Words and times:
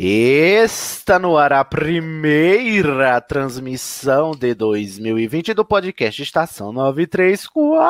Está 0.00 1.18
no 1.18 1.36
ar 1.36 1.52
a 1.52 1.64
primeira 1.64 3.20
transmissão 3.20 4.30
de 4.30 4.54
2020 4.54 5.52
do 5.52 5.64
podcast 5.64 6.22
Estação 6.22 6.72
93 6.72 7.48
Quartos. 7.48 7.88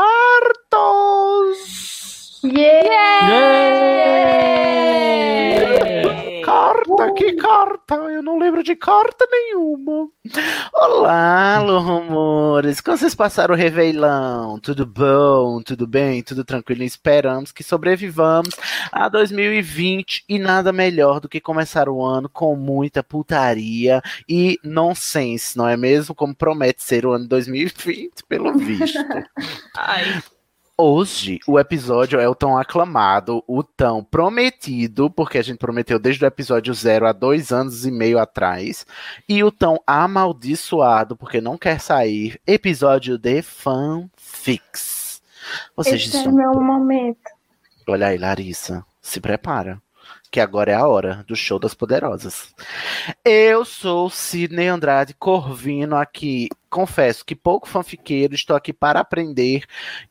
Carta, 6.49 7.13
que 7.13 7.33
carta? 7.35 7.95
Eu 7.95 8.23
não 8.23 8.39
lembro 8.39 8.63
de 8.63 8.75
carta 8.75 9.27
nenhuma. 9.31 10.09
Olá, 10.73 11.57
alô, 11.57 11.79
rumores. 11.79 12.81
Como 12.81 12.97
vocês 12.97 13.15
passaram 13.15 13.55
o 13.55 13.57
Réveillon? 13.57 14.59
Tudo 14.61 14.87
bom? 14.87 15.61
Tudo 15.61 15.87
bem? 15.87 16.23
Tudo 16.23 16.47
tranquilo? 16.47 16.83
Esperamos 16.85 17.53
que 17.53 17.63
sobrevivamos 17.63 18.55
a 18.91 19.11
2020 19.11 20.25
e 20.27 20.39
nada 20.39 20.73
melhor 20.73 21.21
do 21.21 21.29
que 21.29 21.39
começar 21.39 21.87
o 21.87 22.03
ano 22.03 22.31
com 22.31 22.57
muita 22.57 23.03
putaria 23.03 24.01
e 24.27 24.59
nonsense, 24.65 25.55
não 25.55 25.69
é 25.69 25.77
mesmo? 25.77 26.15
Como 26.15 26.35
promete 26.35 26.83
ser 26.83 27.05
o 27.05 27.13
ano 27.13 27.29
2020, 27.29 28.25
pelo 28.27 28.57
visto. 28.57 28.99
Ai, 29.77 30.23
Hoje, 30.81 31.41
o 31.45 31.59
episódio 31.59 32.21
é 32.21 32.29
o 32.29 32.37
tão 32.37 32.57
aclamado, 32.57 33.43
o 33.49 33.65
tão 33.65 34.05
prometido, 34.05 35.11
porque 35.11 35.37
a 35.37 35.43
gente 35.43 35.59
prometeu 35.59 35.99
desde 35.99 36.25
o 36.25 36.29
episódio 36.29 36.73
zero 36.73 37.05
há 37.05 37.11
dois 37.13 37.51
anos 37.51 37.85
e 37.85 37.91
meio 37.91 38.17
atrás, 38.17 38.87
e 39.29 39.43
o 39.43 39.51
tão 39.51 39.83
amaldiçoado, 39.85 41.17
porque 41.17 41.41
não 41.41 41.59
quer 41.59 41.81
sair, 41.81 42.41
episódio 42.47 43.19
de 43.19 43.43
fanfics. 43.43 45.21
Vocês 45.75 46.03
Esse 46.03 46.17
é 46.17 46.21
estão... 46.21 46.33
meu 46.33 46.55
momento. 46.55 47.29
Olha 47.89 48.07
aí, 48.07 48.17
Larissa, 48.17 48.87
se 49.03 49.21
prepara, 49.21 49.83
que 50.31 50.39
agora 50.39 50.71
é 50.71 50.77
a 50.77 50.87
hora 50.87 51.25
do 51.27 51.35
show 51.35 51.59
das 51.59 51.75
poderosas. 51.75 52.55
Eu 53.25 53.65
sou 53.65 54.09
Sidney 54.09 54.69
Andrade 54.69 55.13
Corvino 55.13 55.97
aqui. 55.97 56.49
Confesso 56.71 57.25
que 57.25 57.35
pouco 57.35 57.69
fanfiqueiro, 57.69 58.35
estou 58.35 58.55
aqui 58.55 58.73
para 58.73 59.01
aprender 59.01 59.65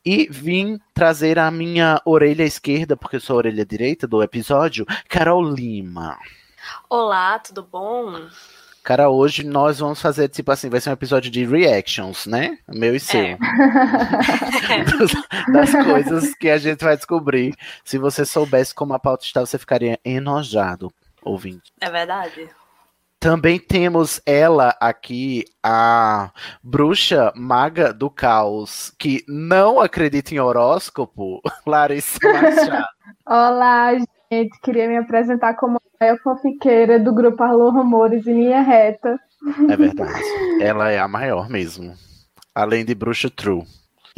e 0.04 0.28
vim 0.30 0.78
trazer 0.92 1.38
a 1.38 1.50
minha 1.50 2.02
orelha 2.04 2.42
esquerda, 2.42 2.96
porque 2.96 3.16
eu 3.16 3.20
sou 3.20 3.34
a 3.34 3.38
orelha 3.38 3.64
direita 3.64 4.06
do 4.06 4.22
episódio, 4.22 4.84
Carol 5.08 5.42
Lima. 5.42 6.18
olá, 6.90 7.38
tudo 7.38 7.62
bom? 7.62 8.28
Cara, 8.88 9.10
hoje 9.10 9.44
nós 9.44 9.80
vamos 9.80 10.00
fazer, 10.00 10.28
tipo 10.28 10.50
assim, 10.50 10.70
vai 10.70 10.80
ser 10.80 10.88
um 10.88 10.94
episódio 10.94 11.30
de 11.30 11.44
reactions, 11.44 12.24
né? 12.24 12.58
Meu 12.66 12.96
e 12.96 13.00
seu. 13.00 13.20
É. 13.20 13.38
das 15.52 15.72
coisas 15.72 16.34
que 16.34 16.48
a 16.48 16.56
gente 16.56 16.82
vai 16.82 16.96
descobrir. 16.96 17.54
Se 17.84 17.98
você 17.98 18.24
soubesse 18.24 18.74
como 18.74 18.94
a 18.94 18.98
pauta 18.98 19.26
está, 19.26 19.40
você 19.40 19.58
ficaria 19.58 20.00
enojado, 20.02 20.90
ouvinte. 21.22 21.70
É 21.80 21.90
verdade? 21.90 22.48
Também 23.20 23.58
temos 23.58 24.20
ela 24.24 24.76
aqui, 24.80 25.44
a 25.60 26.30
bruxa 26.62 27.32
maga 27.34 27.92
do 27.92 28.08
caos, 28.08 28.92
que 28.96 29.24
não 29.26 29.80
acredita 29.80 30.32
em 30.32 30.38
horóscopo, 30.38 31.40
Larissa 31.66 32.20
Machado. 32.22 32.86
Olá, 33.26 33.92
gente. 34.30 34.60
Queria 34.62 34.86
me 34.86 34.96
apresentar 34.96 35.54
como 35.54 35.80
a 35.98 36.16
fanfiqueira 36.18 37.00
do 37.00 37.12
grupo 37.12 37.42
Arlô 37.42 37.70
Rumores 37.70 38.24
em 38.24 38.34
linha 38.34 38.60
reta. 38.60 39.18
É 39.68 39.76
verdade. 39.76 40.22
Ela 40.60 40.90
é 40.90 41.00
a 41.00 41.08
maior 41.08 41.48
mesmo. 41.48 41.94
Além 42.54 42.84
de 42.84 42.94
bruxa 42.94 43.28
true. 43.28 43.64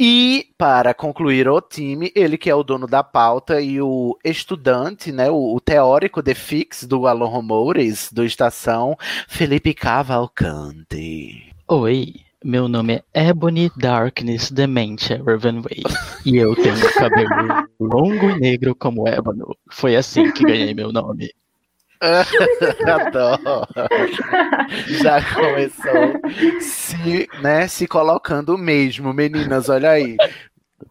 E 0.03 0.47
para 0.57 0.95
concluir 0.95 1.47
o 1.47 1.61
time, 1.61 2.11
ele 2.15 2.35
que 2.35 2.49
é 2.49 2.55
o 2.55 2.63
dono 2.63 2.87
da 2.87 3.03
pauta 3.03 3.61
e 3.61 3.79
o 3.79 4.17
estudante, 4.25 5.11
né, 5.11 5.29
o, 5.29 5.53
o 5.55 5.61
teórico 5.61 6.23
de 6.23 6.33
fix 6.33 6.85
do 6.85 7.05
Alô 7.05 7.27
Rumores, 7.27 8.11
do 8.11 8.25
Estação, 8.25 8.97
Felipe 9.27 9.75
Cavalcante. 9.75 11.53
Oi, 11.67 12.15
meu 12.43 12.67
nome 12.67 13.03
é 13.13 13.27
Ebony 13.27 13.71
Darkness 13.77 14.49
Dementia 14.49 15.21
Ravenway 15.23 15.83
e 16.25 16.37
eu 16.37 16.55
tenho 16.55 16.93
cabelo 16.95 17.67
longo 17.79 18.31
e 18.31 18.39
negro 18.39 18.73
como 18.73 19.07
ébano. 19.07 19.55
Foi 19.69 19.95
assim 19.95 20.31
que 20.31 20.43
ganhei 20.43 20.73
meu 20.73 20.91
nome. 20.91 21.29
Adoro. 22.87 23.67
Já 24.87 25.21
começou 25.33 26.61
se, 26.61 27.27
né, 27.41 27.67
se 27.67 27.87
colocando 27.87 28.57
mesmo, 28.57 29.13
meninas, 29.13 29.69
olha 29.69 29.91
aí. 29.91 30.17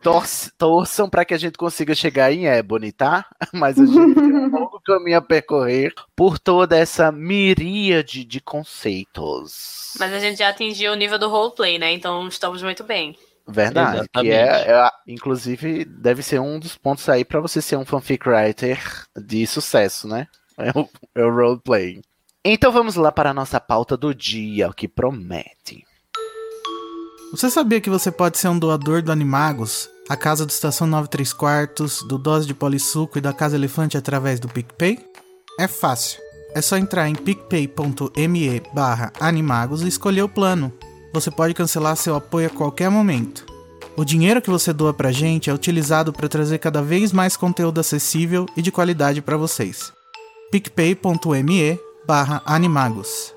Torce- 0.03 0.53
torçam 0.57 1.11
para 1.11 1.25
que 1.25 1.35
a 1.35 1.39
gente 1.39 1.59
consiga 1.59 1.95
chegar 1.97 2.33
em 2.33 2.47
Ebony, 2.47 2.93
tá? 2.93 3.27
Mas 3.53 3.79
a 3.79 3.85
gente 3.85 4.15
tem 4.15 4.23
um 4.33 4.49
longo 4.49 4.81
caminho 4.81 5.19
a 5.19 5.23
percorrer 5.23 5.93
por 6.15 6.39
toda 6.39 6.79
essa 6.79 7.11
miríade 7.11 8.25
de 8.25 8.41
conceitos. 8.41 9.95
Mas 9.99 10.13
a 10.13 10.21
gente 10.21 10.39
já 10.39 10.49
atingiu 10.49 10.93
o 10.93 10.97
nível 10.97 11.19
do 11.19 11.29
roleplay, 11.29 11.79
né? 11.79 11.93
Então 11.93 12.29
estamos 12.29 12.63
muito 12.63 12.85
bem. 12.85 13.17
Verdade, 13.49 14.09
que 14.15 14.31
é, 14.31 14.71
é, 14.71 14.91
inclusive, 15.09 15.85
deve 15.85 16.23
ser 16.23 16.41
um 16.41 16.61
dos 16.61 16.79
pontos 16.79 17.09
aí 17.09 17.25
para 17.25 17.41
você 17.41 17.61
ser 17.61 17.77
um 17.77 17.85
fanfic 17.85 18.29
writer 18.29 18.79
de 19.17 19.45
sucesso, 19.45 20.07
né? 20.07 20.29
É 20.61 20.79
o, 20.79 20.89
é 21.15 21.25
o 21.25 21.35
roleplay. 21.35 22.01
Então 22.45 22.73
vamos 22.73 22.97
lá 22.97 23.13
para 23.13 23.31
a 23.31 23.35
nossa 23.35 23.61
pauta 23.61 23.97
do 23.97 24.15
dia, 24.15 24.69
o 24.69 24.75
que 24.75 24.89
promete. 24.89 25.85
Você 27.31 27.49
sabia 27.49 27.81
que 27.81 27.91
você 27.91 28.11
pode 28.11 28.39
ser 28.39 28.49
um 28.49 28.59
doador 28.59 29.03
do 29.03 29.13
Animagos, 29.13 29.89
a 30.09 30.17
casa 30.17 30.45
do 30.45 30.51
Estação 30.51 30.87
93 30.87 31.33
Quartos, 31.33 32.03
do 32.03 32.19
Dose 32.19 32.47
de 32.47 32.55
Polissuco 32.55 33.19
e 33.19 33.21
da 33.21 33.33
Casa 33.33 33.57
Elefante 33.57 33.97
através 33.97 34.41
do 34.41 34.49
PicPay? 34.49 34.99
É 35.59 35.69
fácil. 35.69 36.19
É 36.55 36.61
só 36.61 36.77
entrar 36.77 37.09
em 37.09 37.15
picpay.me 37.15 38.63
barra 38.75 39.13
animagos 39.21 39.83
e 39.83 39.89
escolher 39.89 40.23
o 40.23 40.29
plano. 40.29 40.73
Você 41.13 41.31
pode 41.31 41.55
cancelar 41.55 41.97
seu 41.97 42.17
apoio 42.17 42.49
a 42.49 42.51
qualquer 42.51 42.91
momento. 42.91 43.47
O 43.97 44.05
dinheiro 44.05 44.43
que 44.43 44.51
você 44.51 44.73
doa 44.73 44.95
pra 44.95 45.13
gente 45.13 45.51
é 45.51 45.55
utilizado 45.55 46.13
para 46.13 46.29
trazer 46.29 46.59
cada 46.59 46.83
vez 46.83 47.13
mais 47.13 47.37
conteúdo 47.37 47.79
acessível 47.79 48.47
e 48.57 48.63
de 48.63 48.73
qualidade 48.73 49.21
para 49.23 49.37
vocês. 49.37 49.93
picpay.me 50.51 51.79
barra 52.07 52.43
animagos. 52.45 53.35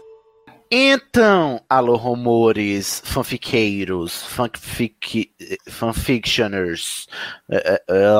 Então, 0.71 1.61
alô 1.69 1.95
rumores, 1.95 3.01
fanfiqueiros, 3.05 4.23
fanfic, 4.23 5.31
fanfictioners, 5.69 7.07
eh, 7.51 7.63
eh, 7.63 7.83
eh, 7.87 8.13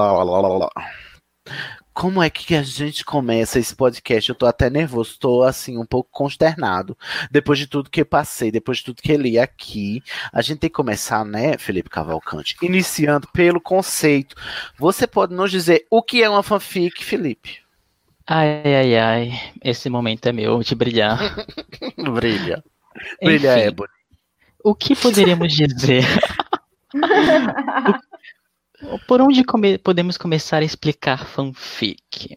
como 1.94 2.22
é 2.22 2.30
que 2.30 2.56
a 2.56 2.64
gente 2.64 3.06
começa 3.06 3.60
esse 3.60 3.76
podcast? 3.76 4.30
Eu 4.30 4.36
tô 4.36 4.46
até 4.46 4.70
nervoso, 4.70 5.18
tô 5.20 5.44
assim, 5.44 5.78
um 5.78 5.86
pouco 5.86 6.10
consternado. 6.12 6.98
Depois 7.32 7.60
de 7.60 7.68
tudo 7.68 7.90
que 7.90 8.02
eu 8.02 8.06
passei, 8.06 8.52
depois 8.52 8.80
de 8.80 8.86
tudo 8.86 9.02
que 9.02 9.12
eu 9.12 9.22
li 9.22 9.38
aqui, 9.38 10.02
a 10.32 10.42
gente 10.42 10.60
tem 10.60 10.70
que 10.70 10.76
começar, 10.76 11.24
né, 11.24 11.58
Felipe 11.58 11.90
Cavalcante? 11.90 12.56
Iniciando 12.62 13.28
pelo 13.28 13.62
conceito. 13.62 14.36
Você 14.78 15.06
pode 15.06 15.34
nos 15.36 15.52
dizer 15.52 15.86
o 15.90 16.02
que 16.02 16.24
é 16.24 16.30
uma 16.30 16.42
fanfic, 16.42 17.04
Felipe? 17.04 17.63
Ai, 18.26 18.64
ai, 18.76 18.98
ai, 18.98 19.32
esse 19.64 19.90
momento 19.90 20.26
é 20.28 20.32
meu 20.32 20.62
de 20.64 20.76
brilhar. 20.76 21.18
Brilha. 21.98 22.64
Brilha, 23.22 23.54
Enfim, 23.56 23.68
Ebony. 23.68 23.90
O 24.64 24.76
que 24.76 24.96
poderíamos 24.96 25.54
dizer? 25.54 26.04
Por 29.08 29.22
onde 29.22 29.44
come- 29.44 29.78
podemos 29.78 30.18
começar 30.18 30.62
a 30.62 30.66
explicar 30.66 31.26
fanfic? 31.26 32.36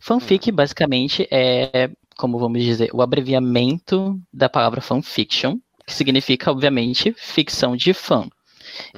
Fanfic, 0.00 0.50
basicamente, 0.52 1.26
é 1.30 1.90
como 2.16 2.38
vamos 2.38 2.62
dizer, 2.62 2.90
o 2.92 3.02
abreviamento 3.02 4.20
da 4.32 4.48
palavra 4.48 4.80
fanfiction, 4.80 5.56
que 5.86 5.94
significa, 5.94 6.50
obviamente, 6.52 7.12
ficção 7.16 7.74
de 7.74 7.92
fã. 7.92 8.28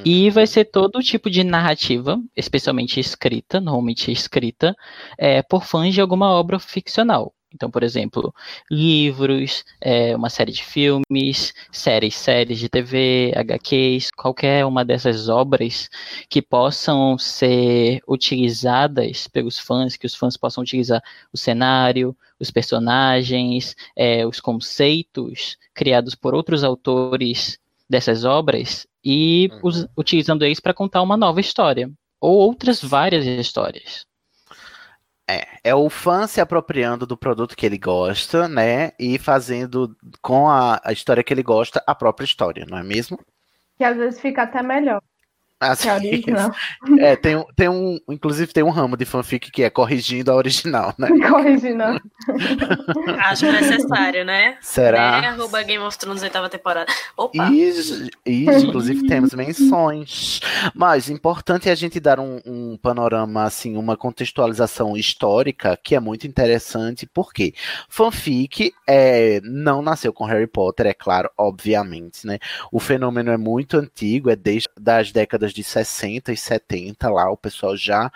E 0.04 0.30
vai 0.30 0.46
ser 0.46 0.66
todo 0.66 1.02
tipo 1.02 1.30
de 1.30 1.44
narrativa, 1.44 2.20
especialmente 2.36 3.00
escrita, 3.00 3.60
normalmente 3.60 4.10
escrita, 4.10 4.74
é, 5.18 5.42
por 5.42 5.64
fãs 5.64 5.94
de 5.94 6.00
alguma 6.00 6.30
obra 6.30 6.58
ficcional. 6.58 7.34
Então, 7.54 7.70
por 7.70 7.84
exemplo, 7.84 8.34
livros, 8.68 9.64
é, 9.80 10.16
uma 10.16 10.28
série 10.28 10.50
de 10.50 10.64
filmes, 10.64 11.54
séries, 11.70 12.16
séries 12.16 12.58
de 12.58 12.68
TV, 12.68 13.32
HQs, 13.36 14.10
qualquer 14.10 14.66
uma 14.66 14.84
dessas 14.84 15.28
obras 15.28 15.88
que 16.28 16.42
possam 16.42 17.16
ser 17.16 18.00
utilizadas 18.08 19.28
pelos 19.28 19.58
fãs, 19.58 19.96
que 19.96 20.06
os 20.06 20.16
fãs 20.16 20.36
possam 20.36 20.62
utilizar 20.62 21.00
o 21.32 21.36
cenário, 21.36 22.16
os 22.40 22.50
personagens, 22.50 23.76
é, 23.94 24.26
os 24.26 24.40
conceitos 24.40 25.56
criados 25.72 26.16
por 26.16 26.34
outros 26.34 26.64
autores 26.64 27.60
dessas 27.94 28.24
obras 28.24 28.88
e 29.04 29.48
us- 29.62 29.86
utilizando 29.96 30.44
eles 30.44 30.58
para 30.58 30.74
contar 30.74 31.00
uma 31.00 31.16
nova 31.16 31.40
história 31.40 31.88
ou 32.20 32.36
outras 32.36 32.82
várias 32.82 33.24
histórias. 33.24 34.04
É, 35.30 35.46
é 35.62 35.74
o 35.74 35.88
fã 35.88 36.26
se 36.26 36.40
apropriando 36.40 37.06
do 37.06 37.16
produto 37.16 37.56
que 37.56 37.64
ele 37.64 37.78
gosta, 37.78 38.48
né? 38.48 38.90
E 38.98 39.16
fazendo 39.16 39.96
com 40.20 40.48
a, 40.48 40.80
a 40.84 40.92
história 40.92 41.22
que 41.22 41.32
ele 41.32 41.42
gosta 41.42 41.82
a 41.86 41.94
própria 41.94 42.24
história, 42.24 42.66
não 42.68 42.76
é 42.76 42.82
mesmo? 42.82 43.16
Que 43.78 43.84
às 43.84 43.96
vezes 43.96 44.20
fica 44.20 44.42
até 44.42 44.60
melhor 44.60 45.00
Assim, 45.72 45.88
é, 47.00 47.16
tem, 47.16 47.36
um- 47.36 47.44
tem 47.56 47.68
um, 47.68 47.98
inclusive 48.08 48.52
tem 48.52 48.62
um 48.62 48.70
ramo 48.70 48.96
de 48.96 49.04
fanfic 49.04 49.50
que 49.50 49.62
é 49.62 49.70
corrigindo 49.70 50.30
a 50.30 50.34
original, 50.34 50.94
né? 50.98 51.08
Corrigindo. 51.28 51.84
Acho 53.20 53.50
necessário, 53.50 54.24
né? 54.24 54.56
Será? 54.60 55.20
Né? 55.20 55.28
Arroba 55.28 55.62
Game 55.62 55.82
of 55.82 55.96
Thrones 55.98 56.22
oitava 56.22 56.48
temporada. 56.48 56.90
Opa! 57.16 57.50
Isso, 57.50 58.08
isso, 58.24 58.66
inclusive 58.66 59.06
temos 59.06 59.34
menções. 59.34 60.40
Mas 60.74 61.08
importante 61.08 61.68
é 61.68 61.72
a 61.72 61.76
gente 61.76 61.98
dar 62.00 62.18
um, 62.20 62.40
um 62.46 62.76
panorama, 62.76 63.44
assim, 63.44 63.76
uma 63.76 63.96
contextualização 63.96 64.96
histórica 64.96 65.78
que 65.82 65.94
é 65.94 66.00
muito 66.00 66.26
interessante, 66.26 67.06
porque 67.12 67.54
fanfic 67.88 68.72
é, 68.86 69.40
não 69.42 69.80
nasceu 69.82 70.12
com 70.12 70.24
Harry 70.24 70.46
Potter, 70.46 70.86
é 70.86 70.94
claro, 70.94 71.30
obviamente, 71.38 72.26
né? 72.26 72.38
O 72.70 72.80
fenômeno 72.80 73.30
é 73.30 73.36
muito 73.36 73.76
antigo, 73.76 74.30
é 74.30 74.36
desde 74.36 74.68
das 74.78 75.12
décadas 75.12 75.53
de 75.54 75.62
60 75.62 76.32
e 76.32 76.36
70 76.36 77.08
lá, 77.10 77.30
o 77.30 77.36
pessoal 77.36 77.76
já 77.76 78.10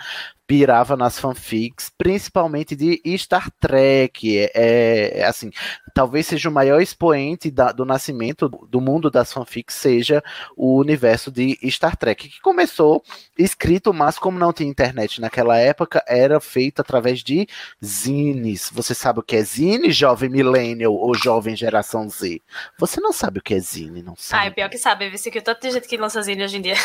pirava 0.49 0.97
nas 0.97 1.19
fanfics, 1.19 1.91
principalmente 1.99 2.75
de 2.75 3.03
Star 3.19 3.51
Trek. 3.61 4.39
É, 4.55 5.19
é, 5.21 5.25
assim, 5.27 5.51
talvez 5.95 6.27
seja 6.27 6.49
o 6.49 6.53
maior 6.53 6.81
expoente 6.81 7.51
da- 7.51 7.71
do 7.71 7.85
nascimento 7.85 8.49
do 8.49 8.81
mundo 8.81 9.11
das 9.11 9.31
fanfics 9.31 9.75
seja 9.75 10.25
o 10.57 10.79
universo 10.79 11.31
de 11.31 11.59
Star 11.71 11.95
Trek, 11.99 12.31
que 12.31 12.41
começou 12.41 13.03
escrito, 13.39 13.93
mas 13.93 14.19
como 14.19 14.39
não 14.39 14.51
tinha 14.51 14.71
internet 14.71 15.21
naquela 15.21 15.59
época, 15.59 16.03
era 16.09 16.41
feito 16.41 16.81
através 16.81 17.23
de 17.23 17.47
zines. 17.85 18.71
Você 18.73 18.95
sabe 18.95 19.21
o 19.21 19.23
que 19.23 19.37
é 19.37 19.43
zine, 19.43 19.93
jovem 19.93 20.31
millennial 20.31 20.95
ou 20.95 21.15
jovem 21.15 21.55
geração 21.55 22.09
Z? 22.09 22.41
Você 22.79 23.03
não 23.03 23.13
sabe 23.13 23.41
o 23.41 23.43
que 23.43 23.53
é 23.53 23.61
zine, 23.61 24.03
não 24.03 24.17
sabe? 24.17 24.45
Ai, 24.45 24.51
pior 24.51 24.71
que 24.71 24.79
sabe, 24.79 25.11
viu? 25.11 25.19
que 25.31 25.43
tanto 25.43 25.61
de 25.61 25.73
gente 25.73 25.87
que 25.87 25.99
lança 25.99 26.23
zine 26.23 26.43
hoje 26.43 26.57
em 26.57 26.63
dia. 26.63 26.77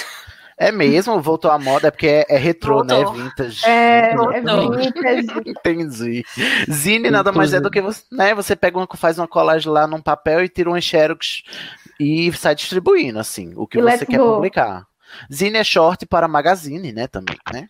É 0.67 0.71
mesmo, 0.71 1.21
voltou 1.21 1.51
à 1.51 1.59
moda, 1.59 1.87
é 1.87 1.91
porque 1.91 2.07
é, 2.07 2.25
é 2.29 2.37
retrô, 2.37 2.83
né? 2.83 2.95
Voltou. 3.03 3.13
Vintage. 3.23 3.65
É, 3.65 4.11
é 4.11 4.15
Voltou. 4.15 4.77
vintage. 4.77 5.27
Entendi. 5.45 6.25
Zine 6.71 7.09
nada 7.11 7.31
mais 7.31 7.53
é 7.53 7.59
do 7.59 7.69
que 7.69 7.81
você, 7.81 8.03
né? 8.11 8.33
Você 8.33 8.55
pega 8.55 8.77
uma, 8.77 8.87
faz 8.95 9.17
uma 9.17 9.27
colagem 9.27 9.71
lá 9.71 9.85
num 9.87 10.01
papel 10.01 10.43
e 10.43 10.49
tira 10.49 10.69
um 10.71 10.79
xerox 10.79 11.43
e 11.99 12.31
sai 12.33 12.55
distribuindo, 12.55 13.19
assim, 13.19 13.53
o 13.55 13.67
que 13.67 13.77
E 13.77 13.81
você 13.81 14.05
quer 14.05 14.17
go. 14.17 14.35
publicar. 14.35 14.85
Zine 15.31 15.57
é 15.57 15.63
short 15.63 16.05
para 16.05 16.27
magazine, 16.27 16.91
né, 16.91 17.07
também, 17.07 17.37
né? 17.53 17.67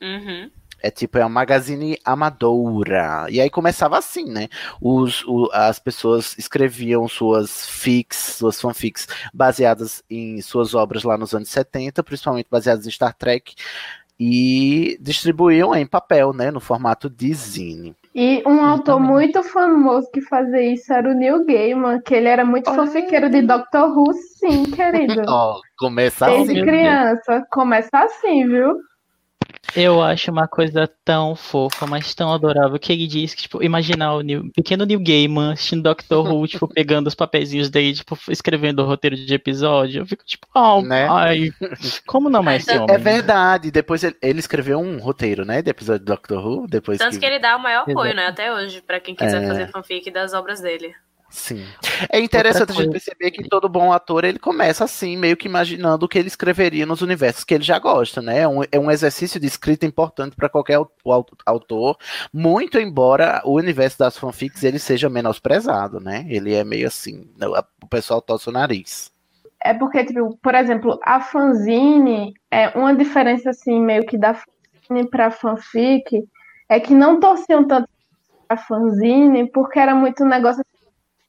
Uhum. 0.00 0.50
É 0.86 0.90
tipo, 0.90 1.18
é 1.18 1.22
uma 1.22 1.28
magazine 1.28 1.98
amadora. 2.04 3.26
E 3.28 3.40
aí 3.40 3.50
começava 3.50 3.98
assim, 3.98 4.24
né? 4.30 4.46
Os, 4.80 5.24
o- 5.24 5.50
as 5.52 5.80
pessoas 5.80 6.38
escreviam 6.38 7.08
suas 7.08 7.66
fics, 7.68 8.36
suas 8.38 8.60
fanfics, 8.60 9.08
baseadas 9.34 10.04
em 10.08 10.40
suas 10.40 10.74
obras 10.74 11.02
lá 11.02 11.18
nos 11.18 11.34
anos 11.34 11.48
70, 11.48 12.04
principalmente 12.04 12.46
baseadas 12.48 12.86
em 12.86 12.90
Star 12.90 13.12
Trek, 13.14 13.54
e 14.18 14.96
distribuíam 15.00 15.74
em 15.74 15.84
papel, 15.84 16.32
né? 16.32 16.52
No 16.52 16.60
formato 16.60 17.10
de 17.10 17.34
zine. 17.34 17.94
E 18.14 18.42
um 18.46 18.64
autor 18.64 19.00
muito 19.00 19.42
famoso 19.42 20.08
que 20.12 20.20
fazia 20.20 20.72
isso 20.72 20.92
era 20.92 21.10
o 21.10 21.14
Neil 21.14 21.44
Gaiman, 21.44 22.00
que 22.00 22.14
ele 22.14 22.28
era 22.28 22.44
muito 22.44 22.72
fanfiqueiro 22.72 23.28
de 23.28 23.42
Doctor 23.42 23.90
Who, 23.90 24.12
sim, 24.14 24.62
querido. 24.70 25.22
Ó, 25.28 25.60
começa 25.76 26.26
Desde 26.26 26.52
assim. 26.52 26.54
meu 26.54 26.64
criança. 26.64 27.46
Começa 27.50 27.90
assim, 27.92 28.46
viu? 28.46 28.78
Eu 29.74 30.02
acho 30.02 30.30
uma 30.30 30.46
coisa 30.48 30.88
tão 31.04 31.34
fofa, 31.36 31.86
mas 31.86 32.14
tão 32.14 32.32
adorável, 32.32 32.78
que 32.78 32.92
ele 32.92 33.06
diz 33.06 33.34
que, 33.34 33.42
tipo, 33.42 33.62
imaginar 33.62 34.14
o 34.14 34.20
Neil- 34.22 34.50
pequeno 34.54 34.84
Neil 34.86 35.00
Gaiman 35.02 35.52
assistindo 35.52 35.82
Doctor 35.82 36.26
Who, 36.26 36.46
tipo, 36.46 36.66
pegando 36.72 37.06
os 37.08 37.14
papeizinhos 37.14 37.68
dele, 37.68 37.94
tipo, 37.94 38.18
escrevendo 38.30 38.82
o 38.82 38.86
roteiro 38.86 39.16
de 39.16 39.34
episódio. 39.34 40.02
Eu 40.02 40.06
fico, 40.06 40.24
tipo, 40.24 40.46
oh, 40.54 40.80
Né? 40.82 41.06
ai, 41.10 41.50
como 42.06 42.30
não 42.30 42.42
mais 42.42 42.62
esse 42.62 42.72
É 42.76 42.80
homem? 42.80 42.94
É 42.94 42.98
verdade. 42.98 43.70
Depois 43.70 44.02
ele, 44.04 44.16
ele 44.22 44.38
escreveu 44.38 44.78
um 44.78 44.98
roteiro, 44.98 45.44
né? 45.44 45.60
De 45.62 45.70
episódio 45.70 46.04
do 46.04 46.06
Doctor 46.12 46.44
Who. 46.46 46.66
Depois 46.68 46.98
Tanto 46.98 47.18
que 47.18 47.26
ele 47.26 47.38
dá 47.38 47.56
o 47.56 47.60
maior 47.62 47.80
apoio, 47.82 47.98
Exato. 48.12 48.16
né? 48.16 48.26
Até 48.28 48.52
hoje, 48.52 48.80
pra 48.80 49.00
quem 49.00 49.14
quiser 49.14 49.42
É. 49.42 49.46
fazer 49.46 49.70
fanfic 49.70 50.10
das 50.10 50.32
obras 50.32 50.60
dele. 50.60 50.94
Sim. 51.28 51.74
É 52.10 52.20
interessante 52.20 52.70
a 52.70 52.74
gente 52.74 52.88
perceber 52.88 53.30
que 53.32 53.42
todo 53.48 53.68
bom 53.68 53.92
ator 53.92 54.24
ele 54.24 54.38
começa 54.38 54.84
assim, 54.84 55.16
meio 55.16 55.36
que 55.36 55.48
imaginando 55.48 56.06
o 56.06 56.08
que 56.08 56.18
ele 56.18 56.28
escreveria 56.28 56.86
nos 56.86 57.02
universos 57.02 57.42
que 57.44 57.52
ele 57.52 57.64
já 57.64 57.78
gosta, 57.78 58.22
né? 58.22 58.40
É 58.40 58.48
um, 58.48 58.62
é 58.70 58.78
um 58.78 58.90
exercício 58.90 59.38
de 59.40 59.46
escrita 59.46 59.84
importante 59.84 60.36
para 60.36 60.48
qualquer 60.48 60.74
au- 60.74 60.90
au- 61.04 61.26
autor, 61.44 61.98
muito 62.32 62.78
embora 62.78 63.42
o 63.44 63.54
universo 63.54 63.98
das 63.98 64.16
fanfics 64.16 64.62
ele 64.62 64.78
seja 64.78 65.10
menosprezado, 65.10 65.98
né? 66.00 66.24
Ele 66.28 66.54
é 66.54 66.64
meio 66.64 66.86
assim, 66.86 67.28
o 67.82 67.86
pessoal 67.88 68.22
torce 68.22 68.48
o 68.48 68.52
nariz. 68.52 69.12
É 69.62 69.74
porque, 69.74 70.04
tipo, 70.04 70.36
por 70.40 70.54
exemplo, 70.54 70.98
a 71.02 71.20
fanzine 71.20 72.34
é 72.50 72.68
uma 72.78 72.94
diferença, 72.94 73.50
assim, 73.50 73.80
meio 73.80 74.06
que 74.06 74.16
da 74.16 74.34
fanzine 74.34 75.08
pra 75.10 75.30
fanfic, 75.30 76.24
é 76.68 76.78
que 76.78 76.94
não 76.94 77.18
torciam 77.18 77.66
tanto 77.66 77.88
a 78.48 78.56
fanzine 78.56 79.50
porque 79.50 79.78
era 79.78 79.94
muito 79.94 80.24
negócio 80.24 80.62
assim, 80.62 80.75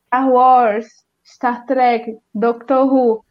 Star 0.07 0.29
Wars, 0.29 0.87
Star 1.25 1.65
Trek, 1.65 2.15
Doctor 2.33 2.85
Who. 2.91 3.23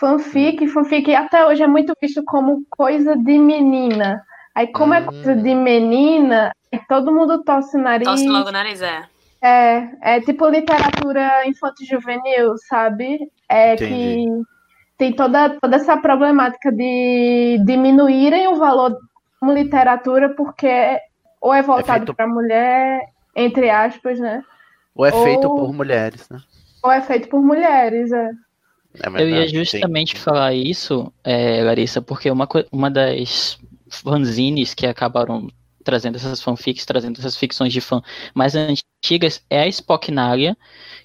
Fanfic, 0.00 0.66
fanfic 0.68 1.14
até 1.14 1.46
hoje 1.46 1.62
é 1.62 1.68
muito 1.68 1.92
visto 2.02 2.22
como 2.24 2.64
coisa 2.68 3.16
de 3.16 3.38
menina. 3.38 4.20
Aí, 4.54 4.66
como 4.66 4.92
é 4.92 5.00
Hum. 5.02 5.06
coisa 5.06 5.36
de 5.40 5.54
menina, 5.54 6.50
todo 6.88 7.12
mundo 7.14 7.44
torce 7.44 7.76
o 7.76 7.80
nariz. 7.80 8.08
Tosse 8.08 8.28
logo 8.28 8.48
o 8.48 8.52
nariz, 8.52 8.82
é. 8.82 9.04
É, 9.40 10.16
é 10.16 10.20
tipo 10.20 10.48
literatura 10.48 11.46
infanto-juvenil, 11.46 12.54
sabe? 12.68 13.18
É 13.48 13.74
Entendi. 13.74 13.94
que 13.94 14.26
tem 14.98 15.12
toda, 15.14 15.50
toda 15.60 15.76
essa 15.76 15.96
problemática 15.96 16.72
de 16.72 17.58
diminuírem 17.64 18.48
o 18.48 18.56
valor 18.56 18.96
como 19.38 19.52
literatura 19.52 20.34
porque 20.34 20.98
ou 21.40 21.54
é 21.54 21.62
voltado 21.62 21.98
feito- 22.06 22.14
para 22.14 22.26
mulher, 22.26 23.00
entre 23.36 23.70
aspas, 23.70 24.18
né? 24.18 24.42
Ou 24.94 25.04
é 25.04 25.12
feito 25.12 25.48
Ou- 25.48 25.56
por 25.56 25.72
mulheres, 25.72 26.28
né? 26.28 26.40
Ou 26.82 26.92
é 26.92 27.00
feito 27.00 27.28
por 27.28 27.42
mulheres, 27.42 28.12
é. 28.12 28.30
É 29.02 29.22
Eu 29.22 29.28
ia 29.28 29.48
justamente 29.48 30.16
sim. 30.16 30.22
falar 30.22 30.54
isso, 30.54 31.12
é, 31.24 31.64
Larissa, 31.64 32.00
porque 32.00 32.30
uma, 32.30 32.48
uma 32.70 32.90
das 32.90 33.58
fanzines 33.88 34.72
que 34.72 34.86
acabaram 34.86 35.48
trazendo 35.82 36.16
essas 36.16 36.40
fanfics, 36.40 36.86
trazendo 36.86 37.18
essas 37.18 37.36
ficções 37.36 37.72
de 37.72 37.80
fã 37.80 38.00
mais 38.34 38.54
antigas, 38.54 39.44
é 39.50 39.62
a 39.62 39.68
Spocknalia, 39.68 40.56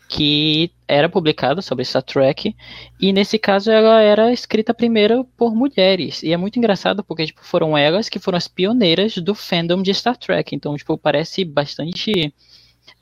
que 0.07 0.71
era 0.87 1.09
publicada 1.09 1.61
sobre 1.61 1.83
Star 1.83 2.01
Trek, 2.01 2.55
e 2.99 3.11
nesse 3.11 3.37
caso 3.37 3.69
ela 3.69 4.01
era 4.01 4.31
escrita 4.31 4.73
primeiro 4.73 5.25
por 5.37 5.53
mulheres, 5.53 6.23
e 6.23 6.31
é 6.31 6.37
muito 6.37 6.57
engraçado 6.57 7.03
porque 7.03 7.25
tipo, 7.27 7.43
foram 7.43 7.77
elas 7.77 8.07
que 8.07 8.19
foram 8.19 8.37
as 8.37 8.47
pioneiras 8.47 9.15
do 9.17 9.35
fandom 9.35 9.81
de 9.81 9.93
Star 9.93 10.17
Trek, 10.17 10.55
então 10.55 10.75
tipo, 10.77 10.97
parece 10.97 11.43
bastante 11.43 12.33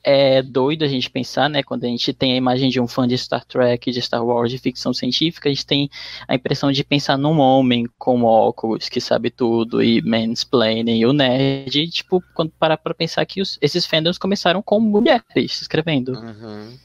é 0.10 0.42
doido 0.42 0.86
a 0.86 0.88
gente 0.88 1.10
pensar, 1.10 1.50
né? 1.50 1.62
Quando 1.62 1.84
a 1.84 1.88
gente 1.88 2.14
tem 2.14 2.32
a 2.32 2.38
imagem 2.38 2.70
de 2.70 2.80
um 2.80 2.88
fã 2.88 3.06
de 3.06 3.18
Star 3.18 3.44
Trek, 3.44 3.92
de 3.92 4.02
Star 4.02 4.24
Wars, 4.26 4.50
de 4.50 4.58
ficção 4.58 4.94
científica, 4.94 5.50
a 5.50 5.52
gente 5.52 5.66
tem 5.66 5.90
a 6.26 6.34
impressão 6.36 6.72
de 6.72 6.82
pensar 6.84 7.18
num 7.18 7.40
homem 7.40 7.86
com 7.98 8.24
óculos 8.24 8.88
que 8.88 9.02
sabe 9.02 9.30
tudo 9.30 9.84
e 9.84 10.02
mansplaining 10.02 11.00
e 11.00 11.06
o 11.06 11.12
nerd. 11.12 11.76
E, 11.82 11.90
tipo, 11.90 12.24
quando 12.34 12.52
parar 12.58 12.78
pra 12.78 12.94
pensar 12.94 13.26
que 13.26 13.42
os- 13.42 13.58
esses 13.62 13.86
fandoms 13.86 14.18
começaram 14.18 14.62
com 14.62 14.80
mulheres 14.80 15.62
escrevendo. 15.62 16.14
Uhum. 16.14 16.78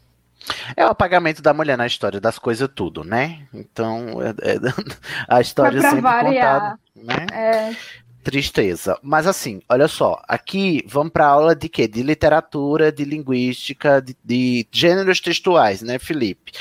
É 0.77 0.85
o 0.85 0.89
apagamento 0.89 1.41
da 1.41 1.55
mulher 1.55 1.79
na 1.79 1.87
história 1.87 2.21
das 2.21 2.37
coisas 2.37 2.69
tudo, 2.75 3.05
né? 3.05 3.43
Então, 3.55 4.21
é- 4.21 4.31
é- 4.55 4.59
a 5.29 5.41
história 5.41 5.81
sempre 5.81 6.01
variar. 6.01 6.61
contada, 6.61 6.81
né? 6.97 7.27
É, 7.33 7.77
Tristeza. 8.23 8.97
Mas 9.03 9.27
assim, 9.27 9.61
olha 9.69 9.89
só, 9.89 10.23
aqui 10.29 10.85
vamos 10.87 11.13
para 11.13 11.27
aula 11.27 11.57
de 11.57 11.69
quê? 11.69 11.89
De 11.89 12.05
literatura, 12.05 12.93
de 12.93 13.05
linguística, 13.05 14.01
de, 14.01 14.17
de, 14.25 14.67
gêneros 14.71 15.21
textuais, 15.21 15.83
né, 15.83 15.99
Felipe? 15.99 16.53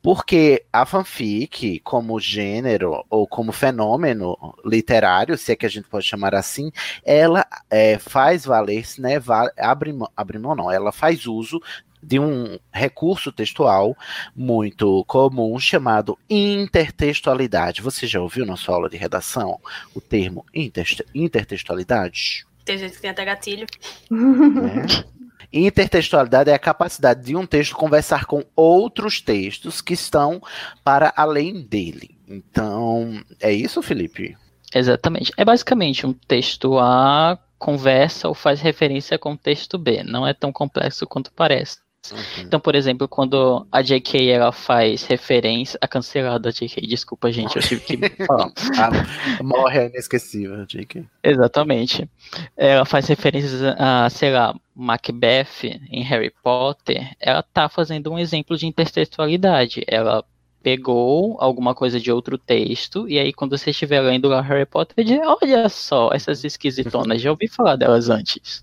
Porque 0.00 0.64
a 0.72 0.86
fanfic, 0.86 1.80
como 1.80 2.20
gênero 2.20 3.04
ou 3.10 3.26
como 3.26 3.50
fenômeno 3.50 4.36
literário, 4.64 5.36
se 5.36 5.50
é 5.50 5.56
que 5.56 5.66
a 5.66 5.68
gente 5.68 5.88
pode 5.88 6.06
chamar 6.06 6.34
assim, 6.34 6.70
ela 7.04 7.44
é, 7.68 7.98
faz 7.98 8.44
valer-se, 8.44 9.00
né? 9.00 9.20
abre, 9.58 9.92
abre 10.16 10.38
mão, 10.38 10.54
não, 10.54 10.70
ela 10.70 10.92
faz 10.92 11.26
uso 11.26 11.60
de 12.02 12.18
um 12.18 12.58
recurso 12.72 13.30
textual 13.30 13.96
muito 14.34 15.04
comum 15.06 15.58
chamado 15.58 16.18
intertextualidade. 16.28 17.82
Você 17.82 18.06
já 18.06 18.20
ouviu 18.20 18.46
na 18.46 18.56
sua 18.56 18.74
aula 18.74 18.88
de 18.88 18.96
redação 18.96 19.60
o 19.94 20.00
termo 20.00 20.44
intertextualidade? 20.54 22.46
Tem 22.64 22.78
gente 22.78 22.94
que 22.94 23.00
tem 23.00 23.10
até 23.10 23.24
gatilho. 23.24 23.66
É. 24.10 25.20
Intertextualidade 25.52 26.50
é 26.50 26.54
a 26.54 26.58
capacidade 26.58 27.24
de 27.24 27.34
um 27.34 27.44
texto 27.44 27.74
conversar 27.74 28.24
com 28.24 28.44
outros 28.54 29.20
textos 29.20 29.80
que 29.80 29.94
estão 29.94 30.40
para 30.84 31.12
além 31.16 31.62
dele. 31.62 32.16
Então, 32.28 33.20
é 33.40 33.52
isso, 33.52 33.82
Felipe? 33.82 34.36
Exatamente. 34.72 35.32
É 35.36 35.44
basicamente 35.44 36.06
um 36.06 36.12
texto 36.12 36.78
A 36.78 37.36
conversa 37.58 38.28
ou 38.28 38.34
faz 38.34 38.60
referência 38.60 39.18
com 39.18 39.32
o 39.32 39.36
texto 39.36 39.76
B. 39.76 40.04
Não 40.04 40.26
é 40.26 40.32
tão 40.32 40.52
complexo 40.52 41.06
quanto 41.06 41.32
parece. 41.32 41.78
Uhum. 42.12 42.44
Então, 42.44 42.58
por 42.58 42.74
exemplo, 42.74 43.06
quando 43.06 43.66
a 43.70 43.82
JK 43.82 44.30
ela 44.30 44.52
faz 44.52 45.04
referência 45.04 45.78
a 45.80 45.86
cancelada 45.86 46.50
JK, 46.50 46.86
desculpa, 46.86 47.30
gente, 47.30 47.56
eu 47.56 47.62
tive 47.62 47.80
que 47.80 47.96
falar. 48.26 48.50
ah, 48.78 49.42
morre 49.42 49.80
a 49.80 49.84
inesquecível, 49.86 50.64
JK. 50.66 51.04
Exatamente. 51.22 52.08
Ela 52.56 52.84
faz 52.84 53.06
referências 53.06 53.62
a, 53.62 54.08
sei 54.10 54.32
lá, 54.32 54.54
Macbeth 54.74 55.80
em 55.90 56.02
Harry 56.02 56.32
Potter. 56.42 57.14
Ela 57.20 57.42
tá 57.42 57.68
fazendo 57.68 58.10
um 58.10 58.18
exemplo 58.18 58.56
de 58.56 58.66
intertextualidade. 58.66 59.84
Ela 59.86 60.24
pegou 60.62 61.36
alguma 61.40 61.74
coisa 61.74 61.98
de 61.98 62.12
outro 62.12 62.36
texto, 62.36 63.08
e 63.08 63.18
aí 63.18 63.32
quando 63.32 63.56
você 63.56 63.70
estiver 63.70 64.00
lendo 64.00 64.28
lá 64.28 64.42
Harry 64.42 64.66
Potter, 64.66 65.04
diz, 65.04 65.18
olha 65.24 65.68
só, 65.68 66.10
essas 66.12 66.44
esquisitonas, 66.44 67.22
já 67.22 67.30
ouvi 67.30 67.48
falar 67.48 67.76
delas 67.76 68.10
antes. 68.10 68.62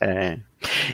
É. 0.00 0.38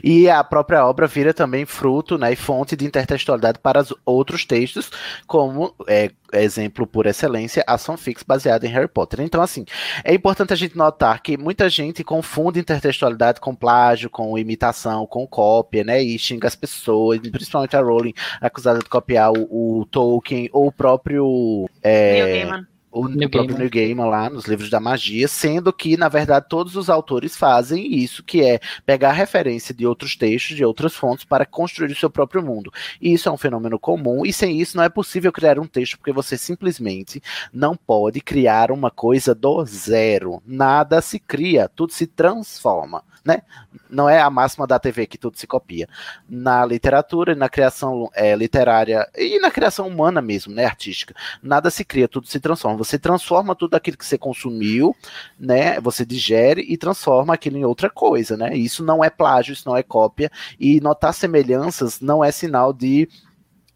E 0.02 0.28
a 0.28 0.42
própria 0.42 0.84
obra 0.84 1.06
vira 1.06 1.32
também 1.32 1.64
fruto 1.64 2.18
né, 2.18 2.32
e 2.32 2.36
fonte 2.36 2.76
de 2.76 2.84
intertextualidade 2.84 3.58
para 3.58 3.84
outros 4.04 4.44
textos, 4.44 4.90
como 5.26 5.74
é, 5.88 6.10
exemplo 6.32 6.86
por 6.86 7.06
excelência, 7.06 7.64
a 7.66 7.78
fanfics 7.78 8.22
baseada 8.22 8.66
em 8.66 8.70
Harry 8.70 8.88
Potter. 8.88 9.20
Então, 9.20 9.40
assim, 9.40 9.64
é 10.04 10.14
importante 10.14 10.52
a 10.52 10.56
gente 10.56 10.76
notar 10.76 11.22
que 11.22 11.36
muita 11.36 11.68
gente 11.68 12.04
confunde 12.04 12.60
intertextualidade 12.60 13.40
com 13.40 13.54
plágio, 13.54 14.10
com 14.10 14.36
imitação, 14.36 15.06
com 15.06 15.26
cópia, 15.26 15.84
né? 15.84 16.02
E 16.02 16.18
xinga 16.18 16.48
as 16.48 16.56
pessoas, 16.56 17.18
principalmente 17.20 17.76
a 17.76 17.80
Rowling, 17.80 18.14
acusada 18.40 18.80
de 18.80 18.88
copiar 18.88 19.32
o, 19.32 19.80
o 19.80 19.86
Tolkien 19.86 20.48
ou 20.52 20.66
o 20.66 20.72
próprio. 20.72 21.68
É, 21.82 22.46
o 22.92 23.08
New 23.08 23.30
próprio 23.30 23.56
New 23.56 23.70
Gaiman 23.70 24.04
lá 24.04 24.28
nos 24.28 24.44
livros 24.44 24.68
da 24.68 24.78
magia, 24.78 25.26
sendo 25.26 25.72
que, 25.72 25.96
na 25.96 26.08
verdade, 26.08 26.46
todos 26.48 26.76
os 26.76 26.90
autores 26.90 27.34
fazem 27.34 27.94
isso, 27.94 28.22
que 28.22 28.42
é 28.42 28.60
pegar 28.84 29.12
referência 29.12 29.74
de 29.74 29.86
outros 29.86 30.14
textos, 30.14 30.54
de 30.54 30.64
outras 30.64 30.94
fontes, 30.94 31.24
para 31.24 31.46
construir 31.46 31.90
o 31.90 31.96
seu 31.96 32.10
próprio 32.10 32.42
mundo. 32.42 32.70
E 33.00 33.14
isso 33.14 33.28
é 33.28 33.32
um 33.32 33.38
fenômeno 33.38 33.78
comum, 33.78 34.26
e 34.26 34.32
sem 34.32 34.60
isso 34.60 34.76
não 34.76 34.84
é 34.84 34.90
possível 34.90 35.32
criar 35.32 35.58
um 35.58 35.66
texto, 35.66 35.96
porque 35.96 36.12
você 36.12 36.36
simplesmente 36.36 37.22
não 37.52 37.74
pode 37.74 38.20
criar 38.20 38.70
uma 38.70 38.90
coisa 38.90 39.34
do 39.34 39.64
zero. 39.64 40.42
Nada 40.46 41.00
se 41.00 41.18
cria, 41.18 41.68
tudo 41.68 41.92
se 41.92 42.06
transforma 42.06 43.02
né? 43.24 43.42
Não 43.88 44.08
é 44.08 44.20
a 44.20 44.30
máxima 44.30 44.66
da 44.66 44.78
TV 44.78 45.06
que 45.06 45.18
tudo 45.18 45.38
se 45.38 45.46
copia. 45.46 45.88
Na 46.28 46.64
literatura 46.64 47.34
na 47.34 47.48
criação 47.48 48.10
é, 48.14 48.34
literária 48.34 49.08
e 49.16 49.38
na 49.38 49.50
criação 49.50 49.86
humana 49.86 50.20
mesmo, 50.20 50.52
né, 50.54 50.64
artística, 50.64 51.14
nada 51.42 51.70
se 51.70 51.84
cria, 51.84 52.08
tudo 52.08 52.26
se 52.26 52.40
transforma. 52.40 52.78
Você 52.78 52.98
transforma 52.98 53.54
tudo 53.54 53.74
aquilo 53.74 53.96
que 53.96 54.06
você 54.06 54.18
consumiu, 54.18 54.96
né? 55.38 55.80
Você 55.80 56.04
digere 56.04 56.64
e 56.68 56.76
transforma 56.76 57.34
aquilo 57.34 57.56
em 57.56 57.64
outra 57.64 57.90
coisa, 57.90 58.36
né? 58.36 58.56
Isso 58.56 58.84
não 58.84 59.02
é 59.02 59.10
plágio, 59.10 59.52
isso 59.52 59.68
não 59.68 59.76
é 59.76 59.82
cópia 59.82 60.30
e 60.58 60.80
notar 60.80 61.14
semelhanças 61.14 62.00
não 62.00 62.24
é 62.24 62.30
sinal 62.30 62.72
de 62.72 63.08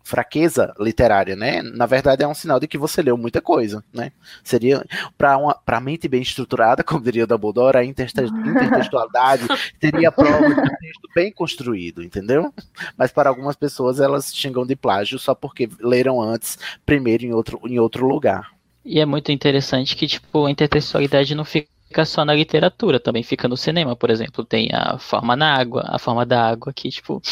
fraqueza 0.06 0.72
literária, 0.78 1.34
né? 1.34 1.60
Na 1.62 1.84
verdade 1.84 2.22
é 2.22 2.28
um 2.28 2.34
sinal 2.34 2.60
de 2.60 2.68
que 2.68 2.78
você 2.78 3.02
leu 3.02 3.16
muita 3.16 3.40
coisa, 3.40 3.82
né? 3.92 4.12
Seria 4.44 4.84
para 5.18 5.36
uma 5.36 5.52
para 5.52 5.80
mente 5.80 6.06
bem 6.06 6.22
estruturada, 6.22 6.82
como 6.86 7.02
diria 7.02 7.24
o 7.24 7.26
Dumbledore, 7.26 7.78
a 7.78 7.84
intertextualidade 7.84 9.48
seria 9.82 10.08
a 10.08 10.12
prova 10.12 10.48
de 10.48 10.60
um 10.60 10.76
texto 10.76 11.08
bem 11.12 11.32
construído, 11.32 12.04
entendeu? 12.04 12.54
Mas 12.96 13.10
para 13.10 13.28
algumas 13.28 13.56
pessoas 13.56 13.98
elas 13.98 14.32
xingam 14.32 14.64
de 14.64 14.76
plágio 14.76 15.18
só 15.18 15.34
porque 15.34 15.68
leram 15.80 16.22
antes, 16.22 16.56
primeiro 16.84 17.24
em 17.24 17.32
outro 17.32 17.60
em 17.64 17.80
outro 17.80 18.06
lugar. 18.06 18.52
E 18.84 19.00
é 19.00 19.04
muito 19.04 19.32
interessante 19.32 19.96
que 19.96 20.06
tipo 20.06 20.46
a 20.46 20.50
intertextualidade 20.52 21.34
não 21.34 21.44
fica 21.44 21.68
fica 21.88 22.04
só 22.04 22.24
na 22.24 22.34
literatura, 22.34 22.98
também 22.98 23.22
fica 23.22 23.46
no 23.48 23.56
cinema, 23.56 23.94
por 23.94 24.10
exemplo, 24.10 24.44
tem 24.44 24.68
a 24.72 24.98
forma 24.98 25.36
na 25.36 25.54
água, 25.54 25.84
a 25.86 25.98
forma 25.98 26.26
da 26.26 26.44
água 26.44 26.72
que 26.72 26.90
tipo 26.90 27.22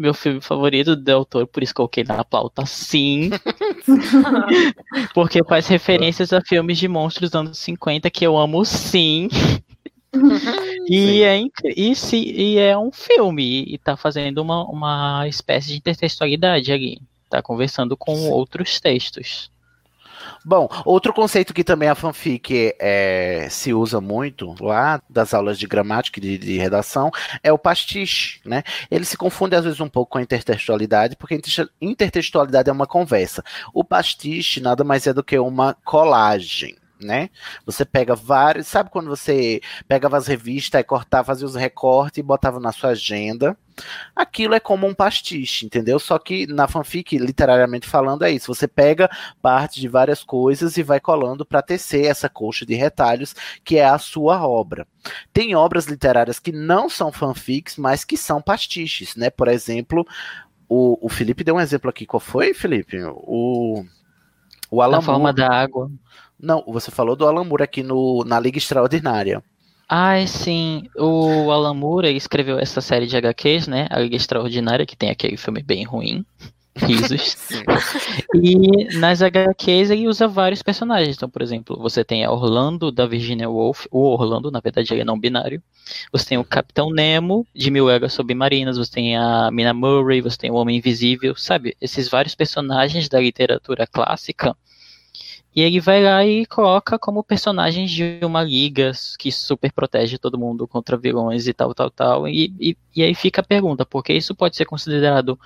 meu 0.00 0.14
filme 0.14 0.40
favorito 0.40 0.96
do 0.96 1.10
autor, 1.10 1.46
por 1.46 1.62
isso 1.62 1.74
coloquei 1.74 2.02
na 2.02 2.24
pauta 2.24 2.64
sim. 2.64 3.30
Porque 5.14 5.44
faz 5.44 5.66
referências 5.66 6.32
a 6.32 6.40
filmes 6.40 6.78
de 6.78 6.88
monstros 6.88 7.30
dos 7.30 7.38
anos 7.38 7.58
50 7.58 8.08
que 8.10 8.26
eu 8.26 8.38
amo 8.38 8.64
sim. 8.64 9.28
e, 10.88 11.22
é, 11.22 11.42
e, 11.76 11.94
se, 11.94 12.16
e 12.16 12.58
é 12.58 12.76
um 12.76 12.90
filme, 12.90 13.64
e 13.68 13.76
tá 13.76 13.96
fazendo 13.96 14.38
uma, 14.38 14.64
uma 14.64 15.28
espécie 15.28 15.68
de 15.68 15.76
intertextualidade 15.76 16.72
ali. 16.72 17.00
Tá 17.28 17.42
conversando 17.42 17.96
com 17.96 18.16
sim. 18.16 18.30
outros 18.30 18.80
textos. 18.80 19.50
Bom, 20.44 20.68
outro 20.84 21.12
conceito 21.12 21.54
que 21.54 21.64
também 21.64 21.88
a 21.88 21.94
fanfic 21.94 22.74
é, 22.78 23.46
se 23.50 23.72
usa 23.72 24.00
muito 24.00 24.54
lá 24.60 25.00
das 25.08 25.34
aulas 25.34 25.58
de 25.58 25.66
gramática 25.66 26.18
e 26.18 26.22
de, 26.22 26.38
de, 26.38 26.58
redação 26.58 27.10
é 27.42 27.52
o 27.52 27.58
pastiche, 27.58 28.40
né? 28.44 28.62
Ele 28.90 29.04
se 29.04 29.16
confunde 29.16 29.56
às 29.56 29.64
vezes 29.64 29.80
um 29.80 29.88
pouco 29.88 30.12
com 30.12 30.18
a 30.18 30.22
intertextualidade, 30.22 31.16
porque 31.16 31.40
intertextualidade 31.80 32.68
é 32.68 32.72
uma 32.72 32.86
conversa. 32.86 33.42
O 33.72 33.84
pastiche 33.84 34.60
nada 34.60 34.84
mais 34.84 35.06
é 35.06 35.12
do 35.12 35.22
que 35.22 35.38
uma 35.38 35.76
colagem 35.84 36.79
né? 37.00 37.30
Você 37.64 37.84
pega 37.84 38.14
vários, 38.14 38.66
sabe 38.66 38.90
quando 38.90 39.08
você 39.08 39.60
pegava 39.88 40.16
as 40.16 40.26
revistas 40.26 40.80
e 40.80 40.84
cortava, 40.84 41.26
fazia 41.26 41.46
os 41.46 41.54
recortes 41.54 42.18
e 42.18 42.22
botava 42.22 42.60
na 42.60 42.72
sua 42.72 42.90
agenda? 42.90 43.56
Aquilo 44.14 44.54
é 44.54 44.60
como 44.60 44.86
um 44.86 44.94
pastiche, 44.94 45.66
entendeu? 45.66 45.98
Só 45.98 46.18
que 46.18 46.46
na 46.46 46.68
fanfic, 46.68 47.16
literariamente 47.16 47.86
falando, 47.86 48.24
é 48.24 48.30
isso. 48.30 48.52
Você 48.52 48.68
pega 48.68 49.08
parte 49.40 49.80
de 49.80 49.88
várias 49.88 50.22
coisas 50.22 50.76
e 50.76 50.82
vai 50.82 51.00
colando 51.00 51.44
para 51.44 51.62
tecer 51.62 52.04
essa 52.04 52.28
coxa 52.28 52.66
de 52.66 52.74
retalhos 52.74 53.34
que 53.64 53.78
é 53.78 53.84
a 53.84 53.98
sua 53.98 54.46
obra. 54.46 54.86
Tem 55.32 55.54
obras 55.54 55.86
literárias 55.86 56.38
que 56.38 56.52
não 56.52 56.88
são 56.88 57.10
fanfics, 57.10 57.76
mas 57.76 58.04
que 58.04 58.16
são 58.16 58.42
pastiches, 58.42 59.16
né? 59.16 59.30
Por 59.30 59.48
exemplo, 59.48 60.06
o, 60.68 61.06
o 61.06 61.08
Felipe 61.08 61.42
deu 61.42 61.56
um 61.56 61.60
exemplo 61.60 61.90
aqui. 61.90 62.06
Qual 62.06 62.20
foi, 62.20 62.54
Felipe? 62.54 62.98
O, 63.02 63.84
o 64.70 64.80
Alan 64.80 64.98
A 64.98 65.02
forma 65.02 65.32
da 65.32 65.52
água. 65.52 65.90
Não, 66.42 66.64
você 66.66 66.90
falou 66.90 67.14
do 67.14 67.26
Alan 67.26 67.44
Moore 67.44 67.62
aqui 67.62 67.82
no, 67.82 68.24
na 68.24 68.40
Liga 68.40 68.58
Extraordinária. 68.58 69.42
Ah, 69.88 70.24
sim. 70.26 70.88
O 70.96 71.50
Alan 71.50 71.74
Moore 71.74 72.14
escreveu 72.14 72.58
essa 72.58 72.80
série 72.80 73.06
de 73.06 73.16
HQs, 73.16 73.66
né? 73.66 73.88
A 73.90 73.98
Liga 73.98 74.16
Extraordinária, 74.16 74.86
que 74.86 74.96
tem 74.96 75.10
aquele 75.10 75.36
filme 75.36 75.62
bem 75.62 75.84
ruim. 75.84 76.24
Risos. 76.76 77.36
e 78.32 78.96
nas 78.96 79.20
HQs 79.20 79.90
ele 79.90 80.06
usa 80.06 80.28
vários 80.28 80.62
personagens. 80.62 81.16
Então, 81.16 81.28
por 81.28 81.42
exemplo, 81.42 81.76
você 81.76 82.04
tem 82.04 82.24
a 82.24 82.30
Orlando 82.30 82.92
da 82.92 83.04
Virginia 83.04 83.50
Woolf. 83.50 83.86
O 83.90 83.98
Orlando, 84.12 84.50
na 84.50 84.60
verdade, 84.60 84.94
ele 84.94 85.02
é 85.02 85.04
não 85.04 85.18
binário. 85.18 85.60
Você 86.12 86.24
tem 86.24 86.38
o 86.38 86.44
Capitão 86.44 86.90
Nemo 86.90 87.44
de 87.54 87.70
Mil 87.70 87.90
Eras 87.90 88.12
Submarinas. 88.12 88.78
Você 88.78 88.92
tem 88.92 89.16
a 89.16 89.50
Mina 89.50 89.74
Murray. 89.74 90.20
Você 90.20 90.38
tem 90.38 90.50
o 90.50 90.54
Homem 90.54 90.78
Invisível. 90.78 91.34
Sabe? 91.36 91.76
Esses 91.80 92.08
vários 92.08 92.36
personagens 92.36 93.08
da 93.08 93.20
literatura 93.20 93.86
clássica 93.86 94.56
e 95.54 95.62
ele 95.62 95.80
vai 95.80 96.02
lá 96.02 96.24
e 96.24 96.46
coloca 96.46 96.96
como 96.98 97.24
personagens 97.24 97.90
de 97.90 98.20
uma 98.22 98.42
liga 98.42 98.92
que 99.18 99.32
super 99.32 99.72
protege 99.72 100.16
todo 100.16 100.38
mundo 100.38 100.66
contra 100.68 100.96
vilões 100.96 101.48
e 101.48 101.52
tal, 101.52 101.74
tal, 101.74 101.90
tal. 101.90 102.28
E, 102.28 102.54
e, 102.60 102.76
e 102.94 103.02
aí 103.02 103.14
fica 103.14 103.40
a 103.40 103.44
pergunta, 103.44 103.84
porque 103.84 104.12
isso 104.12 104.34
pode 104.34 104.56
ser 104.56 104.64
considerado 104.64 105.38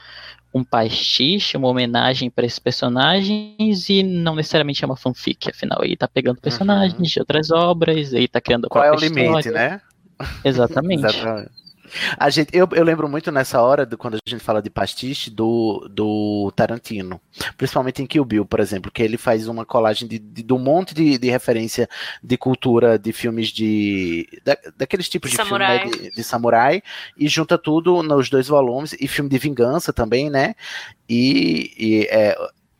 um 0.53 0.63
pastiche, 0.63 1.57
uma 1.57 1.69
homenagem 1.69 2.31
para 2.31 2.45
esses 2.47 2.59
personagens 2.59 3.89
e 3.89 4.03
não 4.03 4.37
necessariamente 4.37 4.85
é 4.85 4.87
uma 4.87 4.97
fanfic, 4.97 5.51
afinal 5.51 5.83
ele 5.83 5.97
tá 5.97 6.07
pegando 6.07 6.41
personagens 6.41 6.95
uhum. 6.95 7.03
de 7.03 7.19
outras 7.19 7.51
obras, 7.51 8.13
ele 8.13 8.29
tá 8.29 8.41
criando 8.41 8.69
Qual 8.69 8.85
é 8.85 8.93
o 8.93 8.95
limite, 8.95 9.39
história. 9.39 9.53
né? 9.53 9.81
Exatamente. 10.45 11.05
Exatamente. 11.05 11.63
A 12.19 12.31
gente, 12.31 12.50
eu, 12.53 12.69
eu 12.73 12.85
lembro 12.85 13.09
muito 13.09 13.31
nessa 13.31 13.61
hora, 13.61 13.85
do, 13.85 13.97
quando 13.97 14.14
a 14.14 14.19
gente 14.26 14.43
fala 14.43 14.62
de 14.62 14.71
pastiche, 14.71 15.31
do, 15.31 15.88
do 15.91 16.53
Tarantino. 16.57 17.21
Principalmente 17.57 18.03
em 18.03 18.07
Kill 18.07 18.25
Bill, 18.25 18.45
por 18.47 18.61
exemplo, 18.61 18.91
que 18.91 19.03
ele 19.03 19.17
faz 19.17 19.49
uma 19.49 19.64
colagem 19.64 20.09
de, 20.09 20.19
de, 20.19 20.43
de 20.43 20.53
um 20.53 20.59
monte 20.59 20.95
de, 20.95 21.19
de 21.19 21.31
referência 21.31 21.88
de 22.23 22.37
cultura 22.37 22.99
de 22.99 23.12
filmes 23.12 23.49
de. 23.49 24.26
Da, 24.45 24.57
daqueles 24.76 25.09
tipos 25.09 25.31
de 25.31 25.37
Samurai. 25.37 25.81
filme 25.81 25.97
né, 25.97 26.09
de, 26.09 26.14
de 26.14 26.25
samurai 26.25 26.83
e 27.17 27.29
junta 27.29 27.59
tudo 27.59 28.03
nos 28.03 28.31
dois 28.31 28.49
volumes, 28.49 28.95
e 28.99 29.07
filme 29.07 29.31
de 29.31 29.38
vingança 29.38 29.93
também, 29.93 30.31
né? 30.31 30.55
E, 31.09 31.73
e 31.79 32.09
é, 32.11 32.37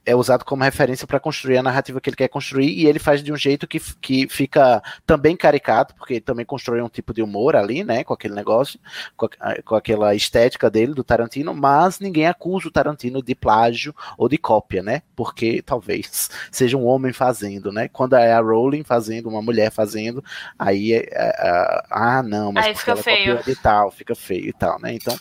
é 0.07 0.15
usado 0.15 0.45
como 0.45 0.63
referência 0.65 1.07
para 1.07 1.19
construir 1.21 1.57
a 1.59 1.63
narrativa 1.63 2.01
que 2.01 2.11
ele 2.11 2.17
quer 2.17 2.29
construir, 2.29 2.69
e 2.71 2.87
ele 2.87 2.99
faz 2.99 3.23
de 3.23 3.33
um 3.33 3.37
jeito 3.37 3.67
que, 3.67 3.81
que 4.01 4.29
fica 4.29 4.83
também 5.07 5.37
caricato, 5.37 5.95
porque 5.95 6.15
ele 6.15 6.21
também 6.21 6.45
constrói 6.45 6.83
um 6.83 6.89
tipo 6.89 7.15
de 7.15 7.23
humor 7.23 7.57
ali, 7.57 7.83
né, 7.85 8.05
com 8.05 8.13
aquele 8.13 8.35
negócio, 8.35 8.79
com, 9.17 9.27
a- 9.41 9.63
com 9.63 9.75
aquela 9.75 10.15
estética 10.15 10.71
dele, 10.71 10.93
do 10.95 11.03
Tarantino, 11.05 11.55
mas 11.55 12.01
ninguém 12.01 12.27
acusa 12.27 12.69
o 12.69 12.71
Tarantino 12.71 13.23
de 13.23 13.35
plágio 13.35 13.95
ou 14.19 14.29
de 14.29 14.37
cópia, 14.37 14.83
né, 14.83 15.03
porque 15.17 15.63
talvez 15.63 16.29
seja 16.53 16.77
um 16.77 16.85
homem 16.87 17.13
fazendo, 17.13 17.73
né, 17.73 17.89
quando 17.89 18.15
é 18.17 18.33
a 18.33 18.41
Rowling 18.41 18.85
fazendo, 18.85 19.29
uma 19.29 19.41
mulher 19.41 19.71
fazendo, 19.71 20.23
aí 20.59 20.93
é, 20.93 20.99
é, 20.99 21.29
é, 21.29 21.83
ah, 21.91 22.23
não, 22.23 22.53
mas 22.53 22.67
Aí 22.67 22.75
fica 22.75 22.91
ela 22.93 23.03
feio. 23.03 23.37
copiou 23.37 23.55
de 23.55 23.63
tal, 23.63 23.91
fica 23.91 24.15
feio 24.15 24.49
e 24.49 24.53
tal, 24.53 24.79
né, 24.81 24.93
então 24.95 25.17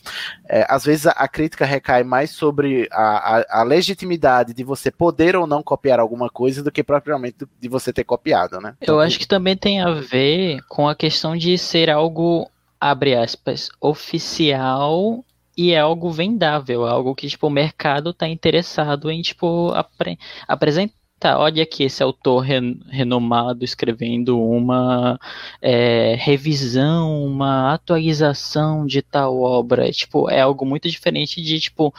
é, 0.50 0.66
às 0.70 0.84
vezes 0.84 1.08
a, 1.08 1.12
a 1.12 1.28
crítica 1.28 1.64
recai 1.66 2.04
mais 2.04 2.32
sobre 2.32 2.88
a, 2.92 3.38
a- 3.40 3.46
a 3.62 3.64
legitimidade 3.64 4.54
de 4.54 4.64
você 4.64 4.73
poder 4.92 5.36
ou 5.36 5.46
não 5.48 5.62
copiar 5.64 6.00
alguma 6.00 6.30
coisa 6.30 6.64
do 6.64 6.72
que 6.72 6.84
propriamente 6.84 7.46
de 7.60 7.68
você 7.70 7.92
ter 7.94 8.04
copiado, 8.04 8.60
né? 8.60 8.76
Eu 8.82 9.00
acho 9.00 9.18
que 9.20 9.28
também 9.28 9.56
tem 9.56 9.82
a 9.82 9.92
ver 9.92 10.62
com 10.68 10.88
a 10.88 10.96
questão 10.96 11.36
de 11.38 11.58
ser 11.58 11.90
algo, 11.90 12.50
abre 12.80 13.16
aspas, 13.16 13.70
oficial 13.80 15.24
e 15.56 15.72
é 15.72 15.80
algo 15.80 16.10
vendável, 16.12 16.86
algo 16.86 17.14
que 17.16 17.28
tipo, 17.28 17.48
o 17.48 17.50
mercado 17.50 18.10
está 18.10 18.28
interessado 18.28 19.10
em 19.12 19.22
tipo, 19.22 19.70
apre- 19.72 20.18
apresentar. 20.48 20.94
Olha 21.38 21.64
aqui 21.64 21.84
esse 21.86 22.04
autor 22.04 22.40
ren- 22.42 22.80
renomado 22.90 23.64
escrevendo 23.64 24.38
uma 24.42 25.18
é, 25.62 26.16
revisão, 26.16 27.24
uma 27.26 27.74
atualização 27.74 28.86
de 28.86 29.02
tal 29.02 29.40
obra. 29.40 29.90
Tipo, 29.92 30.30
é 30.30 30.42
algo 30.42 30.66
muito 30.66 30.90
diferente 30.90 31.42
de 31.42 31.60
tipo 31.62 31.94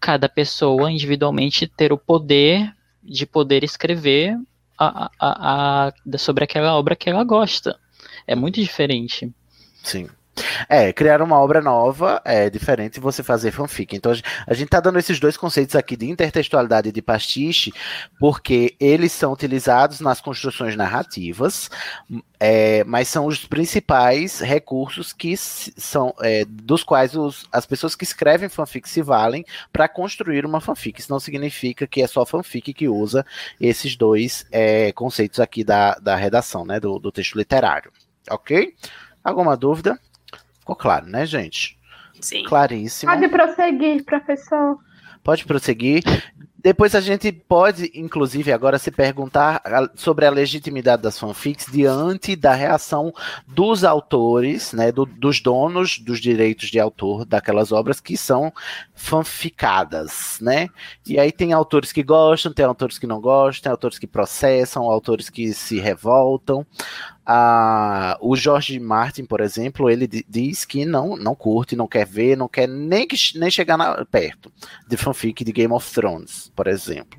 cada 0.00 0.28
pessoa 0.28 0.90
individualmente 0.90 1.66
ter 1.66 1.92
o 1.92 1.98
poder 1.98 2.74
de 3.02 3.26
poder 3.26 3.62
escrever 3.64 4.36
a, 4.78 5.10
a, 5.18 5.88
a- 5.88 6.18
sobre 6.18 6.44
aquela 6.44 6.74
obra 6.76 6.96
que 6.96 7.08
ela 7.10 7.22
gosta. 7.24 7.78
É 8.26 8.34
muito 8.34 8.60
diferente. 8.60 9.30
Sim. 9.82 10.08
É, 10.68 10.92
criar 10.92 11.20
uma 11.20 11.38
obra 11.38 11.60
nova 11.60 12.20
é 12.24 12.48
diferente 12.48 12.94
de 12.94 13.00
você 13.00 13.22
fazer 13.22 13.50
fanfic. 13.50 13.94
Então 13.96 14.12
a 14.12 14.14
gen- 14.14 14.24
a 14.46 14.54
gente 14.54 14.68
tá 14.68 14.80
dando 14.80 14.98
esses 14.98 15.18
dois 15.20 15.36
conceitos 15.36 15.74
aqui 15.74 15.96
de 15.96 16.08
intertextualidade 16.08 16.88
e 16.88 16.92
de 16.92 17.02
pastiche, 17.02 17.72
porque 18.18 18.74
eles 18.80 19.12
são 19.12 19.32
utilizados 19.32 20.00
nas 20.00 20.20
construções 20.20 20.76
narrativas, 20.76 21.68
é, 22.38 22.84
mas 22.84 23.08
são 23.08 23.26
os 23.26 23.44
principais 23.44 24.40
recursos 24.40 25.12
que 25.12 25.36
são 25.36 26.14
é, 26.22 26.44
dos 26.46 26.82
quais 26.84 27.14
os- 27.14 27.46
as 27.52 27.66
pessoas 27.66 27.94
que 27.94 28.04
escrevem 28.04 28.48
fanfic 28.48 28.88
se 28.88 29.02
valem 29.02 29.44
para 29.72 29.88
construir 29.88 30.46
uma 30.46 30.60
fanfic. 30.60 31.00
Isso 31.00 31.12
não 31.12 31.20
significa 31.20 31.86
que 31.86 32.00
é 32.02 32.06
só 32.06 32.24
fanfic 32.24 32.72
que 32.72 32.88
usa 32.88 33.26
esses 33.60 33.96
dois 33.96 34.46
é, 34.50 34.92
conceitos 34.92 35.40
aqui 35.40 35.64
da, 35.64 35.94
da 35.96 36.16
redação, 36.16 36.64
né, 36.64 36.80
do, 36.80 36.98
do 36.98 37.12
texto 37.12 37.36
literário. 37.36 37.90
Ok? 38.30 38.74
Alguma 39.22 39.56
dúvida? 39.56 39.98
Ficou 40.60 40.76
claro, 40.76 41.06
né, 41.06 41.26
gente? 41.26 41.78
Sim. 42.20 42.44
Claríssimo. 42.44 43.10
Pode 43.12 43.28
prosseguir, 43.28 44.04
professor. 44.04 44.78
Pode 45.22 45.44
prosseguir. 45.44 46.02
Depois 46.62 46.94
a 46.94 47.00
gente 47.00 47.32
pode, 47.32 47.90
inclusive, 47.94 48.52
agora 48.52 48.78
se 48.78 48.90
perguntar 48.90 49.62
sobre 49.94 50.26
a 50.26 50.30
legitimidade 50.30 51.02
das 51.02 51.18
fanfics 51.18 51.66
diante 51.72 52.36
da 52.36 52.52
reação 52.54 53.12
dos 53.46 53.82
autores, 53.84 54.72
né, 54.72 54.92
do- 54.92 55.06
dos 55.06 55.40
donos 55.40 55.98
dos 55.98 56.20
direitos 56.20 56.68
de 56.70 56.78
autor 56.78 57.24
daquelas 57.24 57.72
obras 57.72 58.00
que 58.00 58.16
são 58.16 58.52
fanficadas, 58.94 60.38
né? 60.40 60.68
E 61.06 61.18
aí 61.18 61.32
tem 61.32 61.52
autores 61.52 61.92
que 61.92 62.02
gostam, 62.02 62.52
tem 62.52 62.64
autores 62.64 62.98
que 62.98 63.06
não 63.06 63.20
gostam, 63.20 63.62
tem 63.64 63.70
autores 63.72 63.98
que 63.98 64.06
processam, 64.06 64.82
autores 64.84 65.30
que 65.30 65.52
se 65.54 65.78
revoltam. 65.80 66.66
Ah, 67.32 68.18
o 68.20 68.34
George 68.34 68.78
Martin, 68.80 69.24
por 69.24 69.40
exemplo, 69.40 69.88
ele 69.88 70.06
di- 70.06 70.26
diz 70.28 70.64
que 70.64 70.84
não, 70.84 71.16
não 71.16 71.34
curte, 71.34 71.76
não 71.76 71.86
quer 71.86 72.04
ver, 72.04 72.36
não 72.36 72.48
quer 72.48 72.66
nem, 72.68 73.06
que, 73.06 73.16
nem 73.38 73.50
chegar 73.50 73.76
na- 73.76 74.04
perto 74.04 74.50
de 74.88 74.96
fanfic 74.96 75.44
de 75.44 75.52
Game 75.52 75.72
of 75.72 75.92
Thrones, 75.94 76.50
por 76.60 76.68
exemplo. 76.68 77.18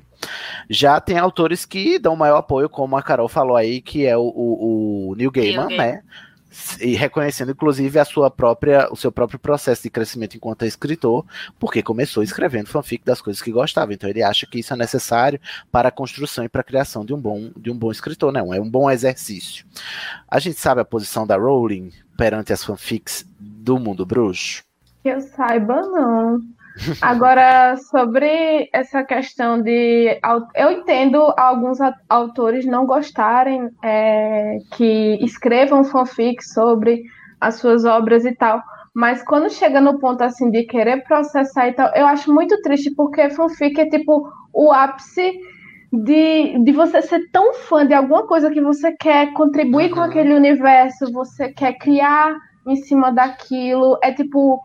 Já 0.70 1.00
tem 1.00 1.18
autores 1.18 1.66
que 1.66 1.98
dão 1.98 2.14
maior 2.14 2.36
apoio, 2.36 2.68
como 2.68 2.96
a 2.96 3.02
Carol 3.02 3.28
falou 3.28 3.56
aí, 3.56 3.80
que 3.80 4.06
é 4.06 4.16
o, 4.16 4.22
o, 4.22 5.08
o 5.10 5.14
Neil 5.16 5.32
Gaiman, 5.32 5.66
Gaiman. 5.66 5.76
né? 5.76 6.02
E 6.80 6.94
reconhecendo, 6.94 7.50
inclusive, 7.50 7.98
a 7.98 8.04
sua 8.04 8.30
própria, 8.30 8.86
o 8.92 8.94
seu 8.94 9.10
próprio 9.10 9.40
processo 9.40 9.82
de 9.82 9.90
crescimento 9.90 10.36
enquanto 10.36 10.64
escritor, 10.64 11.26
porque 11.58 11.82
começou 11.82 12.22
escrevendo 12.22 12.68
fanfic 12.68 13.04
das 13.04 13.20
coisas 13.20 13.42
que 13.42 13.50
gostava. 13.50 13.92
Então 13.92 14.08
ele 14.08 14.22
acha 14.22 14.46
que 14.46 14.60
isso 14.60 14.72
é 14.72 14.76
necessário 14.76 15.40
para 15.72 15.88
a 15.88 15.92
construção 15.92 16.44
e 16.44 16.48
para 16.48 16.60
a 16.60 16.64
criação 16.64 17.04
de 17.04 17.12
um 17.12 17.18
bom, 17.18 17.50
de 17.56 17.68
um 17.68 17.76
bom 17.76 17.90
escritor, 17.90 18.30
né? 18.30 18.38
É 18.38 18.60
um 18.60 18.70
bom 18.70 18.88
exercício. 18.88 19.66
A 20.28 20.38
gente 20.38 20.60
sabe 20.60 20.80
a 20.80 20.84
posição 20.84 21.26
da 21.26 21.36
Rowling 21.36 21.90
perante 22.16 22.52
as 22.52 22.62
fanfics 22.62 23.26
do 23.40 23.76
mundo 23.76 24.06
bruxo? 24.06 24.62
Que 25.02 25.08
eu 25.08 25.20
saiba, 25.20 25.82
não. 25.82 26.40
Agora, 27.00 27.76
sobre 27.76 28.68
essa 28.72 29.02
questão 29.04 29.60
de. 29.60 30.18
Eu 30.54 30.70
entendo 30.70 31.32
alguns 31.36 31.78
autores 32.08 32.64
não 32.66 32.86
gostarem 32.86 33.68
é, 33.82 34.58
que 34.74 35.18
escrevam 35.24 35.84
fanfic 35.84 36.42
sobre 36.44 37.02
as 37.40 37.56
suas 37.56 37.84
obras 37.84 38.24
e 38.24 38.34
tal. 38.34 38.62
Mas 38.94 39.22
quando 39.24 39.50
chega 39.50 39.80
no 39.80 39.98
ponto 39.98 40.22
assim 40.22 40.50
de 40.50 40.64
querer 40.64 41.02
processar 41.04 41.68
e 41.68 41.72
tal, 41.72 41.90
eu 41.94 42.06
acho 42.06 42.32
muito 42.32 42.60
triste, 42.62 42.94
porque 42.94 43.30
fanfic 43.30 43.80
é 43.80 43.88
tipo 43.88 44.28
o 44.52 44.70
ápice 44.72 45.32
de, 45.92 46.58
de 46.64 46.72
você 46.72 47.02
ser 47.02 47.20
tão 47.30 47.54
fã 47.54 47.86
de 47.86 47.94
alguma 47.94 48.26
coisa 48.26 48.50
que 48.50 48.60
você 48.60 48.92
quer 48.92 49.32
contribuir 49.34 49.90
com 49.90 50.00
Uhum. 50.00 50.06
aquele 50.06 50.34
universo, 50.34 51.10
você 51.12 51.52
quer 51.52 51.74
criar 51.78 52.34
em 52.66 52.76
cima 52.76 53.12
daquilo. 53.12 53.98
É 54.02 54.12
tipo 54.12 54.60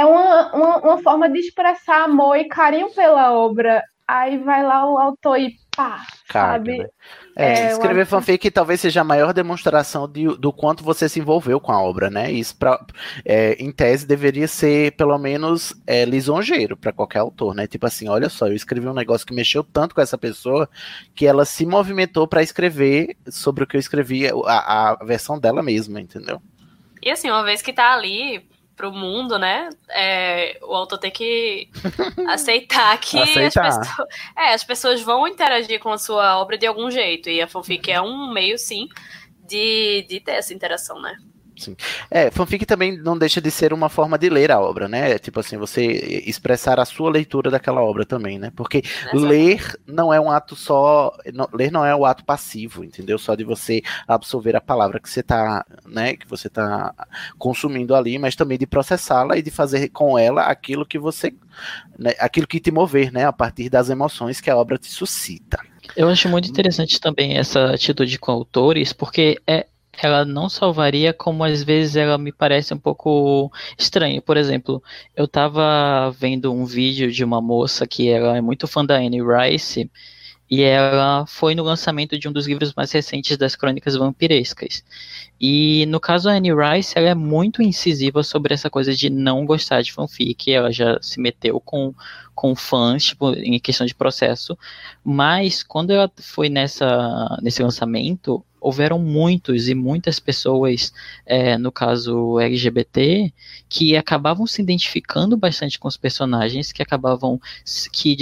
é 0.00 0.04
uma, 0.06 0.52
uma, 0.54 0.78
uma 0.78 1.02
forma 1.02 1.28
de 1.30 1.38
expressar 1.40 2.04
amor 2.04 2.36
e 2.36 2.48
carinho 2.48 2.90
pela 2.94 3.32
obra. 3.32 3.82
Aí 4.06 4.38
vai 4.38 4.62
lá 4.62 4.86
o 4.90 4.98
autor 4.98 5.38
e 5.40 5.54
pá, 5.74 6.04
Caga, 6.28 6.58
sabe? 6.58 6.78
né? 6.78 6.88
É, 7.36 7.62
É, 7.62 7.66
escrever 7.66 8.02
acho- 8.02 8.10
fanfic 8.10 8.50
talvez 8.50 8.80
seja 8.80 9.02
a 9.02 9.04
maior 9.04 9.32
demonstração 9.32 10.08
de- 10.10 10.36
do 10.38 10.52
quanto 10.52 10.82
você 10.84 11.08
se 11.08 11.20
envolveu 11.20 11.60
com 11.60 11.72
a 11.72 11.82
obra, 11.82 12.10
né? 12.10 12.30
Isso, 12.32 12.56
pra, 12.56 12.78
é, 13.24 13.54
em 13.62 13.70
tese, 13.72 14.06
deveria 14.06 14.48
ser, 14.48 14.92
pelo 14.96 15.18
menos, 15.18 15.74
é, 15.86 16.04
lisonjeiro 16.04 16.76
para 16.76 16.92
qualquer 16.92 17.18
autor, 17.20 17.54
né? 17.54 17.66
Tipo 17.66 17.86
assim, 17.86 18.08
olha 18.08 18.28
só, 18.30 18.46
eu 18.48 18.54
escrevi 18.54 18.88
um 18.88 18.94
negócio 18.94 19.26
que 19.26 19.34
mexeu 19.34 19.62
tanto 19.64 19.94
com 19.94 20.00
essa 20.00 20.16
pessoa 20.18 20.68
que 21.14 21.26
ela 21.26 21.44
se 21.44 21.66
movimentou 21.66 22.26
para 22.26 22.42
escrever 22.42 23.16
sobre 23.28 23.64
o 23.64 23.66
que 23.66 23.76
eu 23.76 23.80
escrevi, 23.80 24.26
a, 24.46 24.92
a 24.92 25.04
versão 25.04 25.38
dela 25.38 25.62
mesma, 25.62 26.00
entendeu? 26.00 26.40
E 27.02 27.10
assim, 27.10 27.30
uma 27.30 27.44
vez 27.44 27.60
que 27.62 27.72
tá 27.72 27.92
ali 27.92 28.48
pro 28.76 28.92
mundo, 28.92 29.38
né? 29.38 29.70
é, 29.88 30.58
o 30.62 30.74
autor 30.74 30.98
tem 30.98 31.10
que 31.10 31.68
aceitar 32.28 32.98
que 32.98 33.18
Aceitar. 33.18 33.66
As, 33.66 33.78
pessoas, 33.78 34.08
é, 34.36 34.54
as 34.54 34.64
pessoas 34.64 35.02
vão 35.02 35.26
interagir 35.28 35.80
com 35.80 35.90
a 35.90 35.98
sua 35.98 36.38
obra 36.38 36.58
de 36.58 36.66
algum 36.66 36.90
jeito. 36.90 37.28
E 37.28 37.40
a 37.40 37.46
fanfic 37.46 37.90
é 37.90 38.00
um 38.00 38.32
meio, 38.32 38.58
sim, 38.58 38.88
de, 39.46 40.04
de 40.08 40.20
ter 40.20 40.32
essa 40.32 40.52
interação, 40.52 41.00
né? 41.00 41.16
É, 42.10 42.30
fanfic 42.30 42.64
também 42.66 42.96
não 42.98 43.16
deixa 43.16 43.40
de 43.40 43.50
ser 43.50 43.72
uma 43.72 43.88
forma 43.88 44.18
de 44.18 44.28
ler 44.28 44.50
a 44.50 44.60
obra, 44.60 44.88
né? 44.88 45.18
Tipo 45.18 45.40
assim, 45.40 45.56
você 45.56 45.82
expressar 46.26 46.78
a 46.80 46.84
sua 46.84 47.10
leitura 47.10 47.50
daquela 47.50 47.82
obra 47.82 48.04
também, 48.04 48.38
né? 48.38 48.52
Porque 48.54 48.82
ler 49.12 49.74
não 49.86 50.12
é 50.12 50.20
um 50.20 50.30
ato 50.30 50.56
só. 50.56 51.12
não- 51.32 51.48
ler 51.52 51.70
não 51.70 51.84
é 51.84 51.94
o 51.94 52.04
ato 52.04 52.24
passivo, 52.24 52.84
entendeu? 52.84 53.18
Só 53.18 53.34
de 53.34 53.44
você 53.44 53.82
absorver 54.06 54.56
a 54.56 54.60
palavra 54.60 55.00
que 55.00 55.08
você 55.08 55.22
tá, 55.22 55.64
né? 55.86 56.16
Que 56.16 56.26
você 56.28 56.48
tá 56.48 56.92
consumindo 57.38 57.94
ali, 57.94 58.18
mas 58.18 58.36
também 58.36 58.58
de 58.58 58.66
processá-la 58.66 59.36
e 59.36 59.42
de 59.42 59.50
fazer 59.50 59.88
com 59.90 60.18
ela 60.18 60.42
aquilo 60.42 60.84
que 60.86 60.98
você. 60.98 61.32
né, 61.98 62.14
aquilo 62.18 62.46
que 62.46 62.58
te 62.60 62.70
mover, 62.70 63.12
né? 63.12 63.24
A 63.24 63.32
partir 63.32 63.68
das 63.68 63.88
emoções 63.90 64.40
que 64.40 64.50
a 64.50 64.56
obra 64.56 64.76
te 64.78 64.90
suscita. 64.90 65.58
Eu 65.96 66.08
acho 66.08 66.28
muito 66.28 66.48
interessante 66.48 66.98
também 66.98 67.36
essa 67.36 67.66
atitude 67.74 68.18
com 68.18 68.32
autores, 68.32 68.92
porque 68.92 69.40
é, 69.46 69.66
ela 70.02 70.24
não 70.24 70.48
salvaria, 70.48 71.12
como 71.12 71.44
às 71.44 71.62
vezes 71.62 71.96
ela 71.96 72.18
me 72.18 72.32
parece 72.32 72.72
um 72.74 72.78
pouco 72.78 73.50
estranha. 73.78 74.20
Por 74.22 74.36
exemplo, 74.36 74.82
eu 75.16 75.26
tava 75.28 76.10
vendo 76.18 76.52
um 76.52 76.64
vídeo 76.64 77.10
de 77.10 77.24
uma 77.24 77.40
moça 77.40 77.86
que 77.86 78.08
ela 78.08 78.36
é 78.36 78.40
muito 78.40 78.66
fã 78.66 78.84
da 78.84 78.96
Anne 78.96 79.20
Rice, 79.22 79.90
E 80.50 80.62
ela 80.62 81.26
foi 81.26 81.54
no 81.54 81.62
lançamento 81.62 82.18
de 82.18 82.28
um 82.28 82.32
dos 82.32 82.46
livros 82.46 82.74
mais 82.74 82.92
recentes 82.92 83.36
das 83.36 83.56
crônicas 83.56 83.96
vampirescas. 83.96 84.84
E 85.40 85.86
no 85.86 85.98
caso 85.98 86.28
a 86.28 86.32
Anne 86.34 86.50
Rice, 86.54 86.92
ela 86.96 87.08
é 87.08 87.14
muito 87.14 87.62
incisiva 87.62 88.22
sobre 88.22 88.52
essa 88.54 88.68
coisa 88.70 88.94
de 88.94 89.08
não 89.10 89.44
gostar 89.46 89.82
de 89.82 89.92
fanfic. 89.92 90.52
Ela 90.52 90.70
já 90.70 90.98
se 91.00 91.18
meteu 91.18 91.58
com, 91.60 91.94
com 92.34 92.54
fãs, 92.54 93.04
tipo, 93.06 93.32
em 93.32 93.58
questão 93.58 93.86
de 93.86 93.94
processo. 93.94 94.56
Mas 95.02 95.62
quando 95.62 95.90
ela 95.90 96.10
foi 96.20 96.48
nessa, 96.50 97.38
nesse 97.42 97.62
lançamento, 97.62 98.44
houveram 98.64 98.98
muitos 98.98 99.68
e 99.68 99.74
muitas 99.74 100.18
pessoas, 100.18 100.92
é, 101.26 101.58
no 101.58 101.70
caso 101.70 102.40
LGBT, 102.40 103.30
que 103.68 103.94
acabavam 103.94 104.46
se 104.46 104.62
identificando 104.62 105.36
bastante 105.36 105.78
com 105.78 105.86
os 105.86 105.98
personagens, 105.98 106.72
que 106.72 106.82
acabavam 106.82 107.38
que 107.92 108.16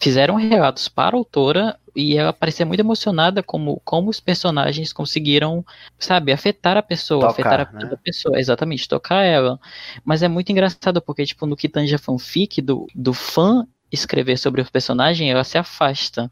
fizeram 0.00 0.36
relatos 0.36 0.88
para 0.88 1.16
a 1.16 1.18
autora 1.18 1.78
e 1.94 2.16
ela 2.16 2.32
parecia 2.32 2.64
muito 2.64 2.80
emocionada 2.80 3.42
como, 3.42 3.80
como 3.84 4.10
os 4.10 4.20
personagens 4.20 4.92
conseguiram, 4.92 5.64
sabe, 5.98 6.32
afetar 6.32 6.76
a 6.76 6.82
pessoa, 6.82 7.28
Tocar, 7.28 7.60
afetar 7.60 7.84
a 7.84 7.86
né? 7.90 7.96
pessoa, 8.02 8.38
exatamente, 8.38 8.88
tocar 8.88 9.22
ela. 9.22 9.58
Mas 10.04 10.22
é 10.22 10.28
muito 10.28 10.50
engraçado 10.50 11.00
porque, 11.00 11.24
tipo, 11.24 11.46
no 11.46 11.56
que 11.56 11.68
tange 11.68 11.94
a 11.94 11.98
fanfic, 11.98 12.60
do, 12.60 12.86
do 12.94 13.12
fã 13.12 13.66
escrever 13.90 14.36
sobre 14.36 14.60
o 14.60 14.70
personagem, 14.70 15.30
ela 15.30 15.44
se 15.44 15.56
afasta. 15.58 16.30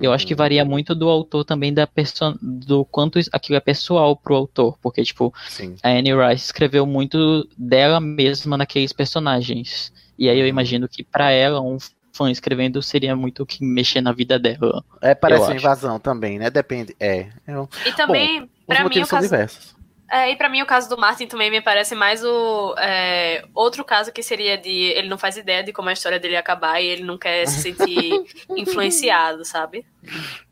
Eu 0.00 0.12
acho 0.12 0.26
que 0.26 0.34
Uhum. 0.34 0.38
varia 0.38 0.64
muito 0.64 0.94
do 0.94 1.08
autor 1.08 1.44
também, 1.44 1.72
da 1.72 1.86
perso 1.86 2.36
do 2.42 2.84
quanto 2.84 3.18
isso- 3.18 3.30
aquilo 3.32 3.56
é 3.56 3.60
pessoal 3.60 4.14
pro 4.16 4.34
autor, 4.34 4.78
porque, 4.82 5.02
tipo, 5.02 5.32
Sim. 5.48 5.76
a 5.82 5.88
Anne 5.90 6.12
Rice 6.14 6.44
escreveu 6.46 6.84
muito 6.86 7.48
dela 7.56 8.00
mesma 8.00 8.56
naqueles 8.56 8.92
personagens. 8.92 9.92
E 10.18 10.26
Uhum. 10.26 10.32
aí 10.32 10.40
eu 10.40 10.46
imagino 10.46 10.88
que 10.88 11.02
pra 11.02 11.30
ela, 11.30 11.60
um 11.60 11.78
fã 12.12 12.30
escrevendo 12.30 12.80
seria 12.80 13.14
muito 13.14 13.42
o 13.42 13.46
que 13.46 13.62
mexer 13.62 14.00
na 14.00 14.10
vida 14.12 14.38
dela. 14.38 14.82
É, 15.02 15.14
parece 15.14 15.52
invasão 15.52 15.98
também, 16.00 16.38
né? 16.38 16.48
Depende. 16.50 16.96
É. 16.98 17.26
Eu- 17.46 17.68
E 17.84 17.92
também, 17.92 18.48
pra 18.66 18.78
mim, 18.78 18.84
motivos 18.84 19.06
o 19.08 19.10
são 19.10 19.18
caso. 19.18 19.28
diversos. 19.30 19.75
É, 20.10 20.30
e 20.30 20.36
pra 20.36 20.48
mim 20.48 20.62
o 20.62 20.66
caso 20.66 20.88
do 20.88 20.96
Martin 20.96 21.26
também 21.26 21.50
me 21.50 21.60
parece 21.60 21.94
mais 21.94 22.22
o 22.24 22.74
é, 22.78 23.44
outro 23.52 23.84
caso 23.84 24.12
que 24.12 24.22
seria 24.22 24.56
de 24.56 24.70
ele 24.70 25.08
não 25.08 25.18
faz 25.18 25.36
ideia 25.36 25.64
de 25.64 25.72
como 25.72 25.88
a 25.88 25.92
história 25.92 26.18
dele 26.18 26.34
ia 26.34 26.40
acabar 26.40 26.80
e 26.80 26.86
ele 26.86 27.02
não 27.02 27.18
quer 27.18 27.46
se 27.46 27.60
sentir 27.60 28.12
influenciado, 28.56 29.44
sabe? 29.44 29.84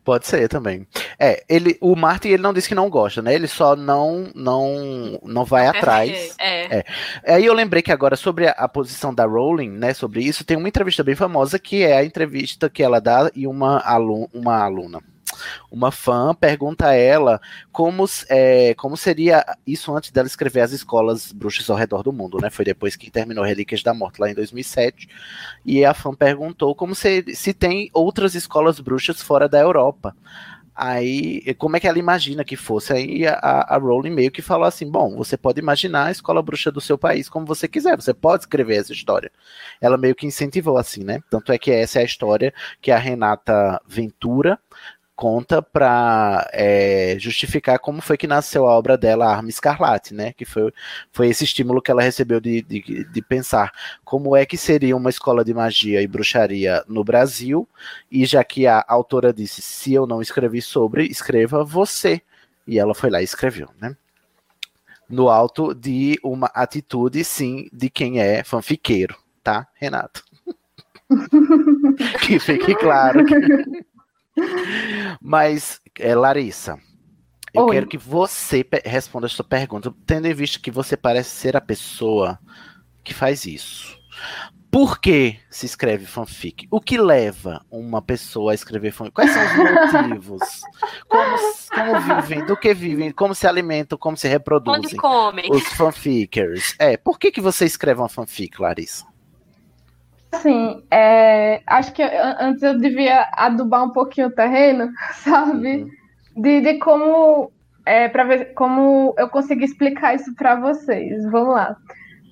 Pode 0.04 0.26
ser 0.26 0.48
também. 0.48 0.86
É, 1.18 1.42
ele, 1.48 1.78
o 1.80 1.94
Martin 1.94 2.28
ele 2.28 2.42
não 2.42 2.52
disse 2.52 2.68
que 2.68 2.74
não 2.74 2.90
gosta, 2.90 3.22
né? 3.22 3.34
Ele 3.34 3.46
só 3.46 3.76
não 3.76 4.30
não 4.34 5.20
não 5.22 5.44
vai 5.44 5.66
atrás. 5.66 6.34
É. 6.38 6.78
É. 6.78 6.84
Aí 7.26 7.46
eu 7.46 7.54
lembrei 7.54 7.80
que 7.80 7.92
agora 7.92 8.16
sobre 8.16 8.48
a, 8.48 8.52
a 8.52 8.68
posição 8.68 9.14
da 9.14 9.24
Rowling, 9.24 9.70
né, 9.70 9.94
sobre 9.94 10.22
isso, 10.22 10.44
tem 10.44 10.56
uma 10.56 10.68
entrevista 10.68 11.04
bem 11.04 11.14
famosa 11.14 11.58
que 11.58 11.82
é 11.84 11.96
a 11.96 12.04
entrevista 12.04 12.68
que 12.68 12.82
ela 12.82 13.00
dá 13.00 13.30
e 13.34 13.46
uma, 13.46 13.78
alu 13.78 14.28
uma 14.34 14.62
aluna, 14.62 15.00
uma 15.70 15.90
fã 15.90 16.34
pergunta 16.34 16.88
a 16.88 16.94
ela 16.94 17.40
como, 17.72 18.04
é, 18.28 18.74
como 18.74 18.96
seria 18.96 19.44
isso 19.66 19.94
antes 19.94 20.10
dela 20.10 20.26
escrever 20.26 20.60
as 20.60 20.72
escolas 20.72 21.32
bruxas 21.32 21.68
ao 21.70 21.76
redor 21.76 22.02
do 22.02 22.12
mundo, 22.12 22.38
né? 22.40 22.50
Foi 22.50 22.64
depois 22.64 22.96
que 22.96 23.10
terminou 23.10 23.44
Relíquias 23.44 23.82
da 23.82 23.94
Morte 23.94 24.20
lá 24.20 24.30
em 24.30 24.34
2007. 24.34 25.08
E 25.64 25.84
a 25.84 25.94
fã 25.94 26.14
perguntou 26.14 26.74
como 26.74 26.94
se, 26.94 27.24
se 27.34 27.52
tem 27.52 27.90
outras 27.92 28.34
escolas 28.34 28.80
bruxas 28.80 29.22
fora 29.22 29.48
da 29.48 29.60
Europa. 29.60 30.14
Aí, 30.76 31.54
como 31.54 31.76
é 31.76 31.80
que 31.80 31.86
ela 31.86 32.00
imagina 32.00 32.44
que 32.44 32.56
fosse? 32.56 32.92
Aí 32.92 33.24
a, 33.24 33.34
a 33.34 33.78
Rowling 33.78 34.10
meio 34.10 34.30
que 34.32 34.42
falou 34.42 34.66
assim: 34.66 34.90
bom, 34.90 35.16
você 35.16 35.36
pode 35.36 35.60
imaginar 35.60 36.06
a 36.06 36.10
escola 36.10 36.42
bruxa 36.42 36.72
do 36.72 36.80
seu 36.80 36.98
país 36.98 37.28
como 37.28 37.46
você 37.46 37.68
quiser, 37.68 37.94
você 37.94 38.12
pode 38.12 38.42
escrever 38.42 38.78
essa 38.78 38.92
história. 38.92 39.30
Ela 39.80 39.96
meio 39.96 40.16
que 40.16 40.26
incentivou 40.26 40.76
assim, 40.76 41.04
né? 41.04 41.20
Tanto 41.30 41.52
é 41.52 41.58
que 41.58 41.70
essa 41.70 42.00
é 42.00 42.02
a 42.02 42.04
história 42.04 42.52
que 42.82 42.90
a 42.90 42.98
Renata 42.98 43.80
Ventura 43.86 44.58
conta 45.16 45.62
para 45.62 46.48
justificar 47.18 47.78
como 47.78 48.02
foi 48.02 48.16
que 48.16 48.26
nasceu 48.26 48.66
a 48.66 48.76
obra 48.76 48.96
dela, 48.98 49.26
Arma 49.26 49.48
Escarlate, 49.48 50.12
né? 50.12 50.32
Que 50.32 50.44
foi, 50.44 50.72
foi 51.12 51.28
esse 51.28 51.44
estímulo 51.44 51.80
que 51.80 51.90
ela 51.90 52.02
recebeu 52.02 52.40
de, 52.40 52.62
de, 52.62 53.04
de 53.04 53.22
pensar 53.22 53.72
como 54.04 54.34
é 54.36 54.44
que 54.44 54.56
seria 54.56 54.96
uma 54.96 55.10
escola 55.10 55.44
de 55.44 55.54
magia 55.54 56.02
e 56.02 56.06
bruxaria 56.06 56.82
no 56.88 57.04
Brasil, 57.04 57.68
e 58.10 58.24
já 58.26 58.42
que 58.42 58.66
a 58.66 58.84
autora 58.88 59.32
disse, 59.32 59.62
se 59.62 59.92
eu 59.94 60.06
não 60.06 60.20
escrevi 60.20 60.60
sobre, 60.60 61.06
escreva 61.06 61.64
você. 61.64 62.20
E 62.66 62.78
ela 62.78 62.94
foi 62.94 63.10
lá 63.10 63.20
e 63.20 63.24
escreveu, 63.24 63.68
né? 63.80 63.96
No 65.08 65.28
alto 65.28 65.74
de 65.74 66.18
uma 66.24 66.46
atitude, 66.54 67.22
sim, 67.24 67.68
de 67.72 67.90
quem 67.90 68.20
é 68.20 68.42
fanfiqueiro, 68.42 69.16
tá, 69.42 69.68
Renato? 69.74 70.24
que 72.26 72.38
fique 72.38 72.74
claro. 72.74 73.24
que- 73.24 73.84
Mas, 75.20 75.80
é, 75.98 76.14
Larissa, 76.14 76.78
eu 77.52 77.66
Oi. 77.66 77.74
quero 77.74 77.86
que 77.86 77.98
você 77.98 78.64
responda 78.84 79.26
a 79.26 79.30
sua 79.30 79.44
pergunta, 79.44 79.94
tendo 80.06 80.26
em 80.26 80.34
vista 80.34 80.58
que 80.58 80.70
você 80.70 80.96
parece 80.96 81.30
ser 81.30 81.56
a 81.56 81.60
pessoa 81.60 82.38
que 83.02 83.14
faz 83.14 83.46
isso. 83.46 83.98
Por 84.70 85.00
que 85.00 85.38
se 85.48 85.66
escreve 85.66 86.04
fanfic? 86.04 86.66
O 86.68 86.80
que 86.80 86.98
leva 86.98 87.64
uma 87.70 88.02
pessoa 88.02 88.50
a 88.50 88.54
escrever 88.56 88.90
fanfic? 88.90 89.14
Quais 89.14 89.30
são 89.30 89.44
os 89.44 90.02
motivos? 90.02 90.42
Como, 91.08 91.36
como 91.72 92.00
vivem? 92.00 92.44
Do 92.44 92.56
que 92.56 92.74
vivem? 92.74 93.12
Como 93.12 93.36
se 93.36 93.46
alimentam? 93.46 93.96
Como 93.96 94.16
se 94.16 94.26
Onde 94.26 94.32
reproduzem? 94.32 94.96
comem? 94.96 95.48
Os 95.48 95.62
fanfickers. 95.74 96.74
É, 96.78 96.96
por 96.96 97.20
que, 97.20 97.30
que 97.30 97.40
você 97.40 97.64
escreve 97.64 98.00
uma 98.00 98.08
fanfic, 98.08 98.60
Larissa? 98.60 99.06
Assim, 100.36 100.82
é, 100.90 101.62
acho 101.66 101.92
que 101.92 102.02
an- 102.02 102.36
antes 102.40 102.62
eu 102.62 102.78
devia 102.78 103.26
adubar 103.34 103.84
um 103.84 103.90
pouquinho 103.92 104.28
o 104.28 104.34
terreno, 104.34 104.90
sabe? 105.22 105.86
De, 106.36 106.60
de 106.60 106.74
como, 106.78 107.50
é, 107.86 108.08
para 108.08 108.24
ver 108.24 108.54
como 108.54 109.14
eu 109.18 109.28
consegui 109.28 109.64
explicar 109.64 110.14
isso 110.14 110.34
para 110.34 110.56
vocês. 110.56 111.24
Vamos 111.30 111.54
lá. 111.54 111.76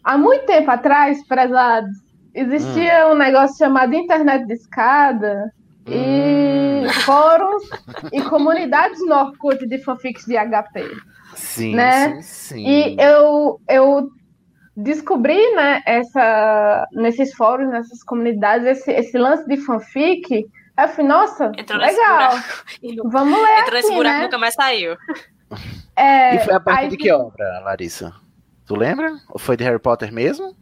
Há 0.04 0.18
muito 0.18 0.44
tempo 0.46 0.70
atrás, 0.70 1.24
prezados, 1.28 1.96
existia 2.34 3.08
um 3.08 3.14
negócio 3.14 3.56
chamado 3.58 3.94
internet 3.94 4.46
de 4.46 4.54
escada 4.54 5.52
e 5.86 6.86
fóruns 7.04 7.62
e 8.12 8.20
comunidades 8.22 8.98
no 9.06 9.14
Orkut 9.14 9.66
de 9.66 9.78
fanfics 9.78 10.24
de 10.26 10.36
HP. 10.36 10.90
Sim, 11.34 11.74
Né? 11.76 12.14
sim, 12.16 12.22
sim. 12.22 12.66
E 12.66 12.96
eu, 13.00 13.60
eu 13.68 14.08
descobri, 14.76 15.54
né, 15.54 15.82
essa, 15.86 16.86
nesses 16.92 17.34
fóruns, 17.34 17.70
nessas 17.70 18.02
comunidades, 18.02 18.66
esse, 18.66 18.90
esse 18.92 19.18
lance 19.18 19.46
de 19.46 19.56
fanfic. 19.58 20.46
Eu 20.78 20.88
falei, 20.88 21.06
nossa, 21.06 21.52
Entrou 21.56 21.78
legal. 21.78 22.32
Vamos 23.04 23.42
ler 23.42 23.60
Entrou 23.60 23.74
nesse 23.74 23.94
buraco 23.94 24.18
né? 24.18 24.24
nunca 24.24 24.38
mais 24.38 24.54
saiu. 24.54 24.96
É, 25.94 26.36
E 26.36 26.38
foi 26.38 26.54
a 26.54 26.60
partir 26.60 26.84
aí 26.84 26.88
de 26.88 26.96
que 26.96 27.12
obra, 27.12 27.60
Larissa? 27.62 28.14
Tu 28.66 28.74
lembra? 28.74 29.12
Ou 29.28 29.38
foi 29.38 29.54
de 29.54 29.64
Harry 29.64 29.78
Potter 29.78 30.10
mesmo? 30.10 30.56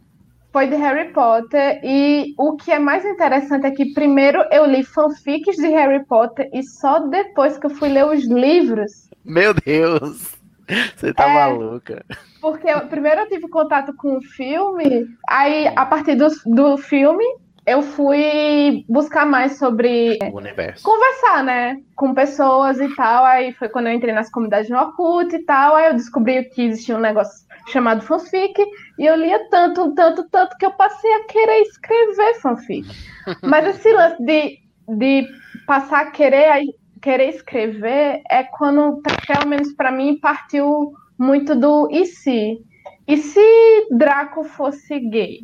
Foi 0.51 0.67
de 0.67 0.75
Harry 0.75 1.13
Potter. 1.13 1.79
E 1.83 2.35
o 2.37 2.57
que 2.57 2.71
é 2.71 2.77
mais 2.77 3.05
interessante 3.05 3.65
é 3.65 3.71
que 3.71 3.93
primeiro 3.93 4.43
eu 4.51 4.65
li 4.65 4.83
fanfics 4.83 5.55
de 5.55 5.67
Harry 5.67 6.03
Potter 6.05 6.49
e 6.53 6.61
só 6.63 6.99
depois 6.99 7.57
que 7.57 7.67
eu 7.67 7.69
fui 7.69 7.87
ler 7.87 8.05
os 8.05 8.25
livros. 8.25 9.09
Meu 9.23 9.53
Deus! 9.53 10.30
Você 10.95 11.13
tá 11.13 11.29
É. 11.29 11.33
maluca. 11.33 12.05
Porque 12.39 12.67
eu- 12.69 12.87
primeiro 12.87 13.21
eu 13.21 13.27
tive 13.29 13.47
contato 13.49 13.93
com 13.95 14.17
o 14.17 14.21
filme, 14.21 15.07
aí 15.29 15.67
a 15.75 15.85
partir 15.85 16.15
do, 16.15 16.27
do 16.45 16.77
filme 16.77 17.23
eu 17.67 17.83
fui 17.83 18.83
buscar 18.89 19.23
mais 19.25 19.59
sobre 19.59 20.17
O 20.31 20.37
universo. 20.37 20.83
conversar, 20.83 21.43
né, 21.43 21.77
com 21.95 22.11
pessoas 22.13 22.79
e 22.79 22.87
tal. 22.95 23.23
Aí 23.23 23.53
foi 23.53 23.69
quando 23.69 23.87
eu 23.87 23.93
entrei 23.93 24.13
nas 24.13 24.31
comunidades 24.31 24.69
no 24.69 24.79
Orkut 24.79 25.35
e 25.35 25.45
tal. 25.45 25.75
Aí 25.75 25.85
eu 25.87 25.93
descobri 25.93 26.43
que 26.45 26.63
existia 26.63 26.97
um 26.97 26.99
negócio 26.99 27.45
chamado 27.67 28.01
fanfic 28.01 28.59
e 28.97 29.05
eu 29.05 29.15
lia 29.15 29.47
tanto, 29.51 29.93
tanto, 29.93 30.27
tanto 30.29 30.57
que 30.57 30.65
eu 30.65 30.71
passei 30.71 31.13
a 31.13 31.23
querer 31.25 31.61
escrever 31.61 32.33
fanfic. 32.41 32.87
Mas 33.43 33.67
esse 33.75 33.93
lance 33.93 34.23
de, 34.25 34.57
de 34.97 35.27
passar 35.67 36.01
a 36.01 36.11
querer, 36.11 36.63
querer 37.01 37.29
escrever 37.29 38.21
é 38.29 38.43
quando, 38.43 39.01
pelo 39.27 39.47
menos 39.47 39.73
pra 39.73 39.91
mim, 39.91 40.19
partiu 40.19 40.93
muito 41.17 41.55
do 41.55 41.89
e 41.91 42.05
se? 42.05 42.61
E 43.07 43.17
se 43.17 43.87
Draco 43.91 44.43
fosse 44.43 44.99
gay? 44.99 45.41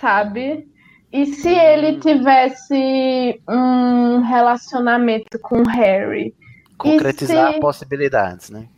Sabe? 0.00 0.68
E 1.12 1.26
se 1.26 1.48
ele 1.48 1.98
tivesse 2.00 3.40
um 3.48 4.20
relacionamento 4.20 5.38
com 5.40 5.62
Harry? 5.62 6.34
Concretizar 6.76 7.54
se- 7.54 7.60
possibilidades, 7.60 8.50
né? 8.50 8.68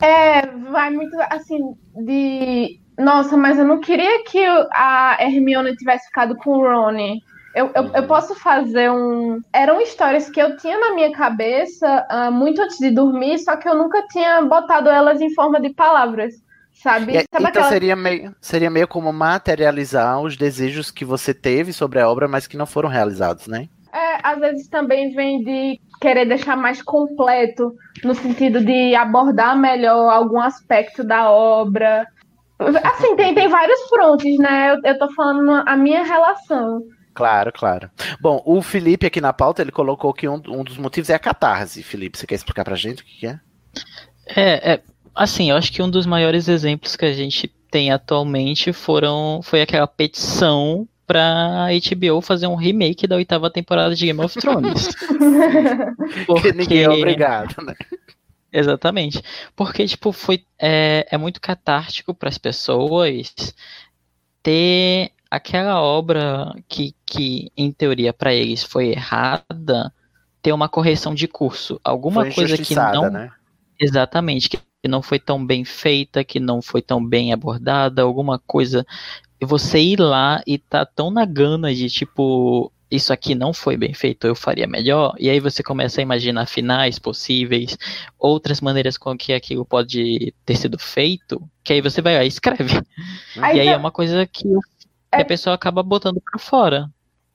É, 0.00 0.46
vai 0.46 0.90
muito 0.90 1.16
assim 1.30 1.74
de. 1.94 2.80
Nossa, 2.98 3.36
mas 3.36 3.58
eu 3.58 3.64
não 3.64 3.80
queria 3.80 4.24
que 4.24 4.42
a 4.72 5.18
Hermione 5.20 5.76
tivesse 5.76 6.06
ficado 6.06 6.34
com 6.36 6.50
o 6.50 6.62
Rony. 6.62 7.20
Eu, 7.56 7.70
eu, 7.74 7.84
eu 7.94 8.06
posso 8.06 8.34
fazer 8.34 8.90
um. 8.90 9.40
Eram 9.50 9.80
histórias 9.80 10.28
que 10.28 10.38
eu 10.38 10.58
tinha 10.58 10.78
na 10.78 10.94
minha 10.94 11.10
cabeça 11.10 12.06
ah, 12.10 12.30
muito 12.30 12.60
antes 12.60 12.76
de 12.78 12.90
dormir, 12.90 13.38
só 13.38 13.56
que 13.56 13.66
eu 13.66 13.74
nunca 13.74 14.06
tinha 14.08 14.42
botado 14.42 14.90
elas 14.90 15.22
em 15.22 15.32
forma 15.32 15.58
de 15.58 15.70
palavras, 15.72 16.34
sabe? 16.82 17.14
E- 17.16 17.24
então 17.24 17.46
aquela- 17.46 17.68
seria 17.70 17.96
meio, 17.96 18.36
seria 18.42 18.68
meio 18.68 18.86
como 18.86 19.10
materializar 19.10 20.20
os 20.20 20.36
desejos 20.36 20.90
que 20.90 21.02
você 21.02 21.32
teve 21.32 21.72
sobre 21.72 21.98
a 21.98 22.10
obra, 22.10 22.28
mas 22.28 22.46
que 22.46 22.58
não 22.58 22.66
foram 22.66 22.90
realizados, 22.90 23.46
né? 23.46 23.68
É, 23.90 24.18
às 24.22 24.38
vezes 24.38 24.68
também 24.68 25.14
vem 25.14 25.42
de 25.42 25.80
querer 25.98 26.26
deixar 26.26 26.56
mais 26.58 26.82
completo, 26.82 27.72
no 28.04 28.14
sentido 28.14 28.60
de 28.62 28.94
abordar 28.94 29.56
melhor 29.58 30.10
algum 30.12 30.42
aspecto 30.42 31.02
da 31.02 31.30
obra. 31.30 32.06
Assim, 32.84 33.16
tem, 33.16 33.34
tem 33.34 33.48
vários 33.48 33.80
frontes, 33.88 34.38
né? 34.38 34.72
Eu, 34.74 34.80
eu 34.92 34.98
tô 34.98 35.10
falando 35.14 35.62
a 35.66 35.74
minha 35.74 36.02
relação. 36.04 36.82
Claro, 37.16 37.50
claro. 37.50 37.90
Bom, 38.20 38.42
o 38.44 38.60
Felipe 38.60 39.06
aqui 39.06 39.22
na 39.22 39.32
pauta, 39.32 39.62
ele 39.62 39.72
colocou 39.72 40.12
que 40.12 40.28
um, 40.28 40.34
um 40.48 40.62
dos 40.62 40.76
motivos 40.76 41.08
é 41.08 41.14
a 41.14 41.18
catarse. 41.18 41.82
Felipe, 41.82 42.18
você 42.18 42.26
quer 42.26 42.34
explicar 42.34 42.62
pra 42.62 42.76
gente 42.76 43.02
o 43.02 43.06
que, 43.06 43.20
que 43.20 43.26
é? 43.26 43.40
É, 44.26 44.72
é, 44.72 44.82
assim, 45.14 45.48
eu 45.48 45.56
acho 45.56 45.72
que 45.72 45.82
um 45.82 45.88
dos 45.88 46.04
maiores 46.04 46.46
exemplos 46.46 46.94
que 46.94 47.06
a 47.06 47.14
gente 47.14 47.48
tem 47.70 47.90
atualmente 47.90 48.70
foram 48.70 49.40
foi 49.42 49.62
aquela 49.62 49.86
petição 49.86 50.86
pra 51.06 51.68
HBO 51.70 52.20
fazer 52.20 52.48
um 52.48 52.54
remake 52.54 53.06
da 53.06 53.16
oitava 53.16 53.50
temporada 53.50 53.94
de 53.94 54.04
Game 54.04 54.20
of 54.20 54.38
Thrones. 54.38 54.90
Porque 56.26 56.52
ninguém 56.52 56.82
é 56.82 56.90
obrigado, 56.90 57.64
né? 57.64 57.74
Exatamente. 58.52 59.22
Porque, 59.54 59.86
tipo, 59.86 60.12
foi, 60.12 60.44
é, 60.58 61.06
é 61.10 61.16
muito 61.16 61.40
catártico 61.40 62.12
para 62.12 62.28
as 62.28 62.36
pessoas 62.36 63.34
ter 64.42 65.12
aquela 65.36 65.80
obra 65.80 66.52
que, 66.68 66.94
que 67.04 67.50
em 67.56 67.70
teoria, 67.72 68.12
para 68.12 68.34
eles 68.34 68.62
foi 68.62 68.88
errada, 68.88 69.92
ter 70.42 70.52
uma 70.52 70.68
correção 70.68 71.14
de 71.14 71.28
curso. 71.28 71.80
Alguma 71.84 72.22
Foi 72.22 72.32
coisa 72.34 72.56
que 72.58 72.74
não. 72.74 73.10
né? 73.10 73.30
Exatamente, 73.78 74.48
que 74.48 74.58
não 74.88 75.02
foi 75.02 75.18
tão 75.18 75.44
bem 75.44 75.64
feita, 75.64 76.24
que 76.24 76.40
não 76.40 76.62
foi 76.62 76.80
tão 76.80 77.04
bem 77.04 77.32
abordada, 77.32 78.02
alguma 78.02 78.38
coisa. 78.38 78.86
E 79.40 79.44
você 79.44 79.78
ir 79.80 80.00
lá 80.00 80.42
e 80.46 80.56
tá 80.58 80.86
tão 80.86 81.10
na 81.10 81.24
gana 81.26 81.74
de 81.74 81.90
tipo, 81.90 82.72
isso 82.90 83.12
aqui 83.12 83.34
não 83.34 83.52
foi 83.52 83.76
bem 83.76 83.92
feito, 83.92 84.26
eu 84.26 84.34
faria 84.34 84.66
melhor. 84.66 85.14
E 85.18 85.28
aí 85.28 85.40
você 85.40 85.62
começa 85.62 86.00
a 86.00 86.02
imaginar 86.02 86.46
finais 86.46 86.98
possíveis, 86.98 87.76
outras 88.18 88.60
maneiras 88.62 88.96
com 88.96 89.16
que 89.16 89.32
aquilo 89.34 89.64
pode 89.66 90.32
ter 90.46 90.56
sido 90.56 90.78
feito, 90.78 91.42
que 91.62 91.72
aí 91.74 91.82
você 91.82 92.00
vai 92.00 92.16
lá 92.16 92.24
e 92.24 92.28
escreve. 92.28 92.80
Aí 93.36 93.56
e 93.58 93.60
aí 93.60 93.66
tá- 93.66 93.72
é 93.72 93.76
uma 93.76 93.90
coisa 93.90 94.24
que, 94.26 94.46
o- 94.48 94.60
que 95.16 95.22
a 95.22 95.26
pessoa 95.26 95.54
acaba 95.54 95.82
botando 95.82 96.20
pra 96.20 96.38
fora. 96.38 96.88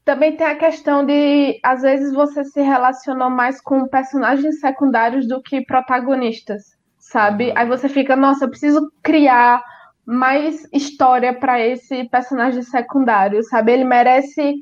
Também 0.04 0.36
tem 0.36 0.48
a 0.48 0.56
questão 0.56 1.06
de, 1.06 1.60
às 1.64 1.82
vezes, 1.84 2.14
você 2.14 2.44
se 2.44 2.60
relacionou 2.62 3.30
mais 3.30 3.62
com 3.62 3.88
personagens 3.88 4.60
secundários 4.60 5.28
do 5.28 5.42
que 5.42 5.62
protagonistas, 5.62 6.76
sabe? 6.98 7.54
Aí 7.56 7.68
você 7.68 7.88
fica, 7.88 8.16
nossa, 8.16 8.46
eu 8.46 8.50
preciso 8.50 8.92
criar 9.04 9.64
mais 10.06 10.68
história 10.74 11.34
para 11.34 11.60
esse 11.60 12.04
personagem 12.06 12.64
secundário, 12.64 13.44
sabe? 13.44 13.74
Ele 13.74 13.84
merece 13.84 14.56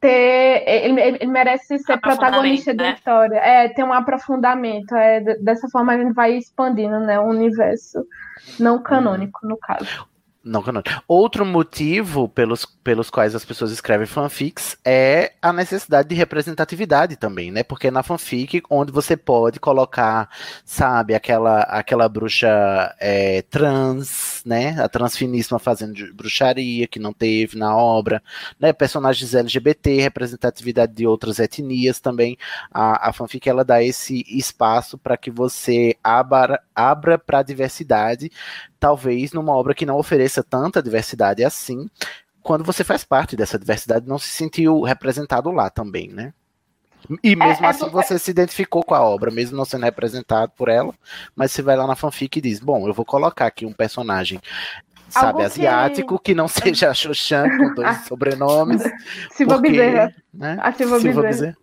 ter, 0.00 0.64
ele, 0.66 1.00
ele- 1.00 1.26
merece 1.26 1.78
ser 1.78 2.00
protagonista 2.00 2.72
da 2.72 2.84
né? 2.84 2.94
história. 2.94 3.36
É, 3.36 3.68
ter 3.68 3.84
um 3.84 3.92
aprofundamento. 3.92 4.94
É, 4.94 5.20
dessa 5.20 5.68
forma 5.68 5.92
a 5.92 5.98
gente 5.98 6.14
vai 6.14 6.36
expandindo, 6.36 6.98
né, 7.00 7.18
o 7.20 7.24
universo 7.28 8.04
não 8.58 8.82
canônico, 8.82 9.46
no 9.46 9.58
caso. 9.58 10.06
Não. 10.48 10.64
Outro 11.06 11.44
motivo 11.44 12.26
pelos, 12.26 12.64
pelos 12.64 13.10
quais 13.10 13.34
as 13.34 13.44
pessoas 13.44 13.70
escrevem 13.70 14.06
fanfics 14.06 14.78
é 14.82 15.32
a 15.42 15.52
necessidade 15.52 16.08
de 16.08 16.14
representatividade 16.14 17.16
também, 17.16 17.50
né? 17.50 17.62
Porque 17.62 17.90
na 17.90 18.02
fanfic, 18.02 18.62
onde 18.70 18.90
você 18.90 19.14
pode 19.14 19.60
colocar, 19.60 20.30
sabe, 20.64 21.14
aquela, 21.14 21.60
aquela 21.64 22.08
bruxa 22.08 22.48
é, 22.98 23.42
trans, 23.42 24.42
né? 24.46 24.80
A 24.80 24.88
transfiníssima 24.88 25.58
fazendo 25.58 26.14
bruxaria, 26.14 26.88
que 26.88 26.98
não 26.98 27.12
teve 27.12 27.58
na 27.58 27.76
obra, 27.76 28.22
né? 28.58 28.72
Personagens 28.72 29.34
LGBT, 29.34 30.00
representatividade 30.00 30.94
de 30.94 31.06
outras 31.06 31.38
etnias 31.38 32.00
também. 32.00 32.38
A, 32.72 33.10
a 33.10 33.12
fanfic, 33.12 33.46
ela 33.46 33.64
dá 33.64 33.82
esse 33.82 34.24
espaço 34.26 34.96
para 34.96 35.18
que 35.18 35.30
você 35.30 35.94
abra 36.02 37.18
para 37.18 37.40
a 37.40 37.42
diversidade 37.42 38.30
talvez 38.78 39.32
numa 39.32 39.52
obra 39.52 39.74
que 39.74 39.86
não 39.86 39.98
ofereça 39.98 40.37
tanta 40.42 40.82
diversidade 40.82 41.44
assim, 41.44 41.88
quando 42.42 42.64
você 42.64 42.82
faz 42.84 43.04
parte 43.04 43.36
dessa 43.36 43.58
diversidade, 43.58 44.08
não 44.08 44.18
se 44.18 44.28
sentiu 44.28 44.80
representado 44.82 45.50
lá 45.50 45.68
também, 45.70 46.08
né? 46.08 46.32
E 47.22 47.36
mesmo 47.36 47.64
é 47.64 47.68
assim 47.68 47.80
porque- 47.88 47.94
você 47.96 48.18
se 48.18 48.30
identificou 48.30 48.82
com 48.82 48.94
a 48.94 49.00
obra, 49.02 49.30
mesmo 49.30 49.56
não 49.56 49.64
sendo 49.64 49.84
representado 49.84 50.52
por 50.56 50.68
ela, 50.68 50.92
mas 51.34 51.52
você 51.52 51.62
vai 51.62 51.76
lá 51.76 51.86
na 51.86 51.94
fanfic 51.94 52.38
e 52.38 52.42
diz, 52.42 52.58
bom, 52.60 52.86
eu 52.88 52.92
vou 52.94 53.04
colocar 53.04 53.46
aqui 53.46 53.64
um 53.64 53.72
personagem, 53.72 54.40
sabe, 55.08 55.26
Algo 55.26 55.38
que- 55.38 55.44
asiático, 55.44 56.18
que 56.18 56.34
não 56.34 56.48
seja 56.48 56.90
a 56.90 56.94
Xoxan 56.94 57.48
com 57.56 57.74
dois 57.74 58.04
sobrenomes. 58.06 58.82
Silva 59.32 59.54
porque, 59.54 59.70
Bezerra. 59.70 60.14
Né? 60.34 60.58
A 60.60 60.72
Silva 60.72 60.96
Bezerra. 60.98 61.22
Bezerra. 61.22 61.56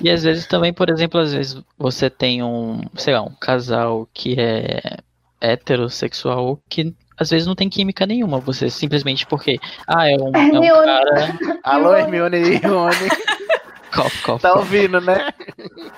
E 0.00 0.10
às 0.10 0.22
vezes 0.22 0.46
também, 0.46 0.72
por 0.72 0.90
exemplo, 0.90 1.20
às 1.20 1.32
vezes 1.32 1.60
você 1.78 2.10
tem 2.10 2.42
um, 2.42 2.80
sei 2.96 3.14
lá, 3.14 3.22
um 3.22 3.34
casal 3.34 4.08
que 4.12 4.36
é 4.38 4.98
heterossexual 5.44 6.58
que 6.68 6.94
às 7.16 7.30
vezes 7.30 7.46
não 7.46 7.54
tem 7.54 7.68
química 7.68 8.06
nenhuma. 8.06 8.40
Você 8.40 8.68
simplesmente 8.68 9.26
porque, 9.26 9.58
ah, 9.86 10.08
é 10.08 10.16
um, 10.16 10.32
é 10.34 10.72
um 10.72 10.84
cara. 10.84 11.38
Alô, 11.62 11.94
Hermione 11.94 12.36
e 12.36 12.56
Rony. 12.56 13.08
Cough, 13.94 14.22
cough, 14.24 14.40
Tá 14.40 14.54
ouvindo, 14.54 15.00
né? 15.00 15.32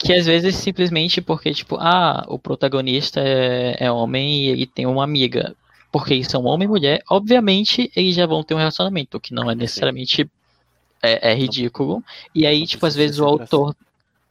Que 0.00 0.12
às 0.12 0.26
vezes 0.26 0.54
simplesmente 0.54 1.20
porque, 1.20 1.52
tipo, 1.52 1.76
ah, 1.80 2.24
o 2.28 2.38
protagonista 2.38 3.20
é, 3.20 3.76
é 3.80 3.90
homem 3.90 4.44
e 4.44 4.48
ele 4.50 4.64
tem 4.64 4.86
uma 4.86 5.02
amiga. 5.02 5.56
Porque 5.90 6.14
eles 6.14 6.28
são 6.28 6.44
homem 6.44 6.66
e 6.66 6.68
mulher, 6.68 7.02
obviamente 7.10 7.90
eles 7.96 8.14
já 8.14 8.24
vão 8.24 8.44
ter 8.44 8.54
um 8.54 8.58
relacionamento, 8.58 9.16
o 9.16 9.20
que 9.20 9.34
não 9.34 9.50
é 9.50 9.56
necessariamente 9.56 10.30
é, 11.02 11.32
é 11.32 11.34
ridículo. 11.34 12.00
E 12.32 12.46
aí, 12.46 12.64
tipo, 12.64 12.86
às 12.86 12.94
vezes 12.94 13.18
o 13.18 13.24
autor. 13.24 13.74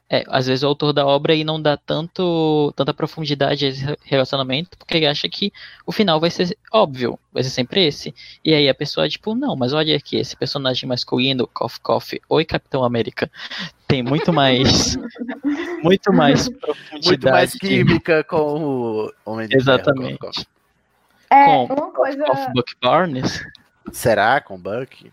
É, 0.10 0.24
às 0.30 0.48
vezes 0.48 0.64
o 0.64 0.68
autor 0.68 0.94
da 0.94 1.06
obra 1.06 1.34
aí 1.34 1.44
não 1.44 1.62
dá 1.62 1.76
tanto, 1.76 2.72
tanta 2.78 2.94
profundidade 2.94 3.66
a 3.66 3.70
esse 3.70 3.84
re- 3.84 3.98
relacionamento, 4.06 4.78
porque 4.78 4.96
ele 4.96 5.06
acha 5.06 5.28
que 5.28 5.52
o 5.86 5.92
final 5.92 6.18
vai 6.18 6.30
ser 6.30 6.58
óbvio, 6.72 7.20
vai 7.34 7.44
ser 7.44 7.50
sempre 7.50 7.86
esse. 7.86 8.16
E 8.44 8.54
aí 8.54 8.70
a 8.70 8.74
pessoa, 8.74 9.10
tipo, 9.10 9.36
não, 9.36 9.54
mas 9.58 9.74
olha 9.74 9.98
aqui, 9.98 10.16
esse 10.16 10.34
personagem 10.38 10.88
masculino, 10.88 11.46
Coffee 11.54 11.82
Coffee, 11.82 12.22
oi 12.30 12.46
Capitão 12.46 12.86
América, 12.86 13.30
tem 13.86 14.02
muito 14.02 14.32
mais. 14.32 14.96
muito 15.84 16.14
mais 16.14 16.48
profundidade. 16.50 17.08
Muito 17.10 17.30
mais 17.30 17.54
química 17.54 18.24
com 18.24 18.64
o 18.64 19.14
Homem 19.26 19.48
de. 19.48 19.58
Exatamente. 19.58 20.48
É, 21.30 21.46
Com 21.46 21.66
uma 21.74 21.92
coisa. 21.92 22.24
Of 22.32 22.54
Buck 22.54 22.74
Barnes. 22.82 23.44
Será 23.92 24.40
com 24.40 24.58
Buck? 24.58 25.12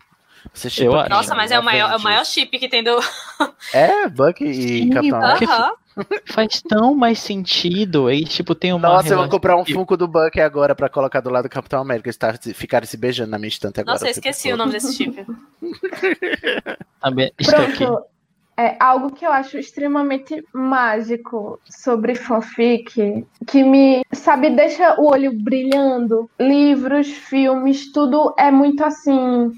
Você? 0.53 0.85
Nossa, 1.09 1.35
mas 1.35 1.51
é 1.51 1.59
o 1.59 1.63
maior, 1.63 1.91
é 1.91 1.95
o 1.95 2.01
maior 2.01 2.25
chip 2.25 2.57
que 2.57 2.69
tem 2.69 2.83
do. 2.83 2.97
É, 3.73 4.07
Buck 4.07 4.43
e 4.43 4.53
Sim, 4.53 4.89
Capitão. 4.89 5.23
América. 5.23 5.53
Aham. 5.53 5.71
Faz 6.25 6.61
tão 6.61 6.93
mais 6.93 7.19
sentido. 7.19 8.07
Aí, 8.07 8.25
tipo, 8.25 8.53
tem 8.53 8.73
uma. 8.73 8.87
Nossa, 8.87 9.13
eu 9.13 9.17
vou 9.17 9.29
comprar 9.29 9.55
um 9.55 9.65
Funko 9.65 9.95
do 9.95 10.07
Buck 10.07 10.39
agora 10.41 10.75
pra 10.75 10.89
colocar 10.89 11.21
do 11.21 11.29
lado 11.29 11.43
do 11.43 11.49
Capitão 11.49 11.81
América. 11.81 12.07
Eles 12.09 12.17
tá- 12.17 12.33
ficaram 12.53 12.85
se 12.85 12.97
beijando 12.97 13.31
na 13.31 13.37
minha 13.37 13.47
estante 13.47 13.79
agora. 13.79 13.93
Nossa, 13.93 14.07
eu 14.07 14.11
esqueci 14.11 14.51
o 14.51 14.57
nome 14.57 14.73
desse 14.73 14.93
chip. 14.93 15.25
Também, 17.01 17.31
estou 17.39 17.59
aqui. 17.59 17.85
Pronto. 17.85 18.03
É 18.57 18.77
algo 18.79 19.11
que 19.11 19.25
eu 19.25 19.33
acho 19.33 19.57
extremamente 19.57 20.41
mágico 20.53 21.59
sobre 21.69 22.15
fanfic, 22.15 23.25
que 23.45 23.63
me, 23.63 24.01
sabe, 24.13 24.49
deixa 24.49 24.95
o 24.99 25.11
olho 25.11 25.33
brilhando. 25.33 26.29
Livros, 26.39 27.07
filmes, 27.07 27.91
tudo 27.91 28.33
é 28.39 28.49
muito 28.51 28.81
assim, 28.85 29.51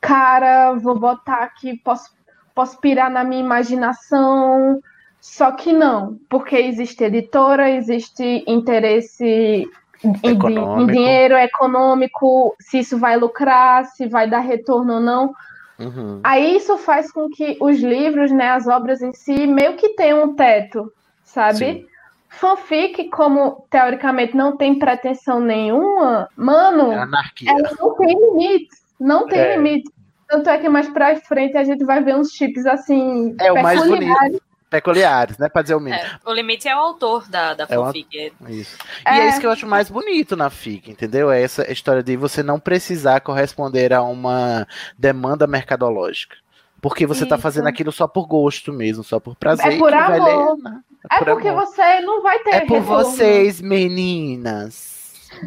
cara, 0.00 0.72
vou 0.74 0.98
botar 0.98 1.42
aqui, 1.42 1.76
posso, 1.76 2.10
posso 2.54 2.78
pirar 2.78 3.10
na 3.10 3.24
minha 3.24 3.40
imaginação. 3.42 4.80
Só 5.20 5.52
que 5.52 5.72
não, 5.72 6.18
porque 6.30 6.56
existe 6.56 7.04
editora, 7.04 7.70
existe 7.70 8.42
interesse 8.46 9.68
em, 10.02 10.12
di- 10.12 10.20
em 10.22 10.30
Econômico. 10.32 10.92
dinheiro 10.92 11.34
econômico, 11.36 12.56
se 12.58 12.78
isso 12.78 12.98
vai 12.98 13.18
lucrar, 13.18 13.84
se 13.84 14.08
vai 14.08 14.28
dar 14.28 14.40
retorno 14.40 14.94
ou 14.94 15.00
não. 15.00 15.34
Uhum. 15.78 16.20
Aí 16.22 16.56
isso 16.56 16.78
faz 16.78 17.12
com 17.12 17.28
que 17.28 17.56
os 17.60 17.78
livros, 17.80 18.30
né, 18.30 18.50
as 18.50 18.66
obras 18.66 19.02
em 19.02 19.12
si, 19.12 19.46
meio 19.46 19.76
que 19.76 19.90
tenham 19.90 20.24
um 20.24 20.34
teto, 20.34 20.90
sabe? 21.22 21.58
Sim. 21.58 21.86
Fanfic, 22.30 23.08
como 23.10 23.66
teoricamente 23.68 24.36
não 24.36 24.56
tem 24.56 24.78
pretensão 24.78 25.40
nenhuma, 25.40 26.28
mano, 26.36 26.92
É 26.92 27.04
ela 27.46 27.70
não 27.78 27.94
tem 27.94 28.18
limites. 28.18 28.80
Não 29.00 29.26
tem 29.26 29.38
É. 29.40 29.56
limite. 29.56 29.90
Tanto 30.28 30.48
é 30.48 30.58
que 30.58 30.68
mais 30.68 30.88
pra 30.88 31.16
frente 31.16 31.56
a 31.56 31.64
gente 31.64 31.84
vai 31.84 32.02
ver 32.04 32.14
uns 32.14 32.30
chips 32.32 32.64
assim. 32.66 33.34
É 33.40 33.50
o 33.50 33.60
mais 33.62 33.80
peculiares. 33.80 34.18
bonito. 34.28 34.42
Peculiares, 34.70 35.36
né? 35.38 35.48
Pra 35.48 35.62
dizer 35.62 35.74
o 35.74 35.80
mínimo. 35.80 36.00
É, 36.00 36.20
o 36.24 36.32
limite 36.32 36.68
é 36.68 36.76
o 36.76 36.78
autor 36.78 37.28
da, 37.28 37.54
da 37.54 37.66
É 37.68 37.76
uma- 37.76 37.86
fanfic. 37.88 38.16
É- 38.16 38.52
Isso. 38.52 38.76
E 39.04 39.08
é. 39.08 39.18
É. 39.22 39.28
isso 39.30 39.40
que 39.40 39.46
eu 39.46 39.50
acho 39.50 39.66
mais 39.66 39.90
bonito 39.90 40.36
na 40.36 40.48
FIC, 40.48 40.92
entendeu? 40.92 41.28
É 41.32 41.42
essa 41.42 41.68
história 41.72 42.04
de 42.04 42.16
você 42.16 42.40
não 42.44 42.60
precisar 42.60 43.18
corresponder 43.20 43.92
a 43.92 44.00
uma 44.02 44.68
demanda 44.96 45.44
mercadológica. 45.48 46.36
Porque 46.80 47.04
você 47.04 47.26
tá 47.26 47.34
Isso. 47.34 47.42
fazendo 47.42 47.66
aquilo 47.66 47.90
só 47.90 48.06
por 48.06 48.28
gosto 48.28 48.72
mesmo, 48.72 49.02
só 49.02 49.18
por 49.18 49.34
prazer. 49.34 49.72
É 49.72 49.76
por 49.78 49.92
amor. 49.92 50.56
ler, 50.56 50.62
né? 50.62 50.80
É 51.12 51.18
por 51.18 51.24
porque 51.26 51.48
amor. 51.48 51.66
você 51.66 52.00
não 52.02 52.22
vai 52.22 52.38
ter. 52.38 52.50
É 52.54 52.60
por 52.60 52.78
retorno. 52.78 52.84
vocês, 53.04 53.60
meninas. 53.60 54.99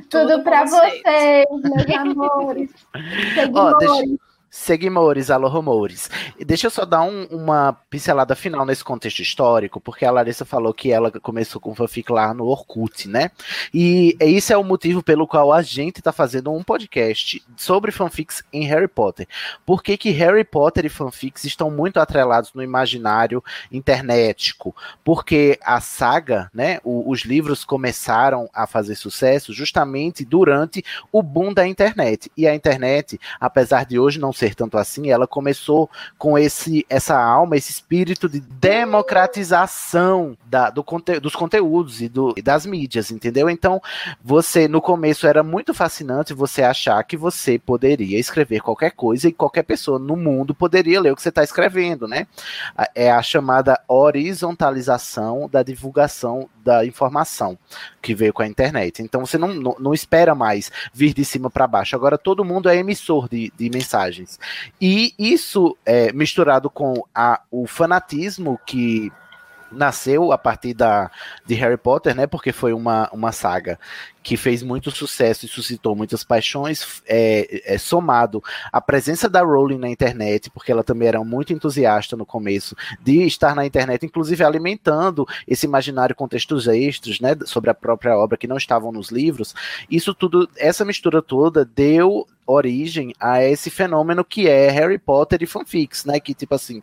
Tudo 0.09 0.27
Tudo 0.29 0.43
pra 0.43 0.61
por 0.61 0.69
vocês. 0.69 1.01
vocês, 1.01 1.45
meus 1.61 1.89
amores. 1.99 2.69
Ó, 3.53 3.73
deixa- 3.77 3.95
Seguidores. 3.95 4.19
Seguimores, 4.57 5.31
alô 5.31 5.47
rumores. 5.47 6.11
E 6.37 6.45
Deixa 6.45 6.67
eu 6.67 6.71
só 6.71 6.85
dar 6.85 7.01
um- 7.01 7.25
uma 7.31 7.73
pincelada 7.89 8.35
final 8.35 8.63
nesse 8.67 8.83
contexto 8.83 9.19
histórico, 9.19 9.81
porque 9.81 10.05
a 10.05 10.11
Larissa 10.11 10.45
falou 10.45 10.71
que 10.71 10.91
ela 10.91 11.09
começou 11.09 11.59
com 11.59 11.73
fanfic 11.73 12.11
lá 12.11 12.35
no 12.35 12.45
Orkut, 12.45 13.09
né? 13.09 13.31
E 13.73 14.15
esse 14.19 14.53
é 14.53 14.57
o 14.57 14.63
motivo 14.63 15.01
pelo 15.01 15.25
qual 15.25 15.51
a 15.51 15.63
gente 15.63 16.03
tá 16.03 16.11
fazendo 16.11 16.53
um 16.53 16.63
podcast 16.63 17.43
sobre 17.57 17.91
fanfics 17.91 18.43
em 18.53 18.63
Harry 18.67 18.87
Potter. 18.87 19.27
Por 19.65 19.81
que, 19.81 19.97
que 19.97 20.11
Harry 20.11 20.43
Potter 20.43 20.85
e 20.85 20.89
fanfics 20.89 21.45
estão 21.45 21.71
muito 21.71 21.99
atrelados 21.99 22.53
no 22.53 22.61
imaginário 22.61 23.43
internetico? 23.71 24.75
Porque 25.03 25.57
a 25.63 25.81
saga, 25.81 26.51
né? 26.53 26.79
o- 26.83 27.09
os 27.09 27.21
livros 27.21 27.65
começaram 27.65 28.47
a 28.53 28.67
fazer 28.67 28.93
sucesso 28.93 29.51
justamente 29.51 30.23
durante 30.23 30.85
o 31.11 31.23
boom 31.23 31.51
da 31.51 31.65
internet. 31.67 32.31
E 32.37 32.45
a 32.47 32.53
internet, 32.53 33.19
apesar 33.39 33.85
de 33.87 33.97
hoje 33.97 34.19
não 34.19 34.31
ser 34.31 34.42
tanto 34.55 34.77
assim, 34.77 35.09
ela 35.09 35.27
começou 35.27 35.89
com 36.17 36.37
esse 36.37 36.85
essa 36.89 37.17
alma, 37.17 37.55
esse 37.57 37.71
espírito 37.71 38.27
de 38.29 38.39
democratização 38.39 40.37
da- 40.45 40.69
do 40.69 40.83
conte- 40.83 41.19
dos 41.19 41.35
conteúdos 41.35 42.01
e, 42.01 42.09
do- 42.09 42.33
e 42.37 42.41
das 42.41 42.65
mídias, 42.65 43.11
entendeu? 43.11 43.49
Então, 43.49 43.81
você 44.23 44.67
no 44.67 44.81
começo 44.81 45.27
era 45.27 45.43
muito 45.43 45.73
fascinante 45.73 46.33
você 46.33 46.63
achar 46.63 47.03
que 47.03 47.15
você 47.17 47.57
poderia 47.59 48.19
escrever 48.19 48.61
qualquer 48.61 48.91
coisa 48.91 49.27
e 49.27 49.33
qualquer 49.33 49.63
pessoa 49.63 49.99
no 49.99 50.15
mundo 50.15 50.53
poderia 50.55 50.99
ler 51.01 51.11
o 51.11 51.15
que 51.15 51.21
você 51.21 51.29
está 51.29 51.43
escrevendo, 51.43 52.07
né? 52.07 52.27
É 52.95 53.11
a 53.11 53.21
chamada 53.21 53.79
horizontalização 53.87 55.49
da 55.51 55.63
divulgação 55.63 56.49
da 56.63 56.85
informação 56.85 57.57
que 58.01 58.15
veio 58.15 58.33
com 58.33 58.41
a 58.41 58.47
internet. 58.47 59.01
Então 59.01 59.25
você 59.25 59.37
não, 59.37 59.49
não, 59.53 59.75
não 59.79 59.93
espera 59.93 60.33
mais 60.33 60.71
vir 60.93 61.13
de 61.13 61.25
cima 61.25 61.49
para 61.49 61.67
baixo. 61.67 61.95
Agora 61.95 62.17
todo 62.17 62.45
mundo 62.45 62.69
é 62.69 62.77
emissor 62.77 63.27
de, 63.29 63.51
de 63.57 63.69
mensagens. 63.69 64.32
E 64.79 65.13
isso 65.17 65.77
é, 65.85 66.11
misturado 66.13 66.69
com 66.69 67.05
a, 67.13 67.41
o 67.51 67.67
fanatismo 67.67 68.59
que 68.65 69.11
nasceu 69.73 70.31
a 70.31 70.37
partir 70.37 70.73
da, 70.73 71.11
de 71.45 71.55
Harry 71.55 71.77
Potter, 71.77 72.15
né? 72.15 72.27
Porque 72.27 72.51
foi 72.51 72.73
uma, 72.73 73.09
uma 73.11 73.31
saga 73.31 73.79
que 74.21 74.37
fez 74.37 74.63
muito 74.63 74.89
sucesso 74.89 75.45
e 75.45 75.49
suscitou 75.49 75.95
muitas 75.95 76.23
paixões, 76.23 77.01
é, 77.05 77.73
é, 77.73 77.77
somado 77.77 78.41
à 78.71 78.79
presença 78.79 79.27
da 79.27 79.41
Rowling 79.41 79.77
na 79.77 79.89
internet, 79.89 80.49
porque 80.49 80.71
ela 80.71 80.83
também 80.83 81.09
era 81.09 81.21
muito 81.23 81.51
entusiasta 81.51 82.15
no 82.15 82.25
começo 82.25 82.73
de 83.01 83.23
estar 83.23 83.53
na 83.53 83.65
internet, 83.65 84.05
inclusive 84.05 84.41
alimentando 84.43 85.27
esse 85.45 85.65
imaginário 85.65 86.15
com 86.15 86.27
textos 86.27 86.67
extras, 86.67 87.19
né, 87.19 87.35
sobre 87.45 87.69
a 87.69 87.73
própria 87.73 88.17
obra 88.17 88.37
que 88.37 88.47
não 88.47 88.55
estavam 88.55 88.93
nos 88.93 89.09
livros. 89.09 89.53
Isso 89.91 90.13
tudo, 90.13 90.49
essa 90.55 90.85
mistura 90.85 91.21
toda 91.21 91.65
deu 91.65 92.25
origem 92.45 93.13
a 93.19 93.43
esse 93.43 93.69
fenômeno 93.69 94.23
que 94.23 94.47
é 94.47 94.69
Harry 94.69 94.97
Potter 94.97 95.41
e 95.41 95.45
fanfics, 95.45 96.05
né? 96.05 96.19
Que 96.19 96.33
tipo 96.33 96.55
assim, 96.55 96.81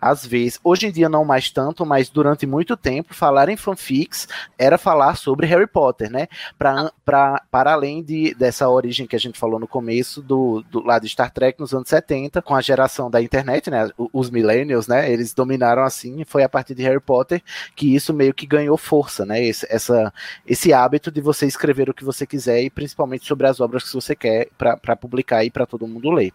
às 0.00 0.24
vezes, 0.26 0.58
hoje 0.62 0.86
em 0.86 0.92
dia 0.92 1.08
não 1.08 1.24
mais 1.24 1.50
tanto, 1.50 1.84
mas 1.84 2.08
durante 2.08 2.46
muito 2.46 2.76
tempo 2.76 3.14
falar 3.14 3.48
em 3.48 3.56
fanfics 3.56 4.28
era 4.58 4.78
falar 4.78 5.16
sobre 5.16 5.46
Harry 5.46 5.66
Potter, 5.66 6.10
né? 6.10 6.28
Pra, 6.58 6.92
pra, 7.04 7.42
para 7.50 7.72
além 7.72 8.02
de, 8.02 8.34
dessa 8.34 8.68
origem 8.68 9.06
que 9.06 9.16
a 9.16 9.20
gente 9.20 9.38
falou 9.38 9.58
no 9.58 9.68
começo 9.68 10.22
do, 10.22 10.62
do 10.70 10.84
lado 10.84 11.02
de 11.02 11.08
Star 11.08 11.30
Trek 11.30 11.58
nos 11.60 11.74
anos 11.74 11.88
70, 11.88 12.42
com 12.42 12.54
a 12.54 12.60
geração 12.60 13.10
da 13.10 13.22
internet, 13.22 13.70
né? 13.70 13.88
Os 14.12 14.30
millennials, 14.30 14.86
né? 14.86 15.10
Eles 15.10 15.34
dominaram 15.34 15.82
assim, 15.82 16.20
e 16.20 16.24
foi 16.24 16.42
a 16.42 16.48
partir 16.48 16.74
de 16.74 16.82
Harry 16.82 17.00
Potter 17.00 17.42
que 17.74 17.94
isso 17.94 18.12
meio 18.12 18.34
que 18.34 18.46
ganhou 18.46 18.76
força, 18.76 19.24
né? 19.24 19.42
Esse, 19.42 19.66
essa, 19.70 20.12
esse 20.46 20.72
hábito 20.72 21.10
de 21.10 21.20
você 21.20 21.46
escrever 21.46 21.88
o 21.88 21.94
que 21.94 22.04
você 22.04 22.26
quiser 22.26 22.62
e 22.62 22.70
principalmente 22.70 23.26
sobre 23.26 23.46
as 23.46 23.60
obras 23.60 23.84
que 23.84 23.92
você 23.92 24.14
quer 24.14 24.48
para 24.56 24.96
publicar 25.02 25.38
aí 25.38 25.50
para 25.50 25.66
todo 25.66 25.88
mundo 25.88 26.12
ler. 26.12 26.32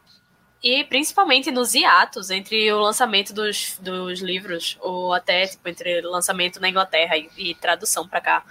E 0.61 0.83
principalmente 0.83 1.49
nos 1.49 1.73
hiatos 1.73 2.29
entre 2.29 2.71
o 2.73 2.79
lançamento 2.79 3.33
dos, 3.33 3.79
dos 3.79 4.19
livros, 4.19 4.77
ou 4.81 5.13
até 5.13 5.47
tipo, 5.47 5.69
entre 5.69 6.05
o 6.05 6.11
lançamento 6.11 6.59
na 6.59 6.67
Inglaterra 6.67 7.15
e, 7.15 7.29
e 7.37 7.55
tradução 7.55 8.05
pra 8.07 8.19
cá. 8.19 8.43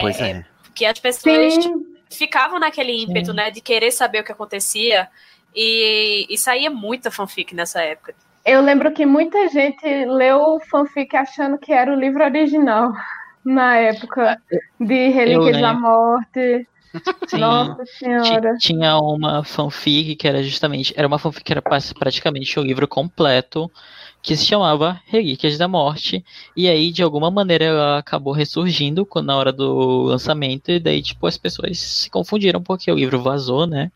Pois 0.00 0.20
é. 0.20 0.44
Que 0.74 0.84
as 0.84 0.98
pessoas 0.98 1.54
Sim. 1.54 1.86
ficavam 2.10 2.58
naquele 2.58 3.04
ímpeto, 3.04 3.32
né, 3.32 3.50
de 3.50 3.60
querer 3.60 3.92
saber 3.92 4.20
o 4.20 4.24
que 4.24 4.32
acontecia. 4.32 5.08
E, 5.54 6.26
e 6.30 6.38
saía 6.38 6.70
muita 6.70 7.10
fanfic 7.10 7.54
nessa 7.54 7.82
época. 7.82 8.14
Eu 8.44 8.62
lembro 8.62 8.90
que 8.90 9.04
muita 9.04 9.48
gente 9.48 9.86
leu 10.06 10.40
o 10.40 10.60
fanfic 10.60 11.14
achando 11.14 11.58
que 11.58 11.72
era 11.72 11.92
o 11.92 11.94
livro 11.94 12.24
original 12.24 12.90
na 13.44 13.76
época 13.76 14.40
de 14.80 15.08
Relíquias 15.08 15.60
da. 15.60 15.74
Morte. 15.74 16.66
Sim. 17.26 17.38
Nossa 17.38 17.84
senhora. 17.86 18.52
Ti- 18.56 18.66
Tinha 18.68 18.98
uma 18.98 19.42
fanfic 19.44 20.16
que 20.16 20.28
era 20.28 20.42
justamente. 20.42 20.92
Era 20.96 21.06
uma 21.08 21.18
fanfic 21.18 21.44
que 21.44 21.52
era 21.52 21.62
pra- 21.62 21.78
praticamente 21.98 22.58
o 22.58 22.62
livro 22.62 22.86
completo, 22.86 23.70
que 24.22 24.36
se 24.36 24.44
chamava 24.44 25.00
Relíquias 25.06 25.56
da 25.58 25.66
Morte. 25.66 26.24
E 26.56 26.68
aí, 26.68 26.92
de 26.92 27.02
alguma 27.02 27.30
maneira, 27.30 27.64
ela 27.64 27.98
acabou 27.98 28.32
ressurgindo 28.32 29.04
quando- 29.06 29.26
na 29.26 29.36
hora 29.36 29.52
do 29.52 30.02
lançamento. 30.02 30.70
E 30.70 30.78
daí, 30.78 31.02
tipo, 31.02 31.26
as 31.26 31.36
pessoas 31.38 31.78
se 31.78 32.10
confundiram 32.10 32.62
porque 32.62 32.90
o 32.90 32.94
livro 32.96 33.20
vazou, 33.22 33.66
né? 33.66 33.90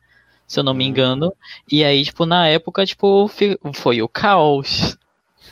Se 0.47 0.61
eu 0.61 0.65
não 0.65 0.73
me 0.75 0.85
Hum. 0.85 0.89
engano. 0.89 1.33
E 1.71 1.83
aí, 1.85 2.05
tipo, 2.05 2.25
na 2.25 2.47
época, 2.49 2.87
tipo, 2.87 3.29
foi 3.75 4.01
o 4.03 4.09
caos. 4.09 4.97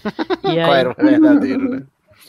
E 0.44 0.56
Qual 0.56 0.72
aí- 0.72 0.80
era 0.80 0.90
o 0.90 0.94
verdadeiro, 0.94 1.68
né? 1.70 1.82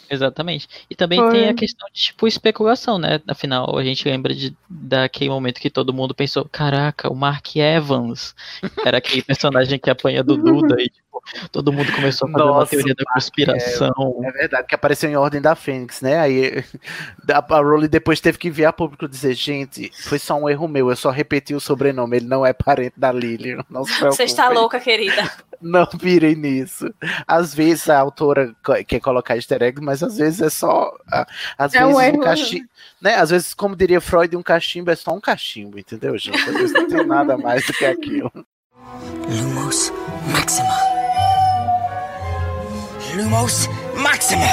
Exatamente. 0.09 0.67
E 0.89 0.95
também 0.95 1.19
Foi. 1.19 1.31
tem 1.31 1.49
a 1.49 1.53
questão 1.53 1.87
de, 1.93 2.01
tipo, 2.01 2.27
especulação, 2.27 2.97
né? 2.97 3.21
Afinal, 3.27 3.77
a 3.77 3.83
gente 3.83 4.07
lembra 4.07 4.33
de, 4.33 4.55
daquele 4.69 5.29
momento 5.29 5.59
que 5.59 5.69
todo 5.69 5.93
mundo 5.93 6.13
pensou, 6.13 6.45
caraca, 6.45 7.11
o 7.11 7.15
Mark 7.15 7.55
Evans 7.55 8.35
era 8.85 8.97
aquele 8.97 9.21
personagem 9.21 9.79
que 9.79 9.89
apanha 9.89 10.23
do 10.23 10.37
Duda 10.37 10.75
e, 10.79 10.89
tipo, 10.89 11.05
todo 11.51 11.73
mundo 11.73 11.91
começou 11.93 12.27
a 12.27 12.31
fazer 12.31 12.43
uma 12.43 12.59
Nossa, 12.59 12.71
teoria 12.71 12.95
da 12.95 13.03
conspiração. 13.13 14.21
É 14.23 14.31
verdade, 14.31 14.67
que 14.67 14.75
apareceu 14.75 15.09
em 15.09 15.15
Ordem 15.15 15.41
da 15.41 15.55
Fênix, 15.55 16.01
né? 16.01 16.19
Aí 16.19 16.63
a 17.29 17.55
a 17.55 17.59
Rowling 17.59 17.87
depois 17.87 18.19
teve 18.19 18.37
que 18.37 18.49
vir 18.49 18.65
a 18.65 18.73
público 18.73 19.07
dizer, 19.07 19.33
gente, 19.33 19.91
foi 20.03 20.19
só 20.19 20.35
um 20.35 20.49
erro 20.49 20.67
meu, 20.67 20.89
eu 20.89 20.95
só 20.95 21.09
repeti 21.09 21.55
o 21.55 21.59
sobrenome, 21.59 22.17
ele 22.17 22.27
não 22.27 22.45
é 22.45 22.53
parente 22.53 22.93
da 22.97 23.11
Lily. 23.11 23.57
Não 23.69 23.85
se 23.85 23.99
Você 24.01 24.23
está 24.23 24.49
louca, 24.49 24.79
querida. 24.79 25.31
Não 25.61 25.85
pirem 25.85 26.35
nisso. 26.35 26.93
Às 27.27 27.53
vezes 27.53 27.89
a 27.89 27.99
autora 27.99 28.55
quer 28.87 28.99
colocar 28.99 29.35
easter 29.35 29.61
egg, 29.63 29.81
mas 29.81 30.01
às 30.03 30.17
vezes 30.17 30.41
é 30.41 30.49
só. 30.49 30.91
ah, 31.11 31.25
Às 31.57 31.73
É 31.73 31.85
um 31.85 31.95
vezes 31.95 31.95
um 31.97 32.15
erro. 32.15 32.23
cachimbo. 32.23 32.69
Né? 33.01 33.15
Às 33.15 33.29
vezes, 33.29 33.53
como 33.53 33.75
diria 33.75 33.99
Freud, 34.01 34.35
um 34.35 34.43
cachimbo 34.43 34.91
é 34.91 34.95
só 34.95 35.13
um 35.13 35.19
cachimbo, 35.21 35.77
entendeu, 35.79 36.17
gente? 36.17 36.37
Às 36.37 36.53
vezes 36.55 36.73
não 36.73 36.87
tem 36.87 37.05
nada 37.05 37.37
mais 37.37 37.65
do 37.65 37.73
que 37.73 37.85
aquilo. 37.85 38.31
Lumos 39.27 39.91
Maxima. 40.31 40.75
Lumos 43.15 43.67
Maxima. 43.95 44.43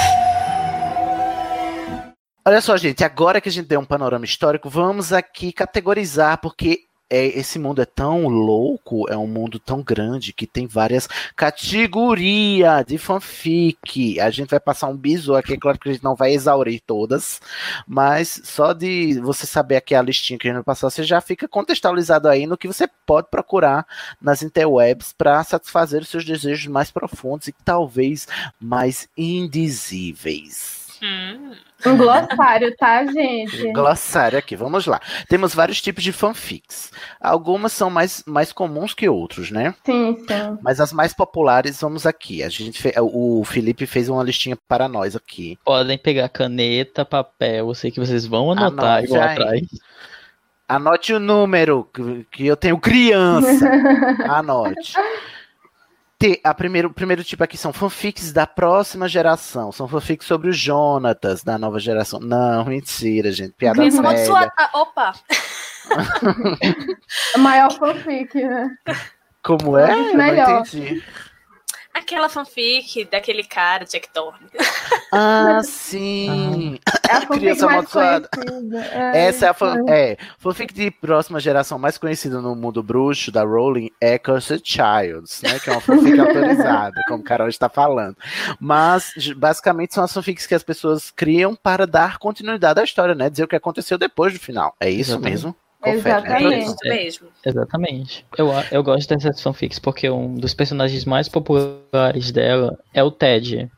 Olha 2.45 2.59
só, 2.59 2.75
gente, 2.75 3.03
agora 3.03 3.39
que 3.39 3.47
a 3.47 3.51
gente 3.51 3.67
deu 3.67 3.79
um 3.79 3.85
panorama 3.85 4.25
histórico, 4.25 4.69
vamos 4.69 5.13
aqui 5.13 5.53
categorizar, 5.53 6.39
porque 6.41 6.81
é, 7.13 7.27
esse 7.27 7.59
mundo 7.59 7.79
é 7.79 7.85
tão 7.85 8.27
louco, 8.27 9.07
é 9.07 9.15
um 9.15 9.27
mundo 9.27 9.59
tão 9.59 9.83
grande 9.83 10.33
que 10.33 10.47
tem 10.47 10.65
várias 10.65 11.07
categorias 11.35 12.83
de 12.87 12.97
fanfic. 12.97 14.19
A 14.19 14.31
gente 14.31 14.49
vai 14.49 14.59
passar 14.59 14.87
um 14.87 14.97
biso 14.97 15.35
aqui, 15.35 15.53
é 15.53 15.57
claro 15.57 15.77
que 15.77 15.89
a 15.89 15.93
gente 15.93 16.03
não 16.03 16.15
vai 16.15 16.33
exaurir 16.33 16.81
todas, 16.87 17.39
mas 17.87 18.41
só 18.43 18.73
de 18.73 19.19
você 19.19 19.45
saber 19.45 19.75
aqui 19.75 19.93
a 19.93 20.01
listinha 20.01 20.39
que 20.39 20.49
a 20.49 20.53
gente 20.53 20.63
passar, 20.63 20.89
você 20.89 21.03
já 21.03 21.21
fica 21.21 21.47
contextualizado 21.47 22.27
aí 22.27 22.47
no 22.47 22.57
que 22.57 22.67
você 22.67 22.87
pode 23.05 23.27
procurar 23.29 23.85
nas 24.19 24.41
interwebs 24.41 25.13
para 25.15 25.43
satisfazer 25.43 26.01
os 26.01 26.09
seus 26.09 26.25
desejos 26.25 26.65
mais 26.65 26.89
profundos 26.89 27.47
e 27.47 27.53
talvez 27.63 28.27
mais 28.59 29.07
indizíveis. 29.15 30.82
Hum. 31.03 31.51
Um 31.85 31.97
glossário, 31.97 32.73
tá, 32.77 33.05
gente? 33.05 33.73
Glossário 33.73 34.39
aqui, 34.39 34.55
vamos 34.55 34.85
lá. 34.85 35.01
Temos 35.27 35.53
vários 35.53 35.81
tipos 35.81 36.01
de 36.01 36.13
fanfics. 36.13 36.91
Algumas 37.19 37.73
são 37.73 37.89
mais, 37.89 38.23
mais 38.25 38.53
comuns 38.53 38.93
que 38.93 39.09
outros, 39.09 39.51
né? 39.51 39.75
Sim, 39.85 40.15
sim. 40.25 40.57
Mas 40.61 40.79
as 40.79 40.93
mais 40.93 41.13
populares, 41.13 41.81
vamos 41.81 42.05
aqui. 42.05 42.41
A 42.41 42.47
gente 42.47 42.81
fe- 42.81 42.93
o 42.97 43.43
Felipe 43.43 43.85
fez 43.85 44.07
uma 44.07 44.23
listinha 44.23 44.57
para 44.67 44.87
nós 44.87 45.13
aqui. 45.13 45.59
Podem 45.65 45.97
pegar 45.97 46.29
caneta, 46.29 47.03
papel, 47.03 47.67
eu 47.67 47.75
sei 47.75 47.91
que 47.91 47.99
vocês 47.99 48.25
vão 48.25 48.51
anotar 48.51 48.99
Anote 48.99 49.05
igual 49.05 49.21
aí. 49.23 49.29
atrás. 49.31 49.61
Anote 50.69 51.13
o 51.13 51.19
número, 51.19 51.83
que- 51.93 52.25
que 52.31 52.47
eu 52.47 52.55
tenho 52.55 52.79
criança. 52.79 53.69
Anote. 54.29 54.93
Te- 56.23 56.39
a 56.41 56.53
primeiro, 56.53 56.87
o 56.87 56.93
primeiro 56.93 57.21
tipo 57.21 57.43
aqui 57.43 57.57
são 57.57 57.73
fanfics 57.73 58.31
da 58.31 58.47
próxima 58.47 59.09
geração. 59.09 59.73
São 59.73 59.89
fanfics 59.89 60.25
sobre 60.25 60.49
o 60.49 60.53
Jonatas 60.53 61.43
da 61.43 61.57
nova 61.57 61.81
geração. 61.81 62.17
Não, 62.21 62.63
mentira, 62.63 63.29
gente. 63.29 63.51
Piada 63.51 63.75
Criança 63.75 63.97
velha. 64.01 64.07
amaldiçoada. 64.09 64.53
Ah, 64.57 64.69
opa! 64.73 65.13
A 67.35 67.37
maior 67.39 67.73
fanfic, 67.73 68.35
né? 68.41 68.69
Como 69.43 69.77
é? 69.77 69.91
Eu 69.91 70.15
Melhor. 70.15 70.47
não 70.49 70.59
entendi. 70.61 71.03
Aquela 72.13 72.29
fanfic 72.29 73.05
daquele 73.05 73.43
cara, 73.43 73.85
Jack 73.85 74.07
Thorne. 74.09 74.47
Ah, 75.11 75.61
sim. 75.63 76.79
É 77.09 77.13
a 77.13 77.21
fanfic 77.25 77.39
Criança 77.39 77.65
mais 77.65 77.75
amaldiçoada. 77.95 78.29
conhecida. 78.33 78.85
É, 78.85 79.25
Essa 79.25 79.45
é 79.45 79.49
a 79.49 79.53
fan... 79.53 79.85
é, 79.89 80.17
fanfic 80.37 80.73
de 80.73 80.91
próxima 80.91 81.39
geração 81.39 81.79
mais 81.79 81.97
conhecida 81.97 82.39
no 82.39 82.55
mundo 82.55 82.83
bruxo 82.83 83.31
da 83.31 83.43
Rowling 83.43 83.89
é 83.99 84.19
Cursed 84.19 84.61
Childs, 84.63 85.41
né? 85.41 85.59
Que 85.59 85.69
é 85.69 85.73
uma 85.73 85.81
fanfic 85.81 86.17
autorizada, 86.21 87.01
como 87.07 87.21
o 87.21 87.23
Carol 87.23 87.47
está 87.47 87.67
falando. 87.67 88.15
Mas 88.59 89.11
basicamente 89.35 89.93
são 89.95 90.03
as 90.03 90.13
fanfics 90.13 90.45
que 90.45 90.55
as 90.55 90.63
pessoas 90.63 91.09
criam 91.11 91.55
para 91.55 91.87
dar 91.87 92.19
continuidade 92.19 92.79
à 92.79 92.83
história, 92.83 93.15
né? 93.15 93.29
Dizer 93.29 93.43
o 93.43 93.47
que 93.47 93.55
aconteceu 93.55 93.97
depois 93.97 94.33
do 94.33 94.39
final. 94.39 94.75
É 94.79 94.89
isso 94.89 95.11
Exatamente. 95.11 95.31
mesmo? 95.31 95.55
Confere, 95.83 96.29
né, 96.29 96.41
Exatamente. 96.41 96.65
Isso 96.65 96.77
mesmo. 96.83 97.27
Exatamente. 97.45 98.25
Eu, 98.37 98.49
eu 98.71 98.81
gosto 98.81 99.09
dessas 99.09 99.41
fanfics 99.41 99.79
porque 99.79 100.09
um 100.09 100.35
dos 100.35 100.53
personagens 100.53 101.03
mais 101.03 101.27
populares 101.27 102.31
dela 102.31 102.79
é 102.93 103.03
o 103.03 103.11
Ted. 103.11 103.69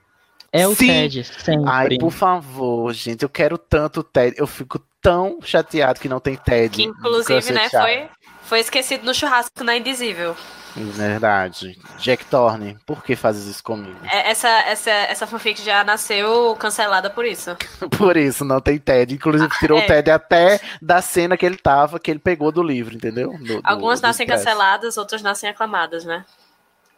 É 0.51 0.67
o 0.67 0.75
Sim. 0.75 0.87
Ted, 0.87 1.23
sempre. 1.23 1.69
Ai, 1.69 1.97
por 1.97 2.11
favor, 2.11 2.93
gente, 2.93 3.23
eu 3.23 3.29
quero 3.29 3.57
tanto 3.57 4.03
Ted. 4.03 4.35
Eu 4.37 4.45
fico 4.45 4.79
tão 5.01 5.39
chateado 5.41 5.99
que 5.99 6.07
não 6.07 6.19
tem 6.19 6.35
Ted. 6.35 6.75
Que 6.75 6.83
inclusive, 6.83 7.51
né, 7.51 7.69
foi, 7.69 8.07
foi 8.43 8.59
esquecido 8.59 9.03
no 9.03 9.13
churrasco 9.13 9.63
na 9.63 9.75
Indizível. 9.75 10.35
Verdade. 10.75 11.79
Jack 11.99 12.25
Thorne, 12.25 12.77
por 12.85 13.03
que 13.03 13.15
fazes 13.15 13.45
isso 13.45 13.63
comigo? 13.63 13.97
É, 14.11 14.29
Essa, 14.31 14.49
essa, 14.49 14.89
essa 14.91 15.25
fanfic 15.27 15.61
já 15.63 15.83
nasceu 15.83 16.55
cancelada 16.57 17.09
por 17.09 17.25
isso. 17.25 17.55
Por 17.97 18.17
isso, 18.17 18.43
não 18.43 18.59
tem 18.59 18.77
Ted. 18.77 19.13
Inclusive, 19.13 19.49
tirou 19.59 19.79
é. 19.79 19.83
o 19.83 19.87
Ted 19.87 20.11
até 20.11 20.59
da 20.81 21.01
cena 21.01 21.37
que 21.37 21.45
ele 21.45 21.55
tava, 21.57 21.99
que 21.99 22.11
ele 22.11 22.19
pegou 22.19 22.51
do 22.51 22.61
livro, 22.61 22.93
entendeu? 22.95 23.37
Do- 23.37 23.61
Algumas 23.63 24.01
do 24.01 24.07
nascem 24.07 24.27
canceladas, 24.27 24.97
outras 24.97 25.21
nascem 25.21 25.49
aclamadas, 25.49 26.03
né? 26.03 26.25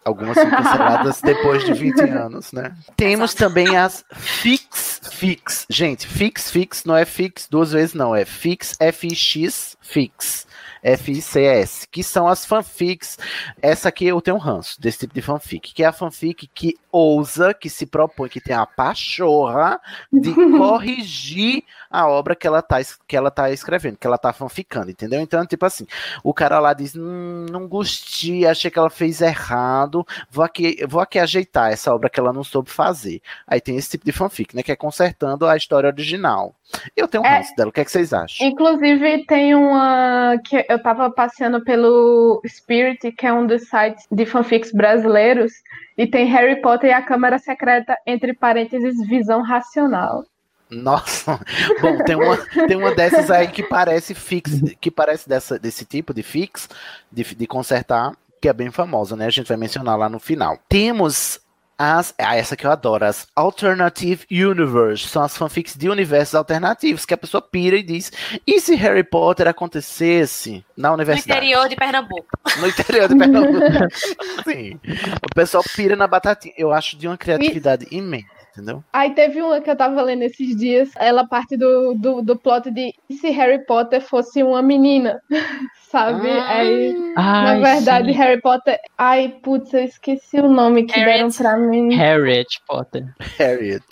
Algumas 0.04 0.36
são 0.36 0.50
canceladas 0.50 1.22
depois 1.22 1.66
de 1.66 1.74
20 1.74 2.00
anos, 2.10 2.52
né? 2.54 2.74
Temos 2.96 3.34
também 3.34 3.76
as 3.78 4.06
Fix 4.14 5.02
Fix. 5.12 5.66
Gente, 5.70 6.08
Fix 6.08 6.50
Fix 6.50 6.86
não 6.86 6.96
é 6.96 7.04
Fix 7.06 7.48
duas 7.50 7.72
vezes, 7.74 7.94
não. 7.94 8.16
É 8.16 8.24
Fix 8.24 8.76
F-I-X 8.80 9.76
Fix. 9.82 10.47
F-I-C-S. 10.94 11.88
Que 11.90 12.04
são 12.04 12.28
as 12.28 12.46
fanfics. 12.46 13.18
Essa 13.62 13.90
aqui 13.90 14.06
eu 14.06 14.22
tenho 14.22 14.38
um 14.38 14.40
ranço 14.40 14.80
desse 14.80 15.00
tipo 15.00 15.14
de 15.14 15.22
fanfic. 15.22 15.74
Que 15.74 15.84
é 15.84 15.88
a 15.88 15.92
fanfic 15.92 16.48
que 16.54 16.76
ousa, 16.92 17.54
que 17.54 17.70
se 17.70 17.86
propõe, 17.86 18.30
que 18.30 18.42
tem 18.42 18.56
a 18.56 18.66
pachorra 18.66 19.80
de 20.12 20.34
corrigir 20.58 21.64
a 21.90 22.08
obra 22.08 22.36
que 22.36 22.46
ela 22.48 22.62
tá, 22.62 22.78
que 23.08 23.16
ela 23.16 23.32
tá 23.32 23.50
escrevendo, 23.52 23.98
que 23.98 24.06
ela 24.08 24.18
tá 24.18 24.34
fanficando, 24.34 24.90
entendeu? 24.92 25.22
Então, 25.22 25.46
tipo 25.46 25.66
assim, 25.66 25.86
o 26.24 26.34
cara 26.34 26.60
lá 26.60 26.74
diz: 26.74 26.96
hum, 26.96 27.46
não 27.52 27.68
gostei, 27.68 28.46
achei 28.46 28.70
que 28.72 28.80
ela 28.80 28.90
fez 28.90 29.22
errado, 29.22 30.06
vou 30.30 30.44
aqui, 30.44 30.78
vou 30.88 31.00
aqui 31.02 31.20
ajeitar 31.20 31.72
essa 31.72 31.94
obra 31.94 32.10
que 32.10 32.20
ela 32.20 32.34
não 32.34 32.44
soube 32.44 32.70
fazer. 32.70 33.22
Aí 33.46 33.62
tem 33.62 33.78
esse 33.78 33.92
tipo 33.92 34.06
de 34.06 34.12
fanfic, 34.12 34.56
né? 34.56 34.64
Que 34.64 34.72
é 34.72 34.76
consertando 34.76 35.46
a 35.48 35.56
história 35.56 35.88
original. 35.88 36.54
Eu 36.96 37.08
tenho 37.08 37.24
um 37.24 37.28
É. 37.28 37.38
ranço 37.38 37.56
dela, 37.56 37.70
o 37.70 37.72
que, 37.72 37.80
é 37.80 37.86
que 37.86 37.92
vocês 37.92 38.12
acham? 38.14 38.46
Inclusive, 38.46 39.26
tem 39.26 39.56
uma 39.56 40.36
que 40.44 40.66
eu 40.68 40.77
tava 40.80 41.10
passeando 41.10 41.64
pelo 41.64 42.42
Spirit, 42.46 43.12
que 43.12 43.26
é 43.26 43.34
um 43.34 43.46
dos 43.46 43.68
sites 43.68 44.06
de 44.12 44.26
fanfics 44.26 44.72
brasileiros, 44.72 45.54
e 45.98 46.06
tem 46.08 46.26
Harry 46.26 46.62
Potter 46.62 46.90
e 46.90 46.94
a 46.94 47.02
Câmara 47.02 47.40
Secreta, 47.40 47.98
entre 48.06 48.34
parênteses, 48.34 49.06
visão 49.08 49.42
racional. 49.42 50.26
Nossa, 50.70 51.40
bom, 51.82 52.04
tem 52.04 52.16
uma, 52.16 52.38
tem 52.68 52.78
uma 52.78 52.94
dessas 52.94 53.32
aí 53.32 53.48
que 53.48 53.64
parece 53.64 54.14
fix, 54.14 54.62
que 54.82 54.92
parece 54.92 55.28
dessa, 55.28 55.58
desse 55.58 55.86
tipo 55.86 56.14
de 56.14 56.24
fix, 56.24 56.70
de, 57.12 57.24
de 57.24 57.48
consertar, 57.48 58.14
que 58.42 58.50
é 58.50 58.54
bem 58.54 58.70
famosa, 58.70 59.16
né? 59.16 59.26
A 59.26 59.30
gente 59.30 59.48
vai 59.48 59.58
mencionar 59.58 59.98
lá 59.98 60.10
no 60.10 60.20
final. 60.20 60.60
Temos 60.68 61.40
as, 61.78 62.14
ah, 62.18 62.36
essa 62.36 62.56
que 62.56 62.66
eu 62.66 62.72
adoro, 62.72 63.06
as 63.06 63.28
Alternative 63.36 64.26
Universe, 64.32 65.08
são 65.08 65.22
as 65.22 65.38
fanfics 65.38 65.76
de 65.76 65.90
universos 65.90 66.34
alternativos, 66.36 67.06
que 67.06 67.14
a 67.14 67.18
pessoa 67.18 67.42
pira 67.42 67.76
e 67.76 67.84
diz, 67.84 68.12
e 68.48 68.60
se 68.60 68.74
Harry 68.76 69.04
Potter 69.04 69.48
acontecesse 69.48 70.66
na 70.76 70.90
No 70.90 70.96
universidade? 70.96 71.40
interior 71.46 71.70
de 71.70 71.76
Pernambuco. 71.76 72.28
No 72.60 72.68
interior 72.68 73.08
de 73.08 73.16
Pernambuco. 73.16 73.66
Sim. 74.44 74.80
O 75.24 75.36
pessoal 75.36 75.64
pira 75.76 75.96
na 75.96 76.08
batatinha. 76.08 76.54
Eu 76.58 76.72
acho 76.74 76.98
de 76.98 77.08
uma 77.08 77.18
criatividade 77.18 77.86
imensa, 77.92 78.28
entendeu? 78.58 78.84
Aí 78.92 79.14
teve 79.14 79.42
uma 79.42 79.62
que 79.62 79.70
eu 79.70 79.76
tava 79.76 80.02
lendo 80.02 80.24
esses 80.24 80.56
dias, 80.56 80.90
ela 80.98 81.28
parte 81.28 81.56
do, 81.56 81.94
do, 81.94 82.22
do 82.24 82.38
plot 82.38 82.72
de 82.72 82.92
se 83.12 83.30
Harry 83.30 83.64
Potter 83.66 84.02
fosse 84.02 84.42
uma 84.42 84.62
menina, 84.64 85.22
sabe? 85.92 86.28
Aí, 86.28 86.94
na 87.16 87.52
Ai, 87.52 87.62
verdade, 87.62 88.08
sim. 88.12 88.18
Harry 88.18 88.42
Potter. 88.42 88.78
Ai, 88.98 89.30
putz, 89.44 89.74
eu 89.74 89.84
esqueci 89.84 90.40
o 90.40 90.50
nome 90.50 90.86
que 90.86 91.00
Harriet. 91.00 91.18
deram 91.18 91.32
pra 91.32 91.58
mim. 91.58 91.94
Harriet 91.96 92.48
Potter. 92.68 93.06
Harriet. 93.38 93.84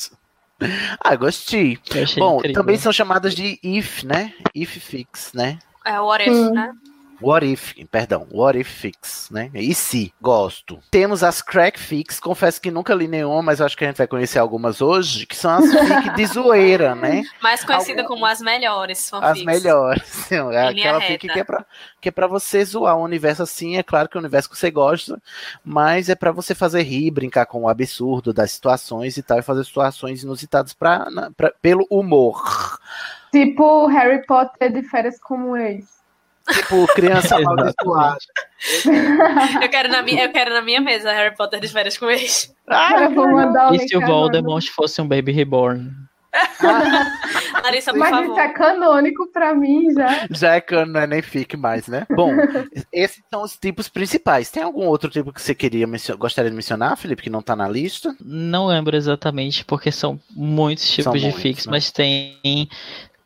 Ah, 1.03 1.15
gostei. 1.15 1.77
Bom, 2.17 2.37
incrível. 2.37 2.53
também 2.61 2.77
são 2.77 2.91
chamadas 2.91 3.35
de 3.35 3.59
if, 3.61 4.03
né? 4.03 4.33
If 4.55 4.77
fix, 4.77 5.31
né? 5.33 5.59
É 5.85 5.99
o 5.99 6.05
What 6.07 6.23
If, 6.27 6.33
Hum. 6.33 6.53
né? 6.53 6.71
What 7.21 7.45
if, 7.45 7.73
perdão, 7.89 8.27
what 8.31 8.57
if 8.59 8.67
fix, 8.67 9.29
né? 9.31 9.49
E 9.53 9.73
se, 9.73 10.13
gosto. 10.21 10.79
Temos 10.91 11.23
as 11.23 11.41
crack 11.41 11.79
fix, 11.79 12.19
confesso 12.19 12.59
que 12.61 12.69
nunca 12.69 12.93
li 12.93 13.07
nenhuma, 13.07 13.41
mas 13.41 13.61
acho 13.61 13.77
que 13.77 13.83
a 13.83 13.87
gente 13.87 13.97
vai 13.97 14.07
conhecer 14.07 14.37
algumas 14.39 14.81
hoje, 14.81 15.25
que 15.25 15.35
são 15.35 15.51
as 15.51 15.65
fic 15.71 16.15
de 16.15 16.25
zoeira, 16.27 16.93
né? 16.93 17.23
Mais 17.41 17.63
conhecida 17.63 18.01
Algum- 18.01 18.15
como 18.15 18.25
as 18.25 18.41
melhores 18.41 19.09
fanfics. 19.09 19.39
As 19.39 19.43
melhores. 19.45 20.31
É 20.31 20.67
aquela 20.67 20.99
reta. 20.99 21.13
fic 21.13 21.27
que 21.29 21.39
é, 21.39 21.43
pra, 21.43 21.65
que 22.01 22.09
é 22.09 22.11
pra 22.11 22.27
você 22.27 22.63
zoar 22.65 22.97
o 22.97 23.03
universo 23.03 23.43
assim, 23.43 23.77
é 23.77 23.83
claro 23.83 24.09
que 24.09 24.17
é 24.17 24.19
o 24.19 24.21
universo 24.21 24.49
que 24.49 24.57
você 24.57 24.69
gosta, 24.69 25.21
mas 25.63 26.09
é 26.09 26.15
pra 26.15 26.31
você 26.31 26.53
fazer 26.53 26.81
rir, 26.83 27.11
brincar 27.11 27.45
com 27.45 27.61
o 27.63 27.69
absurdo 27.69 28.33
das 28.33 28.51
situações 28.51 29.17
e 29.17 29.23
tal, 29.23 29.39
e 29.39 29.41
fazer 29.41 29.63
situações 29.63 30.23
inusitadas 30.23 30.73
pra, 30.73 31.09
na- 31.09 31.31
pra- 31.31 31.53
pelo 31.61 31.85
humor. 31.89 32.77
Tipo 33.31 33.87
Harry 33.87 34.25
Potter 34.25 34.71
de 34.71 34.81
férias 34.83 35.19
como 35.19 35.55
ex. 35.57 35.85
Tipo, 36.51 36.85
criança 36.93 37.37
amaldiçoada. 37.37 38.17
Eu 39.61 39.69
quero, 39.69 39.89
na 39.89 40.01
minha, 40.01 40.25
eu 40.25 40.31
quero 40.31 40.53
na 40.53 40.61
minha 40.61 40.79
mesa 40.79 41.11
Harry 41.11 41.35
Potter 41.35 41.59
de 41.59 41.67
férias 41.67 41.97
com 41.97 42.09
ex. 42.09 42.53
Eu 43.01 43.11
vou 43.11 43.31
mandar 43.31 43.71
o 43.71 43.75
E 43.75 43.87
se 43.87 43.97
o. 43.97 44.01
Voldemort 44.01 44.67
fosse 44.69 45.01
um 45.01 45.07
Baby 45.07 45.31
Reborn? 45.31 45.91
Larissa, 47.63 47.91
por 47.91 47.99
Mas 47.99 48.09
favor. 48.09 48.31
isso 48.31 48.39
é 48.39 48.49
canônico 48.49 49.27
pra 49.31 49.55
mim 49.55 49.91
já. 49.93 50.27
Já 50.29 50.55
é 50.55 50.61
cano, 50.61 50.93
não 50.93 50.99
é 50.99 51.07
nem 51.07 51.21
fic 51.21 51.55
mais, 51.55 51.87
né? 51.87 52.05
Bom, 52.13 52.31
esses 52.91 53.23
são 53.29 53.41
os 53.41 53.57
tipos 53.57 53.87
principais. 53.87 54.49
Tem 54.51 54.61
algum 54.61 54.85
outro 54.85 55.09
tipo 55.09 55.31
que 55.31 55.41
você 55.41 55.55
queria 55.55 55.87
gostaria 56.17 56.49
de 56.49 56.55
mencionar, 56.55 56.97
Felipe, 56.97 57.23
que 57.23 57.29
não 57.29 57.41
tá 57.41 57.55
na 57.55 57.67
lista? 57.67 58.15
Não 58.19 58.67
lembro 58.67 58.95
exatamente, 58.95 59.63
porque 59.65 59.91
são 59.91 60.19
muitos 60.31 60.87
tipos 60.89 61.05
São 61.05 61.13
de 61.13 61.21
muitos, 61.21 61.41
fics, 61.41 61.65
né? 61.65 61.71
mas 61.71 61.91
tem, 61.91 62.69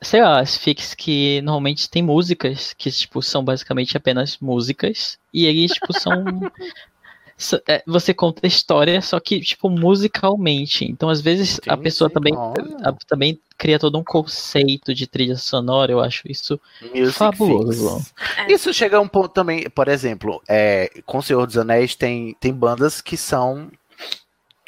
sei 0.01 0.21
lá, 0.21 0.39
as 0.39 0.57
fics 0.57 0.93
que 0.93 1.41
normalmente 1.41 1.89
tem 1.89 2.01
músicas, 2.01 2.73
que, 2.77 2.89
tipo, 2.91 3.21
são 3.21 3.43
basicamente 3.43 3.95
apenas 3.97 4.37
músicas, 4.39 5.17
e 5.33 5.45
eles, 5.45 5.71
tipo, 5.73 5.93
são... 5.93 6.11
é, 7.67 7.83
Você 7.87 8.13
conta 8.13 8.41
a 8.43 8.47
história, 8.47 9.01
só 9.01 9.19
que, 9.19 9.39
tipo, 9.41 9.69
musicalmente. 9.69 10.85
Então, 10.85 11.09
às 11.09 11.21
vezes, 11.21 11.59
a 11.67 11.75
Sim, 11.75 11.83
pessoa 11.83 12.09
também, 12.09 12.33
a- 12.35 12.93
também 13.07 13.39
cria 13.57 13.79
todo 13.79 13.97
um 13.97 14.03
conceito 14.03 14.93
de 14.93 15.05
trilha 15.05 15.35
sonora, 15.35 15.91
eu 15.91 15.99
acho 15.99 16.29
isso 16.31 16.59
Music 16.81 17.11
fabuloso. 17.17 18.05
É. 18.37 18.51
Isso 18.51 18.73
chega 18.73 18.97
a 18.97 19.01
um 19.01 19.07
ponto 19.07 19.29
também, 19.29 19.69
por 19.69 19.87
exemplo, 19.89 20.41
é, 20.47 20.89
com 21.05 21.17
o 21.17 21.21
Senhor 21.23 21.45
dos 21.45 21.57
Anéis 21.57 21.93
tem, 21.95 22.35
tem 22.39 22.53
bandas 22.53 23.01
que 23.01 23.17
são 23.17 23.69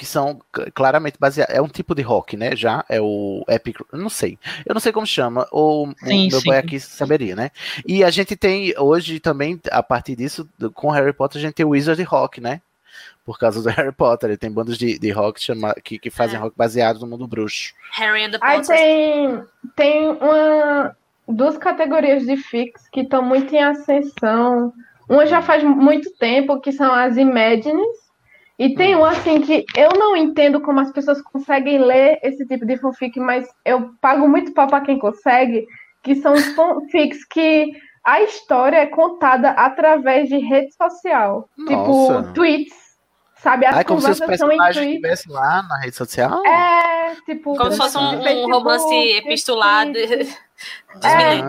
que 0.01 0.05
são 0.07 0.41
claramente 0.73 1.19
baseadas. 1.19 1.55
É 1.55 1.61
um 1.61 1.67
tipo 1.67 1.93
de 1.93 2.01
rock, 2.01 2.35
né? 2.35 2.55
Já 2.55 2.83
é 2.89 2.99
o 2.99 3.45
Epic. 3.47 3.77
eu 3.93 3.99
Não 3.99 4.09
sei. 4.09 4.35
Eu 4.65 4.73
não 4.73 4.81
sei 4.81 4.91
como 4.91 5.05
chama. 5.05 5.47
Ou 5.51 5.89
o 5.89 5.93
Sim, 6.07 6.27
meu 6.31 6.39
sim. 6.39 6.47
boy 6.47 6.57
aqui 6.57 6.79
saberia, 6.79 7.35
né? 7.35 7.51
E 7.87 8.03
a 8.03 8.09
gente 8.09 8.35
tem 8.35 8.73
hoje 8.79 9.19
também, 9.19 9.61
a 9.71 9.83
partir 9.83 10.15
disso, 10.15 10.49
do- 10.57 10.71
com 10.71 10.89
Harry 10.89 11.13
Potter, 11.13 11.37
a 11.39 11.41
gente 11.43 11.53
tem 11.53 11.63
o 11.63 11.69
Wizard 11.69 12.01
Rock, 12.01 12.41
né? 12.41 12.61
Por 13.23 13.37
causa 13.37 13.61
do 13.61 13.69
Harry 13.69 13.91
Potter. 13.91 14.31
Ele 14.31 14.37
tem 14.37 14.51
bandas 14.51 14.75
de, 14.75 14.97
de 14.97 15.11
rock 15.11 15.39
chama, 15.39 15.75
que, 15.83 15.99
que 15.99 16.09
fazem 16.09 16.35
É. 16.37 16.39
rock 16.41 16.57
baseado 16.57 16.99
no 16.99 17.05
mundo 17.05 17.27
bruxo. 17.27 17.71
Harry 17.91 18.23
and 18.23 18.31
the 18.31 18.39
Aí 18.41 18.57
Potter. 18.57 18.75
tem, 18.75 19.43
tem 19.75 20.09
uma, 20.09 20.97
duas 21.27 21.59
categorias 21.59 22.25
de 22.25 22.37
fix 22.37 22.89
que 22.91 23.01
estão 23.01 23.21
muito 23.21 23.53
em 23.53 23.61
ascensão. 23.63 24.73
Uma 25.07 25.27
já 25.27 25.43
faz 25.43 25.63
muito 25.63 26.09
tempo, 26.17 26.59
que 26.59 26.71
são 26.71 26.91
as 26.91 27.17
Imagines. 27.17 28.00
E 28.61 28.75
tem 28.75 28.93
uma 28.95 29.09
assim 29.09 29.41
que 29.41 29.65
eu 29.75 29.89
não 29.97 30.15
entendo 30.15 30.61
como 30.61 30.79
as 30.79 30.91
pessoas 30.91 31.19
conseguem 31.19 31.79
ler 31.79 32.19
esse 32.21 32.45
tipo 32.45 32.63
de 32.63 32.77
fanfic, 32.77 33.19
mas 33.19 33.49
eu 33.65 33.89
pago 33.99 34.29
muito 34.29 34.53
pau 34.53 34.67
pra 34.67 34.81
quem 34.81 34.99
consegue, 34.99 35.65
que 36.03 36.13
são 36.13 36.33
os 36.33 36.45
fanfics 36.53 37.25
que 37.25 37.71
a 38.03 38.21
história 38.21 38.77
é 38.77 38.85
contada 38.85 39.49
através 39.49 40.29
de 40.29 40.37
rede 40.37 40.71
social. 40.75 41.49
Nossa. 41.57 42.21
Tipo, 42.21 42.33
tweets, 42.33 42.80
Sabe, 43.41 43.65
as 43.65 43.75
Ah, 43.75 43.79
é 43.79 43.83
como 43.83 43.99
se 43.99 44.11
os 44.11 44.19
conversas 44.19 44.39
são 44.39 44.49
personagens 44.49 44.87
estivessem 44.87 45.31
lá 45.31 45.63
na 45.63 45.79
rede 45.79 45.95
social? 45.95 46.45
É, 46.45 47.15
tipo. 47.25 47.57
Como 47.57 47.71
se 47.71 47.77
fosse 47.77 47.97
um, 47.97 48.19
um 48.19 48.23
Facebook, 48.23 48.51
romance 48.51 48.95
epistolado 49.17 49.93
dos 50.93 51.03
É. 51.03 51.41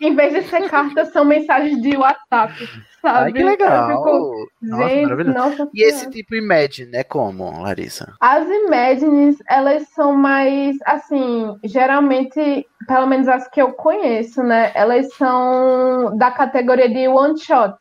Em 0.00 0.16
vez 0.16 0.32
de 0.32 0.48
ser 0.48 0.70
cartas, 0.70 1.12
são 1.12 1.22
mensagens 1.22 1.82
de 1.82 1.98
WhatsApp, 1.98 2.54
sabe? 3.02 3.24
Ai, 3.26 3.32
que 3.34 3.42
legal. 3.42 3.90
Eu 3.90 3.96
fico, 3.98 4.50
Nossa, 4.62 4.88
gente, 4.88 5.02
maravilhoso. 5.02 5.38
nossa 5.38 5.70
E 5.74 5.84
esse 5.84 6.10
tipo 6.10 6.34
Imagine 6.34 6.96
é 6.96 7.04
como, 7.04 7.60
Larissa? 7.60 8.14
As 8.20 8.48
Imagines, 8.48 9.36
elas 9.50 9.86
são 9.90 10.16
mais, 10.16 10.78
assim, 10.86 11.58
geralmente, 11.62 12.66
pelo 12.88 13.06
menos 13.06 13.28
as 13.28 13.46
que 13.48 13.60
eu 13.60 13.72
conheço, 13.74 14.42
né? 14.42 14.72
Elas 14.74 15.12
são 15.16 16.16
da 16.16 16.30
categoria 16.30 16.88
de 16.88 17.06
one 17.06 17.38
shot. 17.38 17.74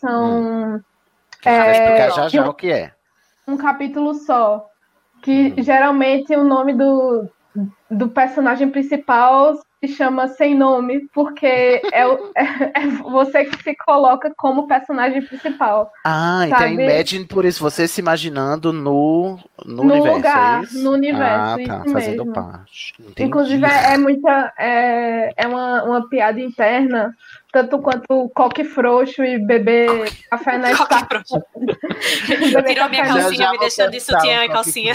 São 0.00 0.82
Que 1.40 1.48
vai 1.48 1.70
explicar 1.72 2.10
já 2.12 2.28
já 2.28 2.44
um- 2.44 2.48
o 2.48 2.54
que 2.54 2.70
é. 2.70 2.92
um 3.46 3.56
capítulo 3.56 4.14
só. 4.14 4.66
Que 5.22 5.54
Uhum. 5.56 5.62
geralmente 5.62 6.34
o 6.36 6.44
nome 6.44 6.72
do, 6.74 7.28
do 7.90 8.08
personagem 8.08 8.68
principal 8.70 9.54
se 9.80 9.88
chama 9.94 10.26
sem 10.28 10.56
nome, 10.56 11.08
porque 11.14 11.80
é, 11.92 12.06
o- 12.06 12.32
é 12.36 12.86
você 13.10 13.44
que 13.44 13.62
se 13.62 13.76
coloca 13.76 14.32
como 14.36 14.66
personagem 14.66 15.22
principal. 15.22 15.90
Ah, 16.04 16.42
então 16.46 16.58
Sabe? 16.58 16.74
Imagine 16.84 17.24
por 17.26 17.44
isso, 17.44 17.60
você 17.62 17.86
se 17.88 18.00
imaginando 18.00 18.72
no, 18.72 19.38
no, 19.64 19.84
No 19.84 19.92
universo. 19.94 20.16
lugar, 20.16 20.62
é 20.64 20.78
no 20.78 20.90
universo, 20.92 21.54
Ah, 21.54 21.56
tá, 21.66 21.84
fazendo 21.92 22.24
mesmo. 22.24 22.32
parte. 22.32 22.94
Entendi. 23.00 23.22
Inclusive, 23.24 23.64
é, 23.66 23.94
é 23.94 23.98
muita. 23.98 24.52
É, 24.58 25.32
é 25.36 25.46
uma, 25.46 25.82
uma 25.84 26.08
piada 26.08 26.40
interna, 26.40 27.12
tanto 27.58 27.80
quanto 27.80 28.30
coque 28.34 28.62
frouxo 28.62 29.24
e 29.24 29.38
beber 29.38 29.88
café 30.30 30.58
na. 30.58 30.68
Beber 32.28 32.64
Tirou 32.64 32.84
a 32.84 32.88
minha 32.88 33.06
calcinha, 33.06 33.32
Já, 33.32 33.44
já 33.44 33.52
me 33.52 33.58
deixou 33.58 33.84
vou 33.84 33.90
de 33.90 34.00
sutiã 34.00 34.44
e 34.44 34.48
calcinha. 34.48 34.92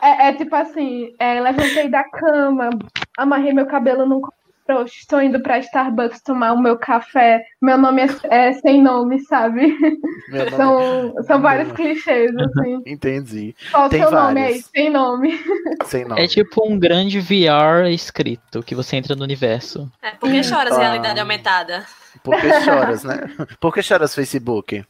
É, 0.00 0.28
é 0.28 0.32
tipo 0.34 0.54
assim: 0.54 1.14
é, 1.18 1.40
levantei 1.40 1.88
da 1.88 2.04
cama, 2.04 2.70
amarrei 3.16 3.52
meu 3.52 3.66
cabelo 3.66 4.06
num 4.06 4.20
frouxo, 4.68 4.94
estou 4.98 5.22
indo 5.22 5.40
pra 5.40 5.58
Starbucks 5.58 6.20
tomar 6.20 6.52
o 6.52 6.60
meu 6.60 6.76
café. 6.76 7.42
Meu 7.60 7.78
nome 7.78 8.02
é, 8.02 8.08
é 8.48 8.52
sem 8.52 8.82
nome, 8.82 9.18
sabe? 9.20 9.74
Nome 10.30 10.50
São, 10.50 11.14
são 11.26 11.40
vários 11.40 11.72
clichês, 11.72 12.30
assim. 12.36 12.82
é- 12.86 12.90
Entendi. 12.92 13.54
Qual 13.70 13.86
o 13.86 13.88
Tem 13.88 14.02
seu 14.02 14.10
nome 14.10 14.40
aí? 14.40 14.46
vários. 14.48 14.66
Sem 14.66 14.90
nome. 14.90 15.40
Sem 15.86 16.04
nome. 16.04 16.20
É 16.22 16.26
tipo 16.26 16.68
um 16.68 16.78
grande 16.78 17.18
VR 17.18 17.88
escrito 17.90 18.62
que 18.62 18.74
você 18.74 18.96
entra 18.96 19.16
no 19.16 19.22
universo. 19.24 19.90
É, 20.02 20.10
por 20.10 20.30
que 20.30 20.42
choras 20.42 20.74
Ah. 20.76 20.80
realidade 20.80 21.18
aumentada? 21.18 21.86
Por 22.22 22.38
que 22.38 22.60
choras, 22.60 23.04
né? 23.04 23.20
Por 23.60 23.72
que 23.72 23.82
choras, 23.82 24.14
Facebook? 24.14 24.84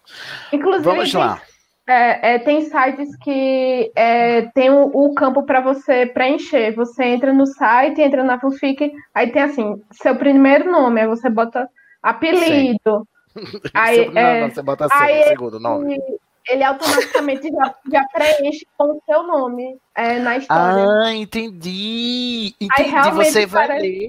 Inclusive, 0.53 0.85
Vamos 0.85 1.13
lá. 1.15 1.41
É, 1.89 2.35
é, 2.35 2.39
tem 2.39 2.61
sites 2.63 3.17
que 3.17 3.91
é, 3.97 4.43
tem 4.55 4.69
o, 4.71 4.91
o 4.93 5.15
campo 5.15 5.43
para 5.45 5.61
você 5.63 6.05
preencher. 6.05 6.73
Você 6.75 7.03
entra 7.03 7.33
no 7.33 7.47
site, 7.47 8.03
entra 8.03 8.23
na 8.23 8.39
fanfic, 8.39 8.93
aí 9.15 9.33
tem 9.33 9.43
assim, 9.43 9.83
seu 9.93 10.15
primeiro 10.15 10.71
nome, 10.71 11.01
aí 11.01 11.07
você 11.07 11.31
bota 11.31 11.67
apelido. 12.03 13.09
Aí, 13.73 13.97
Seu- 13.97 14.11
não, 14.13 14.21
é, 14.21 14.41
não, 14.41 14.51
você 14.51 14.63
bota 14.63 14.89
aí 14.91 15.23
sem, 15.23 15.29
segundo 15.29 15.61
nome. 15.61 15.95
ele, 15.95 16.19
ele 16.49 16.65
automaticamente 16.65 17.49
já, 17.49 17.75
já 17.93 18.05
preenche 18.13 18.67
com 18.77 18.85
o 18.97 19.03
seu 19.07 19.23
nome 19.23 19.77
é, 19.95 20.19
na 20.19 20.39
história. 20.39 20.85
Ah, 21.05 21.15
entendi. 21.15 22.53
Entendi. 22.61 22.91
realmente 22.91 23.31
Você 23.33 23.47
vai 23.47 23.69
parece- 23.69 23.87
ler. 23.87 24.09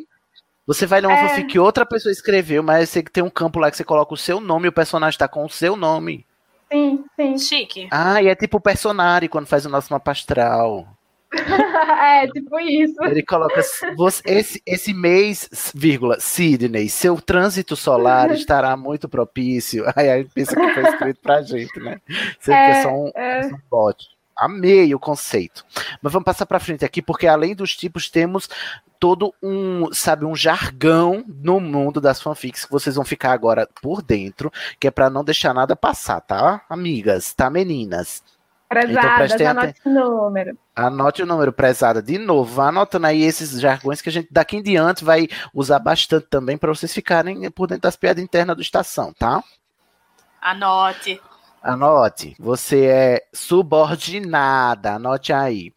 Você 0.66 0.86
vai 0.88 1.02
ler 1.02 1.08
uma 1.08 1.18
É. 1.18 1.28
fanfic 1.30 1.48
que 1.48 1.60
outra 1.60 1.86
pessoa 1.86 2.12
escreveu, 2.12 2.64
mas 2.64 2.90
você 2.90 3.04
tem 3.04 3.24
um 3.24 3.30
campo 3.30 3.60
lá 3.60 3.70
que 3.70 3.78
você 3.78 3.84
coloca 3.84 4.14
o 4.14 4.18
seu 4.18 4.40
nome 4.40 4.66
e 4.66 4.70
o 4.70 4.74
personagem 4.74 5.18
tá 5.20 5.28
com 5.28 5.46
o 5.46 5.50
seu 5.50 5.76
nome. 5.76 6.26
Sim, 6.72 7.04
sim. 7.16 7.38
Chique. 7.38 7.88
Ah, 7.92 8.22
e 8.22 8.28
é 8.28 8.36
tipo 8.36 8.58
o 8.58 8.62
personagem 8.62 9.28
quando 9.30 9.48
faz 9.48 9.66
o 9.66 9.70
nosso 9.70 9.92
mapa 9.92 10.12
astral. 10.12 10.88
é, 11.32 12.28
tipo 12.28 12.60
isso. 12.60 13.04
Ele 13.04 13.22
coloca 13.24 13.62
você- 13.96 14.22
esse, 14.26 14.62
esse 14.66 14.94
mês, 14.94 15.72
vírgula, 15.76 16.20
Sidney, 16.20 16.90
seu 16.90 17.20
trânsito 17.22 17.76
solar 17.76 18.32
estará 18.32 18.76
muito 18.76 19.08
propício. 19.08 19.84
Aí 19.96 20.10
a 20.10 20.18
gente 20.18 20.32
pensa 20.34 20.56
que 20.56 20.74
foi 20.74 20.84
escrito 20.84 21.20
pra 21.22 21.42
gente, 21.42 21.80
né? 21.80 22.00
Sendo 22.40 22.56
que 22.56 22.62
é 22.62 22.72
É, 22.72 22.82
só 22.84 22.90
um, 22.90 23.12
é. 23.16 23.46
um 23.48 23.60
bot. 23.70 24.06
Amei 24.36 24.96
o 24.96 25.00
conceito. 25.00 25.66
Mas 26.02 26.14
vamos 26.14 26.26
passar 26.26 26.46
pra 26.46 26.60
frente 26.62 26.86
aqui, 26.86 27.02
porque 27.02 27.28
além 27.28 27.54
dos 27.54 27.76
tipos, 27.76 28.10
temos 28.10 28.48
todo 29.00 29.34
um, 29.42 29.92
sabe, 29.94 30.26
um 30.26 30.36
jargão 30.36 31.24
no 31.28 31.60
mundo 31.60 32.02
das 32.02 32.22
fanfics 32.22 32.66
que 32.66 32.72
vocês 32.72 32.96
vão 32.96 33.06
ficar 33.06 33.32
agora 33.32 33.68
por 33.82 34.02
dentro, 34.02 34.52
que 34.80 34.88
é 34.88 34.92
pra 34.92 35.10
não 35.10 35.24
deixar 35.24 35.54
nada 35.54 35.76
passar, 35.76 36.20
tá? 36.22 36.62
Amigas, 36.70 37.34
tá, 37.34 37.50
meninas? 37.50 38.22
Prezadas, 38.68 39.16
prestem 39.16 39.48
anote 39.48 39.82
o 39.84 39.90
número. 39.90 40.58
Anote 40.76 41.24
o 41.24 41.26
número, 41.26 41.52
prezada, 41.52 42.04
de 42.04 42.20
novo. 42.20 42.54
Vá 42.54 42.68
anotando 42.68 43.08
aí 43.08 43.24
esses 43.24 43.60
jargões 43.60 44.00
que 44.00 44.10
a 44.10 44.12
gente 44.12 44.28
daqui 44.30 44.58
em 44.58 44.62
diante 44.62 45.04
vai 45.04 45.28
usar 45.52 45.80
bastante 45.80 46.28
também 46.28 46.56
para 46.56 46.70
vocês 46.70 46.94
ficarem 46.94 47.50
por 47.50 47.68
dentro 47.68 47.84
das 47.84 47.96
piadas 47.96 48.24
internas 48.24 48.56
do 48.56 48.62
estação, 48.62 49.12
tá? 49.12 49.44
Anote. 50.40 51.20
Anote. 51.64 52.36
Você 52.40 52.86
é 52.86 53.24
subordinada. 53.34 54.94
Anote 54.94 55.34
aí. 55.34 55.74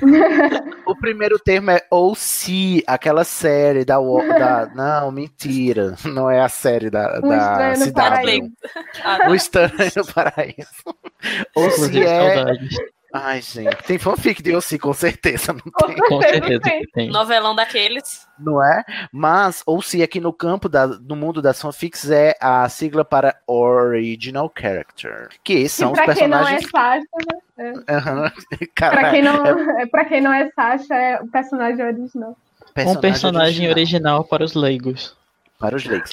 o 0.86 0.96
primeiro 0.96 1.38
termo 1.38 1.70
é 1.70 1.80
OC, 1.90 2.82
aquela 2.86 3.24
série 3.24 3.84
da, 3.84 3.98
da. 3.98 4.70
Não, 4.74 5.10
mentira. 5.10 5.96
Não 6.04 6.30
é 6.30 6.40
a 6.40 6.48
série 6.48 6.90
da, 6.90 7.20
Um 7.22 7.28
da 7.28 7.70
no 7.70 7.76
cidade. 7.76 7.92
Paraíso. 7.92 8.52
Ah, 9.04 9.30
O 9.30 9.34
Estranho 9.34 9.92
no 9.96 10.06
Paraíso. 10.12 10.84
OC 11.54 11.66
Inclusive, 11.74 12.04
é. 12.04 12.44
Ai, 13.16 13.40
gente. 13.40 13.76
Tem 13.84 13.96
fanfic 13.96 14.42
de 14.42 14.56
OC, 14.56 14.76
com 14.76 14.92
certeza. 14.92 15.52
Não 15.52 15.86
tem. 15.86 15.96
Com 15.96 16.20
certeza 16.20 16.60
tem. 16.60 16.84
tem. 16.92 17.10
Novelão 17.10 17.54
daqueles. 17.54 18.26
não 18.36 18.60
é? 18.60 18.82
Mas, 19.12 19.62
ou 19.64 19.80
se 19.80 20.02
aqui 20.02 20.18
no 20.18 20.32
campo 20.32 20.68
da, 20.68 20.88
no 20.88 21.14
mundo 21.14 21.40
das 21.40 21.62
fanfics 21.62 22.10
é 22.10 22.34
a 22.40 22.68
sigla 22.68 23.04
para 23.04 23.36
Original 23.46 24.52
Character, 24.58 25.28
que 25.44 25.54
E 25.54 25.68
são 25.68 25.92
os 25.92 26.00
pra 26.00 26.12
quem 26.12 26.26
não 26.26 26.38
é 26.46 26.58
personagens. 26.58 26.70
Sasha, 26.70 27.36
né? 27.56 27.84
Aham, 27.88 28.32
Pra 28.58 28.66
caralho, 28.74 29.10
quem, 29.12 29.22
não, 29.22 29.46
é, 29.80 29.86
pra 29.86 30.04
quem 30.06 30.20
não 30.20 30.32
é 30.32 30.50
Sasha, 30.50 30.94
é 30.94 31.20
o 31.20 31.28
personagem 31.28 31.84
original. 31.84 32.36
Um 32.76 32.96
personagem 32.96 33.68
original 33.68 34.24
para 34.24 34.42
os 34.44 34.54
leigos. 34.54 35.16
Para 35.64 35.76
os 35.76 35.84
leigos, 35.86 36.12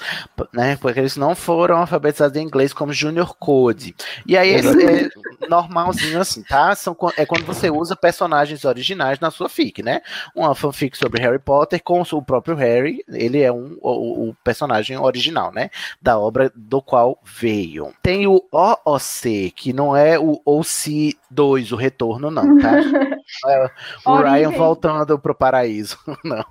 né? 0.54 0.78
Porque 0.78 1.02
eles 1.02 1.18
não 1.18 1.36
foram 1.36 1.76
alfabetizados 1.76 2.38
em 2.38 2.46
inglês 2.46 2.72
como 2.72 2.94
Junior 2.94 3.36
Code. 3.36 3.94
E 4.26 4.38
aí 4.38 4.56
é 4.56 5.10
normalzinho 5.50 6.22
assim, 6.22 6.42
tá? 6.42 6.74
São, 6.74 6.96
é 7.18 7.26
quando 7.26 7.44
você 7.44 7.70
usa 7.70 7.94
personagens 7.94 8.64
originais 8.64 9.20
na 9.20 9.30
sua 9.30 9.50
fic, 9.50 9.84
né? 9.84 10.02
Uma 10.34 10.56
fanfic 10.56 10.98
sobre 10.98 11.22
Harry 11.22 11.38
Potter 11.38 11.84
com 11.84 12.02
o 12.02 12.22
próprio 12.22 12.56
Harry, 12.56 13.04
ele 13.10 13.42
é 13.42 13.52
um, 13.52 13.78
o, 13.82 14.30
o 14.30 14.36
personagem 14.42 14.98
original, 14.98 15.52
né? 15.52 15.70
Da 16.02 16.18
obra 16.18 16.50
do 16.56 16.82
qual 16.82 17.20
veio. 17.26 17.94
Tem 18.02 18.26
o 18.26 18.42
OOC, 18.52 19.52
que 19.52 19.74
não 19.74 19.96
é 19.96 20.18
o 20.18 20.42
OC2, 20.48 21.74
o 21.74 21.76
retorno, 21.76 22.32
não, 22.32 22.58
tá? 22.58 22.80
É, 23.48 23.70
o. 24.06 24.16
Ryan 24.22 24.52
voltando 24.52 25.20
pro 25.20 25.36
paraíso, 25.36 25.98
não. 26.24 26.46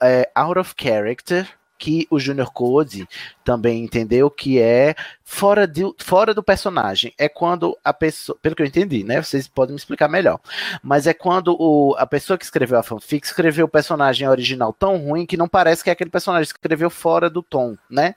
É, 0.00 0.30
out 0.34 0.58
of 0.58 0.74
character, 0.78 1.46
que 1.82 2.06
o 2.08 2.20
Junior 2.20 2.52
Code 2.52 3.08
também 3.42 3.82
entendeu 3.82 4.30
que 4.30 4.60
é 4.60 4.94
fora, 5.24 5.66
de, 5.66 5.82
fora 5.98 6.32
do 6.32 6.40
personagem. 6.40 7.12
É 7.18 7.28
quando 7.28 7.76
a 7.84 7.92
pessoa, 7.92 8.38
pelo 8.40 8.54
que 8.54 8.62
eu 8.62 8.66
entendi, 8.66 9.02
né? 9.02 9.20
Vocês 9.20 9.48
podem 9.48 9.72
me 9.72 9.78
explicar 9.80 10.06
melhor. 10.06 10.38
Mas 10.80 11.08
é 11.08 11.12
quando 11.12 11.56
o, 11.58 11.96
a 11.98 12.06
pessoa 12.06 12.38
que 12.38 12.44
escreveu 12.44 12.78
a 12.78 12.84
fanfic 12.84 13.26
escreveu 13.26 13.66
o 13.66 13.68
personagem 13.68 14.28
original 14.28 14.72
tão 14.72 14.96
ruim 14.96 15.26
que 15.26 15.36
não 15.36 15.48
parece 15.48 15.82
que 15.82 15.90
é 15.90 15.92
aquele 15.92 16.08
personagem 16.08 16.52
que 16.52 16.56
escreveu 16.56 16.88
fora 16.88 17.28
do 17.28 17.42
tom, 17.42 17.76
né? 17.90 18.14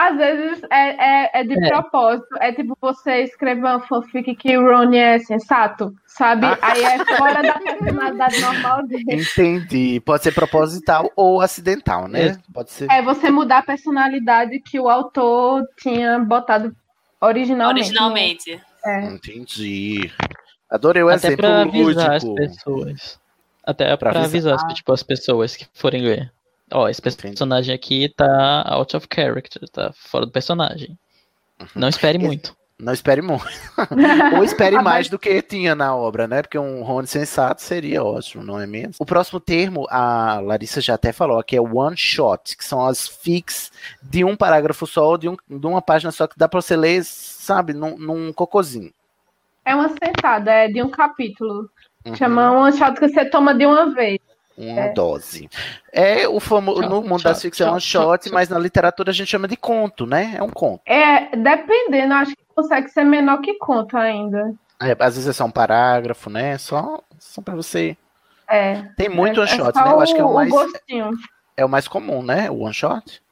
Às 0.00 0.16
vezes 0.16 0.62
é, 0.70 1.24
é, 1.24 1.40
é 1.40 1.44
de 1.44 1.54
É. 1.64 1.68
propósito. 1.70 2.28
É 2.38 2.52
tipo 2.52 2.78
você 2.80 3.22
escrever 3.22 3.60
uma 3.62 3.80
fanfic 3.80 4.32
que 4.36 4.56
o 4.56 4.62
Ron 4.62 4.92
é 4.94 5.18
sensato, 5.18 5.92
sabe? 6.06 6.46
Ah. 6.46 6.56
Aí 6.62 6.84
é 6.84 7.16
fora 7.16 7.42
da 7.42 7.54
personalidade 7.58 8.40
normal 8.40 8.86
dele. 8.86 9.04
Entendi. 9.08 10.00
Pode 10.06 10.22
ser 10.22 10.32
proposital 10.32 11.10
ou 11.16 11.40
acidental, 11.40 12.06
né? 12.06 12.38
Pode 12.54 12.70
ser. 12.70 12.88
É 12.92 13.02
você 13.02 13.28
mudar 13.28 13.58
a 13.58 13.62
personalidade 13.62 14.60
que 14.60 14.78
o 14.78 14.88
autor 14.88 15.64
tinha 15.76 16.16
botado 16.20 16.72
originalmente. 17.20 17.86
Originalmente. 17.86 18.60
É. 18.84 19.04
Entendi. 19.06 20.12
Adorei 20.70 21.02
o 21.02 21.08
Até 21.08 21.16
exemplo 21.28 21.36
pra 21.38 21.62
avisar 21.62 22.12
as 22.14 22.22
lúdico. 22.22 22.46
pessoas. 22.46 23.20
Até 23.64 23.84
Pra 23.96 24.12
pra, 24.12 24.20
avisar. 24.20 24.52
avisar, 24.54 24.74
tipo, 24.74 24.92
as 24.92 25.02
pessoas 25.02 25.56
que 25.56 25.66
forem 25.74 26.02
ler. 26.02 26.32
Ó, 26.72 26.88
esse 26.88 27.00
Entendi. 27.00 27.28
personagem 27.28 27.74
aqui 27.74 28.08
tá 28.08 28.64
out 28.66 28.96
of 28.96 29.06
character, 29.12 29.68
tá 29.70 29.92
fora 29.94 30.26
do 30.26 30.32
personagem. 30.32 30.98
Não 31.74 31.88
espere 31.88 32.18
muito. 32.18 32.56
Não 32.80 32.92
espere 32.92 33.20
muito. 33.20 33.44
Ou 34.36 34.44
espere 34.44 34.80
mais 34.80 35.08
do 35.08 35.18
que 35.18 35.42
tinha 35.42 35.74
na 35.74 35.96
obra, 35.96 36.28
né? 36.28 36.42
Porque 36.42 36.56
um 36.56 36.84
Rony 36.84 37.08
sensato 37.08 37.60
seria 37.60 38.04
ótimo, 38.04 38.44
não 38.44 38.60
é 38.60 38.68
mesmo? 38.68 38.94
O 39.00 39.06
próximo 39.06 39.40
termo, 39.40 39.84
a 39.90 40.38
Larissa 40.40 40.80
já 40.80 40.94
até 40.94 41.12
falou, 41.12 41.42
que 41.42 41.56
é 41.56 41.60
one 41.60 41.96
shot, 41.96 42.56
que 42.56 42.64
são 42.64 42.86
as 42.86 43.08
fics 43.08 43.72
de 44.00 44.24
um 44.24 44.36
parágrafo 44.36 44.86
só, 44.86 45.08
ou 45.08 45.18
de, 45.18 45.28
um, 45.28 45.36
de 45.48 45.66
uma 45.66 45.82
página 45.82 46.12
só, 46.12 46.28
que 46.28 46.38
dá 46.38 46.48
pra 46.48 46.62
você 46.62 46.76
ler, 46.76 47.02
sabe, 47.02 47.72
num, 47.72 47.98
num 47.98 48.32
cocôzinho. 48.32 48.92
É 49.64 49.74
uma 49.74 49.88
sentada, 49.88 50.52
é 50.52 50.68
de 50.68 50.80
um 50.80 50.88
capítulo. 50.88 51.68
Uhum. 52.06 52.14
Chama 52.14 52.52
um 52.52 52.62
one 52.62 52.76
shot 52.76 52.94
que 52.94 53.08
você 53.08 53.24
toma 53.24 53.54
de 53.54 53.66
uma 53.66 53.92
vez. 53.92 54.20
Uma 54.58 54.80
É. 54.86 54.92
dose. 54.92 55.48
É 55.92 56.26
o 56.26 56.40
famoso. 56.40 56.82
No 56.82 57.00
mundo 57.00 57.22
das 57.22 57.36
shot, 57.36 57.42
ficções 57.42 57.68
é 57.70 57.72
um 57.72 57.78
shot, 57.80 58.30
mas 58.32 58.48
na 58.48 58.58
literatura 58.58 59.10
a 59.10 59.14
gente 59.14 59.28
chama 59.28 59.46
de 59.46 59.56
conto, 59.56 60.04
né? 60.04 60.34
É 60.36 60.42
um 60.42 60.50
conto. 60.50 60.82
É, 60.84 61.36
dependendo, 61.36 62.12
acho 62.14 62.32
que 62.34 62.42
consegue 62.56 62.88
ser 62.88 63.04
menor 63.04 63.40
que 63.40 63.54
conto 63.54 63.96
ainda. 63.96 64.52
É, 64.82 64.92
às 64.98 65.14
vezes 65.14 65.28
é 65.28 65.32
só 65.32 65.44
um 65.44 65.50
parágrafo, 65.50 66.28
né? 66.28 66.58
Só, 66.58 67.00
só 67.20 67.40
pra 67.40 67.54
você. 67.54 67.96
É. 68.48 68.82
Tem 68.96 69.08
muito 69.08 69.38
é, 69.40 69.44
one 69.44 69.48
shot, 69.50 69.78
é 69.78 69.84
né? 69.84 69.90
Eu 69.92 70.00
acho 70.00 70.14
que 70.14 70.20
é 70.20 70.24
o 70.24 70.34
mais, 70.34 70.50
gostinho. 70.50 71.10
é 71.56 71.64
o 71.64 71.68
mais 71.68 71.86
comum, 71.86 72.20
né? 72.22 72.50
O 72.50 72.60
one 72.64 72.74
shot. 72.74 73.22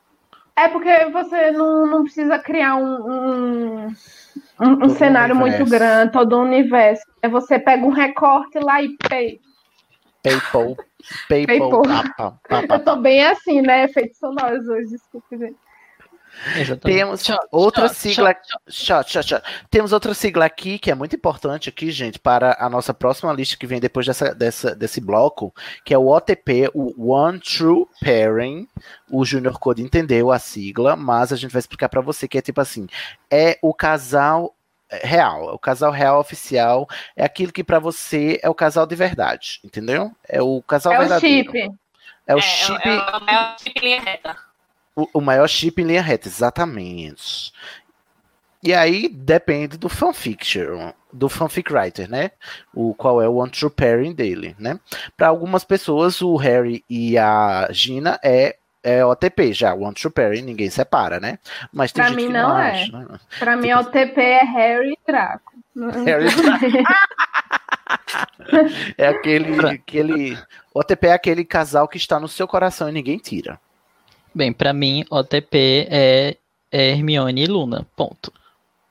É 0.54 0.68
porque 0.68 1.06
você 1.06 1.50
não, 1.50 1.86
não 1.86 2.02
precisa 2.04 2.38
criar 2.38 2.76
um, 2.76 2.84
um, 3.10 3.86
um- 4.60 4.84
um 4.84 4.88
cenário 4.90 5.34
universo. 5.34 5.58
muito 5.58 5.70
grande, 5.70 6.12
todo 6.12 6.36
o 6.36 6.42
universo. 6.42 7.02
É 7.20 7.28
você 7.28 7.58
pega 7.58 7.84
um 7.84 7.90
recorte 7.90 8.58
lá 8.58 8.80
e 8.82 8.96
pay. 9.08 9.40
PayPal. 10.26 10.76
PayPal. 11.28 11.82
PayPal. 11.82 11.82
pá, 11.82 12.14
pá, 12.16 12.38
pá, 12.48 12.66
pá. 12.66 12.74
Eu 12.76 12.84
tô 12.84 12.96
bem 12.96 13.24
assim, 13.24 13.60
né? 13.62 13.84
Efeitos 13.84 14.18
sonoros 14.18 14.66
hoje, 14.68 14.90
desculpa, 14.90 15.36
gente. 15.36 15.56
Exatamente. 16.56 16.98
Temos 16.98 17.24
Shot, 17.24 17.46
outra 17.50 17.88
shot, 17.88 17.98
sigla. 17.98 18.36
Shot, 18.68 19.10
shot, 19.10 19.28
shot. 19.28 19.42
Temos 19.70 19.92
outra 19.92 20.12
sigla 20.12 20.44
aqui 20.44 20.78
que 20.78 20.90
é 20.90 20.94
muito 20.94 21.16
importante 21.16 21.68
aqui, 21.68 21.90
gente, 21.90 22.18
para 22.18 22.56
a 22.60 22.68
nossa 22.68 22.92
próxima 22.92 23.32
lista 23.32 23.56
que 23.56 23.66
vem 23.66 23.80
depois 23.80 24.06
dessa, 24.06 24.34
dessa, 24.34 24.74
desse 24.74 25.00
bloco, 25.00 25.54
que 25.84 25.94
é 25.94 25.98
o 25.98 26.08
OTP, 26.08 26.70
o 26.74 27.10
One 27.12 27.40
True 27.40 27.86
Pairing. 28.02 28.68
O 29.10 29.24
Junior 29.24 29.58
Code 29.58 29.82
entendeu 29.82 30.30
a 30.30 30.38
sigla, 30.38 30.96
mas 30.96 31.32
a 31.32 31.36
gente 31.36 31.52
vai 31.52 31.60
explicar 31.60 31.88
para 31.88 32.00
você 32.00 32.28
que 32.28 32.38
é 32.38 32.42
tipo 32.42 32.60
assim, 32.60 32.86
é 33.30 33.58
o 33.62 33.72
casal 33.72 34.54
real, 34.90 35.50
é 35.50 35.52
o 35.52 35.58
casal 35.58 35.90
real 35.92 36.20
oficial, 36.20 36.88
é 37.16 37.24
aquilo 37.24 37.52
que 37.52 37.64
para 37.64 37.78
você 37.78 38.38
é 38.42 38.48
o 38.48 38.54
casal 38.54 38.86
de 38.86 38.94
verdade, 38.94 39.60
entendeu? 39.64 40.12
É 40.28 40.40
o 40.42 40.62
casal 40.62 40.92
É 40.92 40.98
o 40.98 41.00
verdadeiro. 41.00 41.52
chip. 41.52 41.74
É 42.26 42.34
o 42.34 42.38
é, 42.38 42.42
chip 42.42 42.88
é, 42.88 42.96
é 42.96 43.16
o 43.16 43.20
maior 43.24 43.56
chip 43.58 43.78
em 43.78 43.82
linha 43.82 44.00
reta. 44.02 44.36
o, 44.94 45.08
o 45.14 45.20
maior 45.20 45.48
chip 45.48 45.80
em 45.82 45.84
linha 45.86 46.02
reta, 46.02 46.28
exatamente. 46.28 47.52
E 48.62 48.74
aí 48.74 49.08
depende 49.08 49.76
do 49.78 49.88
fanfiction, 49.88 50.92
do 51.12 51.28
fanfic 51.28 51.72
writer, 51.72 52.10
né? 52.10 52.32
O 52.74 52.94
qual 52.94 53.22
é 53.22 53.28
o 53.28 53.36
one 53.36 53.50
true 53.50 53.70
pairing 53.70 54.12
dele, 54.12 54.56
né? 54.58 54.80
Para 55.16 55.28
algumas 55.28 55.62
pessoas 55.64 56.20
o 56.20 56.34
Harry 56.36 56.84
e 56.90 57.16
a 57.16 57.68
Gina 57.70 58.18
é 58.24 58.56
é 58.88 59.04
OTP 59.04 59.52
já, 59.52 59.74
one 59.74 59.94
true 59.94 60.12
pairing, 60.12 60.42
ninguém 60.42 60.70
separa, 60.70 61.18
né? 61.18 61.38
Mas 61.72 61.90
tem 61.92 62.02
Pra 62.04 62.10
gente 62.12 62.16
mim 62.20 62.26
que 62.28 62.32
não 62.32 62.50
não 62.50 62.58
é. 62.58 62.70
acha, 62.70 62.92
né? 62.98 63.06
Pra 63.38 63.56
mim, 63.56 63.72
o 63.72 63.84
TP 63.84 64.20
é 64.20 64.44
Harry 64.44 64.92
e 64.92 64.98
Draco. 65.06 65.52
Harry 66.04 66.26
É 68.96 69.08
aquele 69.08 69.66
aquele 69.68 70.38
OTP 70.74 71.06
é 71.08 71.12
aquele 71.12 71.44
casal 71.44 71.88
que 71.88 71.96
está 71.96 72.20
no 72.20 72.28
seu 72.28 72.46
coração 72.46 72.88
e 72.88 72.92
ninguém 72.92 73.18
tira. 73.18 73.58
Bem, 74.34 74.52
pra 74.52 74.72
mim, 74.72 75.04
OTP 75.10 75.88
é, 75.90 76.36
é 76.70 76.90
Hermione 76.90 77.42
e 77.42 77.46
Luna. 77.46 77.86
Ponto. 77.96 78.32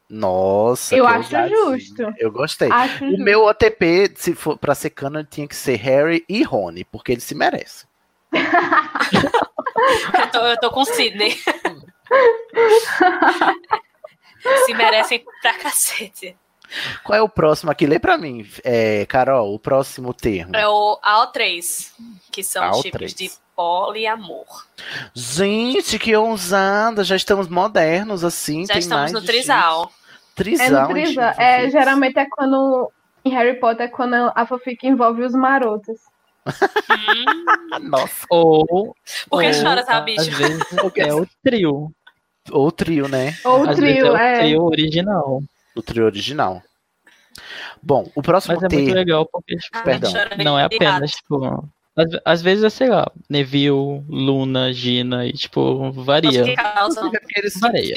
Nossa, 0.10 0.96
Eu 0.96 1.08
acho 1.08 1.32
justo. 1.50 2.14
Eu 2.18 2.32
gostei. 2.32 2.70
Acho 2.72 3.06
O 3.06 3.10
justo. 3.10 3.24
meu 3.24 3.46
OTP, 3.46 4.12
se 4.16 4.36
for 4.36 4.58
pra 4.58 4.76
ser 4.76 4.91
canon, 4.91 5.24
tinha 5.24 5.48
que 5.48 5.56
ser 5.56 5.76
Harry 5.78 6.24
e 6.30 6.43
Rony, 6.43 6.84
porque 6.84 7.12
eles 7.14 7.24
se 7.24 7.34
merecem. 7.36 7.88
Eu 9.76 10.32
tô, 10.32 10.38
eu 10.39 10.59
tô 10.59 10.71
com 10.71 10.86
Sidney. 10.86 11.38
Se 14.65 14.73
merecem 14.73 15.23
pra 15.41 15.53
cacete. 15.57 16.36
Qual 17.03 17.17
é 17.17 17.21
o 17.21 17.30
próximo 17.30 17.71
aqui? 17.71 17.86
Lê 17.86 17.99
pra 17.99 18.17
mim, 18.17 18.47
é, 18.63 19.05
Carol, 19.05 19.53
o 19.53 19.59
próximo 19.59 20.13
termo. 20.13 20.55
É 20.55 20.67
o 20.67 20.99
AO3, 21.03 21.91
que 22.32 22.43
são 22.43 22.63
AO3. 22.71 22.82
chips 22.82 23.13
de 23.13 23.32
poliamor. 23.55 24.65
Gente, 25.13 25.99
que 25.99 26.15
ousada! 26.15 27.03
Já 27.03 27.15
estamos 27.15 27.47
modernos, 27.47 28.23
assim. 28.23 28.65
Já 28.65 28.73
tem 28.73 28.80
estamos 28.80 29.01
mais 29.01 29.11
no 29.13 29.21
trisal. 29.21 29.91
Trisal, 30.34 30.65
É 30.67 30.69
no 30.71 30.97
hein, 30.97 31.05
Trisa. 31.05 31.28
gente? 31.30 31.41
É, 31.41 31.69
geralmente 31.69 32.17
é 32.19 32.26
quando. 32.30 32.91
Em 33.23 33.30
Harry 33.32 33.59
Potter 33.59 33.86
é 33.86 33.89
quando 33.89 34.13
a 34.36 34.45
fanfic 34.45 34.86
envolve 34.86 35.23
os 35.23 35.34
marotos. 35.34 35.99
Ah, 36.46 37.80
Nossa, 37.82 38.26
Ou. 38.30 38.96
Por 39.30 39.41
que 39.41 39.48
ou, 39.48 39.54
chora, 39.64 39.84
tá, 39.84 40.00
Às 40.00 40.06
bicho? 40.06 40.32
vezes 40.38 40.64
é 40.98 41.14
o 41.14 41.28
trio. 41.43 41.91
ou 42.52 42.68
o 42.68 42.72
trio, 42.72 43.08
né? 43.08 43.36
Ou 43.43 43.62
o 43.66 43.70
Às 43.70 43.78
vezes 43.80 43.98
é 43.98 44.00
trio, 44.02 44.14
o 44.14 44.18
é. 44.18 44.39
trio 44.39 44.64
original. 44.64 45.43
O 45.76 45.82
trio 45.82 46.06
original. 46.06 46.62
Bom, 47.82 48.10
o 48.16 48.22
próximo 48.22 48.56
Mas 48.56 48.64
é 48.64 48.68
muito 48.76 48.86
termo. 48.86 49.00
legal 49.00 49.26
porque, 49.32 49.56
tipo, 49.58 49.78
Ai, 49.78 49.84
Perdão. 49.84 50.12
chorando 50.12 50.43
não 50.43 50.58
é 50.58 50.68
de 50.70 50.76
apenas, 50.76 51.12
tipo. 51.12 51.70
Às, 51.96 52.08
às 52.26 52.41
vezes 52.41 52.64
é, 52.64 52.70
sei 52.70 52.89
lá, 52.89 53.10
Neville, 53.30 54.04
Luna, 54.10 54.72
Gina 54.74 55.26
e, 55.26 55.34
tipo, 55.34 55.91
varia. 55.91 56.56
Nossa, 56.76 57.10
que. 57.10 57.16
É 57.16 57.20
porque 57.20 57.39
eles, 57.39 57.60
Varia. 57.60 57.96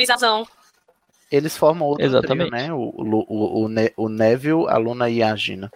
Eles 1.31 1.57
formam 1.57 1.89
outro 1.89 2.05
Exatamente. 2.05 2.51
trio, 2.51 2.63
né? 2.67 2.73
O, 2.73 2.95
o, 2.97 3.65
o, 3.67 4.05
o 4.05 4.09
Neville, 4.09 4.67
a 4.69 4.77
Luna 4.79 5.11
e 5.11 5.23
a 5.23 5.35
Gina. 5.37 5.71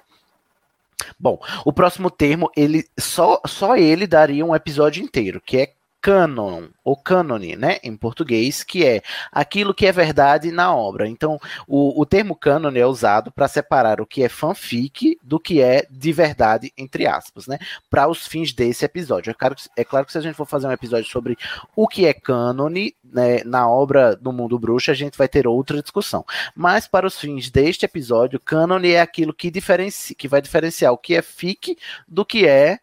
Bom, 1.18 1.38
o 1.64 1.72
próximo 1.72 2.10
termo, 2.10 2.50
ele 2.56 2.84
só, 2.98 3.40
só 3.46 3.76
ele 3.76 4.06
daria 4.06 4.44
um 4.44 4.54
episódio 4.54 5.02
inteiro, 5.02 5.40
que 5.44 5.58
é 5.58 5.74
canon, 6.02 6.64
ou 6.84 6.96
cânone, 6.96 7.54
né, 7.54 7.78
em 7.82 7.96
português, 7.96 8.64
que 8.64 8.84
é 8.84 9.02
aquilo 9.30 9.72
que 9.72 9.86
é 9.86 9.92
verdade 9.92 10.50
na 10.50 10.74
obra. 10.74 11.08
Então, 11.08 11.38
o, 11.66 12.00
o 12.00 12.04
termo 12.04 12.34
cânone 12.34 12.80
é 12.80 12.86
usado 12.86 13.30
para 13.30 13.46
separar 13.46 14.00
o 14.00 14.06
que 14.06 14.24
é 14.24 14.28
fanfic 14.28 15.16
do 15.22 15.38
que 15.38 15.62
é 15.62 15.86
de 15.88 16.12
verdade, 16.12 16.72
entre 16.76 17.06
aspas, 17.06 17.46
né, 17.46 17.56
para 17.88 18.08
os 18.08 18.26
fins 18.26 18.52
desse 18.52 18.84
episódio. 18.84 19.30
É 19.30 19.34
claro, 19.34 19.54
que- 19.54 19.68
é 19.76 19.84
claro 19.84 20.04
que 20.04 20.10
se 20.12 20.18
a 20.18 20.20
gente 20.20 20.34
for 20.34 20.46
fazer 20.46 20.66
um 20.66 20.72
episódio 20.72 21.08
sobre 21.08 21.38
o 21.76 21.86
que 21.86 22.04
é 22.04 22.12
cânone, 22.12 22.96
né, 23.04 23.44
na 23.44 23.68
obra 23.68 24.16
do 24.16 24.32
mundo 24.32 24.58
bruxo, 24.58 24.90
a 24.90 24.94
gente 24.94 25.16
vai 25.16 25.28
ter 25.28 25.46
outra 25.46 25.80
discussão. 25.80 26.24
Mas 26.56 26.88
para 26.88 27.06
os 27.06 27.20
fins 27.20 27.48
deste 27.48 27.84
episódio, 27.84 28.40
cânone 28.40 28.90
é 28.90 29.00
aquilo 29.00 29.32
que, 29.32 29.50
diferencia, 29.52 30.16
que 30.16 30.26
vai 30.26 30.42
diferenciar 30.42 30.92
o 30.92 30.98
que 30.98 31.14
é 31.14 31.22
fic 31.22 31.76
do 32.08 32.24
que 32.24 32.44
é 32.46 32.80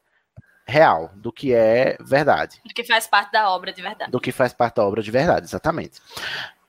real, 0.70 1.12
do 1.16 1.32
que 1.32 1.54
é 1.54 1.98
verdade, 2.00 2.62
Que 2.74 2.84
faz 2.84 3.08
parte 3.08 3.32
da 3.32 3.50
obra 3.50 3.74
de 3.74 3.82
verdade. 3.82 4.12
do 4.12 4.20
que 4.20 4.32
faz 4.32 4.54
parte 4.54 4.76
da 4.76 4.86
obra 4.86 5.02
de 5.04 5.12
verdade, 5.12 5.46
exatamente. 5.46 6.00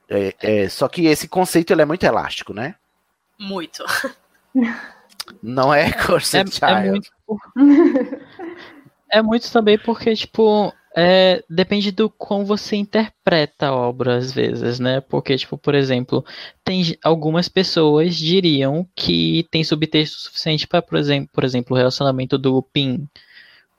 É, 0.09 0.34
é, 0.40 0.68
só 0.68 0.88
que 0.88 1.07
esse 1.07 1.28
conceito 1.28 1.72
ele 1.72 1.82
é 1.82 1.84
muito 1.84 2.05
elástico, 2.05 2.53
né? 2.53 2.74
Muito. 3.38 3.84
Não 5.42 5.72
é 5.72 5.92
Corset 5.92 6.48
É, 6.48 6.51
Child. 6.51 6.88
é 6.88 6.90
muito. 6.90 7.11
É 9.12 9.20
muito 9.20 9.51
também 9.51 9.76
porque, 9.76 10.14
tipo, 10.14 10.72
é, 10.96 11.42
depende 11.51 11.90
do 11.90 12.09
como 12.09 12.44
você 12.44 12.76
interpreta 12.76 13.66
a 13.66 13.74
obra, 13.74 14.16
às 14.16 14.32
vezes, 14.32 14.78
né? 14.78 15.01
Porque, 15.01 15.36
tipo, 15.36 15.59
por 15.59 15.74
exemplo, 15.74 16.24
tem 16.62 16.96
algumas 17.03 17.48
pessoas 17.48 18.14
diriam 18.14 18.86
que 18.94 19.48
tem 19.51 19.64
subtexto 19.64 20.16
suficiente 20.16 20.64
para, 20.66 20.80
por 20.80 20.96
exemplo, 20.96 21.28
por 21.32 21.42
exemplo, 21.42 21.74
o 21.74 21.76
relacionamento 21.76 22.38
do 22.38 22.53
Lupin 22.53 23.09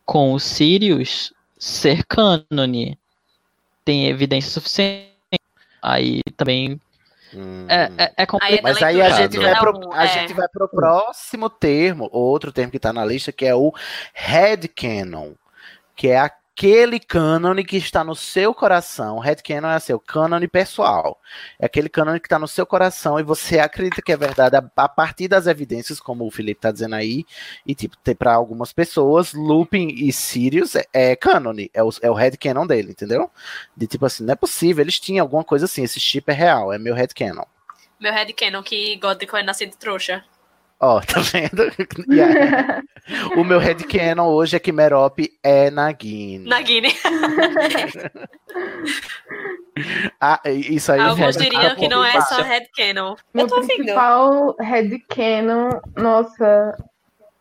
com 0.06 0.34
o 0.34 0.40
Sirius 0.40 1.34
ser 1.58 2.04
cânone. 2.06 2.98
Tem 3.86 4.08
evidência 4.08 4.52
suficiente. 4.52 5.10
Aí 5.82 6.22
também 6.38 6.80
Hum. 7.34 7.66
é, 7.70 7.90
é, 7.98 8.14
é 8.18 8.26
complicado. 8.26 8.64
Mas 8.64 8.82
aí 8.84 9.02
a 9.02 9.10
gente, 9.12 9.38
vai 9.38 9.58
pro, 9.58 9.94
a 9.94 10.04
é. 10.04 10.08
gente 10.08 10.34
vai 10.34 10.48
pro 10.50 10.68
próximo 10.68 11.50
termo, 11.50 12.10
outro 12.12 12.52
termo 12.52 12.72
que 12.72 12.80
tá 12.80 12.92
na 12.92 13.06
lista, 13.06 13.32
que 13.32 13.46
é 13.46 13.56
o 13.56 13.74
headcanon, 14.14 15.32
que 15.96 16.10
é 16.10 16.20
aquele 16.62 17.00
cânone 17.00 17.64
que 17.64 17.76
está 17.76 18.04
no 18.04 18.16
seu 18.16 18.54
coração. 18.54 19.18
Headcanon 19.18 19.72
é 19.72 19.80
seu 19.80 20.00
cânone 20.00 20.48
pessoal. 20.48 21.20
É 21.58 21.66
aquele 21.66 21.90
cânone 21.90 22.20
que 22.20 22.28
está 22.28 22.38
no 22.38 22.48
seu 22.48 22.68
coração 22.68 23.20
e 23.20 23.24
você 23.24 23.58
acredita 23.58 24.00
que 24.00 24.12
é 24.12 24.18
verdade 24.18 24.56
a, 24.76 24.88
partir 24.88 25.28
das 25.28 25.48
evidências, 25.48 26.00
como 26.00 26.24
o 26.24 26.30
Felipe 26.30 26.62
tá 26.62 26.72
dizendo 26.72 26.94
aí, 26.94 27.26
e 27.66 27.74
tipo, 27.74 27.98
para 28.16 28.36
algumas 28.36 28.72
pessoas, 28.72 29.34
Lupin 29.34 29.88
e 29.88 30.14
Sirius 30.14 30.76
é, 30.76 30.86
é 30.94 31.16
cânone, 31.16 31.72
é 31.74 31.82
o, 31.82 31.90
é 32.00 32.12
o 32.12 32.68
dele, 32.68 32.92
entendeu? 32.92 33.32
De 33.76 33.88
tipo 33.88 34.06
assim, 34.06 34.24
não 34.24 34.34
é 34.34 34.36
possível, 34.36 34.84
eles 34.84 35.00
tinham 35.00 35.24
alguma 35.24 35.44
coisa 35.44 35.66
assim, 35.66 35.82
esse 35.82 36.00
chip 36.00 36.30
é 36.30 36.34
real, 36.34 36.72
é 36.72 36.78
meu 36.78 36.94
headcanon. 36.94 37.46
Meu 38.00 38.14
headcanon 38.14 38.62
que 38.62 38.98
Godric 38.98 39.36
é 39.36 39.42
nascido 39.42 39.76
trouxa. 39.78 40.24
Ó, 40.82 41.00
tá 41.06 41.20
vendo? 41.20 41.72
Yeah. 42.10 42.84
o 43.38 43.44
meu 43.44 43.60
headcanon 43.60 44.28
hoje 44.28 44.56
é 44.56 44.60
que 44.60 44.72
Merope 44.72 45.32
é 45.44 45.70
Nagini. 45.70 46.50
Nagini. 46.50 46.90
Ah, 50.20 50.40
isso 50.46 50.92
aí 50.92 51.00
Alguns 51.00 51.38
diriam 51.38 51.76
que 51.76 51.88
não 51.88 52.04
é 52.04 52.20
só 52.22 52.42
headcanon. 52.42 53.16
Meu 53.34 53.46
Eu 53.46 53.50
tô 53.50 53.62
principal 53.62 54.56
headcanon, 54.60 55.70
nossa. 55.96 56.78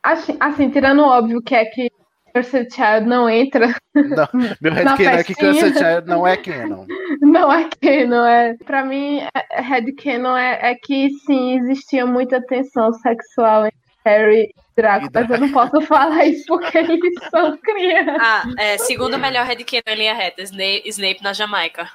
Assim, 0.03 0.37
assim, 0.39 0.71
tirando 0.71 1.01
o 1.01 1.09
óbvio 1.09 1.43
que 1.43 1.55
é 1.55 1.65
que 1.65 1.91
Cursed 2.33 2.69
Child 2.73 3.07
não 3.07 3.29
entra. 3.29 3.75
Não, 3.95 4.29
meu 4.61 4.73
headcanon 4.73 5.11
é 5.11 5.25
que. 5.25 5.35
Cursed 5.35 5.75
Child 5.77 6.07
não 6.07 6.27
é 6.27 6.37
canon. 6.37 6.87
Não 7.21 7.53
é 7.53 7.69
canon, 7.81 8.25
é. 8.25 8.57
Pra 8.65 8.85
mim, 8.85 9.21
é- 9.35 9.61
headcanon 9.61 10.37
é, 10.37 10.71
é 10.71 10.75
que 10.75 11.11
sim, 11.27 11.59
existia 11.59 12.07
muita 12.07 12.41
tensão 12.47 12.93
sexual 12.93 13.67
entre 13.67 13.79
Harry 14.05 14.43
e 14.45 14.55
Draco, 14.77 15.07
E 15.07 15.11
mas 15.13 15.29
eu 15.29 15.39
não 15.41 15.51
posso 15.53 15.81
falar 15.83 16.25
isso 16.25 16.45
porque 16.47 16.79
eles 16.79 17.15
são 17.31 17.57
crianças. 17.59 18.17
Ah, 18.21 18.45
é, 18.59 18.79
segundo 18.79 19.19
melhor 19.19 19.45
headcanon 19.45 19.83
em 19.89 19.95
linha 19.97 20.15
reta, 20.15 20.43
Snape, 20.43 20.83
Snape 20.87 21.23
na 21.23 21.33
Jamaica. 21.33 21.89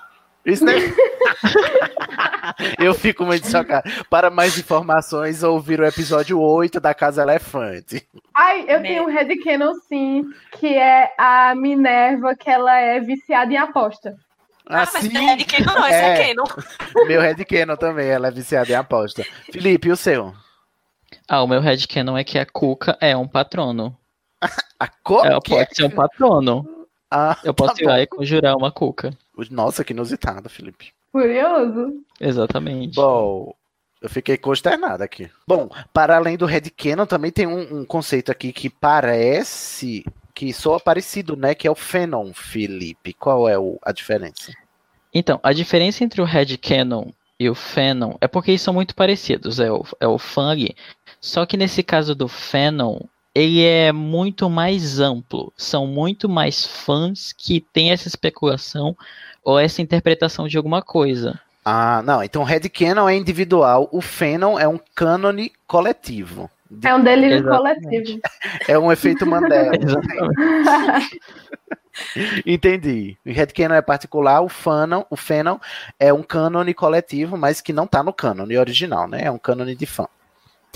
Isso 0.46 0.64
né? 0.64 0.74
Eu 2.80 2.94
fico 2.94 3.26
muito 3.26 3.50
chocado. 3.50 3.90
Para 4.10 4.30
mais 4.30 4.58
informações, 4.58 5.44
ouvir 5.44 5.80
o 5.80 5.86
episódio 5.86 6.40
8 6.40 6.80
da 6.80 6.94
Casa 6.94 7.24
Elefante. 7.24 8.08
Ai, 8.34 8.62
eu 8.68 8.80
Né? 8.80 8.90
tenho 8.90 9.04
um 9.04 9.10
headcanon 9.10 9.74
sim, 9.88 10.24
que 10.60 10.68
é 10.76 11.14
a 11.18 11.54
Minerva, 11.56 12.36
que 12.36 12.50
ela 12.50 12.78
é 12.78 13.00
viciada 13.00 13.52
em 13.52 13.58
aposta. 13.58 14.16
Ah, 14.68 14.78
mas 14.80 14.96
Assim, 14.96 15.10
não 15.10 15.22
é 15.22 15.26
headcanon 15.36 15.66
não, 15.74 15.82
isso 15.88 15.94
é, 15.96 16.22
é. 16.22 16.28
canon. 16.28 16.46
meu 17.08 17.22
headcanon 17.22 17.76
também, 17.76 18.08
ela 18.08 18.28
é 18.28 18.32
viciada 18.32 18.72
em 18.72 18.76
aposta. 18.76 19.24
Felipe, 19.52 19.88
e 19.88 19.92
o 19.92 19.96
seu? 19.98 20.34
Ah, 21.28 21.42
o 21.44 21.48
meu 21.48 21.62
headcanon 21.62 22.18
é 22.18 22.24
que 22.24 22.38
a 22.38 22.46
Cuca 22.46 22.98
é 23.02 23.16
um 23.18 23.28
patrono. 23.28 23.98
A 24.80 24.88
cor? 24.88 25.26
Ela 25.26 25.42
pode 25.42 25.74
ser 25.76 25.86
um 25.86 25.90
patrono. 25.90 26.86
Ah, 27.10 27.38
Eu 27.44 27.54
posso 27.54 27.76
tá 27.76 27.82
ir 27.82 27.86
lá 27.86 28.02
e 28.02 28.08
conjurar 28.08 28.56
uma 28.58 28.72
Cuca. 28.72 29.12
Nossa, 29.50 29.84
que 29.84 29.94
inusitado, 29.94 30.50
Felipe. 30.50 30.92
Curioso. 31.12 32.02
Exatamente. 32.20 32.96
Bom, 32.96 33.54
eu 34.02 34.10
fiquei 34.10 34.38
consternado 34.38 35.04
aqui. 35.04 35.30
Bom, 35.48 35.70
para 35.94 36.16
além 36.18 36.38
do 36.38 36.46
headcanon, 36.46 37.06
também 37.06 37.32
tem 37.32 37.48
um, 37.48 37.82
um 37.82 37.86
conceito 37.86 38.32
aqui 38.32 38.52
que 38.52 38.70
parece 38.70 40.06
que 40.34 40.52
soa 40.54 40.80
parecido, 40.80 41.36
né? 41.36 41.56
Que 41.56 41.68
é 41.68 41.72
o 41.72 41.76
Fenon, 41.76 42.34
Felipe. 42.34 43.14
Qual 43.14 43.48
é 43.48 43.58
o- 43.58 43.80
a 43.82 43.92
diferença? 43.92 44.52
Então, 45.14 45.40
a 45.42 45.54
diferença 45.54 46.04
entre 46.04 46.22
o 46.22 46.26
headcanon 46.26 47.06
e 47.40 47.50
o 47.50 47.56
fanon 47.56 48.16
é 48.20 48.28
porque 48.28 48.52
eles 48.52 48.62
são 48.62 48.74
muito 48.74 48.94
parecidos. 48.96 49.60
É 49.62 49.72
o, 49.72 49.86
é 50.00 50.08
o 50.08 50.18
Fang. 50.18 50.76
Só 51.22 51.46
que 51.46 51.56
nesse 51.56 51.82
caso 51.82 52.14
do 52.14 52.28
fanon, 52.28 53.00
ele 53.34 53.64
é 53.64 53.92
muito 53.94 54.50
mais 54.50 55.00
amplo. 55.00 55.54
São 55.56 55.88
muito 55.88 56.28
mais 56.28 56.66
fãs 56.66 57.32
que 57.34 57.62
têm 57.62 57.92
essa 57.92 58.08
especulação 58.10 58.96
ou 59.46 59.58
essa 59.60 59.82
interpretação 59.82 60.48
de 60.48 60.58
alguma 60.58 60.82
coisa. 60.82 61.40
Ah, 61.64 62.02
não. 62.04 62.22
Então 62.24 62.42
o 62.42 62.46
headcanon 62.46 63.08
é 63.08 63.16
individual, 63.16 63.88
o 63.92 64.02
Fenon 64.02 64.60
é 64.60 64.68
um 64.68 64.80
cânone 64.94 65.52
coletivo. 65.66 66.50
De- 66.70 66.88
É 66.88 66.96
um 66.96 67.04
delírio 67.04 67.38
Exatamente. 67.38 67.82
coletivo. 67.86 68.20
É 68.68 68.78
um 68.78 68.92
efeito 68.92 69.26
Mandela. 69.26 69.72
Entendi. 72.46 73.18
O 73.26 73.30
headcanon 73.32 73.76
é 73.76 73.82
particular, 73.82 74.42
o 74.42 74.50
fanon, 74.50 75.04
o 75.10 75.16
Fenon 75.16 75.58
é 76.00 76.12
um 76.12 76.24
cânone 76.24 76.74
coletivo, 76.74 77.38
mas 77.38 77.62
que 77.62 77.72
não 77.72 77.88
tá 77.88 78.04
no 78.04 78.12
cânone 78.14 78.58
original, 78.58 79.08
né? 79.08 79.22
É 79.24 79.32
um 79.32 79.38
cânone 79.38 79.76
de 79.76 79.86
fã. 79.86 80.08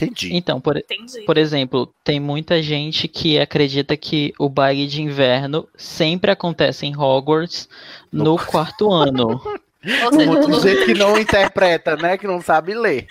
Entendi. 0.06 0.36
Então, 0.36 0.60
por, 0.60 0.78
Entendi. 0.78 1.22
por 1.26 1.38
exemplo, 1.38 1.94
tem 2.04 2.20
muita 2.20 2.62
gente 2.62 3.08
que 3.08 3.40
acredita 3.40 3.96
que 3.98 4.34
o 4.40 4.50
baile 4.50 4.88
de 4.88 5.02
inverno 5.02 5.68
sempre 5.76 6.32
acontece 6.32 6.86
em 6.86 6.96
Hogwarts 6.96 7.68
No 8.12 8.24
no 8.24 8.38
quarto 8.46 8.92
ano. 8.92 9.42
Ou 10.06 10.14
seja, 10.14 10.76
gente 10.76 10.86
que 10.86 10.94
não 10.94 11.18
interpreta, 11.18 11.96
né? 11.96 12.18
Que 12.18 12.28
não 12.28 12.42
sabe 12.42 12.74
ler. 12.74 13.08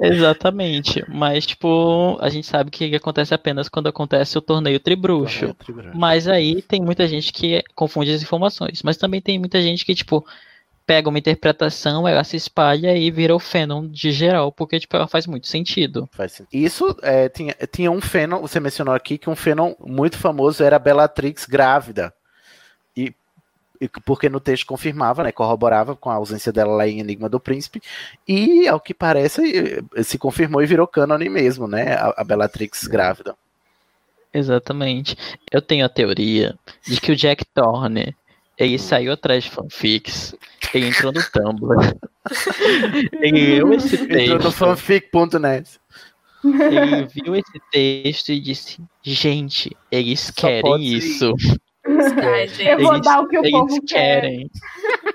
Exatamente. 0.00 1.04
Mas, 1.08 1.44
tipo, 1.44 2.16
a 2.20 2.28
gente 2.30 2.46
sabe 2.46 2.70
que 2.70 2.94
acontece 2.94 3.34
apenas 3.34 3.68
quando 3.68 3.88
acontece 3.88 4.38
o 4.38 4.40
torneio 4.40 4.80
tribruxo. 4.80 5.54
Mas 5.94 6.26
aí 6.26 6.62
tem 6.62 6.80
muita 6.80 7.06
gente 7.06 7.32
que 7.32 7.62
confunde 7.74 8.12
as 8.12 8.22
informações. 8.22 8.82
Mas 8.82 8.96
também 8.96 9.20
tem 9.20 9.38
muita 9.38 9.60
gente 9.60 9.84
que, 9.84 9.94
tipo, 9.94 10.24
pega 10.86 11.08
uma 11.08 11.18
interpretação, 11.18 12.06
ela 12.06 12.24
se 12.24 12.36
espalha 12.36 12.96
e 12.96 13.10
vira 13.10 13.34
o 13.34 13.38
fandom 13.38 13.86
de 13.86 14.10
geral, 14.10 14.50
porque, 14.50 14.80
tipo, 14.80 14.96
ela 14.96 15.06
faz 15.06 15.26
muito 15.26 15.46
sentido. 15.46 16.08
Faz 16.12 16.32
sentido. 16.32 16.60
Isso 16.60 16.96
é, 17.02 17.28
tinha, 17.28 17.54
tinha 17.70 17.90
um 17.90 18.00
Fenon, 18.00 18.40
você 18.40 18.58
mencionou 18.58 18.94
aqui 18.94 19.16
que 19.16 19.30
um 19.30 19.36
Fenon 19.36 19.74
muito 19.78 20.18
famoso 20.18 20.64
era 20.64 20.76
a 20.76 20.80
Bellatrix 20.80 21.46
grávida. 21.46 22.12
E, 22.96 23.14
e 23.80 23.88
porque 24.04 24.28
no 24.28 24.40
texto 24.40 24.66
confirmava, 24.66 25.22
né, 25.22 25.30
corroborava 25.30 25.94
com 25.94 26.10
a 26.10 26.14
ausência 26.14 26.52
dela 26.52 26.74
lá 26.74 26.88
em 26.88 27.00
Enigma 27.00 27.28
do 27.28 27.38
Príncipe. 27.38 27.80
E, 28.26 28.66
ao 28.66 28.80
que 28.80 28.92
parece, 28.92 29.84
eh, 29.94 30.02
se 30.02 30.18
confirmou 30.18 30.62
e 30.62 30.66
virou 30.66 30.88
cânone 30.88 31.28
mesmo, 31.28 31.68
né, 31.68 31.94
a, 31.94 32.14
a 32.16 32.24
Bellatrix 32.24 32.88
grávida. 32.88 33.36
Exatamente. 34.32 35.16
Eu 35.50 35.60
tenho 35.60 35.84
a 35.84 35.88
teoria 35.88 36.56
de 36.86 37.00
que 37.00 37.12
o 37.12 37.16
Jack 37.16 37.44
Thorne, 37.44 38.14
ele 38.56 38.78
saiu 38.78 39.12
atrás 39.12 39.44
de 39.44 39.50
fanfics, 39.50 40.34
ele 40.74 40.88
entrou 40.88 41.12
no 41.12 41.22
Tumblr, 41.22 41.94
ele 43.20 43.56
leu 43.56 43.72
esse 43.74 43.96
Entrou 43.96 44.36
no 44.36 44.38
texto, 44.44 44.52
fanfic.net. 44.52 45.80
ele 46.44 47.06
viu 47.06 47.36
esse 47.36 47.60
texto 47.70 48.28
e 48.30 48.40
disse, 48.40 48.78
gente, 49.02 49.76
eles 49.90 50.30
querem 50.30 50.82
isso. 50.84 51.34
Ai, 52.22 52.46
gente. 52.48 52.68
Eu 52.68 52.78
vou 52.80 52.92
Eles- 52.94 53.04
dar 53.04 53.20
o 53.20 53.26
que 53.28 53.38
o 53.38 53.50
povo 53.50 53.80
quer. 53.86 54.20
querem. 54.20 54.50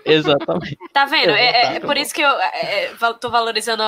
Exatamente. 0.03 0.77
Tá 0.91 1.05
vendo? 1.05 1.29
Eu 1.29 1.35
É, 1.35 1.45
é- 1.45 1.73
é 1.73 1.77
eu 1.77 1.81
por 1.81 1.95
isso 1.97 2.13
que 2.13 2.21
eu 2.21 2.29
é, 2.29 2.85
é, 2.85 2.93
tô 3.19 3.29
valorizando 3.29 3.83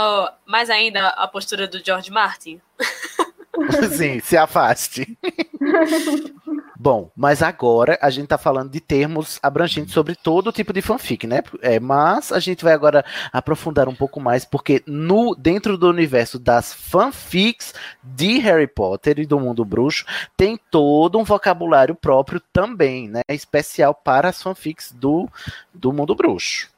mais 0.45 0.69
ainda 0.69 1.07
a 1.09 1.27
postura 1.27 1.67
do 1.67 1.83
George 1.83 2.11
Martin. 2.11 2.61
Sim, 3.91 4.19
se 4.19 4.37
afaste. 4.37 5.17
Bom, 6.79 7.09
mas 7.15 7.41
agora 7.41 7.97
a 7.99 8.11
gente 8.11 8.27
tá 8.27 8.37
falando 8.37 8.69
de 8.69 8.79
termos 8.79 9.39
abrangentes 9.41 9.95
sobre 9.95 10.15
todo 10.15 10.51
tipo 10.51 10.71
de 10.71 10.79
fanfic, 10.79 11.25
né? 11.25 11.41
É, 11.59 11.79
mas 11.79 12.31
a 12.31 12.39
gente 12.39 12.63
vai 12.63 12.71
agora 12.71 13.03
aprofundar 13.33 13.89
um 13.89 13.95
pouco 13.95 14.19
mais, 14.19 14.45
porque 14.45 14.83
no 14.85 15.33
dentro 15.33 15.75
do 15.75 15.89
universo 15.89 16.37
das 16.37 16.71
fanfics 16.71 17.73
de 18.03 18.37
Harry 18.37 18.67
Potter 18.67 19.17
e 19.17 19.25
do 19.25 19.39
mundo 19.39 19.65
bruxo, 19.65 20.05
tem 20.37 20.55
todo 20.69 21.17
um 21.17 21.23
vocabulário 21.23 21.95
próprio 21.95 22.39
também, 22.53 23.09
né? 23.09 23.21
Especial 23.27 23.95
para 23.95 24.29
as 24.29 24.39
fanfics 24.39 24.91
do, 24.91 25.27
do 25.73 25.91
mundo 25.91 26.13
bruxo. 26.13 26.69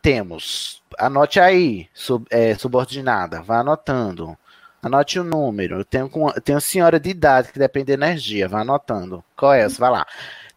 Temos, 0.00 0.82
anote 0.96 1.40
aí, 1.40 1.88
sub, 1.92 2.26
é, 2.30 2.54
subordinada, 2.54 3.42
vá 3.42 3.58
anotando. 3.58 4.38
Anote 4.84 5.18
o 5.18 5.24
número. 5.24 5.80
Eu 5.80 5.84
tenho, 5.84 6.08
com- 6.08 6.30
tenho 6.44 6.60
senhora 6.60 7.00
de 7.00 7.10
idade 7.10 7.50
que 7.52 7.58
depende 7.58 7.86
de 7.86 7.92
energia. 7.92 8.46
Vai 8.48 8.62
anotando. 8.62 9.24
Qual 9.36 9.52
é 9.52 9.62
essa? 9.62 9.78
Vai 9.80 9.90
lá. 9.90 10.06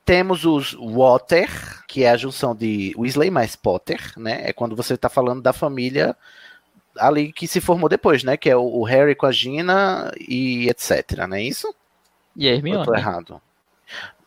Temos 0.03 0.45
os 0.45 0.73
Water, 0.79 1.49
que 1.87 2.03
é 2.03 2.11
a 2.11 2.17
junção 2.17 2.55
de 2.55 2.93
Weasley 2.97 3.29
mais 3.29 3.55
Potter, 3.55 3.99
né? 4.17 4.41
É 4.49 4.53
quando 4.53 4.75
você 4.75 4.93
está 4.93 5.09
falando 5.09 5.41
da 5.41 5.51
família 5.53 6.15
ali 6.97 7.31
que 7.31 7.47
se 7.47 7.59
formou 7.61 7.89
depois, 7.89 8.23
né? 8.23 8.37
Que 8.37 8.49
é 8.49 8.55
o, 8.55 8.83
Harry 8.83 9.15
com 9.15 9.25
a 9.25 9.31
Gina 9.31 10.11
e 10.19 10.69
etc, 10.69 11.25
não 11.27 11.35
é 11.37 11.43
isso? 11.43 11.73
E 12.35 12.47
a 12.47 12.51
Ou 12.51 12.53
eu 12.53 12.57
Hermione. 12.57 12.85
tô 12.85 12.95
errado? 12.95 13.41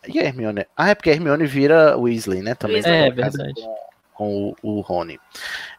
E 0.09 0.19
a 0.19 0.25
Hermione? 0.25 0.67
Ah, 0.77 0.91
é 0.91 0.95
porque 0.95 1.11
a 1.11 1.13
Hermione 1.15 1.47
vira 1.47 1.97
Weasley, 1.97 2.43
né? 2.43 2.55
Também. 2.55 2.79
É, 2.85 3.11
caso, 3.11 3.37
verdade. 3.39 3.55
Com, 3.55 3.77
com 4.21 4.55
o, 4.63 4.77
o 4.79 4.81
Rony. 4.83 5.19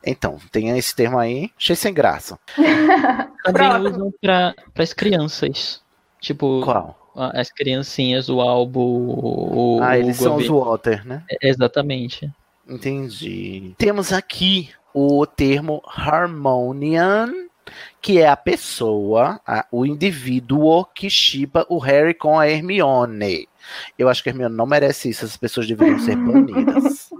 Então, 0.04 0.39
tem 0.52 0.76
esse 0.76 0.96
termo 0.96 1.20
aí. 1.20 1.52
Achei 1.56 1.76
sem 1.76 1.94
graça. 1.94 2.39
Também 3.46 3.88
usam 3.88 4.12
para 4.20 4.56
as 4.80 4.94
crianças. 4.94 5.80
Tipo, 6.20 6.62
Qual? 6.64 6.98
as 7.16 7.52
criancinhas, 7.52 8.30
o 8.30 8.42
álbum, 8.42 8.80
o, 8.82 9.80
Ah, 9.84 9.89
o 9.92 9.94
eles 9.94 10.18
são 10.18 10.38
os. 10.38 10.48
Water, 10.48 11.06
né? 11.06 11.24
Exatamente. 11.39 12.28
Entendi. 12.68 13.76
Temos 13.78 14.12
aqui 14.12 14.70
o 14.92 15.24
termo 15.28 15.84
Harmonian, 15.86 17.32
que 18.02 18.18
é 18.20 18.28
a 18.28 18.36
pessoa, 18.36 19.39
a- 19.46 19.68
o 19.72 19.86
indivíduo 19.86 20.84
que 20.96 21.12
chipa 21.12 21.64
o 21.70 21.78
Harry 21.78 22.16
com 22.16 22.39
a 22.39 22.50
Hermione. 22.50 23.48
Eu 24.00 24.10
acho 24.10 24.24
que 24.24 24.30
a 24.30 24.32
Hermione 24.32 24.56
não 24.56 24.66
merece 24.66 25.10
isso, 25.10 25.24
as 25.26 25.38
pessoas 25.38 25.68
deveriam 25.68 26.00
ser 26.00 26.16
banidas. 26.18 27.11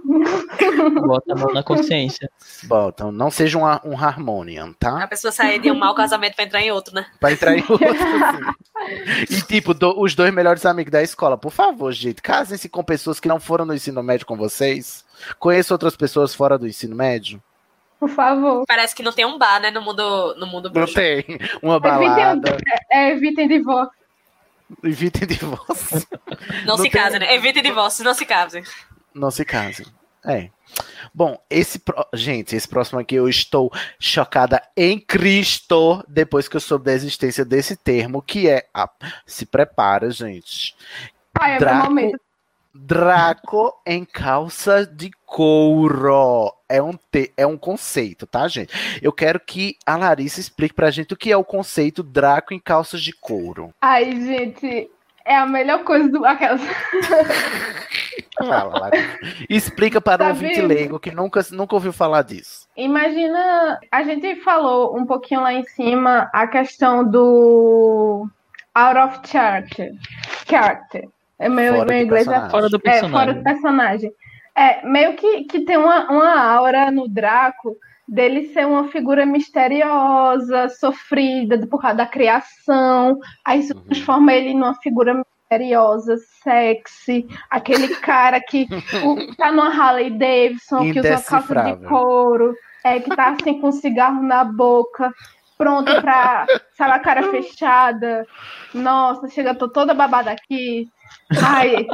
Bota 1.06 1.32
a 1.32 1.36
mão 1.36 1.52
na 1.52 1.62
consciência. 1.62 2.30
Bom, 2.64 2.88
então 2.88 3.10
não 3.12 3.30
seja 3.30 3.58
um, 3.58 3.64
um 3.92 3.96
Harmonian, 3.98 4.70
A 4.70 4.74
tá? 5.00 5.06
pessoa 5.06 5.32
sair 5.32 5.58
de 5.60 5.70
um 5.70 5.74
mau 5.78 5.94
casamento 5.94 6.34
pra 6.34 6.44
entrar 6.44 6.60
em 6.60 6.70
outro, 6.70 6.94
né? 6.94 7.06
Pra 7.20 7.32
entrar 7.32 7.56
em 7.56 7.64
outro. 7.68 7.86
assim. 7.88 9.24
E 9.30 9.42
tipo, 9.42 9.72
do- 9.74 9.98
os 10.00 10.14
dois 10.14 10.32
melhores 10.32 10.64
amigos 10.66 10.90
da 10.90 11.02
escola, 11.02 11.36
por 11.38 11.52
favor, 11.52 11.92
gente, 11.92 12.20
casem-se 12.22 12.68
com 12.68 12.82
pessoas 12.84 13.18
que 13.20 13.28
não 13.28 13.38
foram 13.40 13.64
no 13.64 13.74
ensino 13.74 14.02
médio 14.02 14.26
com 14.26 14.36
vocês. 14.36 15.04
Conheça 15.38 15.74
outras 15.74 15.96
pessoas 15.96 16.34
fora 16.34 16.58
do 16.58 16.66
ensino 16.66 16.94
médio. 16.96 17.42
Por 18.00 18.08
favor. 18.08 18.64
Parece 18.66 18.94
que 18.96 19.02
não 19.02 19.12
tem 19.12 19.24
um 19.24 19.38
bar, 19.38 19.60
né, 19.60 19.70
no 19.70 19.80
mundo, 19.80 20.34
no 20.36 20.46
mundo 20.46 20.64
Não 20.66 20.72
bruxo. 20.72 20.94
tem 20.94 21.24
uma 21.62 21.76
Evitem, 21.76 22.08
balada. 22.08 22.56
é, 22.90 23.10
evitem 23.10 23.46
divórcio. 23.48 23.94
Evitem 24.82 25.28
divórcio. 25.28 26.02
Não, 26.64 26.66
Não 26.66 26.76
se 26.78 26.82
tem- 26.84 26.90
casem, 26.90 27.20
né? 27.20 27.34
Evitem 27.34 27.62
divórcio, 27.62 28.04
não 28.04 28.14
se 28.14 28.24
casem. 28.26 28.64
Não 29.14 29.30
se 29.30 29.44
casem. 29.44 29.86
É. 30.24 30.50
Bom, 31.12 31.36
esse 31.50 31.78
pro- 31.78 32.06
gente, 32.14 32.54
esse 32.56 32.66
próximo 32.68 32.98
aqui 32.98 33.14
eu 33.16 33.28
estou 33.28 33.70
chocada 33.98 34.62
em 34.76 34.98
Cristo 34.98 36.02
depois 36.08 36.48
que 36.48 36.56
eu 36.56 36.60
soube 36.60 36.84
da 36.86 36.92
existência 36.92 37.44
desse 37.44 37.76
termo, 37.76 38.22
que 38.22 38.48
é 38.48 38.66
se 39.26 39.44
prepara, 39.44 40.10
gente. 40.10 40.74
Ai, 41.38 41.56
é 41.56 41.58
Draco, 41.58 41.84
momento. 41.90 42.20
Draco 42.74 43.74
em 43.86 44.04
calça 44.04 44.86
de 44.86 45.10
couro. 45.26 46.54
É 46.68 46.80
um, 46.82 46.92
te- 47.10 47.32
é 47.36 47.46
um 47.46 47.58
conceito, 47.58 48.26
tá, 48.26 48.48
gente? 48.48 48.72
Eu 49.02 49.12
quero 49.12 49.38
que 49.40 49.76
a 49.84 49.96
Larissa 49.96 50.40
explique 50.40 50.74
pra 50.74 50.90
gente 50.90 51.12
o 51.12 51.16
que 51.16 51.30
é 51.30 51.36
o 51.36 51.44
conceito 51.44 52.02
Draco 52.02 52.54
em 52.54 52.58
calças 52.58 53.02
de 53.02 53.12
couro. 53.12 53.74
Ai, 53.80 54.10
gente, 54.12 54.90
é 55.24 55.36
a 55.36 55.46
melhor 55.46 55.84
coisa 55.84 56.08
do. 56.08 56.24
Aquelas. 56.24 56.60
Fala, 58.38 58.78
Larissa. 58.78 59.18
Explica 59.48 60.00
para 60.00 60.24
o 60.24 60.28
ouvinte 60.28 60.60
leigo 60.60 60.98
que 60.98 61.10
nunca, 61.10 61.40
nunca 61.52 61.74
ouviu 61.74 61.92
falar 61.92 62.22
disso. 62.22 62.66
Imagina, 62.76 63.78
a 63.90 64.02
gente 64.02 64.36
falou 64.36 64.96
um 64.96 65.04
pouquinho 65.04 65.42
lá 65.42 65.52
em 65.52 65.64
cima 65.64 66.30
a 66.32 66.46
questão 66.46 67.08
do 67.08 68.26
out 68.74 68.98
of 68.98 69.20
character. 69.28 69.92
Character. 70.48 71.08
É 71.38 71.48
meu, 71.48 71.74
Fora 71.76 71.92
meu 71.92 72.02
inglês 72.04 72.26
é 72.26 72.30
personagem. 72.30 72.50
Fora 72.50 72.68
do 72.68 72.76
É, 72.76 72.80
fora 72.80 73.00
personagem. 73.00 73.34
do 73.34 73.42
personagem. 73.42 74.12
É, 74.54 74.86
meio 74.86 75.14
que, 75.16 75.44
que 75.44 75.60
tem 75.60 75.76
uma, 75.76 76.10
uma 76.10 76.40
aura 76.40 76.90
no 76.90 77.08
Draco 77.08 77.76
dele 78.12 78.52
ser 78.52 78.66
uma 78.66 78.88
figura 78.88 79.24
misteriosa, 79.24 80.68
sofrida 80.68 81.66
por 81.66 81.80
causa 81.80 81.96
da 81.96 82.06
criação. 82.06 83.18
Aí 83.44 83.60
isso 83.60 83.74
Uhum. 83.74 83.82
transforma 83.88 84.32
ele 84.34 84.52
numa 84.52 84.74
figura 84.74 85.14
misteriosa, 85.14 86.16
sexy. 86.42 87.26
Aquele 87.48 87.88
cara 87.96 88.38
que 88.40 88.68
o- 89.02 89.34
tá 89.36 89.50
numa 89.50 89.68
Harley 89.68 90.10
Davidson, 90.10 90.92
que 90.92 91.00
usa 91.00 91.22
calça 91.22 91.54
de 91.54 91.88
couro, 91.88 92.54
é, 92.84 93.00
que 93.00 93.14
tá 93.16 93.30
assim 93.30 93.58
com 93.60 93.68
um 93.68 93.72
cigarro 93.72 94.22
na 94.22 94.44
boca. 94.44 95.10
Pronto 95.56 96.00
pra, 96.00 96.46
sabe, 96.76 96.92
a 96.92 96.98
cara 96.98 97.30
fechada. 97.30 98.26
Nossa, 98.74 99.28
chega, 99.28 99.54
tô 99.54 99.68
toda 99.68 99.94
babada 99.94 100.30
aqui. 100.32 100.86
Ai, 101.42 101.86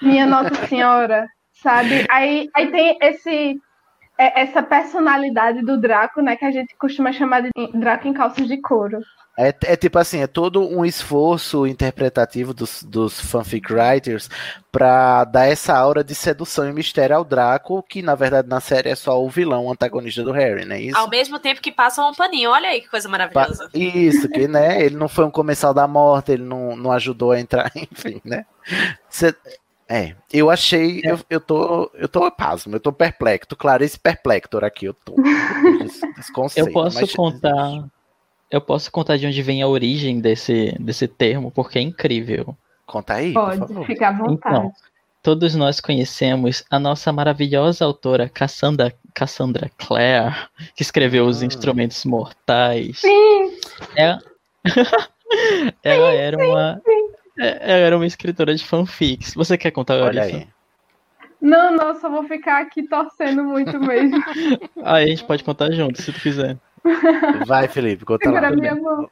minha 0.00 0.24
Nossa 0.26 0.54
Senhora, 0.66 1.26
sabe? 1.52 2.06
Aí, 2.08 2.48
aí 2.54 2.70
tem 2.70 2.96
esse 3.02 3.60
essa 4.20 4.62
personalidade 4.62 5.62
do 5.62 5.80
Draco, 5.80 6.20
né, 6.20 6.36
que 6.36 6.44
a 6.44 6.50
gente 6.50 6.74
costuma 6.76 7.12
chamar 7.12 7.42
de 7.42 7.50
Draco 7.74 8.06
em 8.06 8.12
calças 8.12 8.46
de 8.46 8.60
couro. 8.60 9.00
É, 9.38 9.54
é 9.64 9.76
tipo 9.76 9.98
assim, 9.98 10.20
é 10.20 10.26
todo 10.26 10.60
um 10.68 10.84
esforço 10.84 11.66
interpretativo 11.66 12.52
dos, 12.52 12.82
dos 12.82 13.18
fanfic 13.18 13.72
writers 13.72 14.28
pra 14.70 15.24
dar 15.24 15.46
essa 15.46 15.74
aura 15.74 16.04
de 16.04 16.14
sedução 16.14 16.68
e 16.68 16.72
mistério 16.72 17.16
ao 17.16 17.24
Draco, 17.24 17.82
que 17.82 18.02
na 18.02 18.14
verdade 18.14 18.48
na 18.48 18.60
série 18.60 18.90
é 18.90 18.94
só 18.94 19.22
o 19.22 19.30
vilão, 19.30 19.64
o 19.66 19.72
antagonista 19.72 20.22
do 20.22 20.32
Harry, 20.32 20.66
não 20.66 20.76
é 20.76 20.80
isso? 20.82 20.98
Ao 20.98 21.08
mesmo 21.08 21.38
tempo 21.38 21.62
que 21.62 21.72
passam 21.72 22.10
um 22.10 22.14
paninho. 22.14 22.50
Olha 22.50 22.68
aí 22.68 22.82
que 22.82 22.88
coisa 22.90 23.08
Pa- 23.08 23.12
maravilhosa. 23.12 23.70
Isso, 23.72 24.28
que 24.28 24.46
né, 24.46 24.84
ele 24.84 24.96
não 24.96 25.08
foi 25.08 25.24
um 25.24 25.30
comensal 25.30 25.72
da 25.72 25.88
morte, 25.88 26.32
ele 26.32 26.44
não, 26.44 26.76
não 26.76 26.92
ajudou 26.92 27.32
a 27.32 27.40
entrar, 27.40 27.70
enfim, 27.74 28.20
né? 28.22 28.44
Cê- 29.08 29.34
é, 29.90 30.14
eu 30.32 30.48
achei, 30.50 31.00
eu, 31.04 31.18
eu 31.28 31.40
tô, 31.40 31.90
eu 31.94 32.08
tô 32.08 32.30
pasmo, 32.30 32.76
eu 32.76 32.80
tô 32.80 32.92
perplexo, 32.92 33.56
Clarice 33.56 33.98
Perplector 33.98 34.62
aqui, 34.64 34.86
eu 34.86 34.94
tô. 34.94 35.14
Desse, 35.78 36.14
desse 36.14 36.32
conceito, 36.32 36.68
Eu 36.68 36.72
posso 36.72 37.00
mas- 37.00 37.12
contar. 37.14 37.84
Eu 38.50 38.60
posso 38.60 38.90
contar 38.90 39.16
de 39.16 39.26
onde 39.26 39.42
vem 39.42 39.62
a 39.62 39.68
origem 39.68 40.18
desse, 40.20 40.74
desse 40.80 41.06
termo, 41.06 41.50
porque 41.52 41.78
é 41.78 41.82
incrível. 41.82 42.56
Conta 42.86 43.14
aí, 43.14 43.32
por 43.32 43.44
Pode, 43.44 43.58
favor. 43.58 43.86
fica 43.86 44.08
à 44.08 44.12
vontade. 44.12 44.56
Então, 44.58 44.72
todos 45.22 45.54
nós 45.54 45.80
conhecemos 45.80 46.64
a 46.68 46.76
nossa 46.78 47.12
maravilhosa 47.12 47.84
autora 47.84 48.28
Cassandra, 48.28 48.92
Cassandra 49.14 49.70
Clare, 49.78 50.34
que 50.74 50.82
escreveu 50.82 51.26
Os 51.26 51.42
Ah. 51.42 51.46
Instrumentos 51.46 52.04
Mortais. 52.04 52.98
Sim, 53.00 53.56
É- 53.96 54.18
Ela 55.84 56.10
era 56.12 56.36
uma. 56.36 56.82
É- 57.40 57.58
Ela 57.62 57.86
era 57.86 57.96
uma 57.96 58.06
escritora 58.06 58.54
de 58.54 58.64
fanfics. 58.64 59.34
Você 59.34 59.56
quer 59.58 59.70
contar, 59.70 59.94
Olha 59.94 60.20
Larissa? 60.20 60.36
aí. 60.38 60.48
não, 61.40 61.74
não, 61.74 61.98
só 62.00 62.08
vou 62.10 62.24
ficar 62.24 62.60
aqui 62.60 62.82
torcendo 62.86 63.42
muito 63.44 63.78
mesmo. 63.80 64.16
Aí 64.84 65.04
a 65.04 65.08
gente 65.08 65.24
pode 65.24 65.42
contar 65.42 65.70
junto, 65.72 66.00
se 66.00 66.12
tu 66.12 66.20
quiser. 66.20 66.56
Vai, 67.46 67.68
Felipe, 67.68 68.04
conta 68.04 68.30
lá. 68.30 68.40
Segura 68.40 68.56
minha 68.56 68.74
mão. 68.74 69.10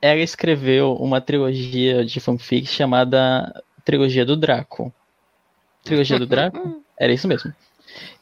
Ela 0.00 0.20
escreveu 0.20 0.94
uma 0.94 1.20
trilogia 1.20 2.04
de 2.04 2.20
fanfic 2.20 2.66
chamada 2.66 3.62
Trilogia 3.84 4.24
do 4.24 4.36
Draco. 4.36 4.92
Trilogia 5.82 6.18
do 6.18 6.26
Draco? 6.26 6.82
Era 6.98 7.12
isso 7.12 7.26
mesmo. 7.26 7.52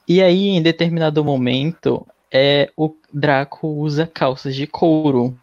E 0.07 0.23
aí, 0.23 0.49
em 0.49 0.63
determinado 0.63 1.25
momento, 1.25 2.07
é, 2.31 2.71
o 2.77 2.95
Draco 3.13 3.67
usa 3.69 4.07
calças 4.07 4.55
de 4.55 4.67
couro. 4.67 5.37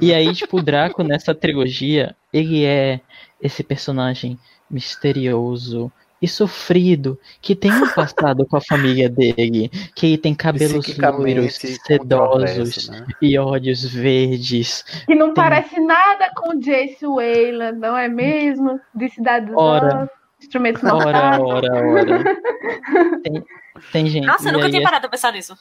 E 0.00 0.12
aí, 0.14 0.32
tipo, 0.34 0.58
o 0.58 0.62
Draco 0.62 1.02
nessa 1.02 1.34
trilogia, 1.34 2.14
ele 2.32 2.64
é 2.64 3.00
esse 3.40 3.62
personagem 3.62 4.38
misterioso 4.70 5.90
e 6.20 6.28
sofrido, 6.28 7.18
que 7.40 7.56
tem 7.56 7.72
um 7.72 7.88
passado 7.90 8.46
com 8.46 8.56
a 8.56 8.60
família 8.60 9.08
dele, 9.08 9.68
que 9.96 10.16
tem 10.16 10.32
cabelos 10.32 10.86
loiros, 10.96 11.54
sedosos 11.84 12.88
né? 12.88 13.04
e 13.20 13.36
olhos 13.36 13.84
verdes. 13.84 14.82
Que 15.04 15.16
não 15.16 15.34
Tem- 15.34 15.42
parece 15.42 15.80
nada 15.80 16.30
com 16.36 16.56
Jace 16.60 17.04
Wayland, 17.04 17.76
não 17.78 17.96
é 17.96 18.06
mesmo? 18.08 18.80
De 18.94 19.08
Cidade 19.10 19.46
dos 19.46 19.56
Ora. 19.56 20.08
Instrumentos 20.40 20.82
Ora, 20.84 20.92
Mortais. 20.94 21.40
ora, 21.40 21.86
ora. 21.88 22.24
Tem, 23.22 23.44
tem 23.92 24.06
gente. 24.06 24.26
Nossa, 24.26 24.48
eu 24.48 24.52
nunca 24.52 24.70
tinha 24.70 24.82
parado 24.82 25.02
pra 25.02 25.10
pensar 25.10 25.32
nisso. 25.32 25.56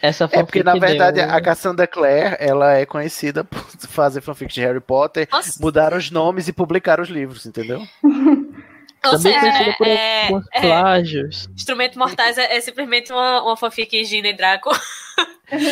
Essa 0.00 0.24
É 0.30 0.42
porque, 0.42 0.62
na 0.62 0.74
verdade, 0.74 1.20
deu- 1.22 1.30
a 1.34 1.40
Cassandra 1.40 1.86
Clare, 1.86 2.36
ela 2.38 2.74
é 2.74 2.84
conhecida 2.86 3.42
por 3.44 3.58
fazer 3.88 4.20
fanfic 4.20 4.52
de 4.52 4.60
Harry 4.60 4.80
Potter, 4.80 5.26
Nossa, 5.32 5.58
mudaram 5.60 5.96
os 5.96 6.10
nomes 6.10 6.48
e 6.48 6.52
publicaram 6.52 7.02
os 7.02 7.08
livros, 7.08 7.46
entendeu? 7.46 7.82
ou 9.04 9.10
também 9.12 9.20
seja, 9.20 9.40
conhecida 9.40 9.66
né, 9.68 9.74
por, 9.78 9.86
é, 9.86 10.28
por 10.28 10.42
é, 10.52 10.60
plágios. 10.60 11.48
Instrumento 11.54 11.98
Mortais 11.98 12.36
é, 12.38 12.56
é 12.56 12.60
simplesmente 12.60 13.12
uma, 13.12 13.42
uma 13.42 13.56
fanfic 13.56 14.04
Gina 14.04 14.28
e 14.28 14.32
Draco. 14.36 14.70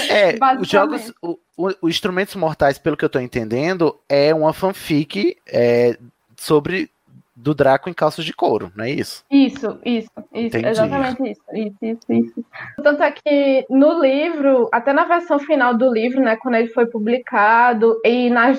É, 0.08 0.34
os 0.60 0.68
jogos, 0.68 1.12
o, 1.20 1.38
o- 1.56 1.74
o 1.82 1.88
Instrumentos 1.88 2.34
Mortais, 2.36 2.78
pelo 2.78 2.96
que 2.96 3.04
eu 3.04 3.08
tô 3.10 3.18
entendendo, 3.18 3.98
é 4.08 4.32
uma 4.34 4.52
fanfic 4.52 5.36
é, 5.46 5.98
sobre 6.36 6.90
do 7.44 7.54
Draco 7.54 7.90
em 7.90 7.92
calças 7.92 8.24
de 8.24 8.32
couro, 8.32 8.72
não 8.74 8.86
é 8.86 8.90
isso? 8.90 9.22
Isso, 9.30 9.78
isso, 9.84 10.10
isso, 10.32 10.56
exatamente 10.56 11.30
isso, 11.30 11.42
isso, 11.52 11.76
isso, 11.82 12.12
isso. 12.12 12.44
Tanto 12.82 13.02
é 13.02 13.12
que 13.12 13.66
no 13.68 14.00
livro, 14.00 14.70
até 14.72 14.94
na 14.94 15.04
versão 15.04 15.38
final 15.38 15.76
do 15.76 15.92
livro, 15.92 16.22
né, 16.22 16.36
quando 16.36 16.54
ele 16.54 16.68
foi 16.68 16.86
publicado, 16.86 18.00
e 18.02 18.30
nas 18.30 18.58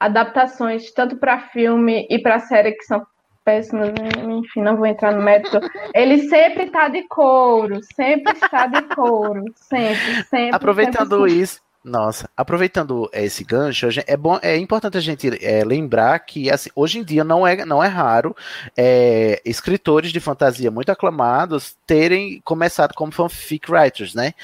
adaptações, 0.00 0.90
tanto 0.92 1.16
para 1.16 1.40
filme 1.50 2.06
e 2.08 2.18
para 2.18 2.40
série, 2.40 2.72
que 2.72 2.84
são 2.84 3.06
péssimas, 3.44 3.90
enfim, 4.26 4.62
não 4.62 4.76
vou 4.78 4.86
entrar 4.86 5.12
no 5.12 5.22
mérito, 5.22 5.60
ele 5.94 6.26
sempre 6.28 6.70
tá 6.70 6.88
de 6.88 7.06
couro, 7.08 7.80
sempre 7.94 8.32
está 8.32 8.66
de 8.66 8.80
couro, 8.94 9.44
sempre, 9.56 10.24
sempre. 10.24 10.56
Aproveitando 10.56 11.18
sempre, 11.18 11.42
isso, 11.42 11.60
nossa, 11.86 12.28
aproveitando 12.36 13.08
esse 13.12 13.44
gancho, 13.44 13.86
é 14.08 14.16
bom, 14.16 14.40
é 14.42 14.56
importante 14.56 14.98
a 14.98 15.00
gente 15.00 15.28
é, 15.40 15.64
lembrar 15.64 16.18
que 16.18 16.50
assim, 16.50 16.68
hoje 16.74 16.98
em 16.98 17.04
dia 17.04 17.22
não 17.22 17.46
é, 17.46 17.64
não 17.64 17.82
é 17.82 17.86
raro 17.86 18.34
é, 18.76 19.40
escritores 19.44 20.10
de 20.10 20.18
fantasia 20.18 20.68
muito 20.68 20.90
aclamados 20.90 21.76
terem 21.86 22.40
começado 22.44 22.92
como 22.92 23.12
fanfic 23.12 23.70
writers, 23.70 24.14
né? 24.14 24.34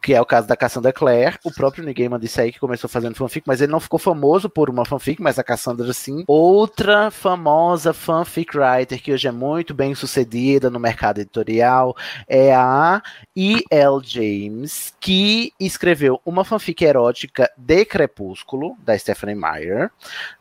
Que 0.00 0.14
é 0.14 0.20
o 0.20 0.26
caso 0.26 0.48
da 0.48 0.56
Cassandra 0.56 0.92
Clare. 0.92 1.38
O 1.44 1.52
próprio 1.52 1.84
Neil 1.84 2.18
disse 2.18 2.40
aí 2.40 2.52
que 2.52 2.58
começou 2.58 2.88
fazendo 2.88 3.14
fanfic, 3.14 3.46
mas 3.46 3.60
ele 3.60 3.72
não 3.72 3.80
ficou 3.80 3.98
famoso 3.98 4.48
por 4.48 4.70
uma 4.70 4.84
fanfic, 4.84 5.20
mas 5.20 5.38
a 5.38 5.44
Cassandra 5.44 5.92
sim. 5.92 6.24
Outra 6.26 7.10
famosa 7.10 7.92
fanfic 7.92 8.56
writer 8.56 9.02
que 9.02 9.12
hoje 9.12 9.28
é 9.28 9.32
muito 9.32 9.74
bem 9.74 9.94
sucedida 9.94 10.70
no 10.70 10.80
mercado 10.80 11.18
editorial 11.20 11.96
é 12.26 12.54
a 12.54 13.02
E.L. 13.36 14.00
James, 14.02 14.94
que 14.98 15.52
escreveu 15.60 16.20
uma 16.24 16.44
fanfic 16.44 16.82
erótica 16.82 17.50
de 17.56 17.84
Crepúsculo, 17.84 18.76
da 18.82 18.98
Stephanie 18.98 19.34
Meyer, 19.34 19.90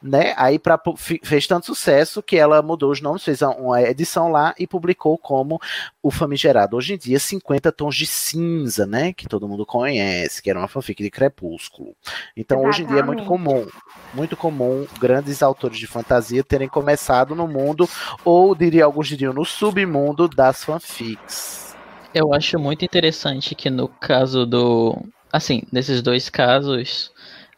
né? 0.02 0.34
Aí 0.38 0.58
pra, 0.58 0.80
fez 1.24 1.48
tanto 1.48 1.66
sucesso 1.66 2.24
que 2.24 2.38
ela 2.38 2.62
mudou 2.62 2.92
os 2.92 3.02
nomes, 3.02 3.24
fez 3.24 3.42
uma 3.42 3.82
edição 3.82 4.32
lá 4.32 4.54
e 4.58 4.66
publicou 4.66 5.18
como 5.18 5.60
o 6.02 6.12
famigerado 6.12 6.78
hoje 6.78 6.94
em 6.94 6.98
dia 6.98 7.20
50 7.20 7.72
Tons 7.72 7.96
de 7.96 8.06
Cinza, 8.06 8.86
né? 8.86 9.14
Que 9.14 9.28
todo 9.28 9.48
mundo 9.50 9.66
conhece, 9.66 10.42
que 10.42 10.50
era 10.50 10.60
uma 10.60 10.68
fanfic 10.68 11.02
de 11.02 11.10
Crepúsculo. 11.10 11.96
Então 12.36 12.64
hoje 12.64 12.84
em 12.84 12.88
dia 12.88 13.00
é 13.00 13.04
muito 13.04 13.24
Exatamente. 13.24 13.48
comum, 13.48 13.68
muito 14.14 14.38
comum 14.38 14.88
grandes 15.00 15.42
autores 15.44 15.78
de 15.78 15.88
fantasia 15.88 16.44
terem 16.44 16.70
começado 16.70 17.36
no 17.36 17.48
mundo, 17.48 17.90
ou 18.24 18.56
diria 18.56 18.86
alguns 18.86 19.08
diriam 19.08 19.34
no 19.34 19.46
submundo 19.46 20.28
das 20.28 20.64
fanfics. 20.64 21.76
Eu 22.14 22.34
acho 22.34 22.58
muito 22.58 22.84
interessante 22.84 23.54
que 23.54 23.70
no 23.70 23.88
caso 23.88 24.46
do. 24.46 24.98
Assim, 25.32 25.62
nesses 25.72 26.02
dois 26.02 26.28
casos, 26.28 27.12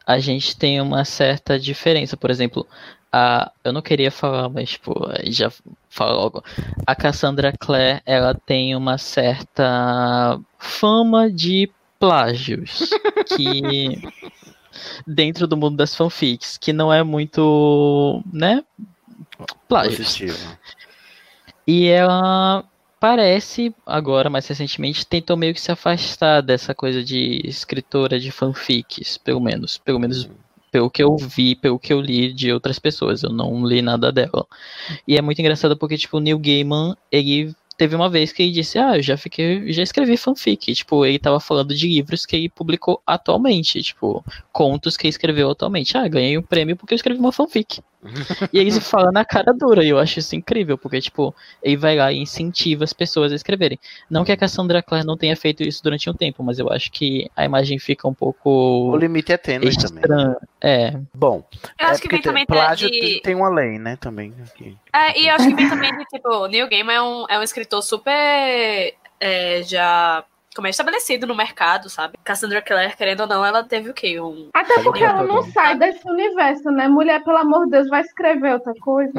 a 0.06 0.18
gente 0.18 0.56
tem 0.56 0.80
uma 0.80 1.04
certa 1.04 1.58
diferença. 1.58 2.18
Por 2.18 2.30
exemplo, 2.30 2.66
a, 3.10 3.50
eu 3.62 3.72
não 3.72 3.82
queria 3.82 4.10
falar, 4.10 4.48
mas 4.48 4.70
tipo, 4.70 4.94
já 5.24 5.50
falo 5.88 6.16
logo. 6.16 6.44
A 6.86 6.94
Cassandra 6.94 7.52
Clare, 7.58 8.02
ela 8.04 8.34
tem 8.34 8.74
uma 8.74 8.98
certa 8.98 10.40
fama 10.58 11.30
de 11.30 11.70
plágios 12.02 12.90
que 13.36 14.02
dentro 15.06 15.46
do 15.46 15.56
mundo 15.56 15.76
das 15.76 15.94
fanfics, 15.94 16.58
que 16.58 16.72
não 16.72 16.92
é 16.92 17.04
muito, 17.04 18.20
né, 18.32 18.64
plágios. 19.68 19.98
Positivo. 19.98 20.58
E 21.64 21.86
ela 21.86 22.64
parece, 22.98 23.72
agora 23.86 24.28
mais 24.28 24.48
recentemente, 24.48 25.06
tentou 25.06 25.36
meio 25.36 25.54
que 25.54 25.60
se 25.60 25.70
afastar 25.70 26.40
dessa 26.40 26.74
coisa 26.74 27.04
de 27.04 27.40
escritora 27.44 28.18
de 28.18 28.32
fanfics, 28.32 29.16
pelo 29.16 29.40
menos. 29.40 29.78
Pelo 29.78 30.00
menos 30.00 30.28
pelo 30.72 30.90
que 30.90 31.04
eu 31.04 31.16
vi, 31.16 31.54
pelo 31.54 31.78
que 31.78 31.92
eu 31.92 32.00
li 32.00 32.32
de 32.32 32.50
outras 32.50 32.80
pessoas. 32.80 33.22
Eu 33.22 33.30
não 33.30 33.64
li 33.64 33.80
nada 33.80 34.10
dela. 34.10 34.44
E 35.06 35.16
é 35.16 35.22
muito 35.22 35.38
engraçado 35.38 35.76
porque, 35.76 35.98
tipo, 35.98 36.16
o 36.16 36.20
Neil 36.20 36.38
Gaiman, 36.38 36.96
ele 37.12 37.54
teve 37.82 37.96
uma 37.96 38.08
vez 38.08 38.32
que 38.32 38.44
ele 38.44 38.52
disse, 38.52 38.78
ah, 38.78 38.96
eu 38.96 39.02
já 39.02 39.16
fiquei, 39.16 39.72
já 39.72 39.82
escrevi 39.82 40.16
fanfic. 40.16 40.72
Tipo, 40.72 41.04
ele 41.04 41.18
tava 41.18 41.40
falando 41.40 41.74
de 41.74 41.88
livros 41.88 42.24
que 42.24 42.36
ele 42.36 42.48
publicou 42.48 43.02
atualmente, 43.04 43.82
tipo, 43.82 44.24
contos 44.52 44.96
que 44.96 45.08
ele 45.08 45.10
escreveu 45.10 45.50
atualmente. 45.50 45.98
Ah, 45.98 46.06
ganhei 46.06 46.38
um 46.38 46.42
prêmio 46.42 46.76
porque 46.76 46.94
eu 46.94 46.96
escrevi 46.96 47.18
uma 47.18 47.32
fanfic. 47.32 47.82
E 48.52 48.58
aí 48.58 48.66
ele 48.66 48.80
fala 48.80 49.12
na 49.12 49.24
cara 49.24 49.52
dura, 49.52 49.84
e 49.84 49.88
eu 49.88 49.98
acho 49.98 50.18
isso 50.18 50.34
incrível, 50.34 50.76
porque, 50.76 51.00
tipo, 51.00 51.34
ele 51.62 51.76
vai 51.76 51.96
lá 51.96 52.12
e 52.12 52.18
incentiva 52.18 52.84
as 52.84 52.92
pessoas 52.92 53.32
a 53.32 53.34
escreverem. 53.34 53.78
Não 54.10 54.24
que 54.24 54.32
a 54.32 54.36
Cassandra 54.36 54.82
Clare 54.82 55.06
não 55.06 55.16
tenha 55.16 55.36
feito 55.36 55.62
isso 55.62 55.82
durante 55.82 56.08
um 56.10 56.14
tempo, 56.14 56.42
mas 56.42 56.58
eu 56.58 56.70
acho 56.72 56.90
que 56.90 57.30
a 57.36 57.44
imagem 57.44 57.78
fica 57.78 58.08
um 58.08 58.14
pouco. 58.14 58.50
O 58.90 58.96
limite 58.96 59.32
é 59.32 59.36
tênue 59.36 59.70
também. 59.76 60.34
É. 60.60 60.98
Bom, 61.14 61.44
Eu 61.78 61.86
é 61.86 61.90
acho 61.90 62.02
que 62.02 62.08
porque 62.08 62.16
vem 62.16 62.22
tem- 62.22 62.22
também 62.22 62.46
plágio 62.46 62.90
de- 62.90 63.00
tem- 63.00 63.20
tem 63.22 63.34
uma 63.34 63.48
lei, 63.48 63.78
né, 63.78 63.96
também. 63.96 64.32
aqui. 64.42 64.76
É, 64.94 65.18
e 65.20 65.28
eu 65.28 65.34
acho 65.34 65.48
que 65.48 65.54
vem 65.54 65.68
também 65.68 65.96
de, 65.96 66.04
tipo, 66.06 66.28
o 66.28 66.46
Neil 66.48 66.68
Gaiman 66.68 66.94
é 66.94 67.02
um, 67.02 67.26
é 67.28 67.38
um 67.38 67.42
escritor 67.42 67.82
super 67.82 68.94
é, 69.20 69.62
já 69.62 70.24
como 70.54 70.66
é 70.66 70.70
estabelecido 70.70 71.26
no 71.26 71.34
mercado, 71.34 71.88
sabe? 71.88 72.18
Cassandra 72.22 72.60
Clare, 72.60 72.94
querendo 72.96 73.20
ou 73.20 73.26
não, 73.26 73.44
ela 73.44 73.64
teve 73.64 73.90
o 73.90 73.94
quê? 73.94 74.20
Um... 74.20 74.48
Até 74.52 74.82
porque 74.82 75.02
ela 75.02 75.22
não 75.22 75.42
sai 75.50 75.78
desse 75.78 76.06
universo, 76.08 76.70
né? 76.70 76.88
Mulher, 76.88 77.22
pelo 77.24 77.38
amor 77.38 77.64
de 77.64 77.72
Deus, 77.72 77.88
vai 77.88 78.02
escrever 78.02 78.52
outra 78.54 78.74
coisa. 78.80 79.12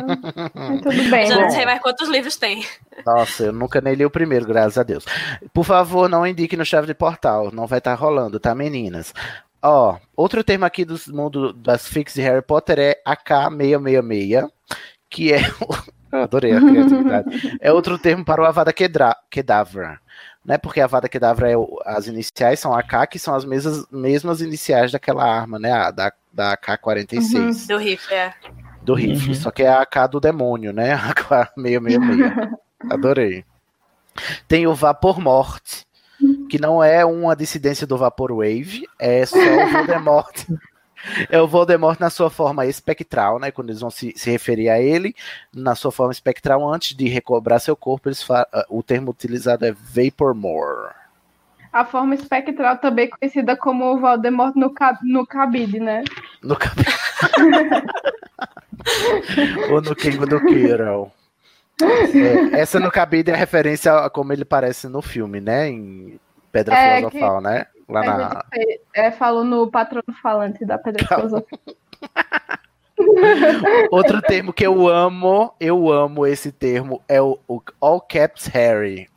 Mas 0.53 0.81
tudo 0.81 1.03
bem, 1.09 1.27
Já 1.27 1.35
né? 1.37 1.41
não 1.43 1.49
sei 1.49 1.65
mais 1.65 1.81
quantos 1.81 2.07
livros 2.09 2.35
tem. 2.35 2.65
Nossa, 3.05 3.45
eu 3.45 3.53
nunca 3.53 3.81
nem 3.81 3.95
li 3.95 4.05
o 4.05 4.09
primeiro, 4.11 4.45
graças 4.45 4.77
a 4.77 4.83
Deus. 4.83 5.05
Por 5.53 5.63
favor, 5.63 6.07
não 6.07 6.25
indique 6.27 6.55
no 6.55 6.65
chave 6.65 6.87
de 6.87 6.93
portal, 6.93 7.51
não 7.51 7.65
vai 7.67 7.79
estar 7.79 7.93
rolando, 7.95 8.39
tá, 8.39 8.53
meninas? 8.53 9.13
Ó, 9.61 9.97
outro 10.15 10.43
termo 10.43 10.65
aqui 10.65 10.83
do 10.85 10.99
mundo 11.07 11.53
das 11.53 11.87
fics 11.87 12.13
de 12.13 12.21
Harry 12.21 12.41
Potter 12.41 12.77
é 12.79 13.01
AK666, 13.07 14.49
que 15.09 15.33
é. 15.33 15.39
adorei 16.11 16.53
a 16.53 16.59
criatividade. 16.59 17.57
É 17.61 17.71
outro 17.71 17.97
termo 17.97 18.23
para 18.23 18.41
o 18.41 18.45
Avada 18.45 18.71
Kedra- 18.73 19.17
Kedavra. 19.31 19.99
Né, 20.45 20.57
porque 20.57 20.81
a 20.81 20.83
Avada 20.85 21.07
Kedavra 21.07 21.49
é 21.49 21.55
o- 21.57 21.79
as 21.85 22.07
iniciais 22.07 22.59
são 22.59 22.73
AK, 22.73 23.07
que 23.07 23.17
são 23.19 23.33
as 23.33 23.45
mesmas, 23.45 23.85
mesmas 23.89 24.41
iniciais 24.41 24.91
daquela 24.91 25.23
arma, 25.23 25.57
né? 25.57 25.71
a 25.71 25.89
Da, 25.89 26.11
da 26.33 26.51
AK-46 26.53 27.65
Do 27.67 27.77
rifle, 27.77 28.13
é. 28.13 28.33
do 28.81 28.93
rifle, 28.93 29.35
só 29.35 29.49
que 29.51 29.63
é 29.63 29.69
a 29.69 29.81
AK 29.81 30.07
do 30.11 30.19
demônio, 30.19 30.73
né? 30.73 30.91
A 30.99 31.11
AK-666. 31.11 32.51
Adorei. 32.91 33.45
Tem 34.47 34.67
o 34.67 34.75
Vapor 34.75 35.21
Morte, 35.21 35.85
que 36.49 36.59
não 36.59 36.83
é 36.83 37.05
uma 37.05 37.35
dissidência 37.35 37.87
do 37.87 37.97
Vapor 37.97 38.31
Wave, 38.35 38.83
é 38.99 39.25
só 39.25 39.37
o 39.37 39.67
Voldemort. 39.71 40.45
É 41.29 41.41
o 41.41 41.47
Voldemort 41.47 41.99
na 41.99 42.09
sua 42.09 42.29
forma 42.29 42.65
espectral, 42.65 43.39
né? 43.39 43.51
Quando 43.51 43.69
eles 43.69 43.81
vão 43.81 43.89
se, 43.89 44.13
se 44.15 44.29
referir 44.29 44.69
a 44.69 44.79
ele, 44.79 45.15
na 45.53 45.75
sua 45.75 45.91
forma 45.91 46.11
espectral, 46.11 46.67
antes 46.67 46.95
de 46.95 47.07
recobrar 47.07 47.59
seu 47.59 47.75
corpo, 47.75 48.09
eles 48.09 48.25
ah, 48.29 48.47
o 48.69 48.81
termo 48.81 49.11
utilizado 49.11 49.65
é 49.65 49.71
Vapormore. 49.71 50.93
A 51.71 51.83
forma 51.83 52.13
espectral 52.13 52.77
também 52.77 53.09
conhecida 53.09 53.57
como 53.57 53.85
o 53.85 53.99
Voldemort 53.99 54.55
no, 54.55 54.69
ca... 54.71 54.97
no 55.01 55.25
cabide, 55.25 55.79
né? 55.79 56.03
No 56.41 56.55
cabelo. 56.55 56.87
Ou 59.71 59.81
no 59.81 59.95
King 59.95 60.17
do 60.25 60.39
Kiro. 60.45 61.11
É, 61.81 62.59
essa 62.59 62.79
no 62.79 62.91
cabide 62.91 63.31
é 63.31 63.35
referência 63.35 63.91
a 63.93 64.09
como 64.09 64.31
ele 64.31 64.45
parece 64.45 64.87
no 64.87 65.01
filme, 65.01 65.41
né? 65.41 65.67
Em 65.69 66.19
Pedra 66.51 66.75
É, 66.75 66.97
Filosofal, 66.97 67.41
né? 67.41 67.65
Lá 67.89 68.01
A 68.01 68.17
na. 68.17 68.43
fez- 68.53 68.79
é, 68.93 69.11
falou 69.11 69.43
no 69.43 69.69
patrono 69.69 70.03
falante 70.21 70.65
da 70.65 70.77
Pedra 70.77 71.05
Filosofal. 71.07 71.59
Outro 73.91 74.21
termo 74.21 74.53
que 74.53 74.65
eu 74.65 74.87
amo, 74.87 75.53
eu 75.59 75.91
amo 75.91 76.25
esse 76.25 76.51
termo, 76.51 77.01
é 77.07 77.21
o, 77.21 77.37
o 77.47 77.61
All 77.81 77.99
Caps 77.99 78.45
Harry. 78.47 79.09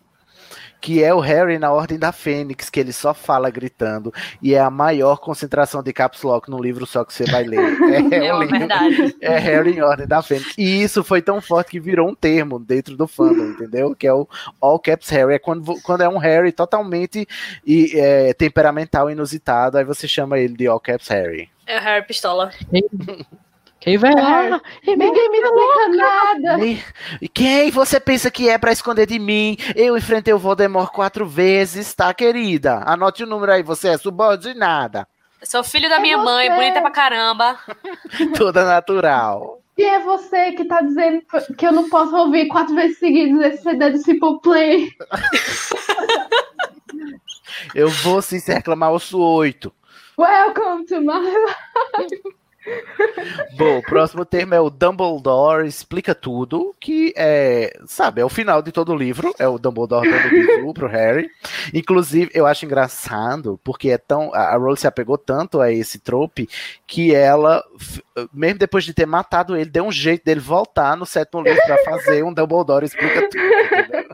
Que 0.87 1.03
é 1.03 1.13
o 1.13 1.19
Harry 1.19 1.59
na 1.59 1.73
Ordem 1.73 1.99
da 1.99 2.13
Fênix, 2.13 2.71
que 2.71 2.79
ele 2.79 2.93
só 2.93 3.13
fala 3.13 3.51
gritando. 3.51 4.15
E 4.41 4.55
é 4.55 4.61
a 4.61 4.71
maior 4.71 5.17
concentração 5.19 5.83
de 5.83 5.93
caps 5.93 6.23
lock 6.23 6.49
no 6.49 6.63
livro 6.63 6.87
só 6.87 7.05
que 7.05 7.13
você 7.13 7.25
vai 7.25 7.43
ler. 7.43 7.57
É, 8.15 8.27
É 8.29 8.33
uma 8.33 8.45
livro- 8.45 8.59
verdade. 8.61 9.17
É 9.21 9.37
Harry 9.37 9.73
em 9.77 9.83
Ordem 9.83 10.07
da 10.07 10.23
Fênix. 10.23 10.55
E 10.57 10.81
isso 10.85 11.03
foi 11.03 11.21
tão 11.21 11.41
forte 11.41 11.73
que 11.73 11.81
virou 11.81 12.09
um 12.09 12.15
termo 12.15 12.61
dentro 12.61 12.97
do 12.97 13.09
fandom, 13.09 13.47
entendeu? 13.47 13.97
Que 13.97 14.07
é 14.07 14.13
o 14.13 14.29
All 14.61 14.79
Caps 14.79 15.09
Harry. 15.09 15.35
É 15.35 15.39
quando, 15.41 15.75
quando 15.83 16.03
é 16.03 16.09
um 16.09 16.19
Harry 16.19 16.53
totalmente 16.53 17.27
e, 17.67 17.91
é, 17.99 18.33
temperamental, 18.35 19.11
inusitado, 19.11 19.79
aí 19.79 19.85
você 19.85 20.07
chama 20.07 20.39
ele 20.39 20.55
de 20.55 20.69
All 20.69 20.79
Caps 20.79 21.09
Harry. 21.09 21.51
É 21.67 21.79
o 21.79 21.83
Harry 21.83 22.07
Pistola. 22.07 22.53
Quem 23.87 23.99
vai 23.99 24.13
lá? 24.15 24.61
Ninguém 24.85 25.31
me 25.31 25.39
explica 25.39 25.89
nada. 25.91 26.67
E 26.67 26.83
e 27.23 27.29
quem 27.29 27.71
você 27.71 28.01
pensa 28.01 28.33
que 28.33 28.49
é 28.49 28.59
pra 28.59 28.73
esconder 28.73 29.07
de 29.07 29.17
mim? 29.17 29.57
Eu 29.77 29.97
enfrentei 29.97 30.35
o 30.35 30.41
Voldemort 30.41 30.91
quatro 30.91 31.25
vezes, 31.25 31.95
tá, 31.95 32.13
querida? 32.13 32.83
Anote 32.85 33.23
o 33.23 33.29
número 33.29 33.53
aí, 33.53 33.63
você 33.63 33.91
é 33.91 33.97
subordinada. 33.97 35.07
Sou 35.45 35.63
filho 35.63 35.89
da 35.89 36.01
minha 36.01 36.17
É 36.17 36.21
mãe, 36.21 36.49
você. 36.49 36.55
bonita 36.57 36.81
pra 36.81 36.91
caramba. 36.91 37.61
Toda 38.37 38.65
natural. 38.65 39.61
Quem 39.77 39.87
é 39.87 40.01
você 40.01 40.51
que 40.51 40.65
tá 40.65 40.81
dizendo 40.81 41.23
que 41.57 41.65
eu 41.65 41.71
não 41.71 41.89
posso 41.89 42.17
ouvir 42.17 42.49
quatro 42.49 42.75
vezes 42.75 42.99
seguidas 42.99 43.55
esse 43.55 43.63
CD 43.63 43.91
do 43.91 43.99
Simple 43.99 44.41
Play? 44.43 44.91
Eu 47.75 47.89
vou 47.89 48.21
sim 48.21 48.39
se 48.41 48.53
reclamar, 48.53 48.91
eu 48.93 48.99
sou 48.99 49.21
oito. 49.37 49.73
Welcome 50.19 50.87
to 50.87 51.01
my 51.01 51.21
life. 51.21 52.23
Bom, 53.57 53.79
o 53.79 53.83
próximo 53.83 54.25
termo 54.25 54.55
é 54.55 54.61
o 54.61 54.71
Dumbledore 54.71 55.67
explica 55.67 56.15
tudo, 56.15 56.75
que 56.81 57.13
é, 57.17 57.77
sabe, 57.87 58.21
é 58.21 58.25
o 58.25 58.29
final 58.29 58.61
de 58.63 58.73
todo 58.73 58.93
o 58.93 58.97
livro, 58.97 59.35
é 59.39 59.47
o 59.49 59.59
Dumbledore 59.59 60.09
dando 60.09 60.29
bisu 60.31 60.75
pro 60.75 60.87
Harry. 60.89 61.29
Inclusive, 61.73 62.31
eu 62.35 62.47
acho 62.47 62.65
engraçado, 62.65 63.59
porque 63.65 63.91
é 63.91 63.99
tão, 63.99 64.33
a 64.35 64.57
Rowling 64.57 64.77
se 64.77 64.87
apegou 64.87 65.17
tanto 65.19 65.61
a 65.61 65.73
esse 65.73 65.99
trope, 65.99 66.49
que 66.87 67.15
ela, 67.15 67.65
mesmo 68.33 68.59
depois 68.59 68.85
de 68.85 68.93
ter 68.95 69.07
matado 69.07 69.57
ele, 69.57 69.71
deu 69.71 69.85
um 69.85 69.93
jeito 69.93 70.25
dele 70.25 70.41
voltar 70.41 70.97
no 70.97 71.07
sétimo 71.07 71.43
livro 71.43 71.61
pra 71.67 71.79
fazer 71.79 72.23
um 72.25 72.33
Dumbledore 72.33 72.85
explica 72.85 73.29
tudo, 73.29 73.43
entendeu? 73.43 74.07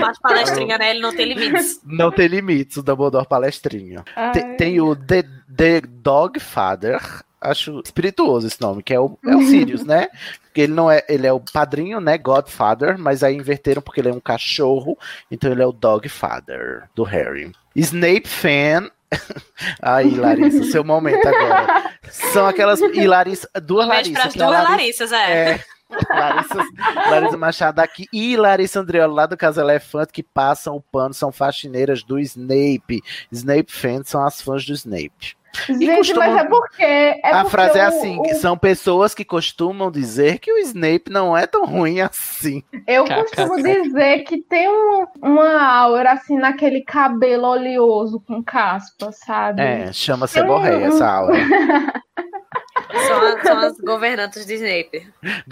Mas 0.00 0.18
palestrinha, 0.18 0.78
né? 0.78 0.90
Ele 0.92 1.00
não 1.00 1.14
tem 1.14 1.26
limites. 1.26 1.80
Não 1.84 2.10
tem 2.10 2.26
limites, 2.26 2.76
o 2.78 2.82
Dumbledore 2.82 3.26
palestrinho. 3.28 4.02
Te- 4.32 4.40
Ai. 4.40 4.54
Tem, 4.56 4.80
o 4.80 4.96
The, 4.96 5.24
The 5.54 5.80
Dogfather, 5.82 6.98
acho 7.40 7.80
espirituoso 7.84 8.46
esse 8.46 8.60
nome, 8.60 8.82
que 8.82 8.92
é 8.92 9.00
o, 9.00 9.18
é 9.24 9.36
o 9.36 9.42
Sirius, 9.42 9.84
né? 9.84 10.08
Porque 10.42 10.62
ele 10.62 10.72
não 10.72 10.90
é, 10.90 11.04
ele 11.08 11.26
é 11.26 11.32
o 11.32 11.40
padrinho, 11.40 12.00
né? 12.00 12.18
Godfather, 12.18 12.98
mas 12.98 13.22
aí 13.22 13.34
inverteram 13.36 13.80
porque 13.82 14.00
ele 14.00 14.08
é 14.08 14.12
um 14.12 14.20
cachorro, 14.20 14.98
então 15.30 15.50
ele 15.50 15.62
é 15.62 15.66
o 15.66 15.72
Dogfather 15.72 16.88
do 16.94 17.02
Harry. 17.04 17.52
Snape 17.74 18.28
fan. 18.28 18.90
Aí, 19.80 20.14
Larissa, 20.14 20.64
seu 20.64 20.84
momento 20.84 21.26
agora. 21.26 21.94
São 22.10 22.46
aquelas. 22.46 22.78
E 22.78 23.06
Larissa, 23.06 23.48
duas 23.62 23.88
beijo 23.88 24.12
Larissa. 24.12 24.20
pras 24.20 24.32
que 24.34 24.42
é 24.42 24.44
duas 24.44 24.52
Larissa- 24.52 24.70
Larissas, 24.70 25.12
é. 25.12 25.50
é. 25.52 25.64
Larissa, 26.10 27.10
Larissa 27.10 27.36
Machado 27.38 27.80
aqui 27.80 28.06
e 28.12 28.36
Larissa 28.36 28.80
Andreola 28.80 29.14
lá 29.14 29.26
do 29.26 29.36
Casa 29.36 29.62
Elefante 29.62 30.12
que 30.12 30.22
passam 30.22 30.76
o 30.76 30.82
pano, 30.82 31.14
são 31.14 31.32
faxineiras 31.32 32.02
do 32.02 32.18
Snape. 32.18 33.02
Snape 33.32 33.72
fans 33.72 34.08
são 34.10 34.22
as 34.22 34.42
fãs 34.42 34.66
do 34.66 34.74
Snape. 34.74 35.34
Gente, 35.66 35.96
costumam- 35.96 36.30
mas 36.32 36.44
é 36.44 36.48
porque. 36.48 36.82
É 36.82 37.20
a 37.24 37.38
porque 37.40 37.50
frase 37.50 37.78
é 37.78 37.82
assim: 37.82 38.18
o- 38.20 38.34
são 38.36 38.56
pessoas 38.56 39.14
que 39.14 39.24
costumam 39.24 39.90
dizer 39.90 40.38
que 40.38 40.52
o 40.52 40.58
Snape 40.58 41.10
não 41.10 41.36
é 41.36 41.46
tão 41.46 41.64
ruim 41.64 42.00
assim. 42.00 42.62
Eu 42.86 43.04
costumo 43.04 43.56
dizer 43.62 44.24
que 44.24 44.38
tem 44.42 44.68
um- 44.68 45.06
uma 45.22 45.62
aura 45.62 46.12
assim 46.12 46.36
naquele 46.38 46.82
cabelo 46.82 47.46
oleoso 47.48 48.20
com 48.26 48.42
caspa, 48.42 49.10
sabe? 49.12 49.62
É, 49.62 49.92
chama 49.92 50.26
seborreia 50.26 50.86
essa 50.86 51.06
aura. 51.06 51.34
São, 53.06 53.20
as- 53.20 53.42
são 53.42 53.58
as 53.58 53.78
governantes 53.80 54.46
de 54.46 54.54
Snape. 54.54 55.06
As 55.22 55.42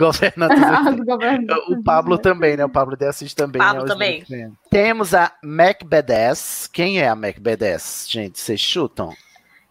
governantes 0.97 1.59
O 1.69 1.83
Pablo 1.83 2.17
também, 2.17 2.57
né? 2.57 2.65
O 2.65 2.69
Pablo 2.69 2.97
de 2.97 3.05
Assis 3.05 3.35
também. 3.35 3.61
Pablo 3.61 3.83
é 3.83 3.85
o 3.85 3.87
também. 3.87 4.23
Snape. 4.23 4.53
Temos 4.71 5.13
a 5.15 5.31
Macbeth. 5.43 6.69
Quem 6.73 6.99
é 7.01 7.09
a 7.09 7.15
Macbeth, 7.15 8.07
gente? 8.09 8.39
Vocês 8.41 8.61
chutam? 8.61 9.11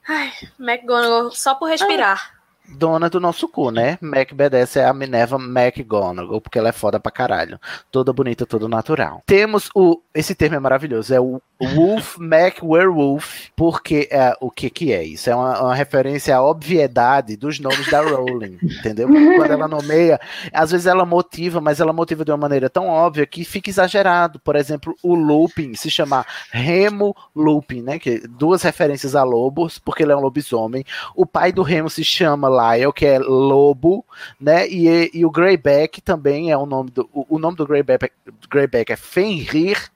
Ai, 0.07 0.31
McGonagall, 0.59 1.31
só 1.31 1.55
por 1.55 1.69
respirar. 1.69 2.35
dona 2.67 3.09
do 3.09 3.19
nosso 3.19 3.47
cu, 3.47 3.71
né? 3.71 3.97
Mac 4.01 4.33
BDS 4.33 4.77
é 4.77 4.85
a 4.85 4.93
Minerva 4.93 5.37
McGonagall, 5.37 6.41
porque 6.41 6.59
ela 6.59 6.69
é 6.69 6.71
foda 6.71 6.99
pra 6.99 7.11
caralho. 7.11 7.59
Toda 7.91 8.13
bonita, 8.13 8.45
toda 8.45 8.67
natural. 8.67 9.21
Temos 9.25 9.69
o. 9.75 10.01
Esse 10.15 10.33
termo 10.33 10.55
é 10.55 10.59
maravilhoso, 10.59 11.13
é 11.13 11.19
o 11.19 11.41
Wolf 11.61 12.17
Mac 12.17 12.63
Werewolf, 12.63 13.49
porque 13.55 14.07
é, 14.09 14.33
o 14.39 14.49
que 14.49 14.69
que 14.69 14.93
é 14.93 15.03
isso? 15.03 15.29
É 15.29 15.35
uma, 15.35 15.61
uma 15.61 15.75
referência 15.75 16.35
à 16.35 16.41
obviedade 16.41 17.35
dos 17.35 17.59
nomes 17.59 17.91
da 17.91 18.01
Rowling, 18.01 18.57
entendeu? 18.63 19.07
Quando 19.07 19.51
ela 19.51 19.67
nomeia, 19.67 20.19
às 20.53 20.71
vezes 20.71 20.85
ela 20.85 21.05
motiva, 21.05 21.59
mas 21.59 21.79
ela 21.79 21.91
motiva 21.91 22.23
de 22.23 22.31
uma 22.31 22.37
maneira 22.37 22.69
tão 22.69 22.87
óbvia 22.87 23.25
que 23.25 23.43
fica 23.43 23.69
exagerado. 23.69 24.39
Por 24.39 24.55
exemplo, 24.55 24.95
o 25.03 25.15
Lupin 25.15 25.73
se 25.75 25.89
chamar 25.91 26.25
Remo 26.49 27.15
Lupin, 27.35 27.81
né? 27.81 27.99
Que 27.99 28.19
duas 28.27 28.61
referências 28.63 29.15
a 29.15 29.23
lobos, 29.23 29.79
porque 29.79 30.03
ele 30.03 30.11
é 30.11 30.15
um 30.15 30.21
lobisomem. 30.21 30.85
O 31.13 31.25
pai 31.25 31.51
do 31.51 31.61
Remo 31.61 31.89
se 31.89 32.03
chama 32.03 32.49
Lyle, 32.49 32.93
que 32.93 33.05
é 33.05 33.19
lobo, 33.19 34.05
né? 34.39 34.67
E, 34.67 35.11
e 35.13 35.25
o 35.25 35.31
Greyback 35.31 36.01
também 36.01 36.51
é 36.51 36.57
o 36.57 36.65
nome 36.65 36.91
do. 36.91 37.09
O, 37.13 37.35
o 37.35 37.39
nome 37.39 37.57
do 37.57 37.65
Greyback, 37.65 38.11
Greyback 38.49 38.91
é 38.91 38.95
Fenrir, 38.95 39.91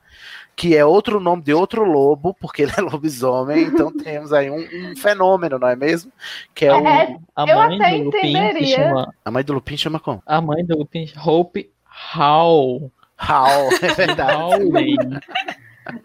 que 0.59 0.75
é 0.75 0.83
outro 0.83 1.21
nome 1.21 1.41
de 1.41 1.53
outro 1.53 1.85
lobo, 1.85 2.33
porque 2.33 2.63
ele 2.63 2.73
é 2.77 2.81
lobisomem. 2.83 3.63
Então 3.63 3.93
temos 3.93 4.33
aí 4.33 4.51
um, 4.51 4.57
um 4.57 4.93
fenômeno, 4.97 5.57
não 5.57 5.69
é 5.69 5.75
mesmo? 5.77 6.11
Que 6.53 6.65
é, 6.65 6.73
o. 6.73 6.85
É, 6.85 7.17
A 7.33 7.47
Eu 7.47 7.55
mãe 7.55 7.75
até 7.77 7.97
do 7.97 8.03
Lupin 8.03 8.19
se 8.19 8.27
entenderia. 8.27 8.75
chama. 8.75 9.15
A 9.23 9.31
mãe 9.31 9.43
do 9.45 9.53
Lupin 9.53 9.77
chama 9.77 9.99
como? 10.01 10.21
A 10.25 10.41
mãe 10.41 10.65
do 10.65 10.77
Lupin, 10.79 11.09
Hope 11.25 11.71
Howl. 12.13 12.91
Hal, 13.17 13.69
é 13.81 13.93
verdade. 13.93 14.33
Howling. 14.35 14.97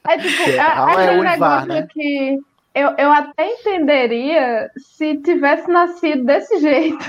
É 0.09 0.19
tipo, 0.19 0.51
é, 0.51 0.57
Raul 0.61 1.01
é 1.01 1.11
o 1.11 1.25
Ivar, 1.25 1.67
negócio 1.67 1.69
né? 1.69 1.89
que 1.91 2.39
eu, 2.77 2.91
eu 2.97 3.13
até 3.13 3.55
entenderia 3.55 4.71
se 4.77 5.17
tivesse 5.17 5.69
nascido 5.69 6.25
desse 6.25 6.61
jeito. 6.61 7.05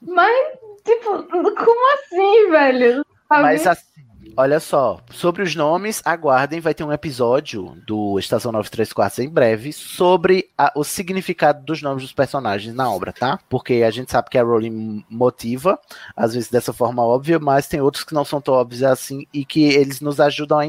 Mas, 0.00 0.58
tipo, 0.86 1.22
como 1.22 1.94
assim, 1.94 2.50
velho? 2.50 3.04
Sabe? 3.28 3.42
Mas 3.42 3.66
assim, 3.66 4.05
olha 4.36 4.60
só, 4.60 5.00
sobre 5.10 5.42
os 5.42 5.54
nomes, 5.54 6.02
aguardem, 6.04 6.60
vai 6.60 6.74
ter 6.74 6.84
um 6.84 6.92
episódio 6.92 7.76
do 7.86 8.18
Estação 8.18 8.52
934 8.52 9.22
em 9.24 9.28
breve 9.28 9.72
sobre 9.72 10.48
a- 10.56 10.72
o 10.76 10.84
significado 10.84 11.64
dos 11.64 11.80
nomes 11.82 12.02
dos 12.02 12.12
personagens 12.12 12.74
na 12.74 12.90
obra, 12.90 13.12
tá? 13.12 13.38
Porque 13.48 13.82
a 13.86 13.90
gente 13.90 14.10
sabe 14.10 14.28
que 14.30 14.38
a 14.38 14.42
Rowling 14.42 15.04
motiva, 15.08 15.78
às 16.16 16.34
vezes 16.34 16.50
dessa 16.50 16.72
forma 16.72 17.02
óbvia, 17.04 17.38
mas 17.38 17.66
tem 17.66 17.80
outros 17.80 18.04
que 18.04 18.14
não 18.14 18.24
são 18.24 18.40
tão 18.40 18.54
óbvios 18.54 18.82
assim 18.82 19.26
e 19.32 19.44
que 19.44 19.64
eles 19.64 20.00
nos 20.00 20.20
ajudam 20.20 20.58
a, 20.60 20.64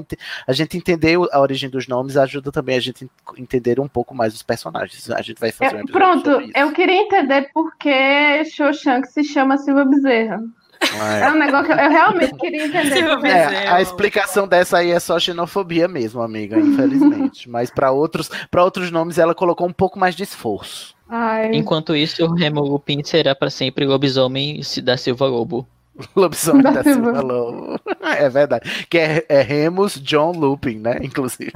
a 0.47 0.53
gente 0.53 0.77
entender 0.77 1.17
a 1.31 1.39
origem 1.39 1.69
dos 1.69 1.87
nomes, 1.87 2.17
ajuda 2.17 2.51
também 2.51 2.77
a 2.77 2.79
gente 2.81 3.05
en- 3.05 3.09
entender 3.37 3.79
um 3.79 3.87
pouco 3.87 4.15
mais 4.15 4.33
os 4.33 4.43
personagens. 4.43 5.09
A 5.11 5.21
gente 5.21 5.39
vai 5.39 5.51
fazer 5.51 5.75
um 5.75 5.79
Eu- 5.79 5.83
episódio 5.85 6.23
pronto, 6.23 6.51
eu 6.55 6.71
queria 6.71 7.01
entender 7.01 7.49
por 7.53 7.75
que 7.77 8.45
Shoshank 8.45 9.07
se 9.11 9.23
chama 9.23 9.57
Silva 9.57 9.85
Bezerra. 9.85 10.41
É. 10.81 11.25
É 11.25 11.31
um 11.31 11.37
negócio 11.37 11.65
que 11.65 11.71
eu, 11.71 11.77
eu 11.77 11.89
realmente 11.89 12.35
queria 12.37 12.65
entender. 12.65 13.17
Bezerra. 13.17 13.53
É, 13.53 13.67
a 13.69 13.81
explicação 13.81 14.47
dessa 14.47 14.77
aí 14.77 14.91
é 14.91 14.99
só 14.99 15.19
xenofobia 15.19 15.87
mesmo, 15.87 16.21
amiga, 16.21 16.57
infelizmente. 16.59 17.49
Mas 17.49 17.69
para 17.69 17.91
outros, 17.91 18.29
para 18.49 18.63
outros 18.63 18.91
nomes 18.91 19.17
ela 19.17 19.35
colocou 19.35 19.67
um 19.67 19.73
pouco 19.73 19.99
mais 19.99 20.15
de 20.15 20.23
esforço. 20.23 20.95
Ai, 21.09 21.51
Enquanto 21.53 21.95
isso, 21.95 22.25
o 22.25 22.33
Remo 22.33 22.61
Lupin 22.61 23.01
será 23.03 23.33
para 23.33 23.49
sempre 23.49 23.85
lobisomem 23.85 24.59
da 24.83 24.97
Silva 24.97 25.25
Lobo. 25.25 25.65
Lobisomem 26.15 26.61
Da 26.61 26.71
da 26.71 26.83
Silva. 26.83 27.13
Silva 27.13 27.21
Lobo. 27.21 27.79
É 28.01 28.29
verdade. 28.29 28.85
Que 28.89 28.97
é, 28.97 29.25
é 29.29 29.41
Remus 29.41 29.99
John 30.01 30.31
Lupin, 30.31 30.79
né? 30.79 30.97
Inclusive. 31.01 31.53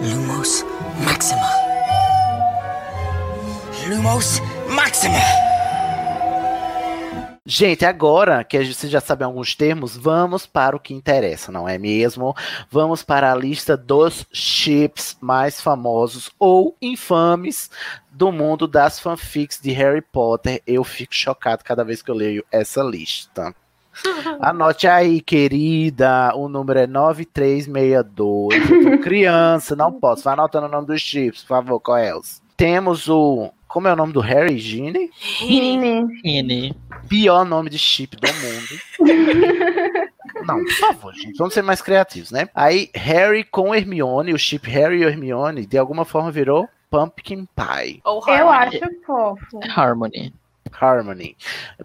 Lumos 0.00 0.64
Maxima. 1.04 1.40
Lumos 3.88 4.40
Maxima. 4.68 5.53
Gente, 7.46 7.84
agora 7.84 8.42
que 8.42 8.56
vocês 8.64 8.90
já 8.90 9.02
sabem 9.02 9.26
alguns 9.26 9.54
termos, 9.54 9.94
vamos 9.94 10.46
para 10.46 10.74
o 10.74 10.80
que 10.80 10.94
interessa, 10.94 11.52
não 11.52 11.68
é 11.68 11.76
mesmo? 11.76 12.34
Vamos 12.70 13.02
para 13.02 13.30
a 13.30 13.34
lista 13.34 13.76
dos 13.76 14.24
chips 14.32 15.14
mais 15.20 15.60
famosos 15.60 16.30
ou 16.38 16.74
infames 16.80 17.70
do 18.10 18.32
mundo 18.32 18.66
das 18.66 18.98
fanfics 18.98 19.60
de 19.60 19.72
Harry 19.72 20.00
Potter. 20.00 20.62
Eu 20.66 20.82
fico 20.84 21.14
chocado 21.14 21.62
cada 21.62 21.84
vez 21.84 22.00
que 22.00 22.10
eu 22.10 22.14
leio 22.14 22.42
essa 22.50 22.82
lista. 22.82 23.54
Anote 24.40 24.88
aí, 24.88 25.20
querida. 25.20 26.34
O 26.34 26.48
número 26.48 26.78
é 26.78 26.86
9362. 26.86 28.70
Eu 28.70 28.90
tô 28.90 28.98
criança, 29.04 29.76
não 29.76 29.92
posso. 29.92 30.24
Vai 30.24 30.32
anotando 30.32 30.66
o 30.66 30.70
nome 30.70 30.86
dos 30.86 31.02
chips, 31.02 31.42
por 31.42 31.48
favor, 31.48 31.78
qual 31.78 31.98
é? 31.98 32.16
os? 32.16 32.42
Temos 32.56 33.08
o. 33.08 33.52
Como 33.66 33.88
é 33.88 33.92
o 33.92 33.96
nome 33.96 34.12
do 34.12 34.20
Harry 34.20 34.56
Ginny? 34.58 35.10
Rini. 35.18 36.06
N. 36.24 36.76
pior 37.08 37.44
nome 37.44 37.68
de 37.68 37.78
chip 37.78 38.16
do 38.16 38.28
mundo. 38.32 38.80
Não, 40.46 40.62
por 40.62 40.72
favor, 40.74 41.14
gente, 41.14 41.36
vamos 41.36 41.54
ser 41.54 41.62
mais 41.62 41.80
criativos, 41.80 42.30
né? 42.30 42.48
Aí, 42.54 42.90
Harry 42.94 43.44
com 43.44 43.74
Hermione, 43.74 44.32
o 44.34 44.38
chip 44.38 44.68
Harry 44.68 45.00
e 45.00 45.04
Hermione, 45.04 45.64
de 45.66 45.78
alguma 45.78 46.04
forma 46.04 46.30
virou 46.30 46.68
Pumpkin 46.90 47.46
Pie, 47.56 48.00
Ou 48.04 48.22
Eu 48.28 48.48
Harmony. 48.48 48.76
acho 48.76 49.04
fofo. 49.06 49.60
Harmony. 49.74 50.32
Harmony. 50.72 51.36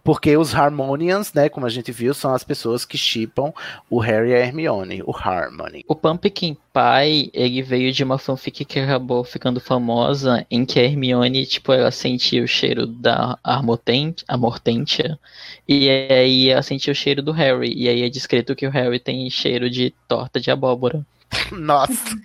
Porque 0.04 0.36
os 0.38 0.54
Harmonians, 0.54 1.34
né, 1.34 1.50
como 1.50 1.66
a 1.66 1.70
gente 1.70 1.92
viu, 1.92 2.14
são 2.14 2.34
as 2.34 2.44
pessoas 2.44 2.86
que 2.86 2.98
chipam 2.98 3.54
o 3.90 4.00
Harry 4.00 4.32
e 4.32 4.36
a 4.36 4.40
Hermione, 4.40 5.02
o 5.04 5.16
Harmony. 5.16 5.84
O 5.88 5.96
Pumpkin 5.96 6.58
Pie, 6.74 7.30
ele 7.34 7.62
veio 7.62 7.92
de 7.92 8.04
uma 8.04 8.18
fanfic 8.18 8.66
que 8.66 8.80
acabou 8.80 9.24
ficando 9.24 9.60
famosa, 9.60 10.46
em 10.50 10.66
que 10.66 10.80
a 10.80 10.84
Hermione, 10.84 11.46
tipo, 11.46 11.74
ela 11.74 11.92
sentia 11.92 12.44
o 12.44 12.48
cheiro 12.48 12.86
da 12.86 13.38
Amortentia, 13.44 15.20
e 15.68 15.90
aí 15.90 16.50
ela 16.50 16.62
sentia 16.62 16.92
o 16.92 16.96
cheiro 16.96 17.22
do 17.22 17.32
Harry, 17.32 17.74
e 17.74 17.88
aí 17.90 18.04
é 18.04 18.10
descrito 18.10 18.56
que 18.56 18.68
o 18.68 18.72
Harry 18.72 19.00
tem 19.00 19.30
cheiro 19.30 19.70
de 19.70 19.94
torta 20.08 20.40
de 20.40 20.52
abóbora. 20.52 21.06
Nossa, 21.52 22.16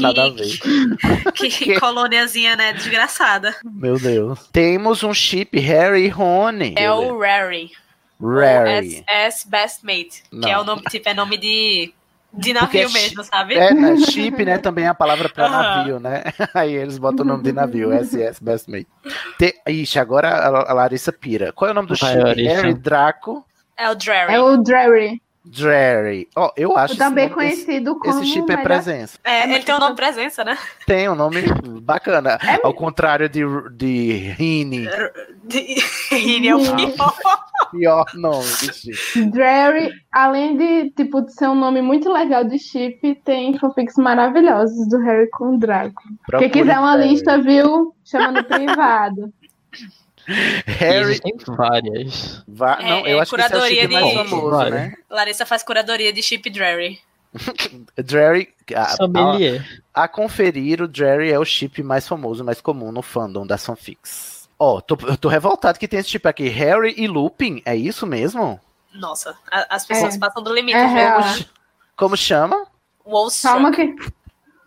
nada 0.00 0.24
a 0.24 0.30
ver. 0.30 0.58
Que 1.34 1.78
colôniazinha, 1.80 2.56
né? 2.56 2.72
Desgraçada. 2.72 3.54
Meu 3.64 3.98
Deus. 3.98 4.48
Temos 4.52 5.02
um 5.02 5.12
chip 5.14 5.58
Harry 5.58 6.04
e 6.04 6.08
Rony. 6.08 6.74
É 6.76 6.90
o 6.92 7.18
Rary. 7.18 7.70
Rary. 8.20 9.02
S 9.06 9.48
Best 9.48 9.84
Mate. 9.84 10.22
Não. 10.32 10.42
Que 10.42 10.50
é 10.50 10.58
o 10.58 10.64
nome, 10.64 10.82
tipo, 10.82 11.08
é 11.08 11.14
nome 11.14 11.36
de, 11.36 11.92
de 12.32 12.54
Porque 12.54 12.54
navio 12.54 12.80
é 12.84 12.88
chi- 12.88 12.92
mesmo, 12.94 13.24
sabe? 13.24 13.54
É, 13.54 13.74
né, 13.74 13.96
chip, 13.98 14.44
né? 14.44 14.58
Também 14.58 14.84
é 14.84 14.88
a 14.88 14.94
palavra 14.94 15.28
para 15.28 15.46
Aham. 15.46 15.62
navio, 15.76 16.00
né? 16.00 16.22
Aí 16.54 16.72
eles 16.72 16.98
botam 16.98 17.24
o 17.24 17.28
nome 17.28 17.42
de 17.42 17.52
navio, 17.52 17.90
SS 17.92 18.42
Best 18.42 18.70
Mate. 18.70 18.86
Te, 19.38 19.54
ixi, 19.66 19.98
agora 19.98 20.28
a, 20.28 20.70
a 20.70 20.72
Larissa 20.74 21.12
pira. 21.12 21.52
Qual 21.52 21.68
é 21.68 21.72
o 21.72 21.74
nome 21.74 21.88
do 21.88 21.96
Vai, 21.96 22.12
chip? 22.12 22.22
Larissa. 22.24 22.54
Harry 22.56 22.74
Draco 22.74 23.44
É 23.76 23.90
o 23.90 23.94
Drary. 23.94 24.34
É 24.34 24.40
o 24.40 24.56
Drary. 24.58 25.21
Drary. 25.44 26.28
Ó, 26.36 26.52
eu 26.56 26.76
acho 26.76 26.96
Também 26.96 27.24
esse, 27.26 27.34
nome- 27.34 27.48
esse, 27.48 27.64
conhecido 27.64 27.98
como. 27.98 28.22
esse 28.22 28.32
chip 28.32 28.50
é 28.52 28.56
presença. 28.56 29.18
É, 29.24 29.42
ele 29.42 29.62
tem 29.64 29.74
o 29.74 29.78
nome 29.80 29.96
presença, 29.96 30.44
né? 30.44 30.56
Tem 30.86 31.08
um 31.08 31.14
nome 31.16 31.42
bacana. 31.82 32.38
É 32.42 32.64
Ao 32.64 32.72
contrário 32.72 33.28
de, 33.28 33.42
de 33.72 34.12
Rini. 34.38 34.88
De... 35.44 35.76
Ele 36.12 36.48
é 36.48 36.54
o 36.54 36.60
pior. 36.60 37.14
Pior 37.72 38.04
nome 38.14 38.44
de 38.44 38.72
chip. 38.72 39.24
Drary, 39.30 39.90
além 40.12 40.56
de, 40.56 40.90
tipo, 40.90 41.22
de 41.22 41.32
ser 41.32 41.48
um 41.48 41.54
nome 41.54 41.82
muito 41.82 42.10
legal 42.12 42.44
de 42.44 42.58
chip, 42.58 43.14
tem 43.24 43.58
fanfics 43.58 43.96
maravilhosos 43.96 44.88
do 44.88 44.98
Harry 44.98 45.28
com 45.30 45.56
o 45.56 45.58
Draco. 45.58 46.02
Quem 46.02 46.16
Procure 46.26 46.50
quiser 46.50 46.78
uma 46.78 46.96
lista, 46.96 47.38
viu? 47.40 47.94
Chama 48.04 48.30
no 48.32 48.44
privado. 48.44 49.32
Harry. 50.66 51.10
existem 51.12 51.32
várias. 51.46 52.42
Va- 52.46 52.78
É, 52.80 52.88
não, 52.88 53.06
eu 53.06 53.18
é 53.18 53.20
acho 53.22 53.34
que 53.34 53.40
esse 53.40 53.52
é 53.52 53.56
o 53.56 53.60
curadoria 53.60 53.82
chip 53.82 53.92
mais 53.94 54.06
de- 54.06 54.14
famoso, 54.14 54.50
Vale. 54.50 54.70
né? 54.70 54.94
Larissa 55.10 55.46
faz 55.46 55.62
curadoria 55.62 56.12
de 56.12 56.22
chip 56.22 56.48
Drary. 56.50 57.00
Drary. 57.96 58.48
a- 58.74 58.94
a-. 58.94 60.04
A 60.04 60.08
conferir, 60.08 60.82
o 60.82 60.90
Jerry 60.92 61.30
é 61.32 61.38
o 61.38 61.44
chip 61.44 61.82
mais 61.82 62.06
famoso, 62.06 62.44
mais 62.44 62.60
comum 62.60 62.92
no 62.92 63.02
fandom 63.02 63.46
das 63.46 63.64
fanfics. 63.64 64.48
Ó, 64.58 64.80
tô- 64.80 64.98
eu 65.08 65.16
tô 65.16 65.28
revoltado 65.28 65.78
que 65.78 65.88
tem 65.88 65.98
esse 65.98 66.10
chip 66.10 66.26
aqui, 66.28 66.48
Harry 66.48 66.94
e 66.96 67.06
Lupin, 67.08 67.60
é 67.64 67.74
isso 67.74 68.06
mesmo? 68.06 68.60
Nossa, 68.94 69.36
a- 69.50 69.66
as 69.74 69.86
pessoas 69.86 70.14
É. 70.14 70.18
passam 70.18 70.42
do 70.42 70.52
limite. 70.54 70.76
É 70.76 70.86
viu? 70.86 70.94
real. 70.94 71.20
Como 71.96 72.16
chama? 72.16 72.66
Wolfstruck. 73.04 73.54
Calma 73.54 73.72
que. 73.72 73.94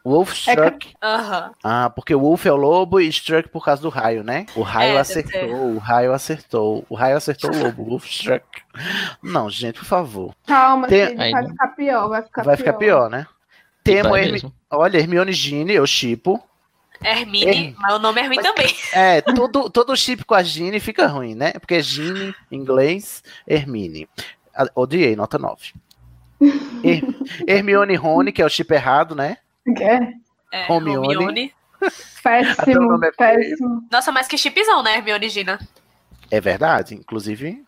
Wolfstruck. 0.05 0.93
Aham. 1.03 1.51
Ah, 1.63 1.89
porque 1.89 2.13
o 2.13 2.19
Wolf 2.19 2.45
é 2.45 2.51
o 2.51 2.55
lobo 2.55 2.99
e 3.01 3.07
Struck 3.09 3.49
por 3.49 3.65
causa 3.65 3.81
do 3.81 3.89
raio, 3.89 4.23
né? 4.23 4.45
O 4.55 4.61
raio 4.61 4.93
É, 4.95 4.99
acertou, 4.99 5.49
o 5.49 5.77
raio 5.79 6.13
acertou, 6.13 6.85
o 6.89 6.95
raio 6.95 7.17
acertou 7.17 7.51
o 7.51 7.57
lobo, 7.63 7.83
Wolfstruck. 7.85 8.45
Não, 9.23 9.49
gente, 9.49 9.79
por 9.79 9.85
favor. 9.85 10.35
Calma, 10.45 10.87
Tem- 10.87 11.15
vai 11.15 11.47
ficar 11.47 11.67
pior, 11.69 12.07
vai 12.09 12.21
ficar 12.21 12.43
Vai 12.43 12.55
pior. 12.55 12.65
ficar 12.65 12.77
pior, 12.77 13.09
né? 13.09 13.25
Temos, 13.83 14.11
Vai 14.11 14.25
Hermi- 14.25 14.53
olha, 14.71 14.97
Hermione 14.97 15.31
Gini, 15.33 15.73
eu 15.73 15.85
chipo. 15.87 16.41
Hermine, 17.03 17.69
É. 17.69 17.73
mas 17.77 17.93
o 17.95 17.99
nome 17.99 18.21
é 18.21 18.27
ruim 18.27 18.37
também. 18.41 18.65
É, 18.93 19.21
todo, 19.21 19.69
todo 19.69 19.95
chip 19.97 20.23
com 20.23 20.33
a 20.33 20.41
Gini 20.41 20.79
fica 20.79 21.05
ruim, 21.07 21.35
né? 21.35 21.51
Porque 21.53 21.75
é 21.75 21.81
Gini, 21.81 22.33
em 22.51 22.55
inglês, 22.57 23.21
Hermine. 23.47 24.07
Odiei, 24.73 25.15
nota 25.15 25.37
9. 25.37 25.73
Her- 26.83 27.03
Hermione 27.47 27.95
Rony, 27.95 28.31
que 28.31 28.41
é 28.41 28.45
o 28.45 28.49
chip 28.49 28.73
errado, 28.73 29.13
né? 29.15 29.37
É. 30.51 30.65
Até 32.57 32.71
o 32.77 32.99
péssimo, 32.99 33.05
é 33.05 33.11
péssimo. 33.11 33.87
Nossa, 33.91 34.11
mas 34.11 34.27
que 34.27 34.37
chipzão, 34.37 34.81
né, 34.81 34.95
Hermione 34.97 35.25
e 35.25 35.29
Gina? 35.29 35.59
É 36.31 36.39
verdade. 36.41 36.95
Inclusive, 36.95 37.63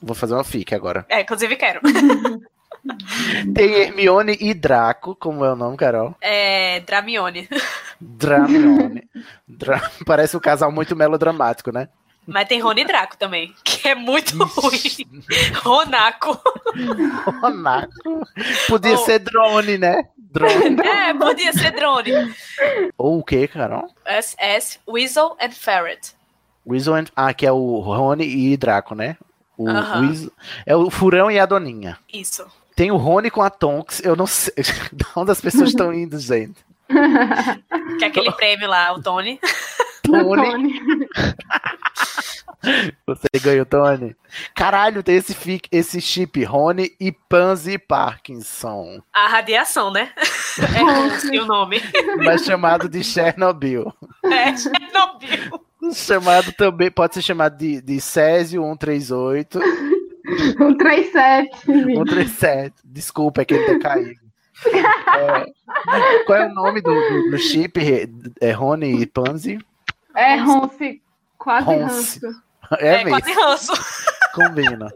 vou 0.00 0.14
fazer 0.14 0.34
uma 0.34 0.44
fic 0.44 0.74
agora. 0.74 1.06
É, 1.08 1.20
inclusive 1.22 1.56
quero. 1.56 1.80
Tem 3.54 3.74
Hermione 3.74 4.36
e 4.40 4.52
Draco, 4.54 5.14
como 5.14 5.44
é 5.44 5.52
o 5.52 5.56
nome, 5.56 5.76
Carol? 5.76 6.16
É, 6.20 6.80
Dramione. 6.80 7.48
Dramione. 8.00 9.08
Dra- 9.46 9.90
Parece 10.04 10.36
um 10.36 10.40
casal 10.40 10.72
muito 10.72 10.96
melodramático, 10.96 11.70
né? 11.70 11.88
Mas 12.26 12.46
tem 12.48 12.60
Rony 12.60 12.82
e 12.82 12.84
Draco 12.84 13.16
também, 13.16 13.52
que 13.64 13.88
é 13.88 13.94
muito 13.96 14.36
ruim. 14.44 15.22
Ronaco. 15.62 16.40
Ronaco. 17.40 18.26
Podia 18.68 18.94
Oh. 18.94 18.98
ser 18.98 19.18
drone, 19.20 19.76
né? 19.78 20.04
Drone. 20.32 20.76
É, 20.82 21.12
podia 21.14 21.52
ser 21.52 21.72
drone. 21.72 22.10
Ou 22.96 23.18
o 23.18 23.24
que, 23.24 23.46
Carol? 23.48 23.86
SS, 24.06 24.78
Weasel 24.88 25.36
and 25.40 25.50
Ferret. 25.50 26.14
Weasel 26.66 26.94
and... 26.94 27.04
Ah, 27.14 27.34
que 27.34 27.44
é 27.46 27.52
o 27.52 27.78
Rony 27.80 28.24
e 28.24 28.56
Draco, 28.56 28.94
né? 28.94 29.16
O 29.58 29.68
Aham. 29.68 30.00
Weasel- 30.08 30.32
É 30.64 30.74
o 30.76 30.88
Furão 30.90 31.30
e 31.30 31.38
a 31.38 31.44
Doninha. 31.46 31.98
Isso. 32.12 32.46
Tem 32.74 32.90
o 32.90 32.96
Rony 32.96 33.30
com 33.30 33.42
a 33.42 33.50
Tonks. 33.50 34.00
Eu 34.04 34.16
não 34.16 34.26
sei 34.26 34.54
de 34.92 35.04
onde 35.14 35.30
as 35.30 35.40
pessoas 35.40 35.68
estão 35.70 35.92
indo, 35.92 36.18
gente. 36.18 36.64
Que 37.98 38.04
é 38.04 38.08
aquele 38.08 38.32
prêmio 38.36 38.68
lá, 38.68 38.92
o 38.92 39.02
Tony. 39.02 39.38
Tony. 40.02 40.80
Você 43.06 43.28
ganhou, 43.42 43.66
Tony. 43.66 44.14
Caralho, 44.54 45.02
tem 45.02 45.16
esse, 45.16 45.34
fic, 45.34 45.68
esse 45.72 46.00
chip 46.00 46.42
Rony 46.44 46.92
e 47.00 47.10
Pansy 47.12 47.76
Parkinson. 47.78 49.02
A 49.12 49.26
radiação, 49.28 49.90
né? 49.90 50.12
É 51.32 51.40
o 51.40 51.46
nome. 51.46 51.80
Mas 52.18 52.44
chamado 52.44 52.86
de 52.86 53.02
Chernobyl. 53.02 53.90
É, 54.24 54.54
Chernobyl. 54.54 55.60
Chamado 55.94 56.52
também, 56.52 56.90
pode 56.90 57.14
ser 57.14 57.22
chamado 57.22 57.56
de, 57.56 57.80
de 57.80 57.98
Césio 58.02 58.62
138. 58.62 59.58
137. 60.58 61.58
137. 61.64 62.74
Desculpa, 62.84 63.40
é 63.40 63.44
que 63.46 63.54
ele 63.54 63.78
tá 63.78 63.88
caído. 63.88 64.20
É, 64.66 66.24
qual 66.26 66.38
é 66.38 66.46
o 66.46 66.54
nome 66.54 66.82
do, 66.82 66.92
do, 66.92 67.30
do 67.30 67.38
chip? 67.38 67.80
É 68.40 68.52
Rony 68.52 69.00
e 69.00 69.06
Pansy? 69.06 69.58
É 70.14 70.36
Ronce, 70.36 71.00
quase 71.38 71.66
Ronce. 71.66 72.20
ranço. 72.20 72.42
É, 72.78 73.00
É, 73.00 73.04
mesmo. 73.04 73.10
quase 73.20 73.32
ranço. 73.32 73.72
Combina. 74.34 74.92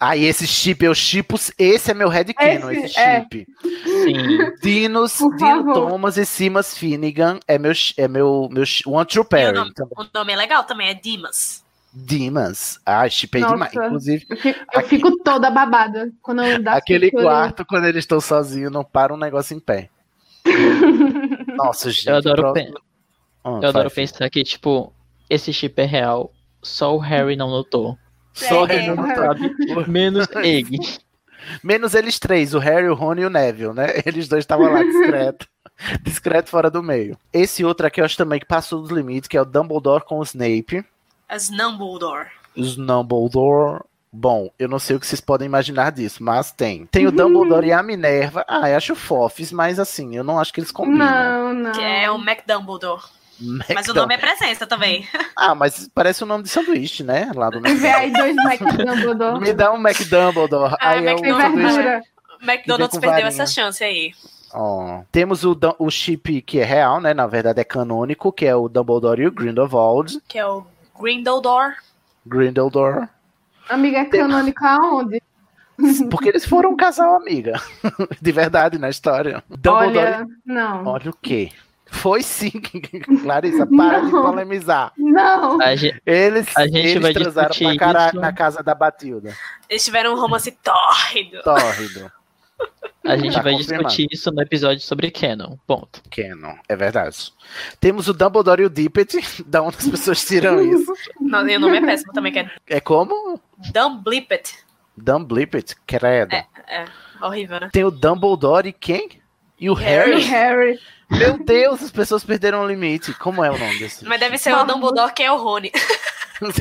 Aí 0.00 0.24
esse 0.24 0.46
chip 0.46 0.84
eu 0.84 0.94
chipo. 0.94 1.36
Esse 1.58 1.90
é 1.90 1.94
meu 1.94 2.08
headcanon, 2.08 2.70
Esse, 2.70 2.84
esse 2.86 2.98
é. 2.98 3.20
chip. 3.20 3.46
Sim. 3.62 4.38
Dinos, 4.62 5.18
Dino. 5.36 5.72
Thomas 5.74 6.16
e 6.16 6.24
Simas 6.24 6.76
Finnegan 6.76 7.38
é 7.46 7.58
meu, 7.58 7.72
é 7.96 8.08
meu, 8.08 8.48
meu 8.50 8.64
One 8.86 9.06
True 9.06 9.18
E 9.18 9.20
o 9.20 9.24
Parent. 9.24 9.54
nome, 9.54 9.72
o 9.96 10.06
nome 10.14 10.32
é 10.32 10.36
legal 10.36 10.64
também, 10.64 10.88
é 10.88 10.94
Dimas. 10.94 11.62
Dimas. 11.92 12.80
Ah, 12.84 13.08
chipei 13.08 13.40
Nossa. 13.42 13.54
demais. 13.54 13.72
Inclusive, 13.74 14.26
Eu 14.28 14.36
fico, 14.36 14.58
eu 14.72 14.80
Aqui- 14.80 14.88
fico 14.88 15.16
toda 15.22 15.48
babada 15.50 16.10
quando 16.22 16.42
eu 16.42 16.60
dá 16.62 16.72
aquele 16.74 17.06
assistir. 17.06 17.22
quarto, 17.22 17.64
quando 17.64 17.84
eles 17.84 18.02
estão 18.04 18.20
sozinhos, 18.20 18.72
não 18.72 18.82
para 18.82 19.14
um 19.14 19.16
negócio 19.16 19.54
em 19.56 19.60
pé. 19.60 19.90
Nossa, 21.56 21.90
gente. 21.90 22.08
Eu 22.08 22.16
adoro, 22.16 22.42
próximo- 22.42 22.74
pe- 22.74 22.80
Ah, 23.44 23.60
eu 23.62 23.68
adoro 23.68 23.90
pensar 23.90 24.28
que, 24.30 24.42
tipo, 24.42 24.92
esse 25.28 25.52
chip 25.52 25.80
é 25.80 25.84
real. 25.84 26.32
Só 26.62 26.94
o 26.94 26.98
Harry 26.98 27.36
não 27.36 27.50
notou. 27.50 27.98
Só 28.32 28.66
É, 28.66 28.76
ele 28.82 28.94
não 28.94 29.06
sabe. 29.14 29.54
Menos 29.88 30.26
Egg. 30.36 30.78
Menos 31.62 31.94
eles 31.94 32.18
três, 32.18 32.54
o 32.54 32.58
Harry, 32.58 32.88
o 32.88 32.94
Rony 32.94 33.22
e 33.22 33.26
o 33.26 33.30
Neville, 33.30 33.74
né? 33.74 33.86
Eles 34.06 34.28
dois 34.28 34.44
estavam 34.44 34.72
lá 34.72 34.82
discreto. 34.82 35.46
discreto 36.02 36.50
fora 36.50 36.70
do 36.70 36.82
meio. 36.82 37.18
Esse 37.32 37.64
outro 37.64 37.86
aqui 37.86 38.00
eu 38.00 38.04
acho 38.04 38.16
também 38.16 38.40
que 38.40 38.46
passou 38.46 38.80
dos 38.80 38.90
limites, 38.90 39.28
que 39.28 39.36
é 39.36 39.42
o 39.42 39.44
Dumbledore 39.44 40.04
com 40.04 40.18
o 40.18 40.22
Snape. 40.22 40.84
As 41.28 41.50
Dumbledore. 41.50 42.28
Os 42.56 42.76
Dumbledore. 42.76 43.82
Bom, 44.12 44.48
eu 44.58 44.68
não 44.68 44.78
sei 44.78 44.94
o 44.94 45.00
que 45.00 45.06
vocês 45.06 45.20
podem 45.20 45.46
imaginar 45.46 45.90
disso, 45.90 46.22
mas 46.22 46.52
tem. 46.52 46.86
Tem 46.86 47.06
o 47.06 47.10
Dumbledore 47.10 47.66
e 47.66 47.72
a 47.72 47.82
Minerva. 47.82 48.44
Ah, 48.46 48.70
eu 48.70 48.76
acho 48.76 48.94
fofes, 48.94 49.50
mas 49.50 49.80
assim, 49.80 50.14
eu 50.14 50.22
não 50.22 50.38
acho 50.38 50.52
que 50.52 50.60
eles 50.60 50.70
combinam. 50.70 50.98
Não, 50.98 51.54
não. 51.54 51.72
Que 51.72 51.82
é 51.82 52.08
o 52.08 52.18
McDumbledore. 53.40 53.58
Mas 53.58 53.68
o 53.68 53.72
McDonald's. 53.72 53.94
nome 53.96 54.14
é 54.14 54.18
presença 54.18 54.66
também. 54.66 55.08
Ah, 55.36 55.54
mas 55.54 55.90
parece 55.92 56.22
o 56.22 56.26
nome 56.26 56.44
de 56.44 56.48
sanduíche, 56.48 57.02
né? 57.02 57.30
Lá 57.34 57.50
do 57.50 57.60
Vê 57.60 57.68
McDonald's. 57.68 58.00
aí 58.00 58.12
dois 58.12 58.36
Mac 58.36 58.60
Dumbledore. 58.60 59.40
Me 59.40 59.52
dá 59.52 59.72
um 59.72 59.76
McDumbledore. 59.76 60.74
Ah, 60.80 60.90
aí 60.90 61.06
é 61.06 61.14
um 61.14 61.18
McDonald's. 61.18 62.08
McDonald's 62.40 62.98
perdeu 62.98 63.10
varinha. 63.10 63.28
essa 63.28 63.46
chance 63.46 63.82
aí. 63.82 64.12
Ó, 64.52 65.02
Temos 65.10 65.44
o, 65.44 65.58
o 65.78 65.90
chip 65.90 66.40
que 66.42 66.60
é 66.60 66.64
real, 66.64 67.00
né? 67.00 67.12
Na 67.12 67.26
verdade 67.26 67.60
é 67.60 67.64
canônico, 67.64 68.32
que 68.32 68.46
é 68.46 68.54
o 68.54 68.68
Dumbledore 68.68 69.22
e 69.22 69.26
o 69.26 69.32
Grindelwald. 69.32 70.20
Que 70.28 70.38
é 70.38 70.46
o 70.46 70.64
Grindeldor. 70.98 71.74
Grindeldor. 72.24 73.08
Amiga, 73.68 73.98
é 73.98 74.04
canônico 74.04 74.64
aonde? 74.64 75.20
Porque 76.10 76.28
eles 76.28 76.46
foram 76.46 76.70
um 76.70 76.76
casal 76.76 77.16
amiga. 77.16 77.60
De 78.22 78.30
verdade, 78.30 78.78
na 78.78 78.88
história. 78.88 79.42
Dumbledore. 79.48 79.98
Olha, 80.06 80.28
não. 80.46 80.86
Olha 80.86 81.10
o 81.10 81.16
quê? 81.20 81.50
Foi 81.94 82.22
sim, 82.22 82.50
Clarissa, 83.22 83.66
para 83.66 84.00
de 84.00 84.10
Não. 84.12 84.22
polemizar. 84.22 84.92
Não. 84.98 85.60
A 85.62 85.74
gente, 85.76 86.02
Eles, 86.04 86.54
A 86.56 86.66
gente 86.66 86.78
eles 86.78 87.02
vai 87.02 87.12
transaram 87.14 87.54
pra 87.56 87.76
caralho 87.76 88.08
isso. 88.10 88.20
na 88.20 88.32
casa 88.32 88.62
da 88.62 88.74
Batilda. 88.74 89.34
Eles 89.68 89.84
tiveram 89.84 90.12
um 90.14 90.20
romance 90.20 90.50
tórrido. 90.50 91.40
Tórrido. 91.42 92.10
a 93.04 93.16
gente 93.16 93.34
Tá 93.34 93.42
vai 93.42 93.54
discutir 93.54 94.08
isso 94.10 94.30
no 94.32 94.42
episódio 94.42 94.80
sobre 94.82 95.10
Canon. 95.10 95.56
Ponto. 95.66 96.02
Canon, 96.10 96.56
é 96.68 96.76
verdade. 96.76 97.32
Temos 97.80 98.08
o 98.08 98.12
Dumbledore 98.12 98.62
e 98.62 98.66
o 98.66 98.70
Dippet. 98.70 99.16
Da 99.46 99.62
onde 99.62 99.76
as 99.78 99.88
pessoas 99.88 100.24
tiram 100.24 100.60
isso? 100.60 100.92
Não, 101.20 101.48
e 101.48 101.56
o 101.56 101.60
nome 101.60 101.78
é 101.78 101.80
péssimo 101.80 102.12
também, 102.12 102.32
que 102.32 102.40
é 102.40 102.50
É 102.66 102.80
como? 102.80 103.40
Dumblippet. 103.72 104.54
Dumblippet, 104.96 105.74
credo. 105.86 106.34
É, 106.34 106.46
é. 106.68 106.84
Horrível, 107.22 107.60
né? 107.60 107.70
Tem 107.72 107.84
o 107.84 107.90
Dumbledore 107.90 108.68
e 108.68 108.72
quem? 108.72 109.08
E 109.58 109.70
o 109.70 109.74
Harry. 109.74 110.20
Harry. 110.20 110.24
Harry. 110.24 110.80
Meu 111.18 111.38
Deus, 111.44 111.82
as 111.82 111.90
pessoas 111.90 112.24
perderam 112.24 112.62
o 112.62 112.66
limite. 112.68 113.12
Como 113.14 113.44
é 113.44 113.50
o 113.50 113.58
nome 113.58 113.78
desse? 113.78 114.04
Mas 114.04 114.20
deve 114.20 114.38
ser 114.38 114.54
o 114.54 114.64
Dumbledore 114.64 115.12
que 115.12 115.22
é 115.22 115.30
o 115.32 115.36
Rony. 115.36 115.70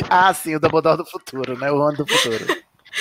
Ah, 0.07 0.31
sim, 0.33 0.55
o 0.55 0.59
Dumbledore 0.59 0.97
do 0.97 1.05
futuro, 1.05 1.57
né? 1.57 1.69
O 1.71 1.81
ano 1.81 1.97
do 1.97 2.07
futuro. 2.07 2.45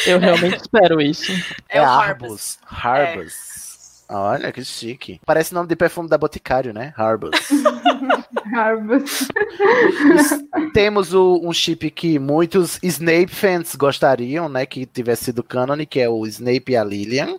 Eu 0.06 0.18
realmente 0.18 0.56
espero 0.62 1.00
isso. 1.02 1.30
É, 1.68 1.80
o 1.82 1.84
Harbus. 1.84 2.58
Harbus. 2.66 4.04
Olha, 4.08 4.50
que 4.50 4.64
chique. 4.64 5.20
Parece 5.24 5.52
nome 5.52 5.68
de 5.68 5.76
perfume 5.76 6.08
da 6.08 6.16
Boticário, 6.16 6.72
né? 6.72 6.92
Harbus. 6.96 7.30
Harbus. 8.56 9.28
Temos 10.72 11.12
o- 11.12 11.40
um 11.44 11.52
chip 11.52 11.90
que 11.90 12.18
muitos 12.18 12.78
Snape 12.82 13.28
fans 13.28 13.76
gostariam, 13.76 14.48
né? 14.48 14.64
Que 14.64 14.86
tivesse 14.86 15.26
sido 15.26 15.42
canon, 15.44 15.84
que 15.88 16.00
é 16.00 16.08
o 16.08 16.26
Snape 16.26 16.72
e 16.72 16.76
a 16.76 16.82
Lilian. 16.82 17.38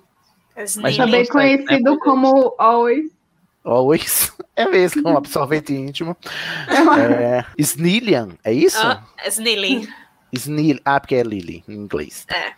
Snape. 0.58 0.96
Também 0.98 1.26
consegue, 1.26 1.64
conhecido 1.66 1.92
né? 1.92 1.98
como 2.02 2.54
Always. 2.60 3.12
Always. 3.64 4.32
É 4.56 4.68
mesmo, 4.68 5.10
um 5.10 5.18
absorvente 5.18 5.74
íntimo. 5.74 6.16
É, 6.70 7.44
Snillian, 7.58 8.30
é 8.44 8.54
isso? 8.54 8.78
Ah, 8.80 9.02
Snilly. 9.28 9.90
Snil, 10.32 10.80
ah, 10.86 11.00
porque 11.00 11.16
é 11.16 11.24
Lily 11.24 11.64
em 11.68 11.74
inglês. 11.74 12.24
É. 12.30 12.52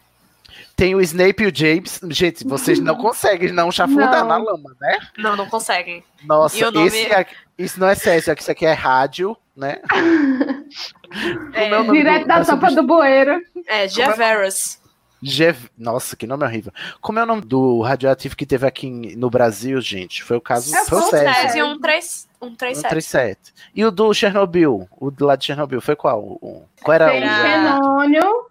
Tem 0.75 0.93
o 0.93 0.99
Snape 0.99 1.43
e 1.43 1.47
o 1.47 1.55
James. 1.55 2.01
Gente, 2.09 2.45
vocês 2.45 2.81
não 2.81 2.95
conseguem 2.99 3.53
não 3.53 3.71
chafurdar 3.71 4.19
Não. 4.23 4.27
na 4.27 4.37
lama, 4.37 4.75
né? 4.81 4.97
Não, 5.17 5.37
não 5.37 5.45
conseguem. 5.47 6.03
Nossa, 6.25 6.69
nome- 6.69 6.87
esse 6.87 7.13
aqui- 7.13 7.35
isso 7.57 7.79
não 7.79 7.87
é 7.87 7.95
Césio, 7.95 8.35
isso 8.37 8.51
aqui 8.51 8.65
é 8.65 8.73
rádio, 8.73 9.37
né? 9.55 9.79
É, 11.53 11.69
é 11.69 11.83
Direto 11.83 12.27
da 12.27 12.43
sopa 12.43 12.71
do 12.71 12.83
bueiro. 12.83 13.39
é 13.67 13.87
Javerus. 13.87 14.79
Gev... 15.23 15.57
Nossa, 15.77 16.15
que 16.15 16.27
nome 16.27 16.43
horrível. 16.45 16.71
Como 17.01 17.17
é 17.19 17.23
o 17.23 17.25
nome 17.25 17.41
do 17.41 17.81
radioativo 17.81 18.35
que 18.35 18.45
teve 18.45 18.67
aqui 18.67 19.15
no 19.15 19.29
Brasil, 19.29 19.79
gente? 19.81 20.23
Foi 20.23 20.37
o 20.37 20.41
caso 20.41 20.75
É 20.75 20.85
foi 20.85 20.99
o. 20.99 21.01
Césio 21.03 21.65
137. 21.65 22.27
137. 22.39 23.53
E 23.73 23.83
o 23.85 23.89
do 23.91 24.13
Chernobyl? 24.13 24.87
O 24.99 25.09
do 25.09 25.25
lado 25.25 25.39
de 25.39 25.45
Chernobyl 25.45 25.81
foi 25.81 25.95
qual? 25.95 26.21
O- 26.21 26.63
Qual 26.83 26.93
era 26.95 27.09
Tem 27.09 27.21
o. 27.21 27.25
Era- 27.25 27.71
Xenônio. 27.75 28.45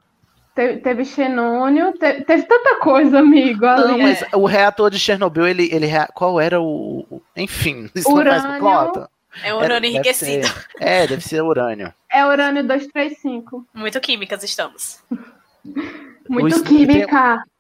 Teve, 0.55 0.77
teve 0.79 1.05
Xenônio. 1.05 1.93
Teve, 1.99 2.23
teve 2.25 2.43
tanta 2.45 2.77
coisa, 2.77 3.19
amigo. 3.19 3.67
Ali. 3.67 3.89
Não, 3.89 3.99
mas 3.99 4.25
o 4.33 4.47
reator 4.47 4.91
de 4.91 4.99
Chernobyl, 4.99 5.47
ele, 5.47 5.69
ele 5.73 5.87
rea- 5.87 6.09
qual 6.15 6.41
era 6.41 6.61
o. 6.61 7.21
Enfim, 7.37 7.89
isso 7.95 8.09
não 8.11 8.25
faz 8.25 8.45
Urânio. 8.45 8.61
conta. 8.61 9.11
É 9.43 9.53
um 9.53 9.61
É, 9.61 9.65
urânio 9.65 9.81
deve 9.81 9.89
enriquecido. 9.89 10.47
ser- 10.47 10.67
É, 10.81 11.07
deve 11.09 11.23
ser 11.23 11.43
urânio. 11.43 11.93
É 12.11 12.25
urânio 12.25 12.63
235. 12.63 13.67
Muito 13.75 14.01
químicas 14.01 14.43
estamos. 14.45 15.01
Muito 16.29 16.63
química. 16.65 17.43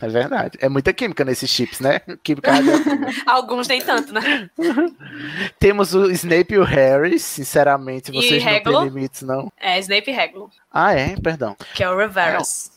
É 0.00 0.08
verdade. 0.08 0.56
É 0.60 0.68
muita 0.68 0.92
química 0.92 1.24
nesses 1.24 1.50
chips, 1.50 1.80
né? 1.80 2.00
Química. 2.22 2.48
Alguns 3.26 3.66
nem 3.66 3.82
tanto, 3.82 4.12
né? 4.14 4.48
Temos 5.58 5.94
o 5.94 6.08
Snape 6.12 6.54
e 6.54 6.58
o 6.58 6.62
Harry. 6.62 7.18
Sinceramente, 7.18 8.12
E 8.12 8.14
vocês 8.14 8.44
não 8.44 8.60
têm 8.62 8.84
limites, 8.84 9.22
não. 9.22 9.50
É 9.60 9.80
Snape 9.80 10.12
Regulo, 10.12 10.48
Ah, 10.70 10.92
é? 10.94 11.16
Perdão. 11.16 11.56
que 11.74 11.82
é 11.82 11.90
o 11.90 11.96
Reverus. 11.96 12.70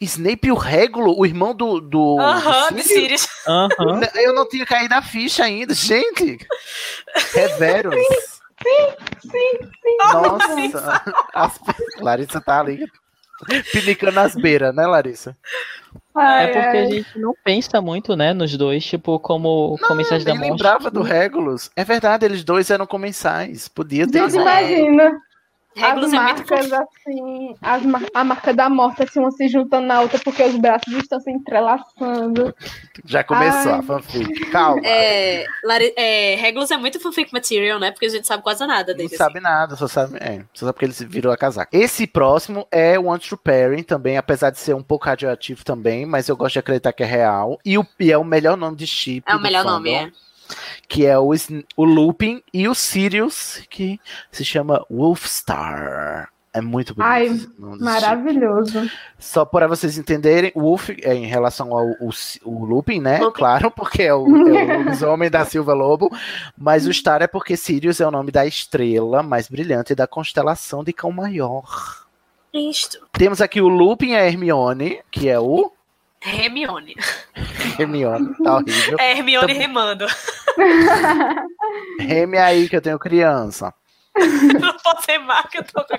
Snape 0.00 0.48
e 0.48 0.52
o 0.52 0.56
Régulo, 0.56 1.18
o 1.18 1.24
irmão 1.24 1.54
do. 1.54 1.80
do 1.80 2.18
Aham, 2.20 2.70
do 2.72 2.82
Sirius? 2.82 3.26
Aham. 3.46 4.00
Eu 4.16 4.34
não 4.34 4.46
tinha 4.46 4.66
caído 4.66 4.94
a 4.94 5.00
ficha 5.00 5.44
ainda, 5.44 5.72
gente. 5.72 6.38
Reverus. 7.32 7.94
sim, 8.62 9.20
sim. 9.22 9.96
Nossa, 10.12 11.02
as- 11.32 11.60
Larissa 11.98 12.40
tá 12.42 12.60
ali 12.60 12.86
pinicando 13.72 14.20
as 14.20 14.34
beiras, 14.34 14.74
né, 14.74 14.86
Larissa? 14.86 15.36
Ai, 16.14 16.44
É 16.44 16.46
porque 16.48 16.76
ai. 16.76 16.84
a 16.84 16.90
gente 16.90 17.18
não 17.18 17.34
pensa 17.44 17.80
muito, 17.80 18.16
né, 18.16 18.32
nos 18.32 18.56
dois, 18.56 18.84
tipo, 18.84 19.18
como 19.20 19.78
comensais 19.86 20.24
da 20.24 20.32
Nem 20.32 20.40
morte. 20.40 20.50
lembrava 20.62 20.90
do 20.90 21.02
Regulus. 21.02 21.70
É 21.76 21.84
verdade, 21.84 22.24
eles 22.24 22.42
dois 22.44 22.70
eram 22.70 22.86
comensais. 22.86 23.68
Podia 23.68 24.06
ter. 24.06 24.18
Gente, 24.30 24.40
imagina. 24.40 25.20
As 25.84 25.90
é 25.90 25.94
muito 25.94 26.14
marcas 26.14 26.72
assim, 26.72 27.54
as 27.62 27.82
mar- 27.82 28.02
a 28.14 28.24
marca 28.24 28.54
da 28.54 28.68
morte, 28.68 29.02
assim, 29.02 29.20
uma 29.20 29.30
se 29.30 29.48
juntando 29.48 29.86
na 29.86 30.00
outra 30.00 30.18
porque 30.18 30.42
os 30.42 30.56
braços 30.56 30.92
estão 30.94 31.20
se 31.20 31.30
entrelaçando. 31.30 32.54
Já 33.04 33.22
começou 33.24 33.72
Ai. 33.72 33.78
a 33.78 33.82
fanfic. 33.82 34.46
Calma. 34.50 34.80
É, 34.84 35.46
é, 35.96 36.34
Regulus 36.36 36.70
é 36.70 36.76
muito 36.76 37.00
fanfic 37.00 37.32
material, 37.32 37.78
né? 37.78 37.90
Porque 37.90 38.06
a 38.06 38.10
gente 38.10 38.26
sabe 38.26 38.42
quase 38.42 38.66
nada 38.66 38.92
Não 38.92 38.96
dele. 38.98 39.06
assim. 39.06 39.16
sabe 39.16 39.40
nada, 39.40 39.76
só 39.76 39.86
sabe, 39.86 40.16
é, 40.20 40.42
só 40.52 40.66
sabe 40.66 40.78
que 40.78 40.84
ele 40.84 40.92
se 40.92 41.04
virou 41.04 41.32
a 41.32 41.36
casaca. 41.36 41.76
Esse 41.76 42.06
próximo 42.06 42.66
é 42.70 42.98
o 42.98 43.06
One 43.06 43.20
True 43.20 43.38
Pairing 43.42 43.82
também, 43.82 44.16
apesar 44.16 44.50
de 44.50 44.58
ser 44.58 44.74
um 44.74 44.82
pouco 44.82 45.06
radioativo 45.06 45.64
também, 45.64 46.04
mas 46.06 46.28
eu 46.28 46.36
gosto 46.36 46.54
de 46.54 46.58
acreditar 46.60 46.92
que 46.92 47.02
é 47.02 47.06
real. 47.06 47.58
E, 47.64 47.78
o, 47.78 47.86
e 47.98 48.10
é 48.12 48.18
o 48.18 48.24
melhor 48.24 48.56
nome 48.56 48.76
de 48.76 48.86
chip. 48.86 49.22
É 49.30 49.34
o 49.36 49.40
melhor 49.40 49.62
fandom, 49.62 49.74
nome, 49.74 49.90
é. 49.92 50.10
Que 50.88 51.06
é 51.06 51.18
o, 51.18 51.30
o 51.76 51.84
Lupin 51.84 52.42
e 52.52 52.68
o 52.68 52.74
Sirius, 52.74 53.62
que 53.68 54.00
se 54.30 54.44
chama 54.44 54.84
Wolfstar. 54.90 56.30
É 56.52 56.60
muito 56.60 56.94
bonito. 56.94 57.08
Ai. 57.08 57.30
Maravilhoso. 57.78 58.90
Só 59.18 59.44
para 59.44 59.68
vocês 59.68 59.98
entenderem, 59.98 60.50
o 60.54 60.62
Wolf 60.62 60.90
é 61.02 61.14
em 61.14 61.26
relação 61.26 61.76
ao 61.76 61.86
o, 62.00 62.10
o 62.44 62.64
Lupin, 62.64 63.00
né? 63.00 63.18
Lupin. 63.18 63.38
Claro, 63.38 63.70
porque 63.70 64.02
é 64.02 64.14
o, 64.14 64.26
é 64.56 64.64
o 64.64 64.78
lobisomem 64.78 65.30
da 65.30 65.44
Silva 65.44 65.74
Lobo. 65.74 66.10
Mas 66.56 66.86
o 66.86 66.92
Star 66.92 67.22
é 67.22 67.26
porque 67.26 67.56
Sirius 67.56 68.00
é 68.00 68.06
o 68.06 68.10
nome 68.10 68.32
da 68.32 68.46
estrela 68.46 69.22
mais 69.22 69.48
brilhante 69.48 69.94
da 69.94 70.06
constelação 70.06 70.82
de 70.82 70.92
Cão 70.92 71.12
Maior. 71.12 72.06
Isto. 72.52 73.06
Temos 73.12 73.40
aqui 73.40 73.60
o 73.60 73.68
Lupin 73.68 74.12
e 74.12 74.16
a 74.16 74.26
Hermione, 74.26 75.00
que 75.10 75.28
é 75.28 75.38
o 75.38 75.70
Hermione. 76.20 76.96
Hermione, 77.78 78.34
tá 78.42 78.56
horrível. 78.56 78.96
É 78.98 79.12
Hermione 79.12 79.52
remando. 79.52 80.06
Reme 82.00 82.38
aí 82.38 82.68
que 82.68 82.76
eu 82.76 82.80
tenho 82.80 82.98
criança. 82.98 83.72
Não 84.18 84.76
pode 84.78 85.04
ser 85.04 85.18
marca, 85.18 85.58
eu 85.58 85.64
tô 85.64 85.84
com 85.84 85.98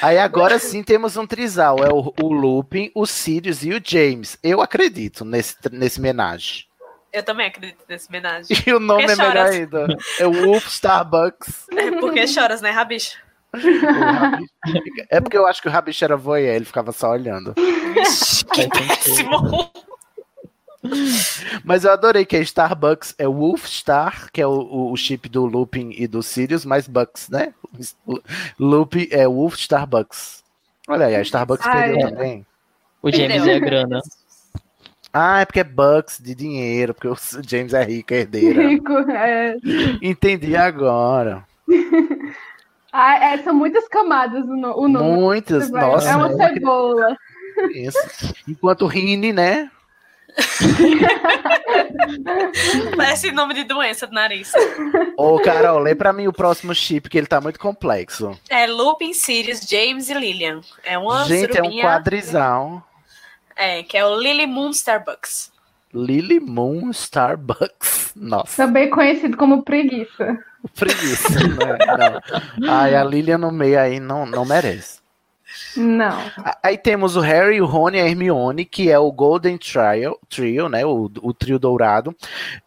Aí 0.00 0.18
agora 0.18 0.58
sim 0.58 0.82
temos 0.82 1.16
um 1.16 1.26
trisal, 1.26 1.78
é 1.78 1.88
o, 1.92 2.12
o 2.22 2.32
Lupin, 2.32 2.90
o 2.94 3.04
Sirius 3.06 3.64
e 3.64 3.72
o 3.72 3.80
James. 3.82 4.38
Eu 4.42 4.60
acredito 4.60 5.24
nesse, 5.24 5.56
nesse 5.72 5.98
homenagem. 5.98 6.66
Eu 7.12 7.22
também 7.22 7.46
acredito 7.46 7.84
nesse 7.88 8.08
homenagem. 8.08 8.56
E 8.66 8.72
o 8.72 8.80
nome 8.80 9.02
é 9.02 9.06
que 9.08 9.16
melhor 9.16 9.32
choras? 9.32 9.50
ainda. 9.50 9.86
É 10.18 10.26
o 10.26 10.32
Wolf 10.32 10.66
Starbucks. 10.66 11.66
É 11.76 11.90
porque 11.92 12.26
choras, 12.26 12.62
né, 12.62 12.70
Rabicho? 12.70 13.18
Rabicho- 13.54 14.52
É 15.10 15.20
porque 15.20 15.36
eu 15.36 15.46
acho 15.46 15.60
que 15.62 15.68
o 15.68 15.70
Rabicho 15.70 16.04
era 16.04 16.16
voyeur, 16.16 16.54
ele 16.54 16.64
ficava 16.64 16.92
só 16.92 17.10
olhando. 17.10 17.54
Que 18.52 18.68
péssimo. 18.68 19.70
Mas 21.64 21.84
eu 21.84 21.92
adorei 21.92 22.24
que 22.24 22.36
a 22.36 22.40
Starbucks 22.40 23.14
é 23.18 23.26
Wolf 23.26 23.66
Star, 23.66 24.30
que 24.32 24.40
é 24.40 24.46
o, 24.46 24.50
o, 24.50 24.92
o 24.92 24.96
chip 24.96 25.28
do 25.28 25.46
Lupin 25.46 25.90
e 25.96 26.06
do 26.08 26.22
Sirius, 26.22 26.64
mais 26.64 26.88
Bucks, 26.88 27.28
né? 27.28 27.54
Lupin 28.58 29.06
é 29.10 29.26
Wolf 29.28 29.54
Starbucks. 29.56 30.42
Olha 30.88 31.06
aí, 31.06 31.14
a 31.14 31.22
Starbucks 31.22 31.66
Ai. 31.66 31.90
perdeu 31.90 32.06
É. 32.06 32.10
também. 32.10 32.46
O 33.00 33.10
James 33.12 33.44
e 33.46 33.50
a 33.50 33.58
grana. 33.60 34.00
Ah, 35.12 35.40
é 35.40 35.44
porque 35.44 35.60
é 35.60 35.64
Bucks 35.64 36.18
de 36.20 36.34
dinheiro, 36.34 36.94
porque 36.94 37.08
o 37.08 37.16
James 37.46 37.74
é 37.74 37.84
rico, 37.84 38.12
é 38.14 38.18
herdeira. 38.20 38.68
Rico, 38.68 38.92
é. 39.10 39.56
Entendi 40.02 40.56
agora. 40.56 41.44
Ah, 42.92 43.32
é, 43.32 43.38
são 43.38 43.54
muitas 43.54 43.88
camadas 43.88 44.44
o, 44.44 44.54
no- 44.56 44.76
o 44.78 44.88
nome. 44.88 45.12
Muitas, 45.18 45.70
nossa. 45.70 46.10
é 46.10 46.16
uma 46.16 46.28
não 46.28 46.36
cebola. 46.36 47.16
nisso. 47.72 48.34
Enquanto 48.46 48.86
Rini, 48.86 49.32
né? 49.32 49.70
Parece 52.96 53.30
nome 53.32 53.54
de 53.54 53.64
doença 53.64 54.06
do 54.06 54.12
nariz. 54.14 54.52
Ô, 55.16 55.38
Carol, 55.40 55.78
lê 55.78 55.94
pra 55.94 56.12
mim 56.12 56.26
o 56.26 56.32
próximo 56.32 56.74
chip, 56.74 57.08
que 57.08 57.18
ele 57.18 57.26
tá 57.26 57.40
muito 57.40 57.58
complexo. 57.58 58.38
É 58.48 58.66
Lupin, 58.66 59.12
Sirius, 59.12 59.60
James 59.60 60.08
e 60.08 60.14
Lillian. 60.14 60.60
É 60.84 60.98
uma 60.98 61.24
Gente, 61.24 61.56
é 61.56 61.60
um 61.60 61.64
surubinha- 61.64 61.84
quadrizal. 61.84 62.86
É, 63.56 63.82
que 63.82 63.96
é 63.96 64.04
o 64.04 64.16
Lily 64.18 64.46
Moon 64.46 64.70
Starbucks. 64.70 65.52
Lily 65.94 66.40
Moon 66.40 66.90
Starbucks. 66.90 68.12
Nossa, 68.16 68.64
Também 68.66 68.88
conhecido 68.90 69.36
como 69.36 69.62
preguiça. 69.62 70.38
Preguiça, 70.68 71.30
né? 71.40 72.20
Não. 72.58 72.70
Ai, 72.70 72.94
a 72.94 73.04
Lilian 73.04 73.38
no 73.38 73.50
meio 73.50 73.78
aí 73.78 74.00
não, 74.00 74.26
não 74.26 74.44
merece. 74.44 75.02
Não. 75.76 76.18
Aí 76.62 76.78
temos 76.78 77.16
o 77.16 77.20
Harry, 77.20 77.60
o 77.60 77.66
Rony 77.66 77.98
e 77.98 78.00
a 78.00 78.08
Hermione, 78.08 78.64
que 78.64 78.90
é 78.90 78.98
o 78.98 79.12
Golden 79.12 79.58
Trio, 79.58 80.18
trio, 80.28 80.68
né? 80.68 80.84
O, 80.84 81.10
o 81.20 81.32
trio 81.34 81.58
dourado. 81.58 82.14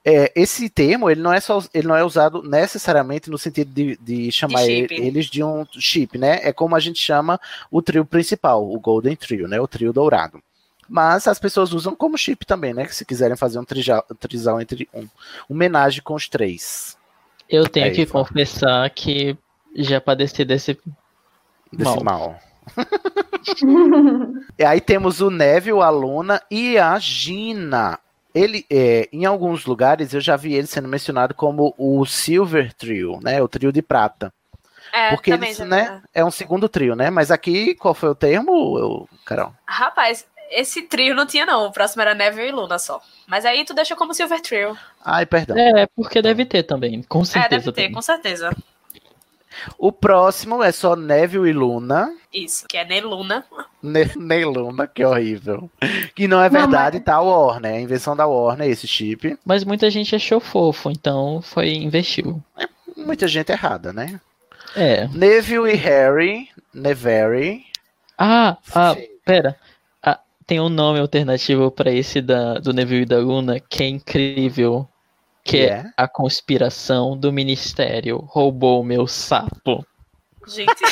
É, 0.03 0.31
esse 0.35 0.69
termo 0.69 1.09
ele 1.09 1.21
não 1.21 1.33
é 1.33 1.39
só 1.39 1.63
ele 1.73 1.87
não 1.87 1.95
é 1.95 2.03
usado 2.03 2.43
necessariamente 2.43 3.29
no 3.29 3.37
sentido 3.37 3.71
de, 3.71 3.97
de 3.97 4.31
chamar 4.31 4.63
De 4.63 4.87
eles 4.91 5.25
de 5.25 5.43
um 5.43 5.65
chip, 5.71 6.17
né? 6.17 6.39
É 6.43 6.53
como 6.53 6.75
a 6.75 6.79
gente 6.79 6.99
chama 6.99 7.39
o 7.71 7.81
trio 7.81 8.05
principal, 8.05 8.63
o 8.63 8.79
Golden 8.79 9.15
Trio, 9.15 9.47
né? 9.47 9.59
O 9.59 9.67
trio 9.67 9.93
dourado. 9.93 10.41
Mas 10.87 11.27
as 11.27 11.39
pessoas 11.39 11.73
usam 11.73 11.95
como 11.95 12.17
chip 12.17 12.45
também, 12.45 12.73
né? 12.73 12.85
Se 12.87 13.03
quiserem 13.03 13.35
fazer 13.35 13.57
um 13.57 13.65
trijal, 13.65 14.05
trisal 14.19 14.61
entre 14.61 14.87
um, 14.93 15.07
homenagem 15.49 16.01
com 16.03 16.13
os 16.13 16.29
três. 16.29 16.95
Eu 17.49 17.67
tenho 17.67 17.87
Aí, 17.87 17.91
que 17.91 18.05
fala. 18.05 18.25
confessar 18.25 18.89
que 18.89 19.37
já 19.75 20.01
padeci 20.01 20.43
desse. 20.43 20.77
Desse 21.71 22.03
Mal. 22.03 22.03
mal. 22.03 22.39
E 24.57 24.63
aí 24.63 24.81
temos 24.81 25.21
o 25.21 25.29
Neville, 25.29 25.81
a 25.81 25.89
Luna 25.89 26.41
e 26.49 26.79
a 26.79 26.97
Gina. 26.97 27.99
Ele, 28.33 28.65
é, 28.71 29.07
em 29.13 29.23
alguns 29.23 29.65
lugares, 29.65 30.13
eu 30.13 30.19
já 30.19 30.35
vi 30.35 30.55
ele 30.55 30.65
sendo 30.65 30.87
mencionado 30.87 31.35
como 31.35 31.75
o 31.77 32.03
Silver 32.05 32.73
Trio, 32.73 33.19
né? 33.21 33.41
O 33.41 33.47
trio 33.47 33.71
de 33.71 33.83
prata. 33.83 34.33
É, 34.91 35.11
Porque 35.11 35.31
eles, 35.31 35.59
né? 35.59 36.01
É 36.13 36.23
um 36.23 36.31
segundo 36.31 36.67
trio, 36.67 36.95
né? 36.95 37.09
Mas 37.09 37.29
aqui, 37.29 37.75
qual 37.75 37.93
foi 37.93 38.09
o 38.09 38.15
termo, 38.15 38.79
eu, 38.79 39.09
Carol? 39.25 39.53
Rapaz, 39.65 40.25
esse 40.61 40.83
trio 40.83 41.13
não 41.15 41.25
tinha, 41.25 41.45
não. 41.45 41.65
O 41.65 41.71
próximo 41.71 42.01
era 42.01 42.13
Neville 42.13 42.49
e 42.49 42.51
Luna 42.51 42.79
só. 42.79 43.01
Mas 43.27 43.45
aí 43.45 43.63
tu 43.65 43.73
deixa 43.73 43.95
como 43.95 44.13
Silver 44.13 44.41
Trio. 44.41 44.77
Ai, 45.03 45.25
perdão. 45.25 45.57
É, 45.57 45.87
porque 45.95 46.21
deve 46.21 46.45
ter 46.45 46.63
também, 46.63 47.01
com 47.03 47.21
É, 47.21 47.25
certeza. 47.25 47.49
deve 47.49 47.71
ter, 47.73 47.91
com 47.91 48.01
certeza. 48.01 48.55
O 49.77 49.91
próximo 49.91 50.61
é 50.61 50.71
só 50.71 50.95
Neville 50.95 51.49
e 51.49 51.53
Luna. 51.53 52.13
Isso, 52.33 52.65
que 52.67 52.77
é 52.77 52.83
Neluna. 52.83 53.45
Ne 53.81 54.11
nem 54.17 54.43
Luna, 54.43 54.85
que 54.85 55.03
horrível. 55.05 55.69
Que 56.13 56.27
não 56.27 56.41
é 56.41 56.49
Não, 56.49 56.59
verdade, 56.59 56.99
tá? 56.99 57.21
Warner. 57.21 57.71
É 57.71 57.77
a 57.77 57.81
invenção 57.81 58.15
da 58.15 58.27
Warner, 58.27 58.69
esse 58.69 58.87
chip. 58.87 59.37
Mas 59.45 59.63
muita 59.63 59.89
gente 59.89 60.15
achou 60.15 60.39
fofo, 60.41 60.91
então 60.91 61.41
foi 61.41 61.73
investiu. 61.73 62.43
Muita 62.97 63.27
gente 63.27 63.51
errada, 63.51 63.93
né? 63.93 64.19
É. 64.75 65.07
Neville 65.07 65.71
e 65.71 65.75
Harry. 65.75 66.49
Neveri. 66.73 67.65
Ah, 68.17 68.57
ah, 68.73 68.93
Sim. 68.93 69.07
pera. 69.23 69.55
Tem 70.47 70.59
um 70.59 70.69
nome 70.69 70.99
alternativo 70.99 71.71
pra 71.71 71.91
esse 71.91 72.21
da, 72.21 72.55
do 72.55 72.71
Neville 72.71 73.03
e 73.03 73.05
da 73.05 73.17
Luna 73.17 73.59
que 73.59 73.83
é 73.83 73.87
incrível. 73.87 74.87
Que 75.43 75.57
é 75.57 75.69
é? 75.69 75.85
a 75.95 76.07
conspiração 76.07 77.17
do 77.17 77.31
ministério 77.31 78.17
roubou 78.17 78.83
meu 78.83 79.07
sapo. 79.07 79.85
Gente, 80.47 80.83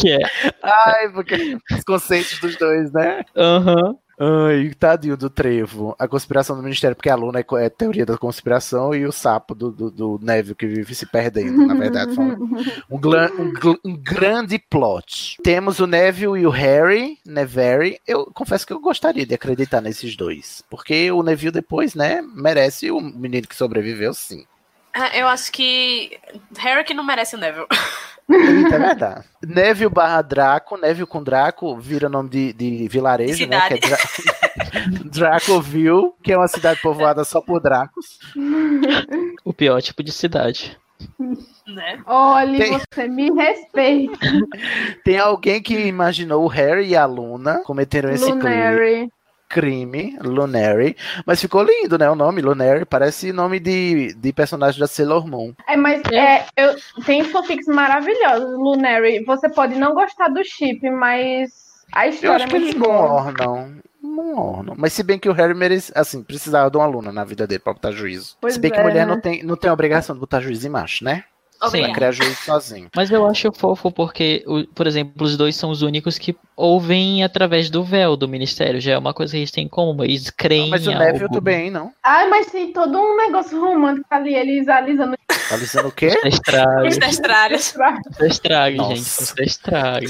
Que 0.00 0.12
é. 0.12 0.52
Ai, 0.62 1.08
porque 1.10 1.58
os 1.72 1.84
conceitos 1.84 2.38
dos 2.40 2.56
dois, 2.56 2.92
né? 2.92 3.24
Aham. 3.36 3.96
Ai, 4.22 4.74
tadinho 4.78 5.16
do 5.16 5.30
trevo. 5.30 5.96
A 5.98 6.06
conspiração 6.06 6.54
do 6.54 6.62
ministério, 6.62 6.94
porque 6.94 7.08
a 7.08 7.14
Luna 7.14 7.40
é, 7.40 7.64
é 7.64 7.70
teoria 7.70 8.04
da 8.04 8.18
conspiração 8.18 8.94
e 8.94 9.06
o 9.06 9.12
sapo 9.12 9.54
do, 9.54 9.72
do, 9.72 9.90
do 9.90 10.20
Neville 10.22 10.54
que 10.54 10.66
vive 10.66 10.94
se 10.94 11.06
perdendo. 11.06 11.66
Na 11.66 11.72
verdade, 11.72 12.20
um, 12.20 12.32
um, 12.90 13.00
um 13.82 13.96
grande 13.96 14.58
plot. 14.58 15.38
Temos 15.42 15.80
o 15.80 15.86
Neville 15.86 16.40
e 16.40 16.46
o 16.46 16.50
Harry, 16.50 17.18
Neveri. 17.24 17.98
Eu 18.06 18.26
confesso 18.26 18.66
que 18.66 18.74
eu 18.74 18.80
gostaria 18.80 19.24
de 19.24 19.34
acreditar 19.34 19.80
nesses 19.80 20.14
dois. 20.14 20.62
Porque 20.68 21.10
o 21.10 21.22
Neville 21.22 21.50
depois, 21.50 21.94
né, 21.94 22.20
merece 22.20 22.90
o 22.90 23.00
menino 23.00 23.48
que 23.48 23.56
sobreviveu, 23.56 24.12
sim. 24.12 24.44
ah, 24.92 25.16
eu 25.16 25.28
acho 25.28 25.50
que 25.50 26.18
Harry 26.58 26.84
que 26.84 26.92
não 26.92 27.04
merece 27.04 27.36
o 27.36 27.38
Neville. 27.38 27.66
Eita, 28.30 28.74
é 28.74 28.78
verdade. 28.78 29.24
Neville 29.46 29.90
barra 29.90 30.22
Draco, 30.22 30.76
Neville 30.76 31.06
com 31.06 31.22
Draco 31.22 31.76
vira 31.78 32.08
nome 32.08 32.28
de, 32.28 32.52
de 32.52 32.88
vilarejo, 32.88 33.46
né? 33.46 33.60
Que 33.68 33.74
é 33.74 33.78
Dra 33.78 33.98
Dracoville, 35.38 36.12
que 36.22 36.32
é 36.32 36.36
uma 36.36 36.48
cidade 36.48 36.80
povoada 36.80 37.24
só 37.24 37.40
por 37.40 37.60
Dracos. 37.60 38.18
O 39.44 39.52
pior 39.52 39.80
tipo 39.82 40.02
de 40.02 40.12
cidade. 40.12 40.78
Né? 41.66 42.00
Olha, 42.06 42.58
Tem- 42.58 42.78
você 42.78 43.08
me 43.08 43.30
respeita, 43.32 44.18
Tem 45.04 45.18
alguém 45.18 45.62
que 45.62 45.86
imaginou 45.86 46.44
o 46.44 46.48
Harry 46.48 46.88
e 46.88 46.96
a 46.96 47.06
Luna 47.06 47.62
cometeram 47.64 48.10
esse. 48.10 48.24
Lunary. 48.30 48.76
crime, 48.76 49.12
Lunary. 50.20 50.96
Mas 51.26 51.40
ficou 51.40 51.62
lindo, 51.62 51.98
né? 51.98 52.08
O 52.08 52.14
nome, 52.14 52.40
Lunary, 52.40 52.84
parece 52.84 53.32
nome 53.32 53.58
de, 53.58 54.14
de 54.14 54.32
personagem 54.32 54.78
da 54.78 54.86
Sailor 54.86 55.26
Moon. 55.26 55.52
É, 55.68 55.76
mas 55.76 56.00
é, 56.12 56.46
eu, 56.56 56.76
tem 57.04 57.24
fanfics 57.24 57.66
maravilhosos, 57.66 58.52
Lunary. 58.58 59.24
Você 59.24 59.48
pode 59.48 59.74
não 59.74 59.94
gostar 59.94 60.28
do 60.28 60.44
chip, 60.44 60.88
mas 60.90 61.84
a 61.92 62.06
Eu 62.06 62.12
história 62.12 62.44
acho 62.44 62.48
que 62.48 62.54
é 62.54 62.58
eles 62.58 62.74
muito 62.74 62.88
não 62.88 62.96
ornam. 62.96 63.76
Não 64.02 64.38
ornam. 64.38 64.74
Mas 64.78 64.92
se 64.92 65.02
bem 65.02 65.18
que 65.18 65.28
o 65.28 65.32
Harry 65.32 65.54
merece, 65.54 65.92
assim, 65.94 66.22
precisava 66.22 66.70
de 66.70 66.76
uma 66.76 66.84
aluna 66.84 67.12
na 67.12 67.24
vida 67.24 67.46
dele 67.46 67.60
pra 67.60 67.74
botar 67.74 67.90
juízo. 67.92 68.36
Pois 68.40 68.54
se 68.54 68.60
bem 68.60 68.70
que 68.70 68.78
é, 68.78 68.82
mulher 68.82 69.06
né? 69.06 69.14
não 69.14 69.20
tem, 69.20 69.42
não 69.42 69.56
tem 69.56 69.70
obrigação 69.70 70.14
de 70.14 70.20
botar 70.20 70.40
juízo 70.40 70.66
em 70.66 70.70
macho, 70.70 71.04
né? 71.04 71.24
Vai 71.60 71.68
Obrigada. 71.68 71.94
criar 71.94 72.12
juízo 72.12 72.36
sozinho. 72.36 72.88
Mas 72.96 73.10
eu 73.10 73.26
acho 73.26 73.52
fofo 73.52 73.92
porque, 73.92 74.42
o- 74.46 74.66
por 74.68 74.86
exemplo, 74.86 75.12
os 75.26 75.36
dois 75.36 75.54
são 75.54 75.70
os 75.70 75.82
únicos 75.82 76.18
que 76.18 76.34
ouvem 76.56 77.22
através 77.22 77.68
do 77.68 77.84
véu 77.84 78.16
do 78.16 78.26
ministério. 78.26 78.80
Já 78.80 78.92
é 78.92 78.98
uma 78.98 79.12
coisa 79.12 79.32
que 79.32 79.38
eles 79.38 79.50
têm 79.50 79.64
em 79.66 79.68
comum. 79.68 80.02
Eles 80.02 80.30
creem 80.30 80.70
Mas 80.70 80.86
o 80.86 80.90
Neville 80.90 81.24
algo. 81.24 81.34
também, 81.34 81.70
não. 81.70 81.92
Ai, 82.02 82.28
mas 82.28 82.46
tem 82.50 82.72
todo 82.72 82.98
um 82.98 83.16
negócio 83.16 83.60
romântico 83.60 84.06
ali, 84.10 84.34
eles 84.34 84.68
alisando. 84.68 85.16
Alisando 85.50 85.88
o 85.88 85.92
quê? 85.92 86.18
Estraga, 86.24 86.88
Os 86.88 86.96
Nossa. 88.78 89.34
gente. 89.36 89.46
Estraga. 89.48 90.06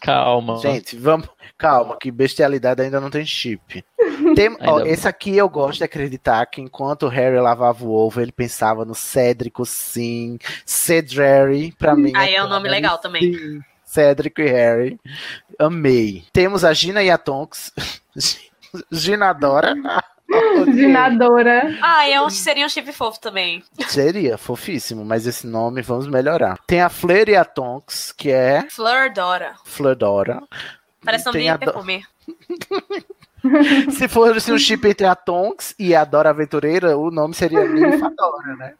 Calma. 0.00 0.56
Gente, 0.58 0.96
vamos. 0.96 1.28
Calma, 1.60 1.98
que 1.98 2.10
bestialidade 2.10 2.80
ainda 2.80 2.98
não 2.98 3.10
tem 3.10 3.24
chip. 3.26 3.84
Tem- 4.34 4.56
ó, 4.62 4.80
esse 4.80 5.06
aqui 5.06 5.36
eu 5.36 5.46
gosto 5.46 5.78
de 5.78 5.84
acreditar 5.84 6.46
que 6.46 6.60
enquanto 6.60 7.04
o 7.04 7.08
Harry 7.08 7.38
lavava 7.38 7.84
o 7.84 7.92
ovo, 7.92 8.18
ele 8.18 8.32
pensava 8.32 8.82
no 8.84 8.94
Cédrico, 8.94 9.66
sim. 9.66 10.38
Cedric, 10.64 11.76
pra 11.76 11.94
mim. 11.94 12.12
Aí 12.16 12.34
é 12.34 12.42
um 12.42 12.46
claro, 12.46 12.62
nome 12.62 12.68
legal 12.70 12.96
também. 12.96 13.34
Sim. 13.34 13.60
Cedric 13.84 14.40
e 14.40 14.46
Harry. 14.46 15.00
Amei. 15.58 16.24
Temos 16.32 16.64
a 16.64 16.72
Gina 16.72 17.02
e 17.02 17.10
a 17.10 17.18
Tonks. 17.18 17.72
Gina 18.90 19.28
adora. 19.28 19.74
Ginadora. 20.72 21.76
Ah, 21.82 22.08
é 22.08 22.20
um, 22.20 22.30
seria 22.30 22.64
um 22.64 22.68
chip 22.68 22.92
fofo 22.92 23.20
também. 23.20 23.62
Seria 23.88 24.38
fofíssimo, 24.38 25.04
mas 25.04 25.26
esse 25.26 25.46
nome 25.46 25.82
vamos 25.82 26.06
melhorar. 26.06 26.58
Tem 26.66 26.80
a 26.80 26.88
Fleur 26.88 27.28
e 27.28 27.36
a 27.36 27.44
Tonks, 27.44 28.12
que 28.12 28.30
é 28.30 28.66
Fleur 28.70 29.12
Dora. 29.12 29.54
Fleudora. 29.64 30.42
Parece 31.04 31.30
de 31.30 31.48
a 31.48 31.56
do- 31.56 31.60
perfume. 31.60 32.04
Se 33.96 34.06
fosse 34.06 34.52
um 34.52 34.58
chip 34.58 34.86
entre 34.86 35.06
a 35.06 35.14
Tonks 35.14 35.74
e 35.78 35.94
a 35.94 36.04
Dora 36.04 36.28
Aventureira, 36.30 36.96
o 36.98 37.10
nome 37.10 37.34
seria 37.34 37.64
Ninfadora, 37.66 38.54
né? 38.56 38.74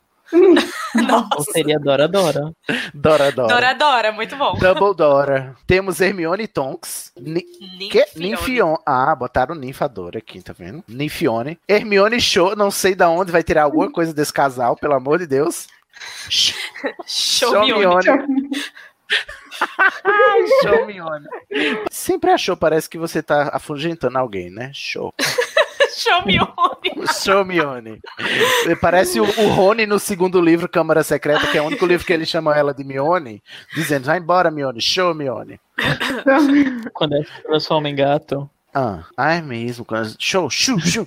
Ou 1.37 1.43
seria 1.45 1.79
Dora 1.81 2.07
Dora. 2.07 2.53
Dora 2.95 3.33
Dora. 3.33 3.49
Dora 3.49 3.73
Dora, 3.75 4.13
muito 4.13 4.37
bom. 4.37 4.55
Double 4.59 4.95
Dora. 4.95 5.57
Temos 5.67 6.01
Hermione 6.01 6.45
e 6.45 6.47
Tonks. 6.47 7.11
Ni 7.19 7.41
que? 7.91 7.99
Ninfione. 8.15 8.31
Ninfione. 8.31 8.79
Ah, 8.87 9.15
botaram 9.17 9.55
Ninfadora 9.55 10.19
aqui, 10.19 10.41
tá 10.43 10.53
vendo? 10.57 10.85
Ninfione. 10.87 11.59
Hermione 11.67 12.19
e 12.19 12.21
Show, 12.21 12.55
não 12.55 12.71
sei 12.71 12.95
da 12.95 13.09
onde 13.09 13.33
vai 13.33 13.43
tirar 13.43 13.63
alguma 13.65 13.91
coisa 13.91 14.13
desse 14.15 14.33
casal, 14.33 14.77
pelo 14.77 14.95
amor 14.95 15.19
de 15.19 15.27
Deus. 15.27 15.67
Showmione. 17.07 18.05
Showmione. 20.63 21.27
Sempre 21.91 22.31
achou, 22.31 22.57
parece 22.57 22.89
que 22.89 22.99
você 22.99 23.23
tá 23.23 23.51
afugentando 23.53 24.19
alguém, 24.19 24.51
né? 24.51 24.71
Show. 24.75 25.15
Showmione. 25.97 27.07
Showmione. 27.23 28.01
Parece 28.81 29.21
o, 29.21 29.25
o 29.25 29.49
Rony 29.49 29.87
no 29.87 29.99
segundo 29.99 30.41
livro, 30.41 30.69
Câmara 30.69 31.03
Secreta, 31.03 31.47
que 31.49 31.59
é 31.59 31.63
o 31.63 31.67
único 31.67 31.85
livro 31.85 32.07
que 32.07 32.13
ele 32.13 32.25
chama 32.25 32.57
ela 32.57 32.73
de 32.73 32.85
Mione, 32.85 33.43
dizendo, 33.75 34.07
vai 34.07 34.19
embora, 34.19 34.51
Mione, 34.51 34.81
show, 34.81 35.15
Mione. 35.15 35.61
Quando 36.95 37.17
ela 37.17 37.25
se 37.25 37.43
transforma 37.43 37.89
em 37.89 37.97
gato. 37.97 38.49
Ah, 38.73 39.05
é 39.19 39.43
mesmo. 39.43 39.87
Show, 40.19 40.49
chu, 40.49 40.79
chu. 40.81 41.07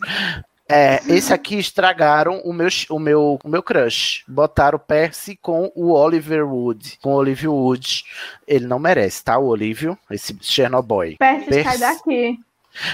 É, 0.74 1.00
esse 1.08 1.32
aqui 1.32 1.60
estragaram 1.60 2.42
o 2.44 2.52
meu, 2.52 2.68
o 2.90 2.98
meu, 2.98 3.40
o 3.44 3.48
meu 3.48 3.62
crush. 3.62 4.24
Botaram 4.28 4.78
o 4.78 4.82
Percy 4.82 5.36
com 5.36 5.72
o 5.76 5.92
Oliver 5.92 6.44
Wood. 6.48 6.98
Com 7.00 7.14
o 7.14 7.18
Olivia 7.18 7.52
Wood. 7.52 8.04
Ele 8.48 8.66
não 8.66 8.80
merece, 8.80 9.24
tá? 9.24 9.38
O 9.38 9.46
Olívio, 9.46 9.96
esse 10.10 10.36
Chernobyl. 10.42 11.16
Percy, 11.20 11.46
sai 11.46 11.64
Percy. 11.64 11.80
daqui. 11.80 12.40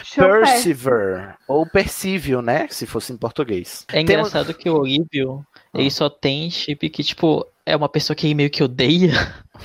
Show 0.04 0.26
Percy. 0.26 0.52
Perciver. 0.52 1.38
Ou 1.48 1.66
Percível, 1.66 2.42
né? 2.42 2.68
Se 2.70 2.86
fosse 2.86 3.14
em 3.14 3.18
português. 3.18 3.86
É 3.94 4.02
engraçado 4.02 4.54
que 4.54 4.70
o 4.70 4.80
Olívio, 4.80 5.46
ele 5.74 5.90
só 5.90 6.10
tem 6.10 6.52
chip 6.52 6.90
que, 6.90 7.02
tipo, 7.02 7.48
é 7.66 7.78
uma 7.78 7.88
pessoa 7.88 8.14
que 8.14 8.34
meio 8.36 8.50
que 8.50 8.62
odeia. 8.62 9.14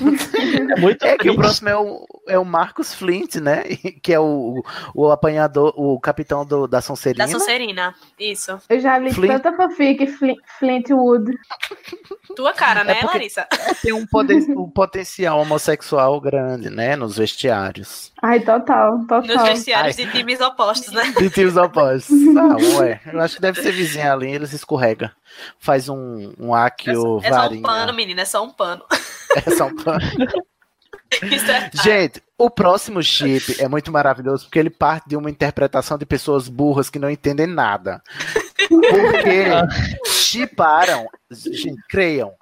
É 0.01 0.81
muito 0.81 1.05
É 1.05 1.17
que 1.17 1.31
o 1.31 1.37
próximo 1.37 1.69
é 1.69 1.77
o, 1.77 2.07
é 2.29 2.39
o 2.39 2.45
Marcus 2.45 2.95
Flint, 2.95 3.37
né? 3.37 3.63
Que 4.03 4.13
é 4.13 4.21
o, 4.21 4.63
o 4.95 5.11
apanhador, 5.11 5.73
o 5.77 5.99
capitão 6.01 6.45
do, 6.45 6.67
da 6.67 6.81
Sonserina. 6.81 7.25
Da 7.27 7.31
Sonserina. 7.31 7.95
Isso. 8.19 8.59
Eu 8.69 8.81
já 8.81 8.99
li 8.99 9.13
Flint- 9.13 9.33
tanta 9.43 9.57
fanfic, 9.57 10.07
Flint, 10.09 10.39
Flintwood. 10.59 11.33
Tua 12.37 12.53
cara, 12.53 12.83
né, 12.85 12.95
porque- 12.95 13.07
Larissa? 13.19 13.47
Tem 13.83 13.93
um, 13.93 14.07
poder, 14.07 14.37
um 14.57 14.69
potencial 14.69 15.41
homossexual 15.41 16.21
grande, 16.21 16.69
né? 16.71 16.97
Nos 16.97 17.17
vestiários. 17.17 18.13
Ai, 18.23 18.41
total, 18.41 18.99
Nos 18.99 19.07
total. 19.07 19.45
vestiários 19.47 19.99
Ai. 19.99 20.05
de 20.07 20.13
times 20.13 20.41
opostos, 20.41 20.93
né? 20.93 21.13
De 21.19 21.31
times 21.31 21.57
opostos. 21.57 22.15
Ah, 22.37 22.57
ué. 22.81 23.01
Eu 23.13 23.21
acho 23.21 23.37
que 23.37 23.41
deve 23.43 23.63
ser 23.63 23.71
vizinha 23.71 24.13
ali, 24.13 24.31
eles 24.31 24.53
escorrega. 24.53 25.13
Faz 25.59 25.89
um, 25.89 26.33
um 26.39 26.55
É 26.57 26.63
Akio 26.67 26.95
só, 27.01 27.19
é 27.23 27.29
só 27.31 27.37
um 27.37 27.41
varinha. 27.43 27.63
pano, 27.63 27.93
menina, 27.95 28.23
é 28.23 28.25
só 28.25 28.43
um 28.45 28.51
pano. 28.51 28.83
É 31.23 31.27
é 31.77 31.83
Gente, 31.83 32.23
o 32.37 32.51
próximo 32.51 33.03
chip 33.03 33.61
é 33.61 33.69
muito 33.69 33.93
maravilhoso 33.93 34.45
porque 34.45 34.59
ele 34.59 34.71
parte 34.71 35.09
de 35.09 35.17
uma 35.17 35.31
interpretação 35.31 35.97
de 35.97 36.07
pessoas 36.07 36.49
burras 36.49 36.91
que 36.91 36.99
não 36.99 37.11
entendem 37.11 37.47
nada. 37.47 38.03
Porque 38.69 39.45
chiparam. 40.11 41.07
Gente, 41.31 41.81
creiam. 41.89 42.33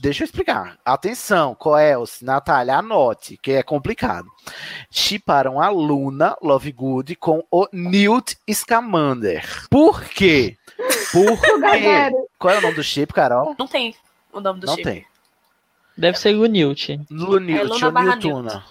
Deixa 0.00 0.22
eu 0.22 0.24
explicar. 0.24 0.78
Atenção, 0.84 1.54
Coels, 1.54 2.20
Natália, 2.22 2.76
anote, 2.78 3.36
que 3.40 3.52
é 3.52 3.62
complicado. 3.62 4.28
Chiparam 4.90 5.60
a 5.60 5.68
Luna 5.68 6.36
Lovegood 6.42 7.14
com 7.16 7.44
o 7.50 7.68
Newt 7.72 8.36
Scamander. 8.50 9.44
Por 9.68 10.02
quê? 10.04 10.56
Porque. 11.12 11.60
Galera, 11.60 12.14
Qual 12.38 12.54
é 12.54 12.58
o 12.58 12.62
nome 12.62 12.74
do 12.74 12.82
chip, 12.82 13.12
Carol? 13.12 13.54
Não 13.58 13.68
tem 13.68 13.94
o 14.32 14.40
nome 14.40 14.60
do 14.60 14.66
Não 14.66 14.74
chip. 14.74 14.84
tem. 14.84 15.06
Deve 15.96 16.18
ser 16.18 16.34
o 16.36 16.46
Newt. 16.46 17.00
Lunil, 17.10 17.56
É 17.58 17.90
barra 17.90 18.16
Newtuna. 18.16 18.64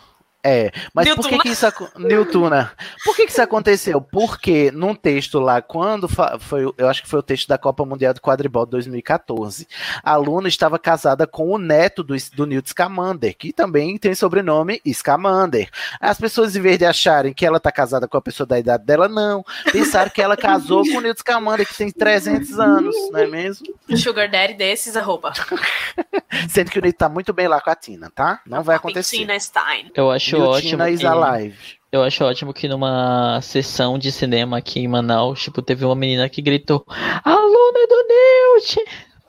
É, 0.48 0.72
mas 0.94 1.08
por 1.10 1.24
que 1.24 1.32
Newtuna. 1.32 1.42
que 1.42 1.50
isso 1.50 1.66
aco- 1.66 1.90
Newtuna? 1.98 2.72
Por 3.04 3.16
que 3.16 3.26
que 3.26 3.32
isso 3.32 3.42
aconteceu? 3.42 4.00
Porque 4.00 4.70
num 4.72 4.94
texto 4.94 5.40
lá, 5.40 5.60
quando 5.60 6.08
foi, 6.08 6.72
eu 6.78 6.88
acho 6.88 7.02
que 7.02 7.10
foi 7.10 7.18
o 7.18 7.24
texto 7.24 7.48
da 7.48 7.58
Copa 7.58 7.84
Mundial 7.84 8.14
do 8.14 8.22
Quadribol 8.22 8.64
2014, 8.68 9.68
a 10.04 10.16
Luna 10.18 10.48
estava 10.48 10.78
casada 10.78 11.26
com 11.26 11.50
o 11.50 11.58
neto 11.58 12.04
do, 12.04 12.16
do 12.36 12.46
Newt 12.46 12.70
Scamander, 12.70 13.36
que 13.36 13.52
também 13.52 13.98
tem 13.98 14.14
sobrenome 14.14 14.80
Scamander. 14.88 15.68
As 16.00 16.20
pessoas, 16.20 16.56
em 16.56 16.62
vez 16.62 16.78
de 16.78 16.86
acharem 16.86 17.34
que 17.34 17.44
ela 17.44 17.60
tá 17.60 17.72
casada 17.72 18.08
com 18.08 18.16
a 18.16 18.22
pessoa 18.22 18.46
da 18.46 18.60
idade 18.60 18.86
dela, 18.86 19.08
não. 19.08 19.44
Pensaram 19.72 20.12
que 20.12 20.22
ela 20.22 20.38
casou 20.38 20.84
com 20.86 20.98
o 21.00 21.02
Newt 21.02 21.22
Scamander, 21.22 21.68
que 21.68 21.76
tem 21.76 21.90
300 21.90 22.60
anos, 22.60 22.96
não 23.12 23.20
é 23.20 23.26
mesmo? 23.26 23.66
Sugar 23.98 24.30
Daddy 24.30 24.54
desses, 24.54 24.96
arroba. 24.96 25.34
Sendo 26.50 26.70
que 26.70 26.78
o 26.78 26.82
Newt 26.84 26.98
tá 26.98 27.10
muito 27.10 27.34
bem 27.34 27.48
lá 27.48 27.60
com 27.60 27.70
a 27.72 27.76
Tina, 27.76 28.12
tá? 28.14 28.42
Não 28.46 28.62
vai 28.62 28.76
acontecer. 28.76 29.18
Tina 29.18 29.40
Stein. 29.40 29.92
Eu 29.96 30.12
acho 30.12 30.35
ótimo. 30.42 30.78
Newtina 30.78 30.90
is 30.90 31.00
que- 31.00 31.06
alive. 31.08 31.58
Eu 31.92 32.04
acho 32.04 32.26
ótimo 32.26 32.54
que 32.54 32.68
numa 32.68 33.40
sessão 33.42 33.98
de 33.98 34.12
cinema 34.12 34.58
aqui 34.58 34.82
em 34.82 34.88
Manaus, 34.88 35.42
tipo, 35.42 35.62
teve 35.62 35.86
uma 35.86 35.96
menina 35.96 36.28
que 36.28 36.42
gritou: 36.42 36.84
Aluna 37.24 37.88
do 37.88 38.08
Newt! 38.10 38.76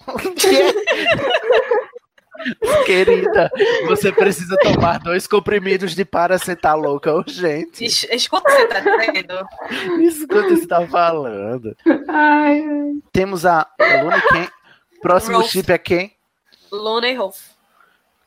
Querida, 2.84 3.50
você 3.86 4.12
precisa 4.12 4.56
tomar 4.58 4.98
dois 5.00 5.26
comprimidos 5.26 5.94
de 5.94 6.04
paracetamol 6.04 6.90
louca 6.92 7.12
urgente. 7.14 7.84
Es- 7.84 8.04
Escuta 8.10 8.48
o 8.48 8.52
que 8.56 8.62
você 8.62 8.66
tá 8.68 8.80
dizendo. 8.80 10.02
Isso 10.02 10.28
que 10.28 10.34
você 10.34 10.66
tá 10.66 10.86
falando. 10.86 11.74
ai, 12.08 12.62
Temos 13.12 13.46
a 13.46 13.66
Luna 14.02 14.20
quem? 14.32 14.48
Próximo 15.00 15.38
Rolf. 15.38 15.50
chip 15.50 15.72
é 15.72 15.78
quem? 15.78 16.12
Luna 16.70 17.08
e 17.08 17.14
Rolf. 17.14 17.38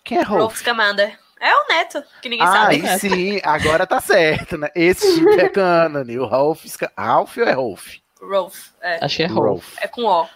Quem 0.04 0.18
é 0.18 0.22
Rolf? 0.24 0.42
Rolf 0.42 0.58
Scamander. 0.58 1.18
É 1.40 1.56
o 1.56 1.68
neto, 1.70 2.04
que 2.22 2.28
ninguém 2.30 2.46
Ah, 2.46 2.52
sabe. 2.52 2.86
aí 2.88 3.00
sim, 3.00 3.40
agora 3.44 3.88
tá 3.88 4.02
certo, 4.02 4.58
né? 4.58 4.70
Esse 4.76 5.16
chip 5.16 5.40
é 5.40 5.48
cânone. 5.50 6.18
O 6.20 6.26
Rolf. 6.26 6.66
Sca- 6.66 6.92
Ralph 6.98 7.38
ou 7.38 7.44
é 7.46 7.52
Rolf? 7.54 7.96
Rolf. 8.22 8.70
É, 8.82 9.04
Achei 9.06 9.26
é 9.26 9.30
Rolf. 9.30 9.78
é 9.82 9.88
com 9.88 10.04
O. 10.04 10.28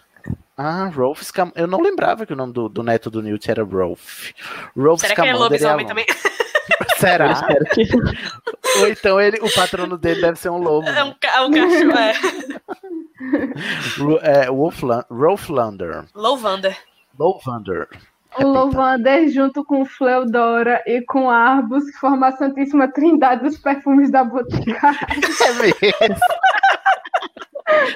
Ah, 0.55 0.85
Rolf 0.95 1.21
Scam... 1.23 1.51
Eu 1.55 1.65
não 1.67 1.81
lembrava 1.81 2.25
que 2.25 2.31
o 2.31 2.35
nome 2.35 2.53
do, 2.53 2.69
do 2.69 2.84
neto 2.84 3.09
do 3.09 3.21
Newt 3.21 3.49
era 3.51 3.63
Rolf. 3.63 4.31
Rolf 4.77 5.01
Será 5.01 5.15
que 5.15 5.21
ele 5.21 5.30
é 5.30 5.34
Scamander 5.34 5.39
lobisomem 5.39 5.85
também? 5.85 6.05
Será? 6.97 7.31
espero 7.31 7.65
que. 7.65 7.84
Ou 8.80 8.88
então 8.88 9.19
ele, 9.19 9.38
o 9.41 9.51
patrono 9.53 9.97
dele 9.97 10.21
deve 10.21 10.39
ser 10.39 10.49
um 10.49 10.57
lobo. 10.57 10.88
É 10.88 11.03
um, 11.03 11.13
ca- 11.19 11.35
é 11.35 11.41
um 11.41 11.51
cachorro. 11.51 11.99
É. 11.99 12.13
É, 14.43 14.49
Wolflan- 14.51 15.05
Rolflander. 15.09 16.05
Lovander. 16.15 16.77
Lovander. 17.19 17.88
O 18.39 18.47
Lovander 18.47 19.30
junto 19.30 19.64
com 19.64 19.85
Fleudora 19.85 20.81
e 20.85 21.01
com 21.01 21.30
Arbus, 21.30 21.85
que 21.85 21.97
forma 21.97 22.27
a 22.27 22.31
Santíssima 22.31 22.88
Trindade 22.91 23.43
dos 23.43 23.57
perfumes 23.57 24.11
da 24.11 24.23
Boticária. 24.23 24.99
É 25.45 25.53
mesmo. 25.53 26.15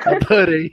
Adorei. 0.06 0.72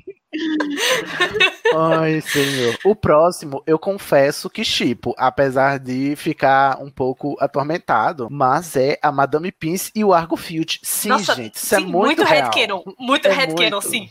Ai, 1.75 2.21
senhor. 2.21 2.77
O 2.85 2.95
próximo, 2.95 3.63
eu 3.67 3.79
confesso 3.79 4.49
que 4.51 4.65
chipo, 4.65 5.15
apesar 5.17 5.79
de 5.79 6.15
ficar 6.17 6.79
um 6.83 6.91
pouco 6.91 7.37
atormentado, 7.41 8.29
mas 8.31 8.77
é 8.77 8.99
a 9.03 9.11
Madame 9.13 9.51
Pince 9.53 9.91
e 9.95 10.05
o 10.05 10.13
Argo 10.13 10.37
Field. 10.37 10.81
Sim, 10.83 11.09
Nossa, 11.11 11.35
gente, 11.35 11.57
isso 11.57 11.75
é 11.75 11.79
sim, 11.79 11.87
muito, 11.87 12.19
muito 12.19 12.25
real. 12.25 12.51
headcanon. 12.51 12.83
Muito 12.99 13.29
É 13.29 13.33
headcanon, 13.33 13.71
muito. 13.81 13.89
sim. 13.89 14.11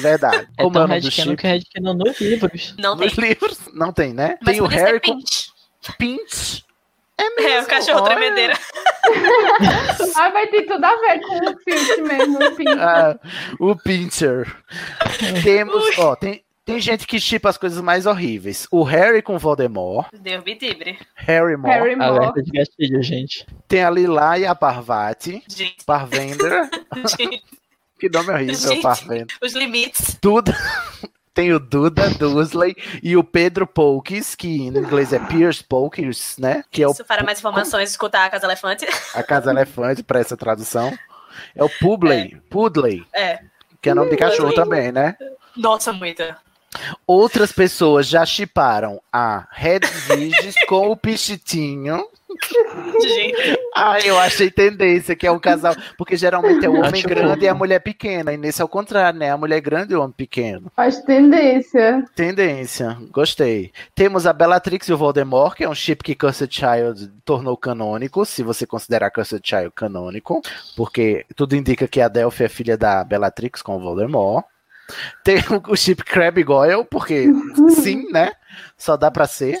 Verdade. 0.00 0.48
É 0.56 0.62
Como 0.62 0.70
é 0.70 0.72
tão 0.72 0.84
o 0.84 0.88
nome 0.88 1.00
do 1.00 1.08
headcanon 1.08 1.36
chip? 1.36 1.36
que 1.70 1.78
é 1.78 1.80
nos 1.80 2.20
livros. 2.20 2.74
Não 2.78 2.96
tem. 2.96 3.08
Nos 3.08 3.18
livros? 3.18 3.58
Não 3.72 3.92
tem, 3.92 4.12
né? 4.14 4.38
Mas 4.40 4.52
tem 4.56 4.60
o 4.62 4.66
Harry 4.66 5.00
com 5.00 5.16
Pinch. 5.18 5.52
Pinch. 5.98 6.64
É 7.16 7.30
mesmo. 7.30 7.48
É, 7.48 7.62
o 7.62 7.66
cachorro 7.66 8.02
olha. 8.02 8.16
tremedeira. 8.16 8.58
Ah, 10.16 10.30
vai 10.30 10.46
ter 10.46 10.62
tudo 10.62 10.82
a 10.82 10.96
ver 10.96 11.20
com 11.20 11.36
o 11.36 11.58
Filch 11.58 12.00
mesmo. 12.02 12.38
O 12.42 12.56
Pinch. 12.56 12.78
Ah, 12.80 13.18
o 13.60 13.76
Pincher. 13.76 14.56
Temos, 15.42 15.98
ó, 15.98 16.16
tem, 16.16 16.42
tem 16.64 16.80
gente 16.80 17.06
que 17.06 17.20
chipa 17.20 17.50
as 17.50 17.58
coisas 17.58 17.80
mais 17.82 18.06
horríveis. 18.06 18.66
O 18.70 18.82
Harry 18.82 19.20
com 19.20 19.38
Voldemort. 19.38 20.08
Deus 20.18 20.42
me 20.42 20.54
livre. 20.58 20.98
Harry 21.16 21.56
Moore. 21.56 21.74
Harry 21.74 21.96
Moore. 21.96 22.18
Alerta 22.18 22.42
de 22.42 22.50
gatilho, 22.50 23.02
gente. 23.02 23.46
Tem 23.68 23.84
a 23.84 23.90
Lila 23.90 24.38
e 24.38 24.46
a 24.46 24.54
Parvati. 24.54 25.42
Gente, 25.46 25.84
Parvender. 25.84 26.70
gente, 27.18 27.42
que 27.98 28.08
nome 28.08 28.30
horrível, 28.30 28.54
Gente. 28.54 28.82
Parvender. 28.82 29.26
os 29.42 29.52
limites. 29.54 30.16
Tudo. 30.20 30.52
Tem 31.34 31.52
o 31.52 31.58
Duda 31.58 32.08
Dursley 32.10 32.76
e 33.02 33.16
o 33.16 33.24
Pedro 33.24 33.66
Polkes, 33.66 34.36
que 34.36 34.70
no 34.70 34.78
inglês 34.78 35.12
é 35.12 35.18
Pierce 35.18 35.64
Polkes, 35.64 36.36
né? 36.38 36.62
Que 36.70 36.80
é 36.84 36.86
o, 36.86 36.92
Isso, 36.92 37.04
para 37.04 37.24
mais 37.24 37.40
informações, 37.40 37.90
escutar 37.90 38.24
a 38.26 38.30
Casa 38.30 38.46
Elefante. 38.46 38.86
a 39.14 39.20
Casa 39.22 39.50
Elefante, 39.50 40.00
para 40.04 40.20
essa 40.20 40.36
tradução. 40.36 40.96
É 41.56 41.64
o 41.64 41.68
Publey, 41.80 42.40
Pudley, 42.48 43.04
É. 43.12 43.40
que 43.82 43.90
é 43.90 43.94
nome 43.94 44.10
de 44.10 44.16
cachorro 44.16 44.50
Pudley. 44.50 44.64
também, 44.64 44.92
né? 44.92 45.16
Nossa, 45.56 45.92
muita. 45.92 46.36
Outras 47.06 47.52
pessoas 47.52 48.06
já 48.06 48.24
chiparam 48.26 49.00
a 49.12 49.46
Hedwiges 49.56 50.54
com 50.68 50.90
o 50.90 50.96
Pichitinho. 50.96 52.04
Gente, 53.00 53.58
Ah, 53.76 54.00
eu 54.00 54.18
achei 54.18 54.50
tendência, 54.50 55.14
que 55.14 55.26
é 55.26 55.30
um 55.30 55.38
casal. 55.38 55.74
Porque 55.96 56.16
geralmente 56.16 56.64
é 56.64 56.68
o 56.68 56.74
homem 56.74 57.00
Acho 57.00 57.08
grande 57.08 57.28
fofo. 57.34 57.44
e 57.44 57.48
a 57.48 57.54
mulher 57.54 57.78
pequena. 57.78 58.32
E 58.32 58.36
nesse 58.36 58.60
é 58.60 58.64
o 58.64 58.68
contrário, 58.68 59.18
né? 59.18 59.30
A 59.30 59.36
mulher 59.36 59.60
grande 59.60 59.92
e 59.92 59.96
o 59.96 60.00
homem 60.00 60.12
pequeno. 60.16 60.70
Faz 60.74 61.00
tendência. 61.02 62.04
Tendência, 62.14 62.96
gostei. 63.12 63.72
Temos 63.94 64.26
a 64.26 64.32
Bellatrix 64.32 64.88
e 64.88 64.92
o 64.92 64.98
Voldemort, 64.98 65.54
que 65.56 65.64
é 65.64 65.68
um 65.68 65.74
chip 65.74 66.02
que 66.02 66.14
Cursed 66.14 66.52
Child 66.52 67.08
tornou 67.24 67.56
canônico, 67.56 68.24
se 68.26 68.42
você 68.42 68.66
considerar 68.66 69.10
Cursed 69.10 69.40
Child 69.44 69.70
canônico, 69.74 70.42
porque 70.76 71.24
tudo 71.36 71.54
indica 71.54 71.86
que 71.86 72.00
a 72.00 72.08
Delphi 72.08 72.44
é 72.44 72.48
filha 72.48 72.76
da 72.76 73.04
Bellatrix 73.04 73.62
com 73.62 73.76
o 73.76 73.80
Voldemort. 73.80 74.44
Tem 75.22 75.36
o- 75.68 75.76
chip 75.76 76.02
Crab 76.04 76.42
Goyle, 76.42 76.84
porque 76.84 77.26
sim, 77.82 78.10
né? 78.10 78.32
Só 78.76 78.96
dá 78.96 79.10
pra 79.10 79.26
ser. 79.26 79.58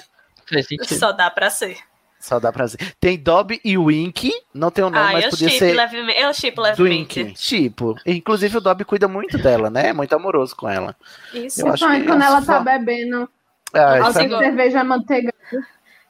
Só 0.98 1.12
dá 1.12 1.30
pra 1.30 1.50
ser. 1.50 1.78
Só 2.20 2.40
dá 2.40 2.50
pra 2.52 2.66
ser. 2.68 2.78
Tem 2.98 3.18
Dobby 3.18 3.60
e 3.64 3.76
Wink, 3.76 4.32
não 4.54 4.70
tem 4.70 4.82
o 4.84 4.88
nome, 4.90 4.98
Ah, 5.10 5.12
mas 5.12 5.24
eu 5.24 5.30
podia 5.30 5.48
chip 5.48 5.58
ser 5.58 5.72
levemente. 5.74 6.20
Eu 6.20 6.32
chip 6.34 6.58
levemente. 6.60 7.32
Tipo, 7.34 7.94
inclusive 8.06 8.56
o 8.56 8.60
Dobby 8.60 8.84
cuida 8.84 9.06
muito 9.06 9.36
dela, 9.36 9.68
né? 9.68 9.88
É 9.88 9.92
muito 9.92 10.14
amoroso 10.14 10.56
com 10.56 10.68
ela. 10.68 10.96
Isso. 11.34 11.60
Eu 11.60 11.68
acho 11.72 11.86
que 11.86 12.04
quando 12.04 12.22
é 12.22 12.26
ela 12.26 12.40
só- 12.40 12.54
tá 12.54 12.60
bebendo 12.60 13.28
Ah, 13.74 13.96
é- 13.98 14.24
igual- 14.24 14.40
cerveja 14.42 14.82
manteiga. 14.84 15.32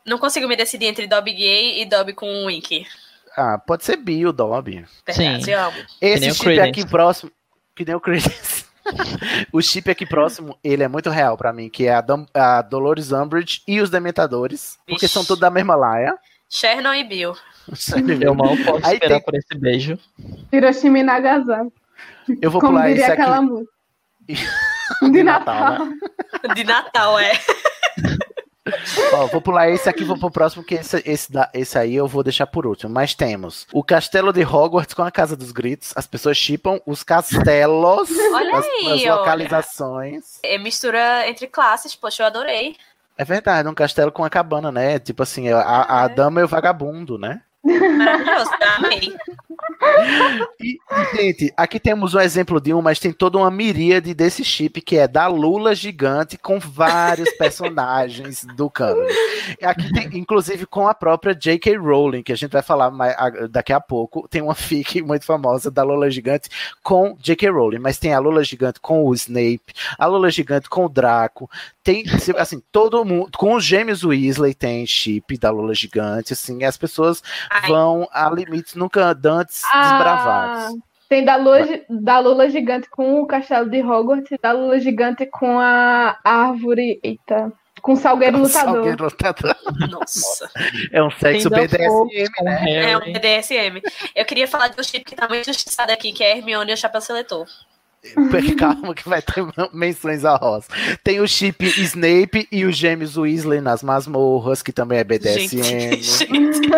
Não 0.07 0.19
consigo 0.19 0.47
me 0.47 0.55
decidir 0.55 0.87
entre 0.87 1.07
Dobby 1.09 1.33
gay 1.33 1.81
e 1.83 1.85
Dobby 1.87 2.13
com 2.13 2.45
Wink. 2.47 2.87
ah, 3.37 3.59
pode 3.59 3.85
ser 3.85 3.97
bi 3.97 4.25
o 4.27 4.33
Dobby. 4.33 4.85
Sim. 5.11 5.39
Esse 6.01 6.31
chip 6.33 6.45
Credence. 6.45 6.69
aqui 6.69 6.87
próximo, 6.87 7.33
que 7.75 7.85
nem 7.85 7.95
o 7.97 8.01
Credence. 8.01 8.67
O 9.53 9.61
chip 9.63 9.91
aqui 9.91 10.05
próximo, 10.07 10.59
ele 10.63 10.83
é 10.83 10.89
muito 10.89 11.11
real 11.11 11.37
pra 11.37 11.53
mim, 11.53 11.69
que 11.69 11.87
é 11.87 11.95
a, 11.95 12.01
Dum- 12.01 12.27
a 12.35 12.63
Dolores 12.63 13.13
Umbridge 13.13 13.63
e 13.67 13.81
os 13.81 13.91
Dementadores, 13.91 14.79
porque 14.87 15.09
são 15.09 15.25
tudo 15.25 15.41
da 15.41 15.51
mesma 15.51 15.75
laia. 15.75 16.17
Shernon 16.51 16.95
e 16.95 17.05
Bill. 17.05 17.35
Eu 18.21 18.35
mal 18.35 18.51
posso 18.65 18.87
Aí 18.87 18.95
esperar 18.95 19.15
tem- 19.17 19.25
por 19.25 19.35
esse 19.35 19.55
beijo. 19.59 19.99
Hiroshima 20.53 20.99
e 20.99 21.03
Nagasaki. 21.03 21.73
Eu 22.41 22.51
vou 22.51 22.61
Como 22.61 22.75
pular 22.75 22.91
esse 22.91 22.99
diria 23.01 23.13
aqui. 23.13 23.23
aquela 23.23 23.41
música. 23.43 23.73
De 25.03 25.11
De 25.11 25.23
Natal, 25.23 25.55
Natal. 25.71 25.87
né? 25.87 26.55
De 26.55 26.65
Natal, 26.65 27.19
é. 27.19 27.33
Ó, 29.13 29.27
vou 29.27 29.41
pular 29.43 29.69
esse 29.69 29.89
aqui, 29.89 30.05
vou 30.05 30.19
pro 30.19 30.31
próximo, 30.31 30.65
que 30.65 30.77
esse, 30.77 31.03
esse, 31.05 31.29
esse 31.53 31.79
aí 31.79 31.95
eu 31.95 32.09
vou 32.09 32.23
deixar 32.23 32.47
por 32.47 32.67
último. 32.67 32.93
Mas 32.93 33.15
temos 33.15 33.67
o 33.73 33.85
Castelo 33.85 34.33
de 34.33 34.43
Hogwarts 34.43 34.95
com 34.95 35.03
a 35.03 35.11
Casa 35.11 35.37
dos 35.37 35.53
Gritos. 35.53 35.93
As 35.95 36.07
pessoas 36.07 36.37
chipam 36.37 36.81
os 36.87 37.03
castelos, 37.03 38.09
Olha 38.33 38.57
as, 38.57 38.65
aí, 38.65 38.87
as 38.87 39.03
olha. 39.03 39.15
localizações. 39.17 40.39
É 40.43 40.57
mistura 40.59 41.29
entre 41.29 41.47
classes, 41.47 41.95
poxa, 41.95 42.23
eu 42.23 42.27
adorei. 42.27 42.77
É 43.17 43.25
verdade, 43.25 43.69
um 43.69 43.75
castelo 43.75 44.11
com 44.11 44.25
a 44.25 44.31
cabana, 44.31 44.73
né? 44.73 44.99
Tipo 44.99 45.23
assim, 45.23 45.49
a, 45.49 46.03
a 46.05 46.09
dama 46.09 46.41
e 46.41 46.45
o 46.45 46.49
vagabundo, 46.49 47.17
né? 47.17 47.43
Maravilhoso, 47.65 48.51
amei. 48.77 49.17
E, 50.61 50.79
gente, 51.15 51.53
aqui 51.57 51.79
temos 51.81 52.15
um 52.15 52.21
exemplo 52.21 52.61
de 52.61 52.73
um, 52.75 52.83
mas 52.83 52.99
tem 52.99 53.13
toda 53.13 53.39
uma 53.39 53.51
miríade 53.51 54.15
desse 54.15 54.45
chip 54.45 54.81
que 54.81 54.97
é 54.97 55.09
da 55.09 55.27
Lula 55.27 55.75
gigante 55.75 56.37
com 56.37 56.59
vários 56.59 57.31
personagens 57.37 58.45
do 58.57 58.69
cânone. 58.71 59.13
Aqui 59.63 59.93
tem, 59.93 60.19
inclusive, 60.19 60.67
com 60.67 60.87
a 60.89 60.95
própria 60.95 61.35
J.K. 61.35 61.77
Rowling, 61.77 62.23
que 62.23 62.33
a 62.33 62.37
gente 62.37 62.51
vai 62.53 62.63
falar 62.63 62.91
mais, 62.91 63.15
a- 63.17 63.47
daqui 63.49 63.73
a 63.73 63.81
pouco. 63.81 64.27
Tem 64.29 64.43
uma 64.43 64.55
fic 64.55 65.01
muito 65.03 65.25
famosa 65.25 65.71
da 65.71 65.83
Lula 65.83 66.11
gigante 66.11 66.49
com 66.83 67.17
J.K. 67.21 67.51
Rowling, 67.51 67.79
mas 67.79 67.99
tem 67.99 68.13
a 68.13 68.19
Lula 68.19 68.45
gigante 68.45 68.81
com 68.81 69.05
o 69.05 69.15
Snape, 69.15 69.73
a 69.99 70.07
Lula 70.07 70.31
gigante 70.31 70.69
com 70.69 70.85
o 70.87 70.89
Draco. 70.89 71.51
Tem, 71.83 72.05
assim, 72.39 72.63
todo 72.73 73.05
mundo. 73.05 73.31
Com 73.37 73.55
os 73.55 73.65
gêmeos 73.65 74.03
Weasley 74.05 74.55
tem 74.55 74.87
chip 74.87 75.37
da 75.39 75.51
Lula 75.51 75.75
gigante, 75.75 76.33
assim, 76.33 76.65
as 76.65 76.77
pessoas 76.77 77.23
vão 77.67 78.09
a 78.13 78.29
limites 78.31 78.75
nunca 78.75 79.15
dantes 79.15 79.63
Ah, 79.73 79.81
desbravados. 79.83 80.79
tem 81.09 81.25
da 81.25 81.37
Lula, 81.37 81.59
da 81.89 82.19
Lula 82.19 82.49
gigante 82.51 82.89
com 82.91 83.21
o 83.21 83.27
castelo 83.27 83.69
de 83.71 83.83
Hogwarts 83.83 84.31
e 84.31 84.39
da 84.39 84.53
Lula 84.53 84.79
gigante 84.81 85.27
com 85.27 85.59
a 85.59 86.19
árvore. 86.25 86.99
Eita. 87.03 87.53
Com 87.83 87.93
o 87.93 87.97
salgueiro 87.97 88.39
lutador. 88.39 88.73
Salgueiro 88.75 89.05
lutador. 89.05 89.57
nossa. 89.91 90.51
É 90.91 91.03
um 91.03 91.11
sexo 91.11 91.51
Tem 91.51 91.67
BDSM, 91.67 92.31
né? 92.43 92.91
É 92.93 92.97
um. 92.97 93.13
BDSM. 93.13 93.83
Eu 94.15 94.25
queria 94.25 94.49
falar 94.49 94.69
de 94.69 94.81
um 94.81 94.83
chip 94.83 95.05
que 95.05 95.15
tá 95.15 95.29
muito 95.29 95.45
justiçado 95.45 95.93
aqui, 95.93 96.11
que 96.13 96.25
é 96.25 96.39
Hermione 96.39 96.71
e 96.71 96.75
o 96.75 96.77
Chapéu 96.79 97.03
Seletor. 97.03 97.47
Calma 98.59 98.95
que 98.95 99.09
vai 99.09 99.23
ter 99.23 99.45
menções 99.73 100.25
a 100.25 100.37
rosa. 100.37 100.67
Tem 101.03 101.21
o 101.21 101.27
chip 101.27 101.65
Snape 101.65 102.47
e 102.51 102.65
os 102.65 102.77
gêmeos 102.77 103.17
Weasley 103.17 103.61
nas 103.61 103.83
masmorras, 103.83 104.63
que 104.63 104.73
também 104.73 104.99
é 104.99 105.05
BDSM. 105.05 105.63
Gente, 105.63 106.03
gente. 106.27 106.71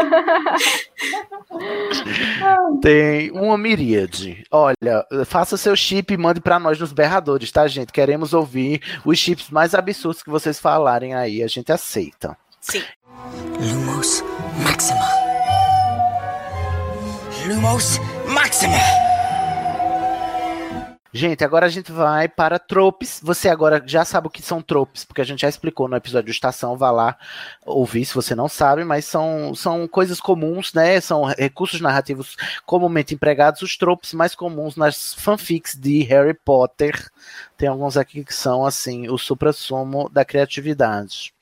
Tem 2.81 3.31
uma 3.33 3.59
miríade. 3.59 4.45
Olha, 4.51 5.05
faça 5.25 5.57
seu 5.57 5.75
chip 5.75 6.13
e 6.13 6.17
mande 6.17 6.41
pra 6.41 6.59
nós 6.59 6.79
nos 6.79 6.93
berradores, 6.93 7.51
tá, 7.51 7.67
gente? 7.67 7.93
Queremos 7.93 8.33
ouvir 8.33 8.81
os 9.05 9.19
chips 9.19 9.51
mais 9.51 9.75
absurdos 9.75 10.23
que 10.23 10.31
vocês 10.31 10.59
falarem 10.59 11.15
aí. 11.15 11.43
A 11.43 11.49
gente 11.49 11.73
aceita. 11.73 12.37
Sim. 12.61 12.83
Lumos 13.59 14.23
Maxima. 14.63 15.07
Lumos 17.47 17.99
Maxima. 18.29 19.06
Gente, 21.17 21.43
agora 21.43 21.65
a 21.65 21.71
gente 21.71 21.91
vai 21.91 22.29
para 22.29 22.59
tropes. 22.59 23.21
Você 23.23 23.49
agora 23.49 23.83
já 23.87 24.05
sabe 24.05 24.27
o 24.27 24.31
que 24.31 24.43
são 24.43 24.61
tropes, 24.61 25.03
porque 25.03 25.23
a 25.23 25.25
gente 25.25 25.41
já 25.41 25.49
explicou 25.49 25.89
no 25.89 25.97
episódio 25.97 26.27
de 26.27 26.31
Estação. 26.33 26.77
Vá 26.77 26.91
lá 26.91 27.17
ouvir 27.65 28.05
se 28.05 28.15
você 28.15 28.35
não 28.35 28.51
sabe, 28.51 28.85
mas 28.85 29.07
são, 29.07 29.55
são 29.55 29.89
coisas 29.89 30.21
comuns, 30.21 30.75
né? 30.75 31.01
São 31.01 31.25
recursos 31.25 31.81
narrativos 31.81 32.37
comumente 32.67 33.15
empregados, 33.15 33.63
os 33.63 33.79
tropes 33.79 34.13
mais 34.13 34.35
comuns 34.35 34.77
nas 34.77 35.15
fanfics 35.15 35.75
de 35.75 36.03
Harry 36.03 36.35
Potter. 36.35 37.11
Tem 37.57 37.67
alguns 37.67 37.97
aqui 37.97 38.23
que 38.23 38.35
são, 38.35 38.67
assim, 38.67 39.09
o 39.09 39.17
supra-sumo 39.17 40.11
da 40.11 40.23
criatividade. 40.23 41.33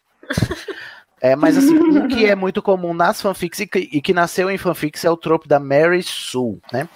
É, 1.20 1.34
mas 1.34 1.56
assim, 1.56 1.74
um 1.74 2.06
que 2.06 2.26
é 2.26 2.34
muito 2.34 2.60
comum 2.60 2.92
nas 2.92 3.22
fanfics 3.22 3.58
e 3.60 3.66
que, 3.66 3.78
e 3.78 4.02
que 4.02 4.12
nasceu 4.12 4.50
em 4.50 4.58
fanfics 4.58 5.06
é 5.06 5.10
o 5.10 5.16
trope 5.16 5.48
da 5.48 5.58
Mary 5.58 6.02
Sue, 6.02 6.60
né? 6.70 6.86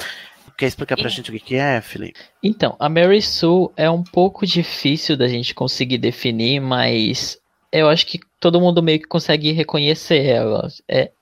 Quer 0.59 0.66
explicar 0.66 0.97
pra 0.97 1.09
E- 1.09 1.12
gente 1.12 1.30
o 1.30 1.32
que 1.32 1.40
que 1.40 1.55
é, 1.55 1.80
Felipe? 1.80 2.18
Então, 2.43 2.76
a 2.80 2.89
Mary 2.89 3.22
Sue 3.22 3.70
é 3.76 3.89
um 3.89 4.02
pouco 4.02 4.44
difícil 4.47 5.16
da 5.16 5.28
gente 5.28 5.55
conseguir 5.55 5.98
definir, 5.98 6.60
mas 6.60 7.39
eu 7.72 7.89
acho 7.89 8.06
que 8.06 8.18
todo 8.40 8.60
mundo 8.60 8.82
meio 8.82 8.98
que 9.01 9.06
consegue 9.06 9.52
reconhecer 9.52 10.24
ela. 10.26 10.68
É, 10.89 11.12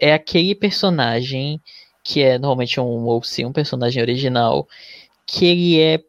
é 0.00 0.12
aquele 0.14 0.54
personagem 0.54 1.60
que 2.02 2.22
é 2.22 2.38
normalmente 2.38 2.80
um 2.80 3.04
ou 3.04 3.22
sim 3.22 3.44
um 3.44 3.52
personagem 3.52 4.00
original, 4.02 4.66
que 5.26 5.44
ele 5.44 5.80
é 5.80 6.00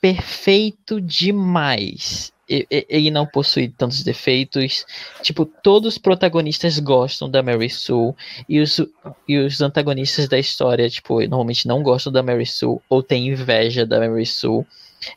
perfeito 0.00 1.00
demais. 1.00 2.32
Ele 2.48 3.10
não 3.10 3.26
possui 3.26 3.68
tantos 3.68 4.02
defeitos. 4.02 4.86
Tipo, 5.22 5.44
todos 5.44 5.94
os 5.94 5.98
protagonistas 5.98 6.78
gostam 6.78 7.28
da 7.30 7.42
Mary 7.42 7.68
Sue. 7.70 8.14
E 8.48 8.60
os, 8.60 8.80
e 9.28 9.38
os 9.38 9.60
antagonistas 9.60 10.28
da 10.28 10.38
história, 10.38 10.88
tipo, 10.88 11.20
normalmente 11.20 11.68
não 11.68 11.82
gostam 11.82 12.12
da 12.12 12.22
Mary 12.22 12.46
Sue 12.46 12.78
ou 12.88 13.02
têm 13.02 13.28
inveja 13.28 13.84
da 13.84 13.98
Mary 14.00 14.24
Sue. 14.26 14.64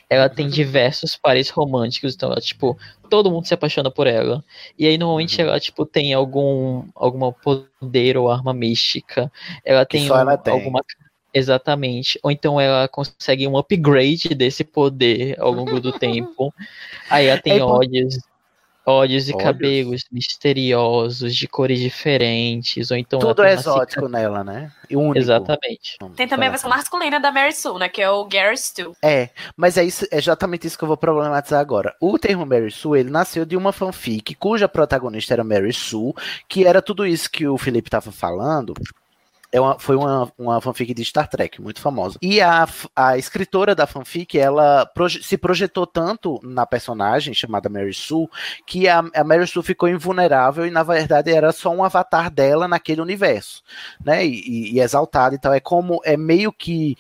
ela 0.10 0.30
tem 0.30 0.48
diversos 0.48 1.16
pares 1.16 1.50
românticos, 1.50 2.14
então 2.14 2.32
ela, 2.32 2.40
tipo, 2.40 2.78
todo 3.10 3.32
mundo 3.32 3.48
se 3.48 3.54
apaixona 3.54 3.90
por 3.90 4.06
ela. 4.06 4.44
E 4.78 4.86
aí, 4.86 4.96
normalmente, 4.98 5.42
ela, 5.42 5.60
tipo, 5.60 5.86
tem 5.88 6.14
algum 6.14 6.84
alguma 6.94 7.32
poder 7.34 8.16
ou 8.18 8.30
arma 8.30 8.54
mística. 8.54 9.32
Ela 9.66 9.84
tem, 9.86 10.08
só 10.08 10.20
ela 10.20 10.36
um- 10.36 10.38
tem. 10.38 10.54
alguma. 10.54 10.84
Exatamente. 11.34 12.20
Ou 12.24 12.32
então 12.32 12.60
ela 12.60 12.88
consegue 12.88 13.48
um 13.48 13.58
upgrade 13.58 14.30
desse 14.36 14.64
poder 14.64 15.40
ao 15.40 15.52
longo 15.52 15.80
do 15.80 15.92
tempo. 15.98 16.54
Aí 17.10 17.28
ela 17.28 17.42
tem 17.42 17.58
É 17.58 17.64
olhos, 17.64 18.20
olhos 18.86 19.30
e 19.30 19.34
Olhos? 19.34 19.44
cabelos 19.44 20.04
misteriosos, 20.12 21.36
de 21.36 21.48
cores 21.48 21.80
diferentes. 21.80 22.92
Ou 22.92 22.98
então 22.98 23.20
ela 23.20 23.30
Tudo 23.30 23.44
é 23.44 23.54
uma 23.54 23.54
exótico 23.54 24.08
nela, 24.10 24.44
né? 24.44 24.72
E 24.90 24.96
único. 24.98 25.18
Exatamente. 25.20 25.98
Tem 26.16 26.28
também 26.28 26.48
a 26.48 26.52
versão 26.52 26.70
masculina 26.70 27.20
da 27.20 27.32
Mary 27.32 27.54
Sue, 27.54 27.80
né? 27.80 27.88
Que 27.88 28.02
é 28.02 28.10
o 28.10 28.26
Gary 28.26 28.58
Stu. 28.58 28.94
É, 29.02 29.30
mas 29.56 29.78
é, 29.78 29.84
isso, 29.86 30.06
é 30.12 30.18
exatamente 30.18 30.68
isso 30.68 30.78
que 30.78 30.84
eu 30.84 30.88
vou 30.88 30.98
problematizar 30.98 31.62
agora. 31.62 31.96
O 32.02 32.20
termo 32.20 32.46
Mary 32.46 32.72
Sue, 32.72 33.00
ele 33.00 33.10
nasceu 33.10 33.46
de 33.46 33.56
uma 33.56 33.72
fanfic 33.72 34.36
cuja 34.36 34.68
protagonista 34.68 35.34
era 35.34 35.44
Mary 35.44 35.72
Sue, 35.72 36.14
que 36.50 36.66
era 36.66 36.82
tudo 36.82 37.06
isso 37.06 37.32
que 37.32 37.48
o 37.48 37.58
Felipe 37.58 37.88
estava 37.88 38.12
falando. 38.12 38.74
É 39.52 39.60
uma- 39.60 39.78
foi 39.78 39.96
uma, 39.98 40.32
uma 40.38 40.62
fanfic 40.62 40.94
de 40.94 41.04
Star 41.04 41.28
Trek, 41.28 41.62
muito 41.62 41.82
famosa. 41.82 42.18
E 42.22 42.40
a, 42.40 42.66
a 42.96 43.18
escritora 43.18 43.76
da 43.76 43.86
fanfic, 43.86 44.40
ela 44.40 44.86
proje- 44.86 45.22
se 45.24 45.38
projetou 45.38 45.86
tanto 45.86 46.40
na 46.42 46.66
personagem 46.66 47.34
chamada 47.34 47.68
Mary 47.68 47.94
Sue, 47.94 48.28
que 48.66 48.88
a, 48.88 49.04
a 49.14 49.24
Mary 49.26 49.46
Sue 49.46 49.62
ficou 49.62 49.90
invulnerável 49.90 50.66
e, 50.66 50.72
na 50.72 50.84
verdade, 50.84 51.32
era 51.32 51.52
só 51.52 51.70
um 51.70 51.84
avatar 51.84 52.32
dela 52.32 52.66
naquele 52.68 53.02
universo, 53.02 53.62
né? 54.04 54.26
E, 54.26 54.40
e- 54.40 54.74
e 54.76 54.80
exaltada. 54.80 55.36
Então, 55.36 55.54
é 55.54 55.60
como, 55.60 56.00
é 56.06 56.16
meio 56.16 56.52
que 56.54 56.96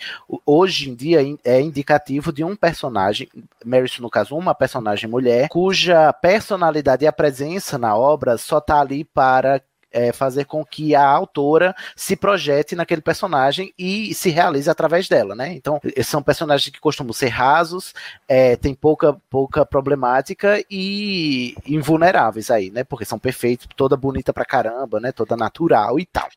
hoje 0.45 0.89
em 0.89 0.95
dia 0.95 1.19
é 1.45 1.61
indicativo 1.61 2.33
de 2.33 2.43
um 2.43 2.55
personagem, 2.55 3.29
Mary 3.65 3.87
Sue, 3.87 4.01
no 4.01 4.09
caso, 4.09 4.35
uma 4.35 4.53
personagem 4.53 5.09
mulher, 5.09 5.47
cuja 5.49 6.11
personalidade 6.11 7.05
e 7.05 7.07
a 7.07 7.13
presença 7.13 7.77
na 7.77 7.95
obra 7.95 8.37
só 8.37 8.59
tá 8.59 8.81
ali 8.81 9.05
para 9.05 9.61
é, 9.91 10.11
fazer 10.11 10.45
com 10.45 10.63
que 10.65 10.95
a 10.95 11.05
autora 11.05 11.75
se 11.95 12.15
projete 12.15 12.75
naquele 12.75 13.01
personagem 13.01 13.73
e 13.77 14.13
se 14.13 14.29
realize 14.29 14.69
através 14.69 15.07
dela, 15.07 15.35
né? 15.35 15.53
Então, 15.53 15.79
são 16.03 16.23
personagens 16.23 16.69
que 16.71 16.79
costumam 16.79 17.13
ser 17.13 17.29
rasos, 17.29 17.93
é, 18.27 18.55
tem 18.55 18.73
pouca, 18.73 19.13
pouca 19.29 19.65
problemática 19.65 20.63
e 20.69 21.55
invulneráveis 21.65 22.49
aí, 22.49 22.69
né? 22.69 22.83
Porque 22.83 23.05
são 23.05 23.19
perfeitos, 23.19 23.67
toda 23.75 23.97
bonita 23.97 24.33
pra 24.33 24.45
caramba, 24.45 24.99
né? 24.99 25.11
Toda 25.11 25.35
natural 25.35 25.99
e 25.99 26.05
tal. 26.05 26.29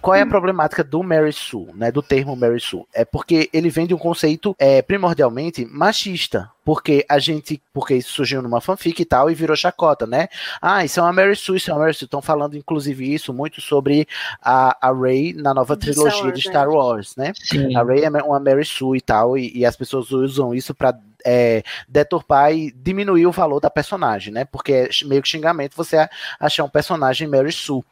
Qual 0.00 0.14
é 0.14 0.22
a 0.22 0.26
problemática 0.26 0.82
do 0.82 1.02
Mary 1.02 1.32
Sue, 1.32 1.68
né? 1.74 1.90
Do 1.90 2.02
termo 2.02 2.36
Mary 2.36 2.60
Sue? 2.60 2.84
É 2.94 3.04
porque 3.04 3.48
ele 3.52 3.70
vem 3.70 3.86
de 3.86 3.94
um 3.94 3.98
conceito 3.98 4.54
é, 4.58 4.82
primordialmente 4.82 5.64
machista. 5.64 6.50
Porque 6.64 7.06
a 7.08 7.20
gente. 7.20 7.62
Porque 7.72 7.94
isso 7.94 8.12
surgiu 8.12 8.42
numa 8.42 8.60
fanfic 8.60 9.00
e 9.00 9.04
tal, 9.04 9.30
e 9.30 9.34
virou 9.34 9.54
chacota, 9.54 10.04
né? 10.04 10.26
Ah, 10.60 10.84
isso 10.84 10.98
é 10.98 11.02
uma 11.02 11.12
Mary 11.12 11.36
Sue, 11.36 11.58
isso 11.58 11.70
é 11.70 11.74
uma 11.74 11.80
Mary 11.80 11.94
Sue. 11.94 12.06
Estão 12.06 12.20
falando, 12.20 12.56
inclusive, 12.56 13.14
isso 13.14 13.32
muito 13.32 13.60
sobre 13.60 14.08
a, 14.42 14.76
a 14.80 14.92
Rey 14.92 15.32
na 15.32 15.54
nova 15.54 15.76
De 15.76 15.86
trilogia 15.86 16.24
Wars, 16.24 16.40
de 16.40 16.44
né? 16.44 16.52
Star 16.52 16.68
Wars, 16.68 17.16
né? 17.16 17.32
Sim. 17.36 17.76
A 17.76 17.84
Rey 17.84 18.02
é 18.02 18.08
uma 18.08 18.40
Mary 18.40 18.64
Sue 18.64 18.98
e 18.98 19.00
tal, 19.00 19.38
e, 19.38 19.56
e 19.56 19.64
as 19.64 19.76
pessoas 19.76 20.10
usam 20.10 20.52
isso 20.52 20.74
pra 20.74 20.92
é, 21.24 21.62
deturpar 21.88 22.52
e 22.52 22.72
diminuir 22.72 23.26
o 23.26 23.32
valor 23.32 23.60
da 23.60 23.70
personagem, 23.70 24.32
né? 24.32 24.44
Porque 24.44 24.72
é 24.72 24.88
meio 25.04 25.22
que 25.22 25.28
xingamento 25.28 25.76
você 25.76 26.08
achar 26.38 26.64
um 26.64 26.68
personagem 26.68 27.28
Mary 27.28 27.52
Sue. 27.52 27.84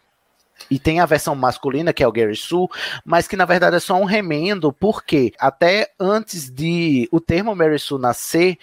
E 0.70 0.78
tem 0.78 1.00
a 1.00 1.06
versão 1.06 1.34
masculina, 1.34 1.92
que 1.92 2.02
é 2.02 2.08
o 2.08 2.12
Gary 2.12 2.36
Sue, 2.36 2.68
mas 3.04 3.28
que 3.28 3.36
na 3.36 3.44
verdade 3.44 3.76
é 3.76 3.80
só 3.80 3.96
um 3.96 4.04
remendo, 4.04 4.72
porque 4.72 5.32
até 5.38 5.90
antes 5.98 6.50
de 6.50 7.08
o 7.12 7.20
termo 7.20 7.54
Mary 7.54 7.78
Sue 7.78 8.00
nascer, 8.00 8.58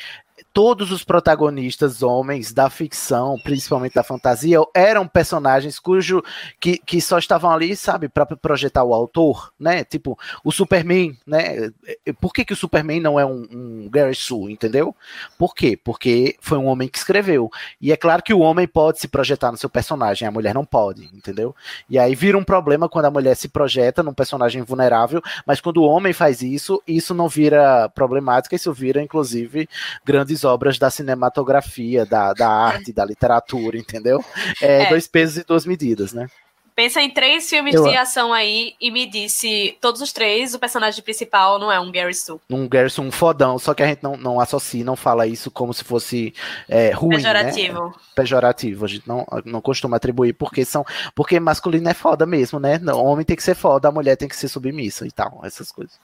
todos 0.53 0.91
os 0.91 1.03
protagonistas 1.03 2.03
homens 2.03 2.51
da 2.51 2.69
ficção, 2.69 3.37
principalmente 3.43 3.93
da 3.93 4.03
fantasia, 4.03 4.59
eram 4.75 5.07
personagens 5.07 5.79
cujo 5.79 6.21
que, 6.59 6.77
que 6.77 7.01
só 7.01 7.17
estavam 7.17 7.51
ali, 7.51 7.75
sabe, 7.75 8.09
para 8.09 8.25
projetar 8.25 8.83
o 8.83 8.93
autor, 8.93 9.53
né? 9.59 9.83
Tipo, 9.83 10.17
o 10.43 10.51
Superman, 10.51 11.17
né? 11.25 11.71
Por 12.19 12.33
que, 12.33 12.43
que 12.43 12.53
o 12.53 12.57
Superman 12.57 12.99
não 12.99 13.19
é 13.19 13.25
um, 13.25 13.47
um 13.51 13.89
Gary 13.89 14.15
Sue, 14.15 14.51
entendeu? 14.51 14.95
Por 15.37 15.55
quê? 15.55 15.79
Porque 15.81 16.35
foi 16.41 16.57
um 16.57 16.67
homem 16.67 16.87
que 16.87 16.97
escreveu. 16.97 17.49
E 17.79 17.91
é 17.91 17.97
claro 17.97 18.21
que 18.21 18.33
o 18.33 18.39
homem 18.39 18.67
pode 18.67 18.99
se 18.99 19.07
projetar 19.07 19.51
no 19.51 19.57
seu 19.57 19.69
personagem, 19.69 20.27
a 20.27 20.31
mulher 20.31 20.53
não 20.53 20.65
pode, 20.65 21.05
entendeu? 21.13 21.55
E 21.89 21.97
aí 21.97 22.13
vira 22.13 22.37
um 22.37 22.43
problema 22.43 22.89
quando 22.89 23.05
a 23.05 23.11
mulher 23.11 23.35
se 23.35 23.47
projeta 23.47 24.03
num 24.03 24.13
personagem 24.13 24.61
vulnerável, 24.63 25.21
mas 25.45 25.61
quando 25.61 25.77
o 25.77 25.85
homem 25.85 26.13
faz 26.13 26.41
isso, 26.41 26.81
isso 26.85 27.13
não 27.13 27.29
vira 27.29 27.89
problemática, 27.89 28.55
isso 28.55 28.73
vira, 28.73 29.01
inclusive, 29.01 29.67
grandes 30.03 30.40
obras 30.43 30.77
da 30.77 30.89
cinematografia, 30.89 32.05
da, 32.05 32.34
da 32.34 32.47
arte, 32.49 32.91
da 32.93 33.05
literatura, 33.05 33.77
entendeu? 33.77 34.23
É, 34.61 34.84
É. 34.84 34.89
dois 34.89 35.07
pesos 35.07 35.38
e 35.38 35.43
duas 35.43 35.65
medidas, 35.65 36.13
né? 36.13 36.27
Pensa 36.73 37.01
em 37.01 37.09
três 37.11 37.49
filmes 37.49 37.76
Eu- 37.76 37.84
de 37.84 37.95
ação 37.97 38.31
aí 38.31 38.76
e 38.80 38.89
me 38.89 39.05
disse, 39.05 39.77
todos 39.81 40.01
os 40.01 40.13
três, 40.13 40.55
o 40.55 40.59
personagem 40.59 41.03
principal 41.03 41.59
não 41.59 41.69
é 41.69 41.77
um 41.80 41.91
Gary 41.91 42.13
Stu. 42.15 42.39
Um 42.49 42.68
Garrison 42.68 43.03
um 43.03 43.11
fodão, 43.11 43.59
só 43.59 43.73
que 43.73 43.84
a 43.84 43.88
gente 43.88 44.01
não, 44.01 44.15
não 44.15 44.39
associa, 44.39 44.84
não 44.84 44.95
fala 44.95 45.27
isso 45.27 45.51
como 45.51 45.73
se 45.73 45.84
fosse 45.84 46.34
é, 46.69 46.91
ruim, 46.91 47.09
né? 47.09 47.15
Pejorativo. 47.18 47.95
Pejorativo, 48.15 48.85
a 48.85 48.88
gente 48.88 49.05
não, 49.07 49.27
não 49.45 49.59
costuma 49.61 49.97
atribuir, 49.97 50.34
porque 50.34 50.63
são. 50.63 50.85
Porque 51.13 51.39
masculino 51.41 51.89
é 51.89 51.93
foda 51.93 52.26
mesmo, 52.26 52.57
né? 52.57 52.80
O 52.93 53.03
homem 53.03 53.26
tem 53.26 53.35
que 53.35 53.43
ser 53.43 53.53
foda, 53.55 53.89
a 53.89 53.91
mulher 53.91 54.15
tem 54.15 54.30
que 54.30 54.35
ser 54.35 54.47
submissa 54.47 55.05
e 55.05 55.11
tal, 55.11 55.41
essas 55.43 55.72
coisas. 55.73 55.99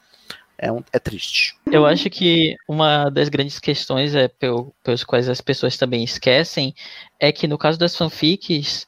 É, 0.58 0.72
um, 0.72 0.84
é 0.92 0.98
triste. 1.00 1.56
Eu 1.72 1.86
acho 1.86 2.10
que 2.10 2.56
uma 2.68 3.10
das 3.10 3.30
grandes 3.30 3.60
questões 3.60 4.16
é 4.16 4.28
pel- 4.28 4.74
pelos 4.84 5.04
quais 5.04 5.30
as 5.30 5.40
pessoas 5.42 5.78
também 5.78 6.04
esquecem 6.04 6.74
é 7.20 7.32
que 7.32 7.48
no 7.48 7.58
caso 7.58 7.78
das 7.78 7.96
fanfics, 7.96 8.88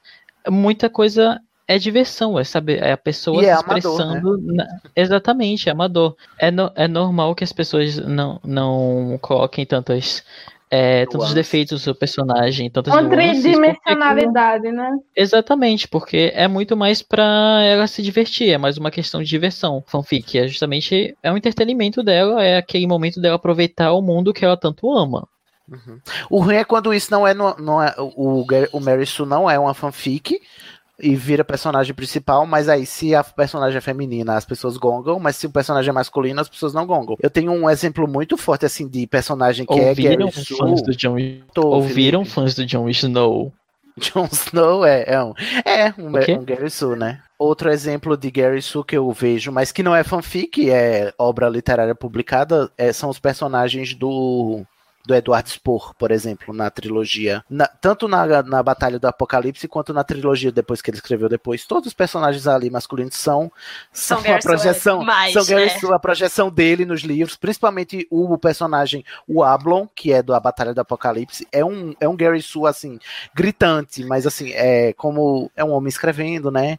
muita 0.50 0.90
coisa 0.90 1.40
é 1.68 1.78
diversão, 1.78 2.40
é 2.40 2.44
saber, 2.44 2.82
é 2.82 2.91
a 2.91 2.98
pessoa 2.98 3.44
E 3.44 3.46
é 3.46 3.56
se 3.56 3.64
amador, 3.64 3.78
expressando. 3.78 4.38
na- 4.41 4.82
exatamente, 4.96 5.70
é 5.70 5.72
amador. 5.72 6.16
É, 6.40 6.50
no- 6.50 6.72
é 6.76 6.88
normal 6.88 7.36
que 7.36 7.44
as 7.44 7.54
pessoas 7.54 7.98
não, 7.98 8.40
não 8.44 9.20
coloquem 9.22 9.64
tantas. 9.66 10.24
É, 10.72 11.06
tantos 11.08 11.34
defeitos 11.34 11.84
do 11.86 11.96
personagem, 11.96 12.70
tantas 12.70 12.94
Uma 12.94 13.02
nuances, 13.02 13.41
porque 13.41 13.41
tridimensionalidade, 13.58 14.72
né? 14.72 14.91
Exatamente, 15.16 15.88
porque 15.88 16.32
é 16.36 16.48
muito 16.48 16.78
mais 16.78 17.02
pra 17.02 17.62
ela 17.66 17.88
se 17.88 18.02
divertir, 18.04 18.50
é 18.52 18.58
mais 18.58 18.78
uma 18.78 18.91
questão 18.91 19.22
de 19.24 19.30
diversão. 19.30 19.84
Fanfic 19.88 20.38
é 20.38 20.48
justamente 20.48 21.16
é 21.24 21.32
um 21.32 21.38
entretenimento 21.38 22.04
dela, 22.04 22.44
é 22.44 22.58
aquele 22.58 22.86
momento 22.86 23.20
dela 23.20 23.36
aproveitar 23.36 23.94
o 23.94 24.02
mundo 24.02 24.32
que 24.34 24.46
ela 24.46 24.56
tanto 24.58 24.91
ama. 24.96 25.28
O 26.30 26.40
ruim 26.41 26.56
é 26.56 26.64
quando 26.64 26.91
isso 26.94 27.12
não 27.12 27.28
é. 27.28 27.34
no- 27.34 27.56
não 27.60 27.82
é 27.82 27.94
o, 28.00 28.44
o 28.74 28.80
Mary 28.80 29.06
Sue 29.06 29.26
não 29.28 29.50
é 29.50 29.58
uma 29.60 29.74
fanfic 29.76 30.40
e 31.02 31.16
vira 31.16 31.44
personagem 31.44 31.94
principal, 31.94 32.46
mas 32.46 32.68
aí 32.70 32.86
se 32.86 33.16
a 33.16 33.24
personagem 33.24 33.78
é 33.78 33.82
feminina, 33.82 34.36
as 34.36 34.46
pessoas 34.46 34.78
gongam, 34.78 35.20
mas 35.20 35.36
se 35.36 35.48
o 35.48 35.52
personagem 35.52 35.90
é 35.90 35.94
masculino, 35.94 36.42
as 36.42 36.50
pessoas 36.50 36.74
não 36.74 36.86
gongam. 36.86 37.16
Eu 37.22 37.30
tenho 37.30 37.52
um 37.52 37.70
exemplo 37.70 38.08
muito 38.08 38.38
forte 38.38 38.66
assim 38.66 38.88
de 38.88 39.06
personagem 39.08 39.66
que 39.66 39.74
Ouviram 39.74 40.14
é 40.14 40.18
Gary 40.18 40.32
fãs 40.32 40.82
do 40.82 40.96
John 40.96 41.16
Tô, 41.54 41.68
Ouviram 41.68 42.24
Felipe. 42.24 42.36
fãs 42.36 42.56
do 42.56 42.66
John 42.66 42.90
Snow? 42.90 43.54
Jon 44.00 44.28
Snow 44.32 44.86
é, 44.86 45.04
é 45.08 45.24
um, 45.24 45.34
é 45.66 45.94
um, 45.98 46.08
um 46.08 46.46
Gary 46.46 46.70
Sue, 46.70 46.96
né? 46.96 47.22
Outro 47.38 47.70
exemplo 47.70 48.18
de 48.18 48.32
Gary 48.32 48.62
Sue 48.62 48.84
que 48.84 48.98
eu 48.98 49.12
vejo, 49.12 49.52
mas 49.52 49.72
que 49.72 49.84
não 49.84 49.96
é 49.96 50.04
fanfic, 50.04 50.70
é 50.70 51.14
obra 51.18 51.50
literária 51.50 51.94
publicada, 51.94 52.72
é, 52.78 52.92
são 52.92 53.10
os 53.10 53.20
personagens 53.20 53.94
do 53.94 54.64
do 55.06 55.16
Eduardo 55.16 55.50
Spohr, 55.50 55.94
por 55.98 56.12
exemplo, 56.12 56.54
na 56.54 56.70
trilogia. 56.70 57.44
Na- 57.50 57.68
tanto 57.68 58.08
na, 58.08 58.44
na 58.44 58.62
Batalha 58.62 59.00
do 59.00 59.08
Apocalipse 59.08 59.68
quanto 59.68 59.94
na 59.94 60.04
trilogia 60.04 60.52
depois 60.52 60.82
que 60.82 60.90
ele 60.92 60.98
escreveu 60.98 61.28
depois. 61.28 61.66
Todos 61.66 61.88
os 61.88 61.94
personagens 61.94 62.46
ali 62.48 62.70
masculinos 62.70 63.16
são, 63.16 63.52
são, 63.92 64.22
São 64.22 64.34
a 64.36 64.40
projeção. 64.40 65.04
mais, 65.04 65.34
são 65.34 65.58
é. 65.58 65.70
Sue, 65.80 65.94
a 65.94 66.00
projeção 66.00 66.50
dele 66.52 66.86
nos 66.86 67.02
livros, 67.02 67.36
principalmente 67.38 68.08
o 68.12 68.38
personagem, 68.38 69.04
o 69.28 69.44
Ablon, 69.44 69.88
que 69.96 70.12
é 70.14 70.22
da 70.22 70.40
Batalha 70.40 70.74
do 70.74 70.82
Apocalipse, 70.82 71.48
é 71.52 71.64
um, 71.66 71.96
é 72.00 72.08
um 72.08 72.16
Gary 72.16 72.42
Sue, 72.42 72.68
assim, 72.68 73.00
gritante, 73.34 74.04
mas 74.04 74.28
assim, 74.28 74.52
é 74.52 74.94
como 74.94 75.50
é 75.56 75.64
um 75.64 75.72
homem 75.72 75.90
escrevendo, 75.90 76.52
né? 76.52 76.78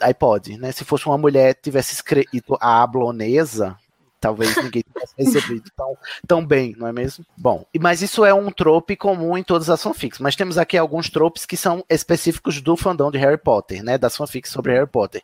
Aí 0.00 0.12
pode, 0.14 0.58
né? 0.58 0.72
Se 0.72 0.84
fosse 0.84 1.06
uma 1.06 1.16
mulher 1.16 1.54
tivesse 1.54 1.94
escrito 1.94 2.56
a 2.60 2.82
ablonesa, 2.82 3.76
talvez 4.24 4.56
ninguém 4.56 4.82
tivesse 4.82 5.14
recebido 5.18 5.70
tão, 5.76 5.96
tão 6.26 6.46
bem, 6.46 6.74
não 6.78 6.86
é 6.86 6.92
mesmo? 6.92 7.26
Bom, 7.36 7.66
mas 7.78 8.00
isso 8.00 8.24
é 8.24 8.32
um 8.32 8.50
trope 8.50 8.96
comum 8.96 9.36
em 9.36 9.42
todas 9.42 9.68
as 9.68 9.82
fanfics, 9.82 10.18
mas 10.18 10.34
temos 10.34 10.56
aqui 10.56 10.78
alguns 10.78 11.10
tropes 11.10 11.44
que 11.44 11.58
são 11.58 11.84
específicos 11.90 12.62
do 12.62 12.74
fandom 12.74 13.10
de 13.10 13.18
Harry 13.18 13.36
Potter, 13.36 13.84
né? 13.84 13.98
Das 13.98 14.16
fanfics 14.16 14.50
sobre 14.50 14.72
Harry 14.72 14.86
Potter. 14.86 15.22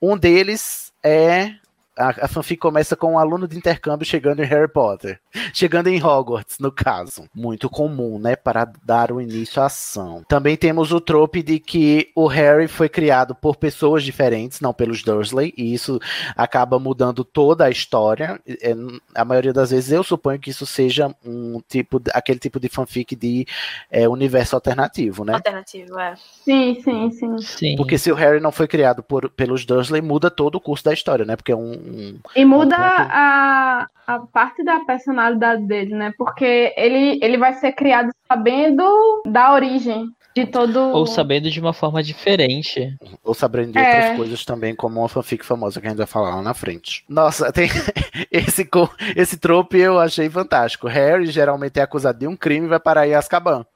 Um 0.00 0.16
deles 0.16 0.90
é 1.02 1.52
a, 2.00 2.24
a 2.24 2.28
fanfic 2.28 2.58
começa 2.60 2.96
com 2.96 3.12
um 3.12 3.18
aluno 3.18 3.46
de 3.46 3.56
intercâmbio 3.56 4.06
chegando 4.06 4.42
em 4.42 4.46
Harry 4.46 4.68
Potter. 4.68 5.20
Chegando 5.52 5.88
em 5.88 6.02
Hogwarts, 6.02 6.58
no 6.58 6.72
caso. 6.72 7.24
Muito 7.34 7.68
comum, 7.68 8.18
né? 8.18 8.34
Para 8.34 8.70
dar 8.82 9.12
o 9.12 9.20
início 9.20 9.62
à 9.62 9.66
ação. 9.66 10.24
Também 10.26 10.56
temos 10.56 10.92
o 10.92 11.00
trope 11.00 11.42
de 11.42 11.58
que 11.58 12.10
o 12.14 12.26
Harry 12.26 12.66
foi 12.66 12.88
criado 12.88 13.34
por 13.34 13.56
pessoas 13.56 14.02
diferentes, 14.02 14.60
não 14.60 14.72
pelos 14.72 15.02
Dursley, 15.02 15.52
e 15.56 15.74
isso 15.74 16.00
acaba 16.36 16.78
mudando 16.78 17.22
toda 17.22 17.66
a 17.66 17.70
história. 17.70 18.40
É, 18.46 18.74
a 19.14 19.24
maioria 19.24 19.52
das 19.52 19.70
vezes 19.70 19.92
eu 19.92 20.02
suponho 20.02 20.38
que 20.38 20.50
isso 20.50 20.66
seja 20.66 21.14
um 21.24 21.60
tipo, 21.68 22.00
aquele 22.12 22.38
tipo 22.38 22.58
de 22.58 22.68
fanfic 22.68 23.14
de 23.14 23.46
é, 23.90 24.08
universo 24.08 24.54
alternativo, 24.54 25.24
né? 25.24 25.34
Alternativo, 25.34 25.98
é. 25.98 26.14
Sim, 26.44 26.80
sim, 26.82 27.10
sim. 27.10 27.38
Sim. 27.38 27.76
Porque 27.76 27.98
se 27.98 28.10
o 28.10 28.14
Harry 28.14 28.40
não 28.40 28.52
foi 28.52 28.66
criado 28.66 29.02
por, 29.02 29.28
pelos 29.30 29.64
Dursley, 29.64 30.00
muda 30.00 30.30
todo 30.30 30.54
o 30.54 30.60
curso 30.60 30.84
da 30.84 30.92
história, 30.92 31.24
né? 31.24 31.36
Porque 31.36 31.52
é 31.52 31.56
um. 31.56 31.89
Um 31.90 32.18
E 32.36 32.44
muda 32.44 32.76
um 32.76 32.80
ponto- 32.80 33.10
a, 33.12 33.86
a 34.06 34.18
parte 34.32 34.62
da 34.64 34.80
personalidade 34.80 35.62
dele, 35.66 35.94
né? 35.94 36.12
Porque 36.16 36.72
ele, 36.76 37.18
ele 37.22 37.36
vai 37.38 37.54
ser 37.54 37.72
criado 37.72 38.10
sabendo 38.26 39.22
da 39.26 39.52
origem 39.52 40.08
de 40.34 40.46
todo. 40.46 40.78
Ou 40.78 41.06
sabendo 41.06 41.50
de 41.50 41.58
uma 41.60 41.72
forma 41.72 42.02
diferente. 42.02 42.96
Ou 43.24 43.34
sabendo 43.34 43.72
de 43.72 43.78
É. 43.78 43.96
outras 43.96 44.16
coisas 44.16 44.44
também, 44.44 44.74
como 44.76 45.00
uma 45.00 45.08
fanfic 45.08 45.44
famosa 45.44 45.80
que 45.80 45.86
a 45.86 45.90
gente 45.90 45.98
vai 45.98 46.06
falar 46.06 46.36
lá 46.36 46.42
na 46.42 46.54
frente. 46.54 47.04
Nossa, 47.08 47.52
tem 47.52 47.68
esse, 48.30 48.64
co- 48.64 48.90
esse 49.16 49.36
trope 49.38 49.78
eu 49.78 49.98
achei 49.98 50.30
fantástico. 50.30 50.86
Harry 50.86 51.26
geralmente 51.26 51.78
é 51.80 51.82
acusado 51.82 52.18
de 52.18 52.26
um 52.28 52.36
crime 52.36 52.66
e 52.66 52.70
vai 52.70 52.78
parar 52.80 53.06
em 53.08 53.14
Azkaban. 53.14 53.66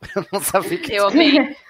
Eu 0.14 0.24
não 0.32 0.40
sabia 0.40 0.78
que 0.78 0.92
Eu 0.92 1.08
amei. 1.08 1.56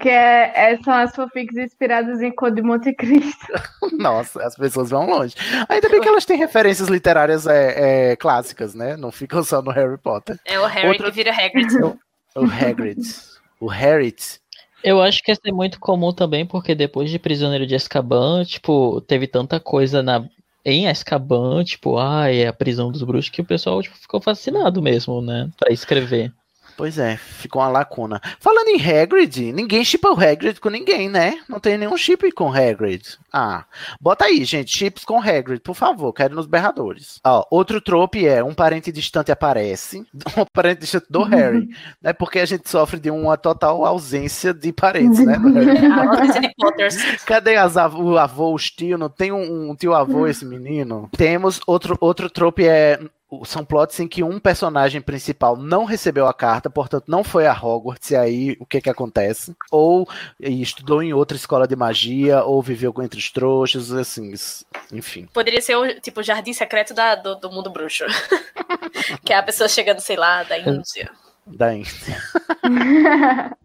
Que 0.00 0.08
é, 0.08 0.72
é- 0.72 0.78
são 0.82 0.92
as 0.92 1.14
fanfics 1.14 1.56
inspiradas 1.56 2.20
em 2.20 2.30
Conde 2.34 2.56
de 2.56 2.62
Monte 2.62 2.92
Cristo. 2.94 3.46
Nossa, 3.98 4.42
as 4.44 4.56
pessoas 4.56 4.90
vão 4.90 5.06
longe. 5.08 5.34
Ainda 5.68 5.88
bem 5.88 6.00
que 6.00 6.08
elas 6.08 6.24
têm 6.24 6.36
referências 6.36 6.88
literárias 6.88 7.46
é, 7.46 8.10
é, 8.12 8.16
clássicas, 8.16 8.74
né? 8.74 8.96
Não 8.96 9.10
ficam 9.12 9.42
só 9.42 9.62
no 9.62 9.70
Harry 9.70 9.98
Potter. 9.98 10.38
É 10.44 10.58
o 10.58 10.66
Harry 10.66 10.88
Outra- 10.88 11.10
que 11.10 11.16
vira 11.16 11.30
Hagrid. 11.32 11.74
O 12.34 12.44
Hagrid. 12.44 13.00
o 13.60 13.66
Harriet. 13.66 14.40
Eu 14.84 15.00
acho 15.00 15.22
que 15.22 15.32
isso 15.32 15.40
é 15.46 15.52
muito 15.52 15.80
comum 15.80 16.12
também, 16.12 16.44
porque 16.46 16.74
depois 16.74 17.10
de 17.10 17.18
Prisioneiro 17.18 17.66
de 17.66 17.74
Azkaban, 17.74 18.44
tipo, 18.44 19.00
teve 19.00 19.26
tanta 19.26 19.58
coisa 19.58 20.02
na 20.02 20.24
em 20.64 20.88
Azkaban, 20.88 21.62
tipo, 21.62 21.96
ai, 21.96 22.38
é 22.40 22.48
a 22.48 22.52
prisão 22.52 22.90
dos 22.90 23.02
bruxos, 23.04 23.30
que 23.30 23.40
o 23.40 23.44
pessoal 23.44 23.80
tipo, 23.80 23.96
ficou 23.96 24.20
fascinado 24.20 24.82
mesmo, 24.82 25.22
né, 25.22 25.48
Pra 25.56 25.72
escrever. 25.72 26.32
Pois 26.76 26.98
é, 26.98 27.16
ficou 27.16 27.62
uma 27.62 27.68
lacuna. 27.68 28.20
Falando 28.38 28.68
em 28.68 28.80
Hagrid, 28.80 29.52
ninguém 29.52 29.82
chipa 29.84 30.10
o 30.10 30.20
Hagrid 30.20 30.60
com 30.60 30.68
ninguém, 30.68 31.08
né? 31.08 31.40
Não 31.48 31.58
tem 31.58 31.78
nenhum 31.78 31.96
chip 31.96 32.30
com 32.32 32.52
Hagrid. 32.52 33.02
Ah, 33.32 33.64
bota 34.00 34.26
aí, 34.26 34.44
gente, 34.44 34.76
chips 34.76 35.04
com 35.04 35.18
Hagrid, 35.20 35.60
por 35.60 35.74
favor, 35.74 36.12
quero 36.12 36.34
nos 36.34 36.46
berradores. 36.46 37.18
Ó, 37.24 37.46
outro 37.50 37.80
trope 37.80 38.26
é 38.26 38.42
um 38.44 38.52
parente 38.54 38.92
distante 38.92 39.32
aparece, 39.32 40.06
um 40.36 40.44
parente 40.52 40.80
distante 40.82 41.06
do 41.08 41.22
Harry, 41.22 41.68
né? 42.02 42.12
Porque 42.12 42.38
a 42.40 42.46
gente 42.46 42.68
sofre 42.68 43.00
de 43.00 43.10
uma 43.10 43.36
total 43.38 43.84
ausência 43.84 44.52
de 44.52 44.72
parentes, 44.72 45.20
né? 45.24 45.38
Potters. 46.58 46.96
Cadê 47.24 47.56
as 47.56 47.76
av- 47.76 47.98
o 47.98 48.18
avô, 48.18 48.54
os 48.54 48.70
tios? 48.70 48.98
Não 48.98 49.08
tem 49.08 49.32
um, 49.32 49.70
um 49.70 49.74
tio 49.74 49.94
avô 49.94 50.26
esse 50.26 50.44
menino? 50.44 51.08
Temos 51.16 51.60
outro, 51.66 51.96
outro 52.00 52.28
trope 52.28 52.66
é. 52.66 52.98
São 53.44 53.64
plots 53.64 53.98
em 53.98 54.06
que 54.06 54.22
um 54.22 54.38
personagem 54.38 55.00
principal 55.00 55.56
não 55.56 55.84
recebeu 55.84 56.28
a 56.28 56.34
carta, 56.34 56.70
portanto 56.70 57.06
não 57.08 57.24
foi 57.24 57.46
a 57.46 57.52
Hogwarts, 57.52 58.10
e 58.10 58.16
aí 58.16 58.56
o 58.60 58.66
que 58.66 58.80
que 58.80 58.88
acontece? 58.88 59.54
Ou 59.70 60.08
estudou 60.38 61.02
em 61.02 61.12
outra 61.12 61.36
escola 61.36 61.66
de 61.66 61.74
magia, 61.74 62.44
ou 62.44 62.62
viveu 62.62 62.92
com 62.92 63.02
entre 63.02 63.18
os 63.18 63.30
trouxas, 63.30 63.90
assim, 63.92 64.32
enfim. 64.92 65.28
Poderia 65.32 65.60
ser 65.60 65.76
o 65.76 66.00
tipo 66.00 66.22
jardim 66.22 66.52
secreto 66.52 66.94
da, 66.94 67.16
do, 67.16 67.34
do 67.34 67.50
mundo 67.50 67.70
bruxo. 67.70 68.04
que 69.24 69.32
é 69.32 69.36
a 69.36 69.42
pessoa 69.42 69.68
chegando, 69.68 70.00
sei 70.00 70.16
lá, 70.16 70.44
da 70.44 70.58
Índia. 70.58 71.10
Da 71.46 71.74
Índia. 71.74 72.22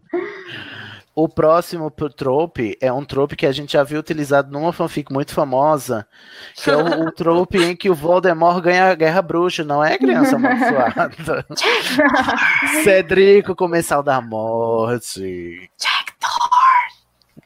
O 1.14 1.28
próximo 1.28 1.90
pro 1.90 2.08
trope 2.08 2.76
é 2.80 2.90
um 2.90 3.04
trope 3.04 3.36
que 3.36 3.44
a 3.44 3.52
gente 3.52 3.74
já 3.74 3.84
viu 3.84 4.00
utilizado 4.00 4.50
numa 4.50 4.72
fanfic 4.72 5.12
muito 5.12 5.34
famosa, 5.34 6.06
que 6.54 6.70
é 6.70 6.76
o, 6.76 7.08
o 7.08 7.12
trope 7.12 7.58
em 7.58 7.76
que 7.76 7.90
o 7.90 7.94
Voldemort 7.94 8.62
ganha 8.62 8.90
a 8.90 8.94
guerra 8.94 9.20
bruxa, 9.20 9.62
não 9.62 9.84
é, 9.84 9.98
criança 9.98 10.36
amaldiçoada? 10.36 11.44
Cedrico, 12.82 13.54
comensal 13.54 14.02
da 14.02 14.22
morte. 14.22 15.70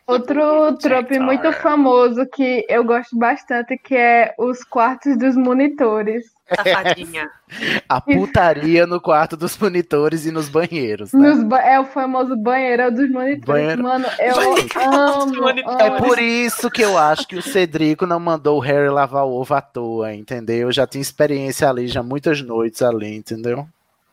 Outro 0.06 0.76
trope 0.76 1.18
muito 1.18 1.52
famoso 1.54 2.24
que 2.26 2.64
eu 2.68 2.84
gosto 2.84 3.18
bastante, 3.18 3.76
que 3.76 3.96
é 3.96 4.32
os 4.38 4.62
quartos 4.62 5.18
dos 5.18 5.34
monitores. 5.34 6.35
Safadinha. 6.54 7.30
A 7.88 8.00
putaria 8.00 8.86
no 8.86 9.00
quarto 9.00 9.36
dos 9.36 9.56
monitores 9.58 10.26
e 10.26 10.30
nos 10.30 10.48
banheiros, 10.48 11.12
né? 11.12 11.28
Nos 11.28 11.42
ba- 11.44 11.60
é 11.62 11.78
o 11.80 11.84
famoso 11.84 12.36
banheirão 12.36 12.92
dos 12.92 13.10
monitores. 13.10 13.44
Banheiro- 13.44 13.82
Mano, 13.82 14.06
eu 14.18 14.34
Banheirão 14.74 15.12
amo, 15.22 15.26
dos 15.32 15.40
monitores. 15.40 15.80
É 15.80 15.88
amo. 15.88 15.96
por 15.98 16.18
isso 16.18 16.70
que 16.70 16.82
eu 16.82 16.96
acho 16.98 17.26
que 17.26 17.36
o 17.36 17.42
Cedrico 17.42 18.06
não 18.06 18.20
mandou 18.20 18.56
o 18.56 18.60
Harry 18.60 18.88
lavar 18.88 19.24
o 19.24 19.32
ovo 19.40 19.54
à 19.54 19.60
toa, 19.60 20.14
entendeu? 20.14 20.56
Eu 20.68 20.72
já 20.72 20.86
tinha 20.86 21.02
experiência 21.02 21.68
ali, 21.68 21.86
já 21.88 22.02
muitas 22.02 22.40
noites 22.42 22.82
ali, 22.82 23.16
entendeu? 23.16 23.66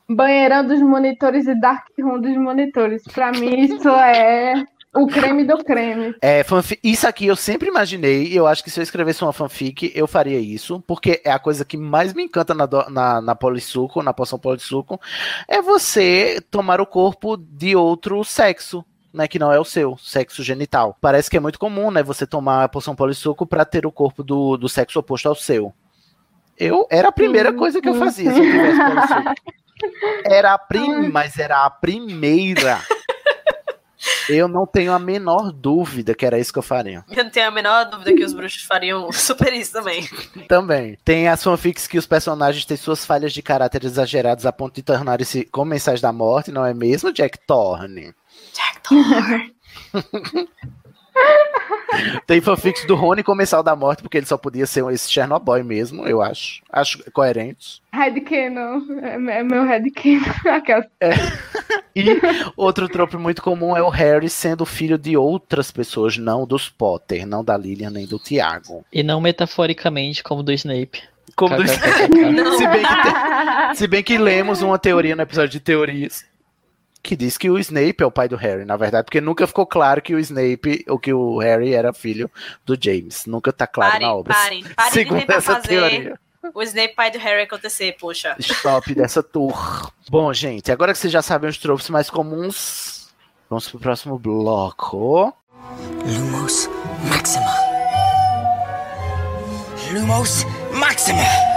Banheirão 0.10 0.68
dos 0.68 0.82
monitores 0.82 1.48
e 1.48 1.56
Dark 1.60 1.86
Room 2.00 2.20
dos 2.20 2.36
monitores. 2.36 3.04
Pra 3.14 3.32
mim, 3.32 3.58
isso 3.62 3.88
é 3.90 4.66
o 4.96 5.08
creme 5.08 5.44
do 5.44 5.58
creme. 5.64 6.16
É, 6.22 6.44
fanfi- 6.44 6.80
isso 6.84 7.08
aqui 7.08 7.26
eu 7.28 7.36
sempre 7.36 7.68
imaginei, 7.70 8.28
e 8.28 8.36
eu 8.36 8.46
acho 8.48 8.64
que 8.64 8.70
se 8.70 8.80
eu 8.80 8.84
escrevesse 8.84 9.24
uma 9.24 9.34
fanfic, 9.34 9.92
eu 9.96 10.08
faria 10.08 10.40
isso, 10.40 10.82
porque 10.88 11.22
é 11.26 11.32
a 11.32 11.40
coisa 11.40 11.66
que 11.66 11.76
mais 11.78 12.14
me 12.14 12.24
encanta 12.24 12.54
na, 12.54 12.68
na, 12.90 13.22
na 13.22 13.36
polissuco, 13.36 14.04
na 14.04 14.14
poção 14.14 14.38
polissuco, 14.40 15.00
é 15.48 15.62
você 15.62 16.40
tomar 16.52 16.80
o 16.80 16.86
corpo 16.86 17.36
de 17.38 17.76
outro 17.76 18.24
sexo. 18.24 18.86
Né, 19.14 19.28
que 19.28 19.38
não 19.38 19.52
é 19.54 19.60
o 19.60 19.64
seu, 19.64 19.96
sexo 19.96 20.42
genital. 20.42 20.98
Parece 21.00 21.30
que 21.30 21.38
é 21.38 21.40
muito 21.40 21.60
comum, 21.60 21.92
né? 21.92 22.02
Você 22.02 22.26
tomar 22.26 22.64
a 22.64 22.68
poção 22.68 22.96
polissuco 22.96 23.46
pra 23.46 23.64
ter 23.64 23.86
o 23.86 23.92
corpo 23.92 24.24
do, 24.24 24.58
do 24.58 24.68
sexo 24.68 24.98
oposto 24.98 25.30
ao 25.30 25.36
seu. 25.36 25.72
Eu 26.58 26.88
era 26.90 27.10
a 27.10 27.12
primeira 27.12 27.52
Sim, 27.52 27.58
coisa 27.58 27.80
que 27.80 27.88
eu 27.90 27.94
sim. 27.94 28.00
fazia 28.00 28.34
se 28.34 28.40
eu 28.40 28.44
tivesse 28.44 28.80
polissuco. 28.84 29.34
Era 30.26 30.54
a 30.56 30.58
prim, 30.58 31.10
mas 31.10 31.38
era 31.38 31.64
a 31.64 31.70
primeira. 31.70 32.80
Eu 34.30 34.48
não 34.48 34.66
tenho 34.66 34.92
a 34.92 35.00
menor 35.00 35.52
dúvida 35.52 36.14
que 36.14 36.26
era 36.26 36.40
isso 36.40 36.52
que 36.52 36.60
eu 36.60 36.64
faria. 36.64 37.04
Eu 37.10 37.24
não 37.24 37.32
tenho 37.32 37.48
a 37.48 37.52
menor 37.52 37.86
dúvida 37.86 38.14
que 38.14 38.24
os 38.24 38.34
bruxos 38.34 38.64
fariam 38.64 39.12
super 39.14 39.54
isso 39.54 39.74
também. 39.74 40.08
Também. 40.48 40.98
Tem 41.04 41.28
as 41.28 41.44
fanfics 41.44 41.88
que 41.88 41.98
os 41.98 42.06
personagens 42.06 42.66
têm 42.66 42.78
suas 42.78 43.06
falhas 43.06 43.34
de 43.34 43.42
caráter 43.42 43.84
exageradas 43.84 44.46
a 44.46 44.52
ponto 44.52 44.76
de 44.76 44.84
tornarem-se 44.84 45.46
comensais 45.46 46.02
da 46.02 46.12
morte, 46.12 46.52
não 46.52 46.66
é 46.66 46.74
mesmo, 46.74 47.12
Jack 47.12 47.40
Thorne? 47.46 48.14
Jack 48.54 48.82
Thor. 48.84 49.04
Tem 52.26 52.42
fanfics 52.42 52.86
do 52.86 52.96
Rony 52.96 53.22
comensal 53.24 53.62
da 53.62 53.76
morte, 53.76 54.02
porque 54.02 54.18
ele 54.18 54.26
só 54.26 54.38
podia 54.38 54.66
ser 54.66 54.84
esse 54.92 55.12
Chernobyl 55.12 55.64
mesmo, 55.64 56.08
eu 56.08 56.22
acho. 56.22 56.62
Acho 56.72 57.00
coerente. 57.12 57.82
Headcanon. 57.94 58.82
É 59.02 59.40
é 59.40 59.44
meu 59.44 59.64
headcanon. 59.64 60.24
Aquelas- 60.52 60.88
E 61.96 62.06
outro 62.58 62.90
trope 62.90 63.18
muito 63.18 63.42
comum 63.44 63.78
é 63.78 63.82
o 63.82 63.90
Harry 63.90 64.30
sendo 64.30 64.66
filho 64.66 64.98
de 64.98 65.16
outras 65.16 65.72
pessoas, 65.72 66.18
não 66.18 66.48
dos 66.48 66.68
Potter, 66.70 67.28
não 67.28 67.44
da 67.44 67.56
Lilian 67.56 67.92
nem 67.92 68.08
do 68.08 68.18
Tiago. 68.18 68.84
E 68.92 69.04
não 69.04 69.22
metaforicamente 69.22 70.24
como 70.24 70.42
do 70.42 70.52
Snape. 70.52 71.02
Como 71.36 71.56
do... 71.56 71.64
KKKK. 71.64 72.32
Não. 72.32 72.58
se, 72.58 72.68
bem 72.68 72.82
que 72.84 72.96
tem- 73.04 73.76
se 73.76 73.88
bem 73.88 74.04
que 74.04 74.18
lemos 74.18 74.62
uma 74.62 74.78
teoria 74.80 75.16
no 75.16 75.22
episódio 75.22 75.50
de 75.52 75.60
teorias 75.60 76.26
que 77.04 77.18
diz 77.18 77.38
que 77.38 77.50
o 77.50 77.60
Snape 77.60 77.98
é 78.02 78.06
o 78.06 78.12
pai 78.12 78.30
do 78.30 78.38
Harry, 78.38 78.64
na 78.64 78.78
verdade, 78.78 79.04
porque 79.06 79.20
nunca 79.20 79.46
ficou 79.46 79.68
claro 79.68 80.02
que 80.02 80.16
o 80.16 80.20
Snape 80.20 80.86
ou 80.88 80.98
que 80.98 81.14
o 81.14 81.38
Harry 81.38 81.74
era 81.74 81.92
filho 81.94 82.32
do 82.66 82.78
James. 82.82 83.26
Nunca 83.26 83.52
tá 83.52 83.68
claro 83.68 83.94
na 83.96 84.00
Parem, 84.00 84.10
obra. 84.10 84.34
parem, 84.34 84.64
parem 84.64 84.92
de 84.92 85.00
Segundo 85.00 85.20
tentar 85.20 85.34
essa 85.36 85.56
fazer 85.56 85.68
teoria. 85.68 86.20
o 86.54 86.64
Snape 86.64 86.96
pai 86.96 87.12
do 87.12 87.20
Harry 87.20 87.42
acontecer, 87.42 87.98
poxa. 88.00 88.36
Stop 88.40 88.96
dessa 88.96 89.22
tour. 89.22 89.92
Bom, 90.10 90.32
gente, 90.34 90.72
agora 90.72 90.94
que 90.94 90.98
vocês 90.98 91.12
já 91.12 91.22
sabem 91.22 91.50
os 91.50 91.58
tropes 91.58 91.90
mais 91.90 92.10
comuns, 92.10 93.10
vamos 93.50 93.70
pro 93.70 93.80
próximo 93.80 94.18
bloco. 94.18 95.34
Lumos 96.06 96.70
Maxima. 97.10 97.54
Lumos 99.92 100.46
Maxima. 100.74 101.53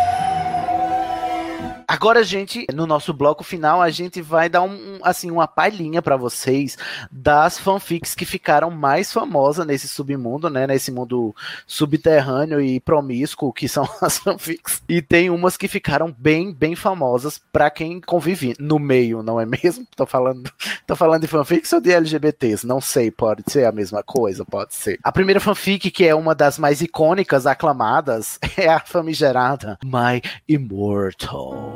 Agora, 1.89 2.25
gente, 2.25 2.67
no 2.75 2.87
nosso 2.87 3.15
bloco 3.15 3.45
final, 3.45 3.81
a 3.81 3.91
gente 3.91 4.21
vai 4.21 4.49
dar 4.49 4.63
um, 4.63 4.99
assim 5.03 5.31
uma 5.31 5.47
palhinha 5.47 6.03
pra 6.03 6.17
vocês 6.17 6.77
das 7.11 7.59
fanfics 7.59 8.15
que 8.15 8.25
ficaram 8.25 8.71
mais 8.71 9.13
famosas 9.13 9.65
nesse 9.65 9.87
submundo, 9.87 10.51
né? 10.51 10.67
Nesse 10.67 10.91
mundo 10.91 11.35
subterrâneo 11.65 12.61
e 12.61 12.81
promíscuo 12.81 13.53
que 13.53 13.69
são 13.69 13.89
as 14.03 14.19
fanfics. 14.19 14.83
E 14.89 15.01
tem 15.01 15.31
umas 15.31 15.57
que 15.57 15.69
ficaram 15.69 16.15
bem, 16.19 16.53
bem 16.53 16.75
famosas 16.75 17.41
pra 17.53 17.71
quem 17.71 18.01
convive 18.01 18.57
no 18.59 18.79
meio, 18.79 19.23
não 19.23 19.41
é 19.41 19.47
mesmo? 19.47 19.87
Tô 19.97 20.05
falando, 20.05 20.51
tô 20.87 20.95
falando 20.95 21.23
de 21.23 21.27
fanfics 21.27 21.73
ou 21.73 21.81
de 21.81 21.91
LGBTs? 21.91 22.67
Não 22.67 22.81
sei, 22.81 23.11
pode 23.11 23.43
ser 23.47 23.65
a 23.65 23.73
mesma 23.73 24.03
coisa, 24.03 24.45
pode 24.45 24.75
ser. 24.75 24.99
A 25.03 25.11
primeira 25.11 25.41
fanfic, 25.41 25.91
que 25.91 26.07
é 26.07 26.15
uma 26.15 26.35
das 26.35 26.59
mais 26.59 26.81
icônicas, 26.83 27.47
aclamadas, 27.47 28.39
é 28.59 28.69
a 28.69 28.81
famigerada 28.81 29.79
My 29.85 30.21
Immortal. 30.49 31.76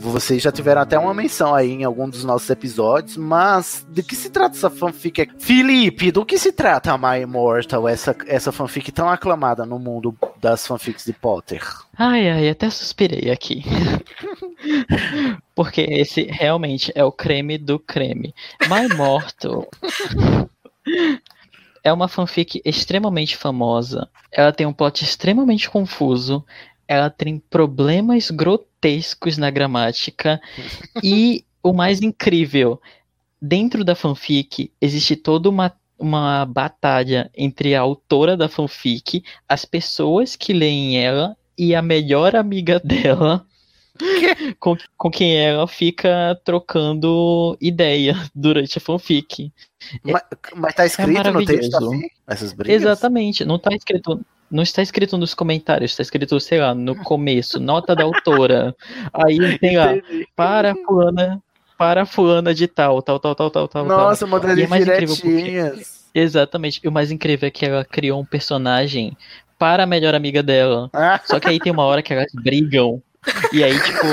Vocês 0.00 0.42
já 0.42 0.50
tiveram 0.50 0.80
até 0.80 0.98
uma 0.98 1.12
menção 1.12 1.54
aí 1.54 1.70
em 1.72 1.84
algum 1.84 2.08
dos 2.08 2.24
nossos 2.24 2.48
episódios, 2.48 3.18
mas 3.18 3.86
de 3.90 4.02
que 4.02 4.16
se 4.16 4.30
trata 4.30 4.56
essa 4.56 4.70
fanfic? 4.70 5.30
Felipe, 5.38 6.10
do 6.10 6.24
que 6.24 6.38
se 6.38 6.52
trata 6.52 6.92
a 6.92 6.98
My 6.98 7.22
Immortal, 7.22 7.86
essa, 7.86 8.16
essa 8.26 8.50
fanfic 8.50 8.90
tão 8.90 9.08
aclamada 9.08 9.66
no 9.66 9.78
mundo 9.78 10.16
das 10.40 10.66
fanfics 10.66 11.04
de 11.04 11.12
Potter? 11.12 11.62
Ai, 11.98 12.30
ai, 12.30 12.48
até 12.48 12.70
suspirei 12.70 13.30
aqui. 13.30 13.62
Porque 15.54 15.82
esse 15.82 16.22
realmente 16.22 16.90
é 16.94 17.04
o 17.04 17.12
creme 17.12 17.58
do 17.58 17.78
creme. 17.78 18.34
My 18.68 18.94
Mortal 18.96 19.68
é 21.82 21.92
uma 21.92 22.08
fanfic 22.08 22.60
extremamente 22.64 23.36
famosa. 23.36 24.08
Ela 24.32 24.52
tem 24.52 24.66
um 24.66 24.72
plot 24.72 25.04
extremamente 25.04 25.68
confuso. 25.68 26.44
Ela 26.86 27.08
tem 27.10 27.38
problemas 27.38 28.30
grotescos 28.30 29.38
na 29.38 29.50
gramática. 29.50 30.40
e 31.02 31.44
o 31.62 31.72
mais 31.72 32.00
incrível, 32.00 32.80
dentro 33.40 33.84
da 33.84 33.94
fanfic 33.94 34.70
existe 34.80 35.16
toda 35.16 35.48
uma, 35.48 35.72
uma 35.98 36.44
batalha 36.44 37.30
entre 37.36 37.74
a 37.74 37.80
autora 37.80 38.36
da 38.36 38.48
fanfic, 38.48 39.22
as 39.48 39.64
pessoas 39.64 40.36
que 40.36 40.52
leem 40.52 40.98
ela 40.98 41.36
e 41.56 41.74
a 41.74 41.82
melhor 41.82 42.36
amiga 42.36 42.80
dela. 42.84 43.46
Com, 44.58 44.76
com 44.96 45.10
quem 45.10 45.36
ela 45.36 45.68
fica 45.68 46.40
trocando 46.42 47.56
ideia 47.60 48.14
durante 48.34 48.78
a 48.78 48.80
fanfic. 48.80 49.52
Mas, 50.04 50.22
mas 50.56 50.74
tá 50.74 50.86
escrito 50.86 51.32
no 51.32 51.44
texto 51.44 51.72
maravilhoso. 51.72 51.86
assim? 51.94 52.08
Essas 52.26 52.52
brigas? 52.52 52.82
Exatamente, 52.82 53.44
não 53.44 53.58
tá 53.58 53.74
escrito. 53.74 54.20
Não 54.50 54.62
está 54.64 54.82
escrito 54.82 55.16
nos 55.16 55.32
comentários, 55.32 55.92
está 55.92 56.02
escrito, 56.02 56.38
sei 56.40 56.58
lá, 56.60 56.74
no 56.74 56.96
começo, 56.96 57.60
nota 57.60 57.94
da 57.94 58.02
autora. 58.02 58.74
Aí 59.12 59.58
tem 59.58 59.76
lá, 59.76 59.90
para 60.34 60.74
fulana, 60.74 61.40
para 61.78 62.04
fulana 62.04 62.52
de 62.52 62.66
tal, 62.66 63.00
tal, 63.00 63.20
tal, 63.20 63.34
tal, 63.36 63.48
tal, 63.50 63.68
tal. 63.68 63.84
Nossa, 63.84 64.26
modelo 64.26 64.56
de 64.56 64.62
é 64.64 64.66
mais 64.66 64.82
incrível 64.86 65.14
porque- 65.14 65.28
direitinhas. 65.28 66.00
Exatamente. 66.12 66.80
E 66.82 66.88
o 66.88 66.92
mais 66.92 67.12
incrível 67.12 67.46
é 67.46 67.50
que 67.50 67.64
ela 67.64 67.84
criou 67.84 68.20
um 68.20 68.24
personagem 68.24 69.16
para 69.56 69.84
a 69.84 69.86
melhor 69.86 70.16
amiga 70.16 70.42
dela. 70.42 70.90
Ah, 70.92 71.20
Só 71.24 71.38
que 71.38 71.48
aí 71.48 71.60
tem 71.60 71.70
uma 71.72 71.84
hora 71.84 72.02
que 72.02 72.12
elas 72.12 72.32
brigam. 72.34 73.00
E 73.52 73.62
aí, 73.62 73.78
tipo, 73.80 74.06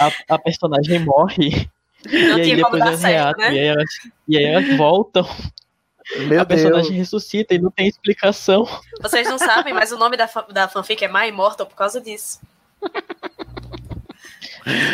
a, 0.00 0.34
a 0.34 0.38
personagem 0.38 1.00
morre. 1.00 1.68
Não 2.06 2.12
e 2.38 2.40
aí 2.40 2.42
tinha 2.44 2.62
como 2.62 2.76
depois 2.76 2.82
elas 2.82 3.02
reatam. 3.02 3.44
né? 3.50 3.54
E, 3.54 3.58
aí 3.58 3.66
elas, 3.66 3.88
e 4.28 4.36
aí 4.38 4.44
elas 4.44 4.76
voltam. 4.76 5.28
meu 6.26 6.40
a 6.40 6.44
personagem 6.44 6.88
Deus. 6.92 6.98
ressuscita 6.98 7.54
e 7.54 7.58
não 7.58 7.70
tem 7.70 7.86
explicação. 7.88 8.66
Vocês 9.00 9.28
não 9.28 9.38
sabem, 9.38 9.72
mas 9.74 9.92
o 9.92 9.98
nome 9.98 10.16
da, 10.16 10.28
da 10.52 10.66
fanfic 10.68 11.04
é 11.04 11.08
My 11.08 11.28
Immortal 11.28 11.66
por 11.66 11.76
causa 11.76 12.00
disso. 12.00 12.40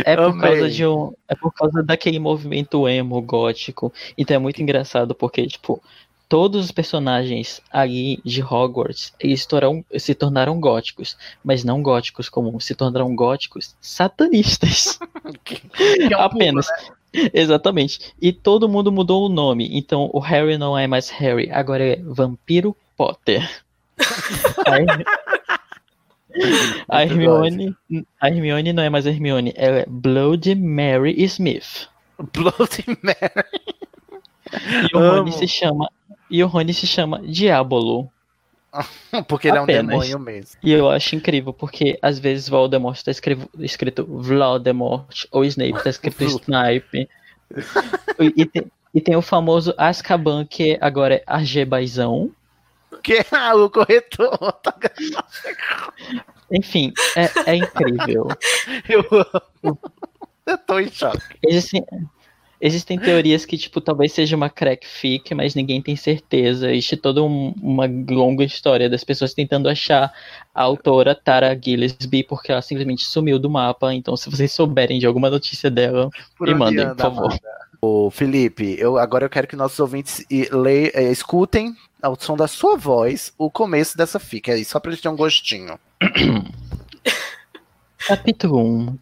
É 0.04 0.14
por 0.16 0.24
Amei. 0.26 0.40
causa 0.40 0.70
de 0.70 0.86
um. 0.86 1.12
É 1.28 1.34
por 1.34 1.52
causa 1.52 1.82
daquele 1.82 2.18
movimento 2.18 2.88
emo 2.88 3.20
gótico. 3.20 3.92
Então 4.16 4.36
é 4.36 4.38
muito 4.38 4.62
engraçado 4.62 5.14
porque, 5.14 5.46
tipo, 5.46 5.82
todos 6.28 6.64
os 6.66 6.70
personagens 6.72 7.60
ali 7.70 8.20
de 8.24 8.42
Hogwarts 8.42 9.12
eles 9.18 9.44
tornaram- 9.46 9.84
se 9.98 10.14
tornaram 10.14 10.60
góticos. 10.60 11.16
Mas 11.42 11.64
não 11.64 11.82
góticos 11.82 12.28
comuns, 12.28 12.64
se 12.64 12.74
tornaram 12.74 13.14
góticos 13.14 13.74
satanistas. 13.80 14.98
Que 15.44 15.60
é 16.12 16.16
um 16.16 16.20
Apenas. 16.20 16.66
Exatamente. 17.32 18.12
E 18.20 18.32
todo 18.32 18.68
mundo 18.68 18.92
mudou 18.92 19.26
o 19.26 19.28
nome. 19.28 19.68
Então 19.72 20.10
o 20.12 20.18
Harry 20.18 20.58
não 20.58 20.76
é 20.76 20.86
mais 20.86 21.08
Harry, 21.10 21.50
agora 21.50 21.84
é 21.84 21.96
Vampiro 21.96 22.76
Potter. 22.96 23.48
A 26.88 27.02
Hermione, 27.02 27.74
a 28.20 28.28
Hermione 28.28 28.72
não 28.72 28.82
é 28.82 28.90
mais 28.90 29.06
Hermione, 29.06 29.54
ela 29.56 29.78
é 29.78 29.86
Bloody 29.88 30.54
Mary 30.54 31.14
Smith. 31.24 31.88
Bloody 32.32 32.84
Mary. 33.02 33.46
E 34.92 34.96
o 34.96 35.00
Rony 35.00 35.32
se 35.32 35.48
chama 35.48 35.90
e 36.30 36.42
o 36.42 36.46
Rony 36.46 36.72
se 36.72 36.86
chama 36.86 37.20
Diabolo. 37.20 38.08
Porque 39.28 39.48
ele 39.48 39.56
é 39.56 39.60
um 39.60 39.64
Apenas. 39.64 39.86
demônio 39.86 40.18
mesmo. 40.18 40.60
E 40.62 40.72
eu 40.72 40.90
acho 40.90 41.14
incrível 41.16 41.52
porque 41.52 41.98
às 42.02 42.18
vezes 42.18 42.48
Voldemort 42.48 42.96
está 42.96 43.10
escrito, 43.10 43.48
escrito 43.58 44.04
Voldemort 44.06 45.24
ou 45.30 45.44
Snape 45.44 45.76
está 45.76 45.90
escrito 45.90 46.22
Snipe. 46.24 47.08
E, 48.18 48.32
e 48.42 48.46
tem, 48.46 48.66
e 48.94 49.00
tem 49.00 49.16
o 49.16 49.22
famoso 49.22 49.74
Azkaban 49.76 50.44
que 50.44 50.78
agora 50.80 51.14
é 51.16 51.22
Argebaizão. 51.26 52.30
Que 53.02 53.24
ah, 53.30 53.54
o 53.54 53.68
corretor. 53.70 54.36
tá- 54.62 54.74
Enfim, 56.50 56.92
é, 57.16 57.52
é 57.52 57.54
incrível. 57.56 58.28
Eu 58.88 59.04
amo. 59.62 59.78
Eu 60.46 60.58
tô 60.58 60.78
em 60.78 60.88
choque. 60.90 61.36
Existem, 61.44 61.84
existem 62.60 62.98
teorias 62.98 63.44
que, 63.44 63.56
tipo, 63.58 63.80
talvez 63.80 64.12
seja 64.12 64.36
uma 64.36 64.48
crack 64.50 64.86
fic, 64.86 65.34
mas 65.34 65.54
ninguém 65.54 65.80
tem 65.82 65.96
certeza. 65.96 66.70
Existe 66.70 66.96
toda 66.96 67.22
um- 67.22 67.54
uma 67.62 67.84
longa 68.10 68.44
história 68.44 68.88
das 68.88 69.04
pessoas 69.04 69.34
tentando 69.34 69.68
achar 69.68 70.12
a 70.54 70.62
autora 70.62 71.14
Tara 71.14 71.58
Gillespie, 71.62 72.22
porque 72.24 72.50
ela 72.52 72.62
simplesmente 72.62 73.04
sumiu 73.04 73.38
do 73.38 73.50
mapa. 73.50 73.92
Então, 73.94 74.16
se 74.16 74.30
vocês 74.30 74.52
souberem 74.52 74.98
de 74.98 75.06
alguma 75.06 75.28
notícia 75.30 75.70
dela, 75.70 76.08
Por 76.36 76.48
me 76.48 76.54
mandem, 76.54 76.86
por 76.88 76.96
favor. 76.96 77.38
Ô, 77.80 78.10
Felipe, 78.10 78.74
eu, 78.78 78.96
agora 78.98 79.26
eu 79.26 79.30
quero 79.30 79.46
que 79.46 79.54
nossos 79.54 79.78
ouvintes 79.78 80.24
e- 80.30 80.48
le- 80.50 80.90
eh, 80.94 81.12
escutem 81.12 81.74
ao 82.02 82.18
som 82.18 82.36
da 82.36 82.48
sua 82.48 82.76
voz 82.76 83.32
o 83.36 83.50
começo 83.50 83.96
dessa 83.98 84.18
fica 84.18 84.52
aí, 84.52 84.64
só 84.64 84.80
pra 84.80 84.90
eles 84.90 85.00
terem 85.02 85.14
um 85.14 85.16
gostinho. 85.16 85.78
Capítulo 88.06 88.58
1 88.58 88.98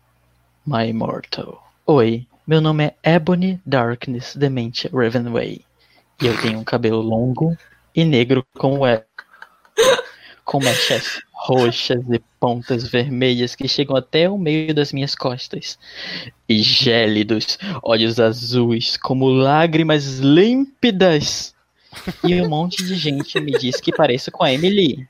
My 0.67 0.89
Immortal. 0.89 1.63
Oi, 1.87 2.27
meu 2.47 2.61
nome 2.61 2.85
é 3.03 3.15
Ebony 3.15 3.59
Darkness 3.65 4.37
Demente 4.37 4.89
Ravenway. 4.89 5.65
E 6.21 6.27
eu 6.27 6.37
tenho 6.43 6.59
um 6.59 6.65
cabelo 6.65 7.01
longo 7.01 7.57
e 7.95 8.05
negro 8.05 8.45
como 8.59 8.87
é. 8.87 9.05
Com 10.45 10.59
mechas 10.59 11.23
roxas 11.33 12.05
e 12.11 12.19
pontas 12.39 12.87
vermelhas 12.87 13.55
que 13.55 13.67
chegam 13.67 13.97
até 13.97 14.29
o 14.29 14.37
meio 14.37 14.75
das 14.75 14.93
minhas 14.93 15.15
costas. 15.15 15.79
E 16.47 16.63
gélidos 16.63 17.59
olhos 17.83 18.21
azuis 18.21 18.99
como 18.99 19.27
lágrimas 19.27 20.19
límpidas. 20.19 21.55
E 22.23 22.43
um 22.43 22.49
monte 22.49 22.85
de 22.85 22.95
gente 22.95 23.41
me 23.41 23.53
diz 23.53 23.81
que 23.81 23.91
pareço 23.91 24.31
com 24.31 24.45
a 24.45 24.53
Emily. 24.53 25.09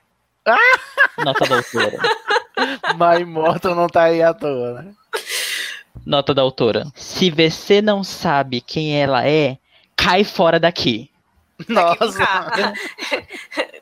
Nota 1.17 1.45
da 1.45 1.57
autora. 1.57 1.99
My 2.97 3.21
Immortal 3.21 3.75
não 3.75 3.87
tá 3.87 4.03
aí 4.03 4.21
à 4.21 4.33
toa, 4.33 4.81
né? 4.81 4.93
Nota 6.05 6.33
da 6.33 6.41
autora. 6.41 6.85
Se 6.95 7.31
você 7.31 7.81
não 7.81 8.03
sabe 8.03 8.61
quem 8.61 9.01
ela 9.01 9.27
é, 9.27 9.57
cai 9.95 10.23
fora 10.23 10.59
daqui. 10.59 11.09
Daqui 11.67 11.97
com 11.97 12.05
Nossa, 12.05 12.25
K. 12.25 12.73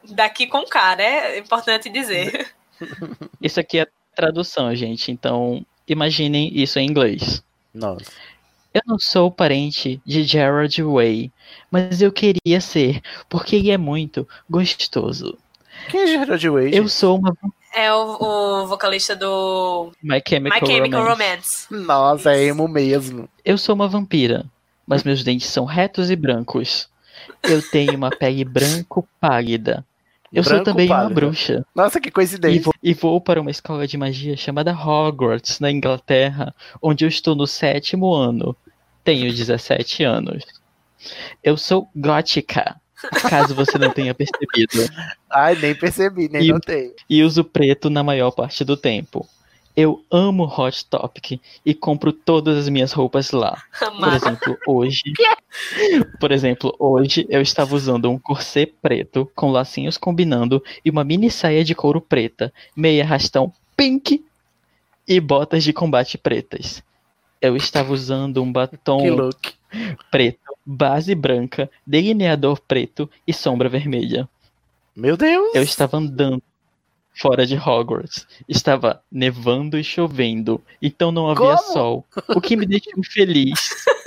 Daqui 0.10 0.48
com 0.48 0.64
K, 0.66 0.95
né? 0.95 1.36
É 1.36 1.40
importante 1.40 1.90
dizer. 1.90 2.54
Isso 3.41 3.60
aqui 3.60 3.80
é 3.80 3.88
tradução, 4.16 4.74
gente. 4.76 5.12
Então, 5.12 5.66
imaginem 5.88 6.52
isso 6.54 6.80
em 6.80 6.88
inglês. 6.88 7.44
nossa. 7.74 8.12
Eu 8.74 8.82
não 8.88 8.98
sou 8.98 9.30
parente 9.30 10.02
de 10.04 10.24
Gerard 10.24 10.82
Way, 10.82 11.32
mas 11.70 12.02
eu 12.02 12.12
queria 12.12 12.60
ser, 12.60 13.02
porque 13.30 13.58
ele 13.58 13.70
é 13.70 13.78
muito 13.78 14.28
gostoso. 14.50 15.38
Quem 15.90 16.02
é 16.02 16.08
Gerard 16.08 16.50
Way? 16.50 16.68
Eu 16.70 16.84
gente? 16.84 16.90
sou 16.90 17.20
uma 17.20 17.38
É 17.76 17.91
o, 17.94 18.18
o 18.64 18.68
vocalista 18.68 19.16
do 19.16 19.91
My 20.02 20.22
Chemical, 20.28 20.62
My 20.62 20.68
Chemical 20.68 21.04
Romance. 21.04 21.68
Romance. 21.70 21.88
Nossa, 21.88 22.34
é 22.34 22.45
emo 22.45 22.68
mesmo. 22.68 23.28
Eu 23.44 23.58
sou 23.58 23.74
uma 23.76 23.88
vampira, 23.88 24.45
mas 24.86 25.04
meus 25.04 25.24
dentes 25.24 25.48
são 25.50 25.66
retos 25.66 26.12
e 26.12 26.16
brancos. 26.16 26.88
Eu 27.41 27.62
tenho 27.72 27.95
uma 27.95 28.10
pele 28.10 28.44
branco 28.45 29.08
pálida. 29.20 29.86
Eu 30.32 30.44
sou 30.44 30.54
Branco 30.54 30.66
também 30.66 30.88
uma 30.88 30.95
pálido. 30.95 31.14
bruxa. 31.14 31.66
Nossa, 31.76 32.00
que 32.02 32.10
E 32.10 32.12
coincidência. 32.12 32.62
vou, 32.64 32.74
e 32.82 32.94
vou 32.94 33.22
para 33.22 33.40
uma 33.40 33.52
escola 33.52 33.86
de 33.86 33.95
magia 33.98 34.36
chamada 34.36 34.74
Hogwarts, 34.74 35.60
na 35.60 35.70
Inglaterra, 35.70 36.54
onde 36.82 37.06
eu 37.06 37.08
estou 37.10 37.36
no 37.36 37.45
sétimo 37.45 38.14
ano. 38.14 38.56
Tenho 39.04 39.32
17 39.32 40.04
anos. 40.04 40.44
Eu 41.44 41.56
sou 41.56 41.88
gótica, 41.95 42.76
caso 43.30 43.54
você 43.56 43.78
não 43.78 43.90
tenha 43.92 44.14
percebido. 44.14 44.90
Ai, 45.30 45.56
nem 45.56 45.76
percebi, 45.76 46.30
nem 46.30 46.44
E- 46.44 46.48
notei. 46.52 46.94
E 47.10 47.24
uso 47.24 47.44
preto 47.44 47.90
na 47.90 48.04
maior 48.04 48.32
parte 48.32 48.64
do 48.64 48.76
tempo. 48.78 49.28
Eu 49.76 50.04
amo 50.12 50.44
Hot 50.46 50.86
Topic 50.86 51.40
e 51.66 51.74
compro 51.74 52.14
todas 52.14 52.56
as 52.58 52.70
minhas 52.70 52.92
roupas 52.92 53.32
lá. 53.32 53.60
Por 53.80 54.14
exemplo, 54.14 54.58
hoje. 54.68 55.02
Por 56.20 56.32
exemplo, 56.32 56.76
hoje 56.78 57.26
eu 57.28 57.42
estava 57.42 57.76
usando 57.76 58.10
um 58.10 58.20
corset 58.20 58.72
preto 58.82 59.30
com 59.36 59.50
lacinhos 59.52 59.98
combinando 59.98 60.64
e 60.86 60.92
uma 60.92 61.04
mini 61.04 61.32
saia 61.32 61.64
de 61.64 61.74
couro 61.74 62.00
preta, 62.00 62.54
meia 62.76 63.04
rastão 63.04 63.52
pink 63.76 64.24
e 65.08 65.20
botas 65.20 65.64
de 65.64 65.74
combate 65.74 66.18
pretas. 66.20 66.84
Eu 67.42 67.56
estava 67.58 67.92
usando 67.92 68.42
um 68.44 68.48
Que 68.48 68.54
batom 68.54 69.10
look. 69.16 69.54
Preto, 70.12 70.40
base 70.66 71.14
branca, 71.16 71.70
delineador 71.86 72.60
preto 72.68 73.10
e 73.28 73.34
sombra 73.34 73.70
vermelha. 73.70 74.28
Meu 74.95 75.18
Deus. 75.18 75.54
Eu 75.56 75.64
estava 75.64 75.98
andando 75.98 76.41
fora 77.16 77.45
de 77.45 77.56
Hogwarts. 77.56 78.28
Estava 78.48 79.04
nevando 79.12 79.78
e 79.78 79.84
chovendo, 79.84 80.62
então 80.82 81.12
não 81.12 81.30
havia 81.30 81.56
Como? 81.58 81.74
sol, 81.74 82.06
o 82.30 82.41
que 82.41 82.56
me 82.56 82.66
deixou 82.66 83.04
feliz. 83.04 83.70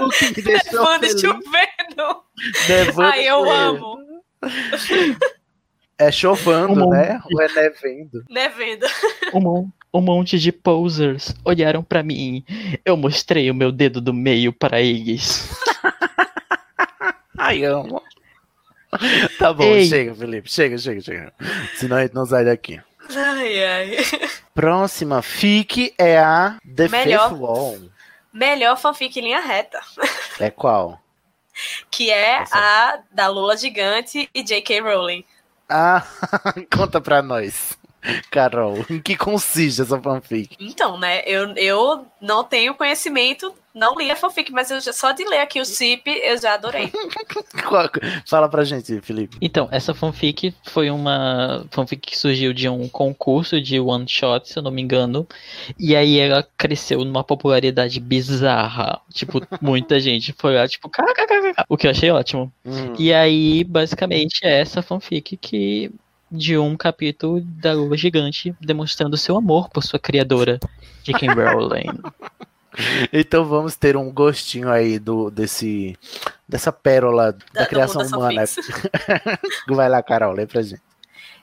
O 0.00 0.08
que 0.08 0.26
me 0.26 0.32
deixou 0.42 0.80
Nevando 0.80 1.04
e 1.04 1.08
feliz. 1.08 1.20
chovendo. 1.20 2.22
Nevando 2.68 3.08
Ai, 3.08 3.28
eu 3.28 3.44
e 3.44 3.50
amo. 3.50 3.98
É 5.98 6.10
chovando, 6.12 6.86
Um 6.86 6.90
né? 6.90 7.20
Ou 7.30 7.42
é 7.42 7.48
nevendo? 7.48 8.24
Nevendo. 8.30 8.86
Um, 9.34 9.70
um 9.94 10.00
monte 10.00 10.40
de 10.40 10.50
posers 10.50 11.32
olharam 11.44 11.82
pra 11.84 12.02
mim. 12.02 12.44
Eu 12.84 12.96
mostrei 12.96 13.48
o 13.48 13.54
meu 13.54 13.70
dedo 13.70 14.00
do 14.00 14.12
meio 14.12 14.52
para 14.52 14.80
eles. 14.80 15.48
Ai, 17.38 17.64
amo. 17.64 18.02
Tá 19.38 19.52
bom, 19.52 19.64
Ei. 19.64 19.86
chega, 19.86 20.14
Felipe. 20.14 20.50
Chega, 20.50 20.76
chega, 20.78 21.00
chega. 21.00 21.32
Senão 21.76 21.96
a 21.96 22.02
gente 22.02 22.14
não 22.14 22.26
sai 22.26 22.44
daqui. 22.44 22.80
Ai, 23.14 23.64
ai. 23.64 23.96
Próxima 24.54 25.20
fic 25.20 25.92
é 25.98 26.18
a 26.18 26.56
The 26.74 26.88
Melhor. 26.88 27.28
Fifth 27.28 27.38
Wall. 27.40 27.78
Melhor 28.32 28.76
fanfic 28.76 29.18
em 29.18 29.22
linha 29.22 29.40
reta. 29.40 29.78
É 30.40 30.50
qual? 30.50 31.00
Que 31.90 32.10
é 32.10 32.42
Essa. 32.42 32.56
a 32.56 32.98
da 33.12 33.28
Lula 33.28 33.56
Gigante 33.56 34.28
e 34.34 34.42
J.K. 34.42 34.80
Rowling. 34.80 35.24
Ah, 35.68 36.04
conta 36.74 37.00
pra 37.00 37.22
nós. 37.22 37.76
Carol, 38.30 38.84
em 38.90 39.00
que 39.00 39.16
consiste 39.16 39.82
essa 39.82 40.00
fanfic? 40.00 40.56
Então, 40.60 40.98
né, 40.98 41.22
eu, 41.26 41.54
eu 41.56 42.06
não 42.20 42.44
tenho 42.44 42.74
conhecimento, 42.74 43.54
não 43.74 43.96
li 43.96 44.10
a 44.10 44.16
fanfic, 44.16 44.52
mas 44.52 44.70
eu 44.70 44.80
já, 44.80 44.92
só 44.92 45.12
de 45.12 45.24
ler 45.24 45.40
aqui 45.40 45.60
o 45.60 45.64
CIP 45.64 46.08
eu 46.22 46.38
já 46.40 46.54
adorei. 46.54 46.92
Fala 48.26 48.48
pra 48.48 48.64
gente, 48.64 49.00
Felipe. 49.00 49.36
Então, 49.40 49.68
essa 49.70 49.94
fanfic 49.94 50.54
foi 50.64 50.90
uma 50.90 51.66
fanfic 51.70 52.10
que 52.10 52.18
surgiu 52.18 52.52
de 52.52 52.68
um 52.68 52.88
concurso 52.88 53.60
de 53.60 53.80
one 53.80 54.06
shot, 54.08 54.48
se 54.48 54.58
eu 54.58 54.62
não 54.62 54.70
me 54.70 54.82
engano. 54.82 55.26
E 55.78 55.96
aí 55.96 56.18
ela 56.18 56.46
cresceu 56.56 57.04
numa 57.04 57.24
popularidade 57.24 57.98
bizarra. 58.00 59.00
Tipo, 59.12 59.40
muita 59.60 59.98
gente 59.98 60.32
foi 60.38 60.54
lá, 60.54 60.68
tipo, 60.68 60.90
o 61.68 61.76
que 61.76 61.86
eu 61.86 61.90
achei 61.90 62.10
ótimo. 62.10 62.52
Hum, 62.64 62.94
E 62.98 63.12
aí, 63.12 63.64
basicamente, 63.64 64.44
é 64.44 64.60
essa 64.60 64.82
fanfic 64.82 65.36
que 65.36 65.90
de 66.36 66.58
um 66.58 66.76
capítulo 66.76 67.40
da 67.40 67.72
Lua 67.72 67.96
Gigante 67.96 68.54
demonstrando 68.60 69.16
seu 69.16 69.36
amor 69.36 69.68
por 69.70 69.82
sua 69.82 69.98
criadora, 69.98 70.58
J.K. 71.02 71.28
Rowling. 71.32 71.84
Então 73.12 73.44
vamos 73.44 73.76
ter 73.76 73.96
um 73.96 74.10
gostinho 74.12 74.68
aí 74.68 74.98
do, 74.98 75.30
desse, 75.30 75.96
dessa 76.48 76.72
pérola 76.72 77.32
da, 77.52 77.60
Da- 77.60 77.66
criação 77.66 78.02
humana. 78.04 78.42
Vai 79.68 79.88
lá, 79.88 80.02
Carol, 80.02 80.32
lê 80.32 80.44
pra 80.44 80.60
gente. 80.60 80.82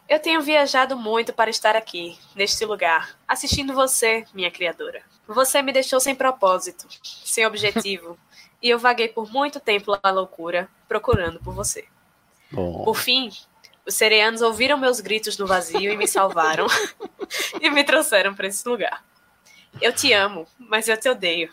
Eu 0.09 0.19
tenho 0.19 0.41
viajado 0.41 0.97
muito 0.97 1.31
para 1.31 1.49
estar 1.49 1.73
aqui, 1.73 2.17
neste 2.35 2.65
lugar, 2.65 3.15
assistindo 3.25 3.73
você, 3.73 4.25
minha 4.33 4.51
criadora. 4.51 5.03
Você 5.25 5.61
me 5.61 5.71
deixou 5.71 6.01
sem 6.01 6.13
propósito, 6.13 6.85
sem 7.01 7.45
objetivo, 7.45 8.17
e 8.61 8.69
eu 8.69 8.77
vaguei 8.77 9.07
por 9.07 9.31
muito 9.31 9.57
tempo 9.61 9.97
à 10.03 10.11
loucura, 10.11 10.67
procurando 10.85 11.39
por 11.39 11.53
você. 11.53 11.85
Bom, 12.51 12.83
Por 12.83 12.97
fim, 12.97 13.29
os 13.91 13.97
sereanos 13.97 14.41
ouviram 14.41 14.77
meus 14.77 15.01
gritos 15.01 15.37
no 15.37 15.45
vazio 15.45 15.91
e 15.91 15.97
me 15.97 16.07
salvaram 16.07 16.65
e 17.61 17.69
me 17.69 17.83
trouxeram 17.83 18.33
para 18.33 18.47
esse 18.47 18.67
lugar. 18.67 19.03
Eu 19.81 19.93
te 19.93 20.13
amo, 20.13 20.47
mas 20.57 20.87
eu 20.87 20.95
te 20.95 21.09
odeio. 21.09 21.49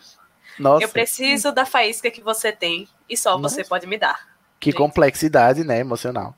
nossa, 0.57 0.83
Eu 0.83 0.89
preciso 0.89 1.51
da 1.51 1.65
faísca 1.65 2.09
que 2.09 2.21
você 2.21 2.51
tem 2.51 2.87
e 3.09 3.17
só 3.17 3.37
você 3.37 3.59
Nossa. 3.59 3.69
pode 3.69 3.87
me 3.87 3.97
dar. 3.97 4.29
que 4.57 4.71
complexidade, 4.71 5.65
né, 5.65 5.79
emocional. 5.79 6.33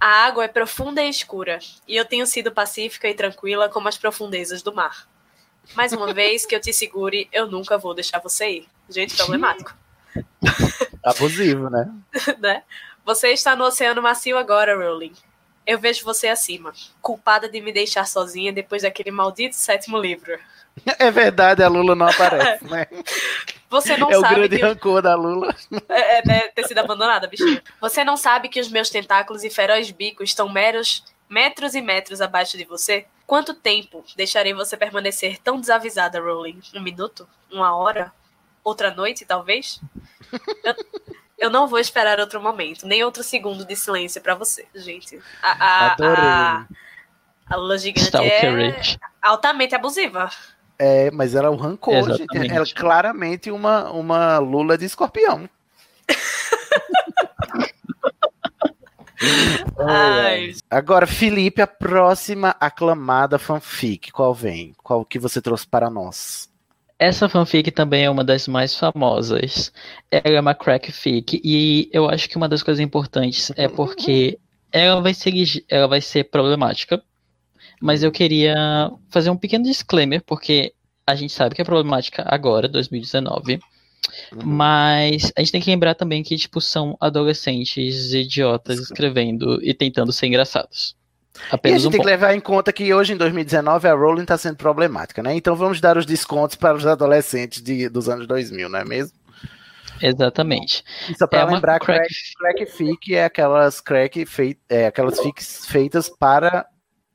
A 0.00 0.26
água 0.26 0.44
é 0.44 0.48
profunda 0.48 1.02
e 1.02 1.08
escura, 1.10 1.58
e 1.86 1.96
eu 1.96 2.04
tenho 2.04 2.24
sido 2.24 2.52
pacífica 2.52 3.08
e 3.08 3.14
tranquila 3.14 3.68
como 3.68 3.88
as 3.88 3.98
profundezas 3.98 4.62
do 4.62 4.72
mar. 4.72 5.08
Mais 5.74 5.92
uma 5.92 6.14
vez 6.14 6.46
que 6.46 6.54
eu 6.54 6.60
te 6.60 6.72
segure, 6.72 7.28
eu 7.32 7.48
nunca 7.48 7.76
vou 7.76 7.94
deixar 7.94 8.20
você 8.20 8.48
ir. 8.48 8.68
Gente, 8.88 9.16
problemático, 9.16 9.74
Abusivo, 11.02 11.68
né? 11.68 11.90
né? 12.38 12.62
Você 13.08 13.28
está 13.28 13.56
no 13.56 13.64
oceano 13.64 14.02
macio 14.02 14.36
agora, 14.36 14.76
Rowling. 14.76 15.14
Eu 15.66 15.78
vejo 15.78 16.04
você 16.04 16.28
acima, 16.28 16.74
culpada 17.00 17.48
de 17.48 17.58
me 17.58 17.72
deixar 17.72 18.06
sozinha 18.06 18.52
depois 18.52 18.82
daquele 18.82 19.10
maldito 19.10 19.56
sétimo 19.56 19.96
livro. 19.98 20.38
É 20.96 21.10
verdade, 21.10 21.60
a 21.60 21.68
Lula 21.68 21.96
não 21.96 22.06
aparece, 22.06 22.64
né? 22.66 22.86
Você 23.68 23.96
não 23.96 24.12
é 24.12 24.16
o 24.16 24.20
sabe 24.20 24.34
grande 24.36 24.56
que 24.58 24.62
rancor 24.62 25.02
da 25.02 25.16
Lula. 25.16 25.52
é, 25.88 26.18
é, 26.18 26.22
né, 26.24 26.40
ter 26.54 26.68
sido 26.68 26.78
abandonada, 26.78 27.26
bichinha. 27.26 27.60
Você 27.80 28.04
não 28.04 28.16
sabe 28.16 28.48
que 28.48 28.60
os 28.60 28.70
meus 28.70 28.88
tentáculos 28.88 29.42
e 29.42 29.50
feroz 29.50 29.90
bicos 29.90 30.28
estão 30.28 30.48
meros 30.48 31.02
metros 31.28 31.74
e 31.74 31.80
metros 31.80 32.20
abaixo 32.20 32.56
de 32.56 32.64
você? 32.64 33.06
Quanto 33.26 33.54
tempo 33.54 34.04
deixarei 34.14 34.54
você 34.54 34.76
permanecer 34.76 35.38
tão 35.38 35.58
desavisada, 35.58 36.20
Rowling? 36.20 36.60
Um 36.72 36.80
minuto? 36.80 37.28
Uma 37.50 37.74
hora? 37.74 38.12
Outra 38.62 38.94
noite, 38.94 39.24
talvez? 39.24 39.80
Eu, 40.62 40.74
eu 41.38 41.50
não 41.50 41.66
vou 41.66 41.78
esperar 41.78 42.18
outro 42.20 42.42
momento, 42.42 42.86
nem 42.86 43.04
outro 43.04 43.22
segundo 43.22 43.64
de 43.64 43.76
silêncio 43.76 44.20
pra 44.20 44.34
você, 44.34 44.66
gente. 44.74 45.20
A, 45.42 45.50
a, 45.50 45.92
Adorei. 45.92 46.14
a, 46.16 46.66
a 47.48 47.56
Lula 47.56 47.78
Gigante 47.78 48.16
é 48.16 48.98
altamente 49.22 49.74
abusiva. 49.74 50.28
É, 50.78 51.10
mas 51.10 51.34
ela 51.34 51.48
é 51.48 51.50
o 51.50 51.56
rancor, 51.56 52.10
gente. 52.10 52.22
Exatamente. 52.22 52.54
Ela 52.54 52.64
é 52.64 52.74
claramente 52.74 53.50
uma, 53.50 53.90
uma 53.90 54.38
Lula 54.38 54.76
de 54.76 54.84
escorpião. 54.84 55.48
Ai, 59.76 60.54
Agora, 60.70 61.06
Felipe, 61.06 61.60
a 61.60 61.66
próxima 61.66 62.54
aclamada 62.60 63.38
fanfic. 63.38 64.12
Qual 64.12 64.32
vem? 64.32 64.74
Qual 64.82 65.04
que 65.04 65.18
você 65.18 65.42
trouxe 65.42 65.66
para 65.66 65.90
nós? 65.90 66.48
Essa 66.98 67.28
fanfic 67.28 67.70
também 67.70 68.04
é 68.04 68.10
uma 68.10 68.24
das 68.24 68.48
mais 68.48 68.74
famosas. 68.74 69.72
Ela 70.10 70.36
é 70.36 70.40
uma 70.40 70.54
crack 70.54 70.90
fic 70.90 71.40
e 71.44 71.88
eu 71.92 72.08
acho 72.08 72.28
que 72.28 72.36
uma 72.36 72.48
das 72.48 72.62
coisas 72.62 72.80
importantes 72.80 73.52
é 73.56 73.68
porque 73.68 74.38
ela 74.72 75.00
vai 75.00 75.14
ser 75.14 75.32
ela 75.68 75.86
vai 75.86 76.00
ser 76.00 76.24
problemática, 76.24 77.02
mas 77.80 78.02
eu 78.02 78.10
queria 78.10 78.90
fazer 79.10 79.30
um 79.30 79.36
pequeno 79.36 79.64
disclaimer 79.64 80.22
porque 80.24 80.74
a 81.06 81.14
gente 81.14 81.32
sabe 81.32 81.54
que 81.54 81.62
é 81.62 81.64
problemática 81.64 82.24
agora, 82.26 82.68
2019. 82.68 83.60
Mas 84.44 85.32
a 85.36 85.40
gente 85.40 85.52
tem 85.52 85.60
que 85.60 85.70
lembrar 85.70 85.94
também 85.94 86.22
que, 86.22 86.36
tipo, 86.36 86.60
são 86.60 86.96
adolescentes 87.00 88.12
idiotas 88.12 88.78
escrevendo 88.80 89.62
e 89.62 89.72
tentando 89.74 90.12
ser 90.12 90.26
engraçados. 90.26 90.96
E 91.38 91.52
a 91.52 91.54
Apenas 91.54 91.82
gente 91.82 91.88
um 91.88 91.90
tem 91.92 92.00
que 92.00 92.06
levar 92.06 92.34
em 92.34 92.40
conta 92.40 92.72
que 92.72 92.92
hoje, 92.92 93.12
em 93.12 93.16
2019, 93.16 93.88
a 93.88 93.94
Rowling 93.94 94.22
está 94.22 94.36
sendo 94.36 94.56
problemática, 94.56 95.22
né? 95.22 95.34
Então 95.34 95.54
vamos 95.56 95.80
dar 95.80 95.96
os 95.96 96.04
descontos 96.06 96.56
para 96.56 96.76
os 96.76 96.86
adolescentes 96.86 97.62
de, 97.62 97.88
dos 97.88 98.08
anos 98.08 98.26
2000, 98.26 98.68
não 98.68 98.78
é 98.78 98.84
mesmo? 98.84 99.16
Exatamente. 100.00 100.84
Só 101.18 101.26
para 101.26 101.40
É 101.40 101.44
lembrar, 101.44 101.80
crack- 101.80 102.08
crack, 102.38 102.66
fic 102.66 103.14
é 103.14 103.24
aquelas 103.24 103.80
crack 103.80 104.24
fei- 104.26 104.56
é, 104.68 104.86
aquelas 104.86 105.18
fics 105.20 105.66
feitas 105.66 106.08
para 106.08 106.66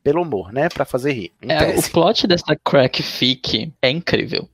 pelo 0.04 0.22
humor, 0.22 0.52
né? 0.52 0.68
Para 0.68 0.84
fazer 0.84 1.14
rir. 1.14 1.32
É, 1.42 1.78
o 1.80 1.90
plot 1.92 2.28
dessa 2.28 2.56
crack 2.64 3.02
fic 3.02 3.72
é 3.82 3.90
incrível. 3.90 4.50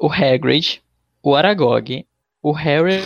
O 0.00 0.10
Hagrid, 0.10 0.82
o 1.22 1.36
Aragog, 1.36 2.04
o 2.42 2.50
Harry 2.52 3.02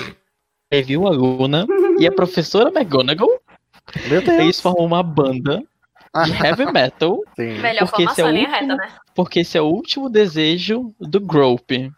viu 0.87 1.07
a 1.07 1.11
Luna 1.11 1.67
e 2.01 2.07
a 2.07 2.13
professora 2.13 2.71
McGonagall, 2.71 3.39
Meu 4.09 4.23
Deus. 4.23 4.39
eles 4.41 4.61
formam 4.61 4.87
uma 4.87 5.03
banda 5.03 5.63
de 6.25 6.33
heavy 6.33 6.71
metal, 6.73 7.21
Sim. 7.37 7.59
melhor 7.59 7.89
Porque 7.89 8.03
esse 8.05 8.23
é 8.23 8.31
linha 8.31 8.49
último- 8.49 8.61
reta, 8.73 8.77
né? 8.77 8.93
porque 9.15 9.41
esse 9.41 9.59
é 9.59 9.61
o 9.61 9.67
último 9.67 10.09
desejo 10.09 10.95
do 11.01 11.21
Grope. 11.21 11.91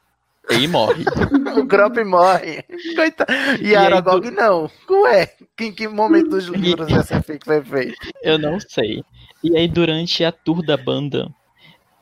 E 0.49 0.69
morre. 0.69 1.05
o 1.59 1.65
Grop 1.65 1.97
morre. 2.05 2.63
Coitado. 2.95 3.33
E, 3.61 3.71
E 3.71 3.75
Aragog 3.77 4.31
do- 4.31 4.37
não. 4.37 4.71
Ué, 4.89 5.33
em 5.61 5.73
que 5.73 5.89
momento 5.89 6.31
dos 6.31 6.45
livros 6.47 6.89
essa 6.93 7.21
fic 7.21 7.45
foi 7.45 7.61
feita? 7.65 7.97
Eu 8.23 8.39
não 8.39 8.61
sei. 8.61 9.03
E 9.43 9.57
aí, 9.57 9.67
durante 9.67 10.25
a 10.25 10.31
tour 10.31 10.65
da 10.65 10.77
banda, 10.77 11.29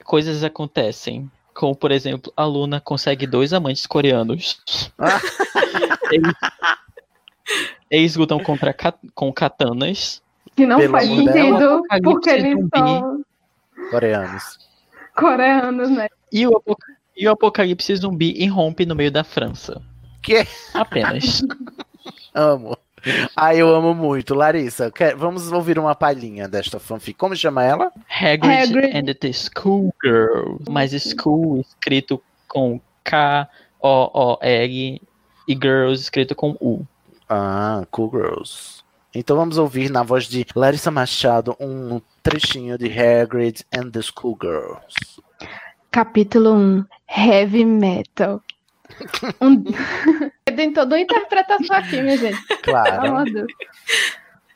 coisas 0.04 0.44
acontecem. 0.44 1.30
Como, 1.54 1.74
por 1.74 1.90
exemplo, 1.90 2.30
a 2.36 2.44
Luna 2.44 2.80
consegue 2.80 3.26
dois 3.26 3.52
amantes 3.54 3.86
coreanos. 3.86 4.60
eles, 6.12 6.32
eles 7.90 8.16
lutam 8.16 8.38
contra 8.40 8.74
com 9.14 9.32
katanas. 9.32 10.22
Que 10.56 10.66
não 10.66 10.78
Pelo 10.78 10.92
faz 10.92 11.08
sentido, 11.08 11.64
Apocalipse 11.90 12.02
porque 12.02 12.30
eles 12.30 12.68
são 12.74 13.24
Coreanos. 13.90 14.58
coreanos, 15.16 15.90
né? 15.90 16.08
E 16.32 16.46
o, 16.46 16.62
e 17.16 17.26
o 17.28 17.32
apocalipse 17.32 17.94
zumbi 17.96 18.32
irrompe 18.42 18.86
no 18.86 18.94
meio 18.94 19.10
da 19.10 19.24
França. 19.24 19.80
Que 20.22 20.46
Apenas. 20.72 21.42
amo. 22.34 22.76
Ah, 23.36 23.54
eu 23.54 23.68
amo 23.74 23.92
muito. 23.94 24.34
Larissa, 24.34 24.90
quer- 24.90 25.14
vamos 25.14 25.52
ouvir 25.52 25.78
uma 25.78 25.94
palhinha 25.94 26.48
desta 26.48 26.78
fanfic. 26.80 27.18
Como 27.18 27.36
chama 27.36 27.62
ela? 27.62 27.92
Hagrid, 28.08 28.62
Hagrid. 28.78 28.96
and 28.96 29.12
the 29.14 29.32
Schoolgirl. 29.32 30.56
Mas 30.68 30.92
School 30.92 31.60
escrito 31.60 32.22
com 32.48 32.80
K-O-O-R 33.04 35.02
e 35.46 35.52
Girls 35.54 36.02
escrito 36.02 36.34
com 36.34 36.56
U. 36.60 36.86
Ah, 37.28 37.84
Cool 37.90 38.10
Girls. 38.10 38.83
Então 39.16 39.36
vamos 39.36 39.58
ouvir 39.58 39.90
na 39.90 40.02
voz 40.02 40.24
de 40.24 40.44
Larissa 40.56 40.90
Machado 40.90 41.56
um 41.60 42.00
trechinho 42.20 42.76
de 42.76 42.86
Hagrid 42.86 43.64
and 43.72 43.90
the 43.90 44.02
Schoolgirls. 44.02 45.22
Capítulo 45.88 46.52
1 46.54 46.84
Heavy 47.16 47.64
Metal. 47.64 48.42
Um... 49.40 49.62
Tem 50.56 50.72
toda 50.72 50.96
uma 50.96 51.00
interpretação 51.00 51.76
aqui, 51.76 52.02
minha 52.02 52.16
gente. 52.16 52.44
Claro. 52.62 53.46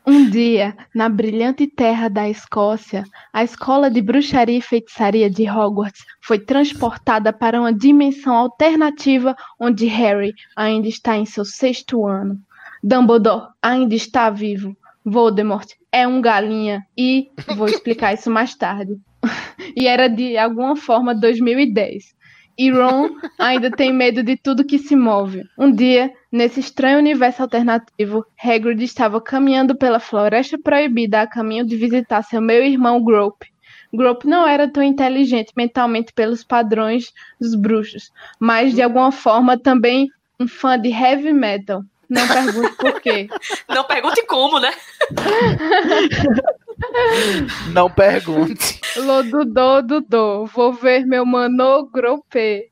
Um 0.05 0.28
dia, 0.28 0.76
na 0.93 1.09
brilhante 1.09 1.68
terra 1.68 2.09
da 2.09 2.28
Escócia, 2.28 3.05
a 3.32 3.44
escola 3.44 3.89
de 3.89 4.02
bruxaria 4.02 4.59
e 4.59 4.62
feitiçaria 4.62 5.30
de 5.30 5.48
Hogwarts 5.48 6.02
foi 6.20 6.39
transportada 6.40 7.32
para 7.32 7.60
uma 7.60 7.72
dimensão 7.72 8.35
alternativa 8.35 9.36
onde 9.60 9.86
Harry 9.86 10.35
ainda 10.56 10.89
está 10.89 11.16
em 11.16 11.26
seu 11.26 11.44
sexto 11.44 12.05
ano. 12.05 12.40
Dumbledore 12.82 13.48
ainda 13.62 13.94
está 13.94 14.30
vivo. 14.30 14.76
Voldemort 15.05 15.68
é 15.90 16.06
um 16.06 16.20
galinha 16.20 16.84
e 16.96 17.30
vou 17.56 17.66
explicar 17.66 18.14
isso 18.14 18.30
mais 18.30 18.55
tarde. 18.55 18.98
e 19.76 19.86
era 19.86 20.09
de 20.09 20.36
alguma 20.36 20.76
forma 20.76 21.14
2010. 21.14 22.16
E 22.59 22.70
Ron 22.70 23.10
ainda 23.38 23.70
tem 23.70 23.92
medo 23.92 24.20
de 24.22 24.36
tudo 24.36 24.64
que 24.64 24.78
se 24.78 24.96
move. 24.96 25.44
Um 25.56 25.70
dia, 25.70 26.12
nesse 26.30 26.59
estranho 26.59 26.98
universo 26.98 27.42
alternativo, 27.42 28.26
Hagrid 28.42 28.82
estava 28.82 29.20
caminhando 29.20 29.76
pela 29.76 30.00
Floresta 30.00 30.59
Proibida 30.59 31.20
a 31.20 31.26
caminho 31.26 31.64
de 31.64 31.76
visitar 31.76 32.22
seu 32.22 32.40
meu 32.40 32.64
irmão 32.64 33.02
Grope. 33.02 33.46
Grope 33.94 34.26
não 34.26 34.46
era 34.46 34.68
tão 34.68 34.82
inteligente 34.82 35.52
mentalmente 35.56 36.12
pelos 36.12 36.42
padrões 36.42 37.12
dos 37.40 37.55
bruxos, 37.55 38.10
mas 38.40 38.74
de 38.74 38.82
alguma 38.82 39.12
forma 39.12 39.56
também 39.56 40.10
um 40.38 40.48
fã 40.48 40.78
de 40.78 40.88
heavy 40.88 41.32
metal. 41.32 41.84
Não 42.09 42.26
pergunte 42.26 42.76
por 42.76 43.01
quê. 43.01 43.28
Não 43.68 43.85
pergunte 43.85 44.24
como, 44.26 44.59
né? 44.59 44.72
Não 47.72 47.90
pergunte. 47.90 48.80
Lodudô, 48.97 49.82
Dudô, 49.82 50.47
vou 50.47 50.72
ver 50.72 51.05
meu 51.06 51.26
mano 51.26 51.89
Grope. 51.93 52.70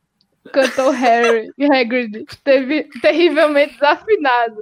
Cantou 0.52 0.90
Harry 0.90 1.50
e 1.58 1.64
Hagrid, 1.70 2.24
teve 2.44 2.84
terrivelmente 3.00 3.74
desafinado. 3.74 4.56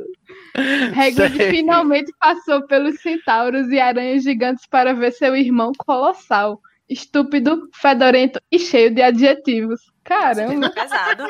Hagrid 0.96 1.36
Sei. 1.36 1.50
finalmente 1.50 2.12
passou 2.18 2.66
pelos 2.66 3.00
centauros 3.00 3.68
e 3.70 3.78
aranhas 3.78 4.22
gigantes 4.22 4.66
para 4.66 4.94
ver 4.94 5.12
seu 5.12 5.36
irmão 5.36 5.72
colossal, 5.76 6.60
estúpido, 6.88 7.68
fedorento 7.74 8.40
e 8.50 8.58
cheio 8.58 8.94
de 8.94 9.02
adjetivos. 9.02 9.80
Caramba, 10.02 10.70
Pesado. 10.70 11.24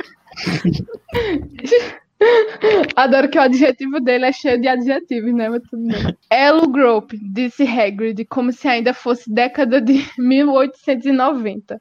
Adoro 2.97 3.29
que 3.29 3.39
o 3.39 3.43
adjetivo 3.43 4.01
dele 4.01 4.27
é 4.27 4.33
cheio 4.33 4.61
de 4.61 4.69
adjetivos, 4.69 5.33
né? 5.35 5.49
Mas 5.49 5.63
tudo 5.69 5.87
bem. 5.87 6.17
Elo 6.31 6.69
Grope, 6.69 7.19
disse 7.19 7.63
Hagrid, 7.65 8.25
como 8.27 8.53
se 8.53 8.69
ainda 8.69 8.93
fosse 8.95 9.33
década 9.33 9.81
de 9.81 10.05
1890. 10.19 11.81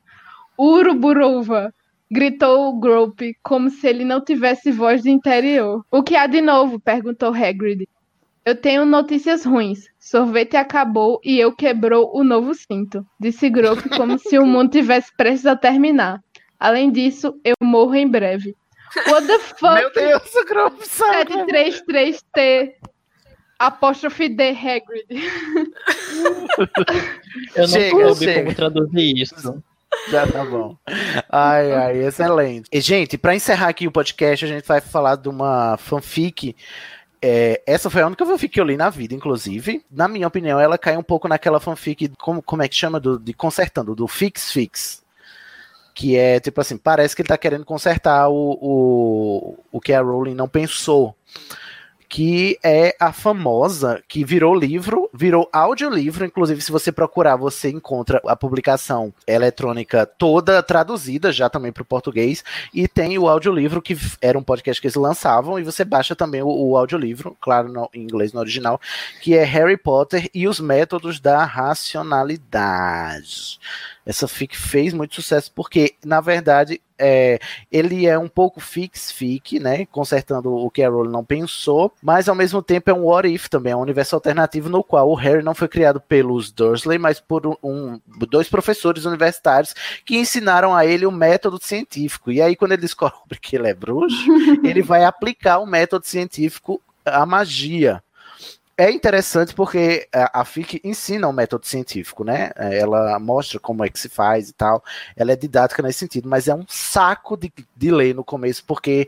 Uruburuva, 0.58 1.74
gritou 2.12 2.80
Grope, 2.80 3.36
como 3.44 3.70
se 3.70 3.88
ele 3.88 4.06
não 4.06 4.24
tivesse 4.24 4.72
voz 4.72 5.02
de 5.02 5.10
interior. 5.10 5.84
O 5.92 6.04
que 6.04 6.16
há 6.16 6.28
de 6.28 6.42
novo? 6.42 6.80
perguntou 6.80 7.34
Hagrid. 7.34 7.88
Eu 8.46 8.56
tenho 8.56 8.86
notícias 8.86 9.46
ruins. 9.46 9.86
Sorvete 9.98 10.58
acabou 10.58 11.20
e 11.24 11.40
eu 11.40 11.56
quebrou 11.56 12.12
o 12.14 12.24
novo 12.26 12.54
cinto, 12.54 13.06
disse 13.20 13.50
Grope, 13.50 13.88
como 13.90 14.20
se 14.20 14.38
o 14.38 14.46
mundo 14.46 14.72
tivesse 14.72 15.16
prestes 15.16 15.46
a 15.46 15.56
terminar. 15.56 16.20
Além 16.60 16.92
disso, 16.92 17.34
eu 17.44 17.56
morro 17.62 17.96
em 17.96 18.08
breve. 18.08 18.54
What 19.08 19.28
the 19.28 19.40
fuck? 19.40 19.74
Meu 19.76 19.92
Deus, 19.94 20.36
o 20.36 20.46
grupo 20.46 20.86
sabe. 20.86 21.32
733T 21.34 22.74
apóstrofe 23.60 24.30
D 24.30 24.50
Hagrid. 24.50 25.06
Eu 27.56 27.62
não 27.62 27.68
Chega, 27.68 28.08
soube 28.08 28.26
chega. 28.26 28.44
como 28.44 28.56
traduzir 28.56 29.18
isso. 29.22 29.64
Já 30.10 30.28
tá 30.28 30.44
bom. 30.44 30.76
Ai, 31.30 31.72
ai, 31.72 31.98
excelente. 32.06 32.68
E, 32.72 32.82
gente, 32.82 33.18
pra 33.18 33.36
encerrar 33.36 33.70
aqui 33.70 33.88
o 33.88 33.92
podcast, 33.92 34.44
a 34.44 34.48
gente 34.48 34.68
vai 34.68 34.82
falar 34.82 35.16
de 35.16 35.30
uma 35.30 35.78
fanfic. 35.78 36.56
É, 37.22 37.62
essa 37.66 37.90
foi 37.90 38.02
a 38.02 38.08
única 38.08 38.26
fanfic 38.26 38.54
que 38.54 38.60
eu 38.60 38.66
li 38.66 38.76
na 38.76 38.90
vida, 38.90 39.14
inclusive. 39.14 39.86
Na 39.90 40.08
minha 40.08 40.28
opinião, 40.28 40.60
ela 40.60 40.78
cai 40.78 40.98
um 40.98 41.04
pouco 41.04 41.28
naquela 41.28 41.60
fanfic, 41.60 42.12
como, 42.20 42.42
como 42.42 42.64
é 42.64 42.68
que 42.68 42.76
chama? 42.76 43.00
Do, 43.00 43.18
de 43.20 43.34
consertando, 43.34 43.96
do 43.96 44.08
fix 44.08 44.52
fix. 44.52 45.03
Que 45.94 46.18
é 46.18 46.40
tipo 46.40 46.60
assim, 46.60 46.78
parece 46.78 47.16
que 47.16 47.22
ele 47.22 47.30
tá 47.30 47.38
querendo 47.38 47.66
consertar 47.66 48.30
o, 48.30 48.58
o, 48.62 49.58
o 49.72 49.80
que 49.80 49.94
a 49.94 50.02
Rowling 50.02 50.34
não 50.36 50.48
pensou. 50.48 51.16
Que 52.10 52.60
é 52.64 52.96
a 53.00 53.12
famosa, 53.12 54.04
que 54.08 54.24
virou 54.24 54.54
livro, 54.54 55.10
virou 55.12 55.50
audiolivro. 55.52 56.24
Inclusive, 56.24 56.62
se 56.62 56.72
você 56.72 56.92
procurar, 56.92 57.36
você 57.38 57.72
encontra 57.72 58.22
a 58.28 58.36
publicação 58.36 59.12
eletrônica 59.26 60.06
toda 60.06 60.62
traduzida 60.62 61.32
já 61.32 61.50
também 61.50 61.72
para 61.72 61.82
o 61.82 61.86
português. 61.86 62.44
E 62.72 62.88
tem 62.88 63.18
o 63.18 63.28
audiolivro, 63.28 63.82
que 63.82 63.98
era 64.22 64.38
um 64.38 64.44
podcast 64.44 64.80
que 64.80 64.86
eles 64.86 64.94
lançavam, 64.96 65.58
e 65.58 65.64
você 65.64 65.84
baixa 65.84 66.16
também 66.16 66.44
o, 66.44 66.50
o 66.50 66.78
audiolivro, 66.78 67.36
claro, 67.42 67.68
no- 67.74 67.90
em 67.92 68.04
inglês 68.04 68.32
no 68.32 68.42
original, 68.42 68.80
que 69.20 69.36
é 69.36 69.44
Harry 69.44 69.78
Potter 69.78 70.30
e 70.36 70.48
os 70.48 70.60
Métodos 70.60 71.20
da 71.20 71.44
Racionalidade. 71.44 73.60
Essa 74.06 74.28
fic 74.28 74.58
fez 74.58 74.94
muito 74.94 75.16
sucesso 75.16 75.52
porque, 75.54 75.96
na 76.04 76.20
verdade, 76.20 76.82
é, 76.98 77.40
ele 77.72 78.06
é 78.06 78.18
um 78.18 78.28
pouco 78.28 78.60
fix-fic, 78.60 79.60
né? 79.60 79.86
Consertando 79.86 80.54
o 80.54 80.70
que 80.70 80.84
a 80.84 80.90
Rowling 80.90 81.12
não 81.12 81.24
pensou, 81.24 81.92
mas 82.02 82.30
ao 82.30 82.36
mesmo 82.36 82.62
tempo 82.62 82.90
é 82.90 82.94
um 82.94 83.04
what 83.04 83.28
if 83.28 83.48
também, 83.48 83.74
é 83.74 83.76
um 83.76 83.82
universo 83.82 84.16
alternativo 84.16 84.70
no 84.70 84.84
qual 84.84 85.10
o 85.10 85.16
Harry 85.16 85.44
não 85.44 85.56
foi 85.56 85.68
criado 85.68 86.00
pelos 86.00 86.52
Dursley, 86.52 86.98
mas 86.98 87.20
por 87.20 87.58
um, 87.64 88.00
dois 88.30 88.48
professores 88.48 89.06
universitários 89.06 89.74
que 90.06 90.18
ensinaram 90.18 90.76
a 90.76 90.86
ele 90.86 91.06
o 91.06 91.12
método 91.12 91.60
científico. 91.62 92.32
E 92.32 92.42
aí, 92.42 92.56
quando 92.56 92.74
ele 92.74 92.82
descobre 92.82 93.40
que 93.42 93.56
ele 93.56 93.68
é 93.68 93.74
bruxo, 93.74 94.16
ele 94.64 94.82
vai 94.82 95.04
aplicar 95.04 95.60
o 95.60 95.66
método 95.66 96.06
científico 96.06 96.82
à 97.06 97.26
magia. 97.26 98.04
É 98.76 98.90
interessante 98.90 99.54
porque 99.54 100.08
a, 100.12 100.42
a 100.42 100.46
FIC 100.46 100.82
ensina 100.84 101.28
o 101.28 101.34
método 101.34 101.64
científico, 101.68 102.24
né? 102.24 102.50
É, 102.56 102.80
Ela 102.80 103.20
mostra 103.20 103.60
como 103.60 103.86
é 103.86 103.90
que 103.90 104.00
se 104.00 104.10
faz 104.10 104.50
e 104.50 104.54
tal. 104.54 104.84
Ela 105.16 105.34
é 105.34 105.36
didática 105.36 105.84
nesse 105.84 106.00
sentido, 106.00 106.28
mas 106.28 106.48
é 106.48 106.56
um 106.56 106.66
saco 106.68 107.38
de, 107.38 107.54
de 107.76 107.92
ler 107.92 108.16
no 108.16 108.24
começo, 108.24 108.64
porque 108.66 109.08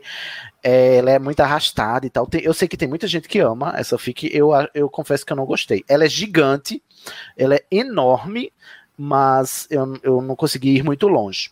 é, 0.62 0.96
ela 0.98 1.10
é 1.12 1.18
muito 1.18 1.40
arrastada 1.40 2.06
e 2.06 2.10
tal. 2.10 2.26
Tem- 2.26 2.42
eu 2.44 2.54
sei 2.54 2.68
que 2.68 2.76
tem 2.76 2.88
muita 2.88 3.06
gente 3.08 3.28
que 3.28 3.40
ama 3.40 3.74
essa 3.76 3.96
FIC, 3.98 4.30
eu, 4.32 4.50
eu 4.74 4.88
confesso 4.90 5.26
que 5.26 5.32
eu 5.32 5.36
não 5.36 5.46
gostei. 5.46 5.84
Ela 5.88 6.04
é 6.04 6.08
gigante, 6.08 6.82
ela 7.36 7.56
é 7.56 7.64
enorme, 7.70 8.52
mas 8.96 9.66
eu, 9.70 9.98
eu 10.02 10.22
não 10.22 10.36
consegui 10.36 10.76
ir 10.76 10.84
muito 10.84 11.08
longe. 11.08 11.50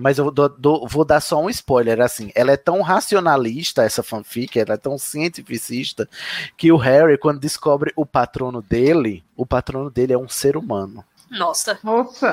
Mas 0.00 0.16
eu 0.18 0.30
dou- 0.30 0.48
dou- 0.48 0.88
vou 0.88 1.04
dar 1.04 1.20
só 1.20 1.40
um 1.40 1.50
spoiler, 1.50 2.00
assim, 2.00 2.30
ela 2.34 2.50
é 2.52 2.56
tão 2.56 2.80
racionalista, 2.80 3.82
essa 3.82 4.02
fanfic, 4.02 4.58
ela 4.58 4.74
é 4.74 4.76
tão 4.78 4.96
cientificista, 4.98 6.08
que 6.56 6.72
o 6.72 6.76
Harry, 6.76 7.18
quando 7.18 7.38
descobre 7.38 7.92
o 7.94 8.06
patrono 8.06 8.62
dele, 8.62 9.22
o 9.36 9.44
patrono 9.44 9.90
dele 9.90 10.12
é 10.14 10.18
um 10.18 10.28
ser 10.28 10.56
humano. 10.56 11.04
Nossa. 11.30 11.78
Nossa. 11.82 12.32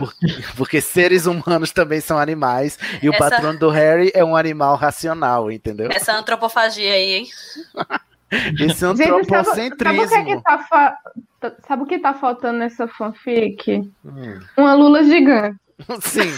Porque 0.57 0.81
seres 0.81 1.25
humanos 1.25 1.71
também 1.71 1.99
são 2.01 2.17
animais, 2.17 2.77
e 3.01 3.09
o 3.09 3.13
Essa- 3.13 3.29
patrono 3.29 3.59
do 3.59 3.69
Harry 3.69 4.11
é 4.13 4.23
um 4.23 4.35
animal 4.35 4.75
racional, 4.75 5.51
entendeu? 5.51 5.89
Essa 5.91 6.13
antropofagia 6.17 6.93
aí, 6.93 7.11
hein? 7.13 7.27
Esse 8.31 8.57
Gente, 8.57 8.75
sabe, 8.75 8.97
sabe 8.97 9.11
o 9.11 9.25
que, 9.25 9.33
é 9.33 9.37
antropocentrismo. 9.39 10.25
que 10.25 10.43
tá 10.43 10.59
fa- 10.59 10.97
sabe 11.67 11.83
o 11.83 11.85
que 11.87 11.97
tá 11.99 12.13
faltando 12.13 12.59
nessa 12.59 12.87
fanfic? 12.87 13.91
Hum. 14.05 14.39
Uma 14.55 14.73
lula 14.75 15.03
gigante. 15.03 15.57
Sim. 16.01 16.31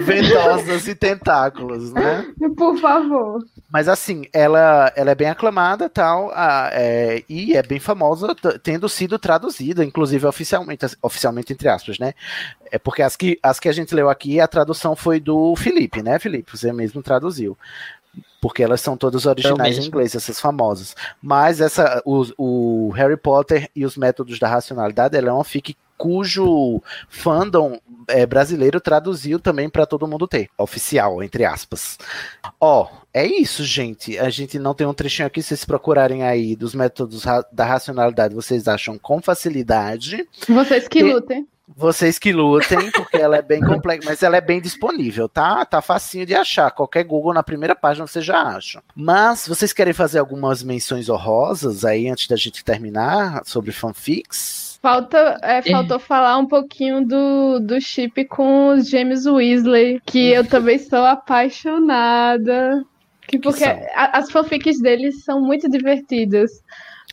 Vendosas 0.00 0.86
e 0.88 0.94
tentáculos, 0.94 1.92
né? 1.92 2.26
Por 2.56 2.76
favor. 2.78 3.44
Mas 3.70 3.88
assim, 3.88 4.26
ela, 4.32 4.92
ela 4.96 5.10
é 5.10 5.14
bem 5.14 5.28
aclamada 5.28 5.88
tal, 5.88 6.30
a- 6.34 6.70
é, 6.72 7.22
e 7.28 7.56
é 7.56 7.62
bem 7.62 7.78
famosa, 7.80 8.34
tendo 8.62 8.88
sido 8.88 9.18
traduzida, 9.18 9.84
inclusive 9.84 10.26
oficialmente, 10.26 10.86
oficialmente 11.02 11.52
entre 11.52 11.68
aspas, 11.68 11.98
né? 11.98 12.14
É 12.70 12.78
porque 12.78 13.02
as 13.02 13.16
que, 13.16 13.38
as 13.42 13.58
que 13.58 13.68
a 13.68 13.72
gente 13.72 13.94
leu 13.94 14.08
aqui, 14.08 14.40
a 14.40 14.46
tradução 14.48 14.94
foi 14.94 15.18
do 15.20 15.54
Felipe, 15.56 16.02
né, 16.02 16.18
Felipe? 16.18 16.56
Você 16.56 16.72
mesmo 16.72 17.02
traduziu. 17.02 17.56
Porque 18.40 18.62
elas 18.62 18.80
são 18.80 18.96
todas 18.96 19.26
originais 19.26 19.76
em 19.84 19.88
inglês, 19.88 20.14
essas 20.14 20.38
famosas. 20.40 20.94
Mas 21.20 21.60
essa, 21.60 22.00
o, 22.04 22.24
o 22.38 22.90
Harry 22.90 23.16
Potter 23.16 23.68
e 23.74 23.84
os 23.84 23.96
Métodos 23.96 24.38
da 24.38 24.46
Racionalidade, 24.48 25.16
ela 25.16 25.30
é 25.30 25.32
uma 25.32 25.44
fic 25.44 25.76
cujo 25.98 26.80
fandom 27.08 27.78
é, 28.08 28.24
brasileiro 28.24 28.80
traduziu 28.80 29.38
também 29.38 29.68
para 29.68 29.84
todo 29.84 30.06
mundo 30.08 30.26
ter. 30.26 30.48
Oficial, 30.56 31.22
entre 31.22 31.44
aspas. 31.44 31.98
Ó, 32.60 32.88
é 33.12 33.26
isso, 33.26 33.64
gente. 33.64 34.18
A 34.18 34.30
gente 34.30 34.58
não 34.58 34.72
tem 34.72 34.86
um 34.86 34.94
trechinho 34.94 35.26
aqui, 35.26 35.42
se 35.42 35.48
vocês 35.48 35.64
procurarem 35.64 36.22
aí 36.22 36.54
dos 36.56 36.74
métodos 36.74 37.24
ra- 37.24 37.44
da 37.52 37.64
racionalidade, 37.64 38.34
vocês 38.34 38.68
acham 38.68 38.96
com 38.98 39.20
facilidade. 39.20 40.26
Vocês 40.48 40.86
que 40.88 41.00
E- 41.00 41.02
lutem. 41.12 41.46
Vocês 41.76 42.18
que 42.18 42.32
lutem, 42.32 42.90
porque 42.92 43.16
ela 43.18 43.36
é 43.36 43.42
bem 43.42 43.60
complexa, 43.60 44.08
mas 44.08 44.22
ela 44.22 44.36
é 44.36 44.40
bem 44.40 44.60
disponível, 44.60 45.28
tá? 45.28 45.64
Tá 45.64 45.80
facinho 45.82 46.24
de 46.26 46.34
achar. 46.34 46.70
Qualquer 46.70 47.04
Google 47.04 47.34
na 47.34 47.42
primeira 47.42 47.76
página 47.76 48.06
você 48.06 48.20
já 48.20 48.42
acha. 48.42 48.82
Mas 48.96 49.46
vocês 49.46 49.72
querem 49.72 49.92
fazer 49.92 50.18
algumas 50.18 50.62
menções 50.62 51.08
honrosas 51.08 51.84
aí 51.84 52.08
antes 52.08 52.26
da 52.26 52.36
gente 52.36 52.64
terminar 52.64 53.42
sobre 53.44 53.70
fanfics? 53.70 54.78
Falta, 54.80 55.38
é, 55.42 55.60
faltou 55.62 55.98
falar 55.98 56.38
um 56.38 56.46
pouquinho 56.46 57.04
do, 57.04 57.58
do 57.60 57.80
chip 57.80 58.24
com 58.26 58.68
os 58.68 58.88
James 58.88 59.26
Weasley, 59.26 60.00
que 60.06 60.30
eu 60.30 60.44
também 60.48 60.78
sou 60.78 61.04
apaixonada. 61.04 62.84
Que 63.26 63.38
porque 63.38 63.64
são? 63.64 63.72
a- 63.94 64.18
as 64.18 64.30
fanfics 64.30 64.80
deles 64.80 65.22
são 65.24 65.40
muito 65.40 65.68
divertidas. 65.68 66.62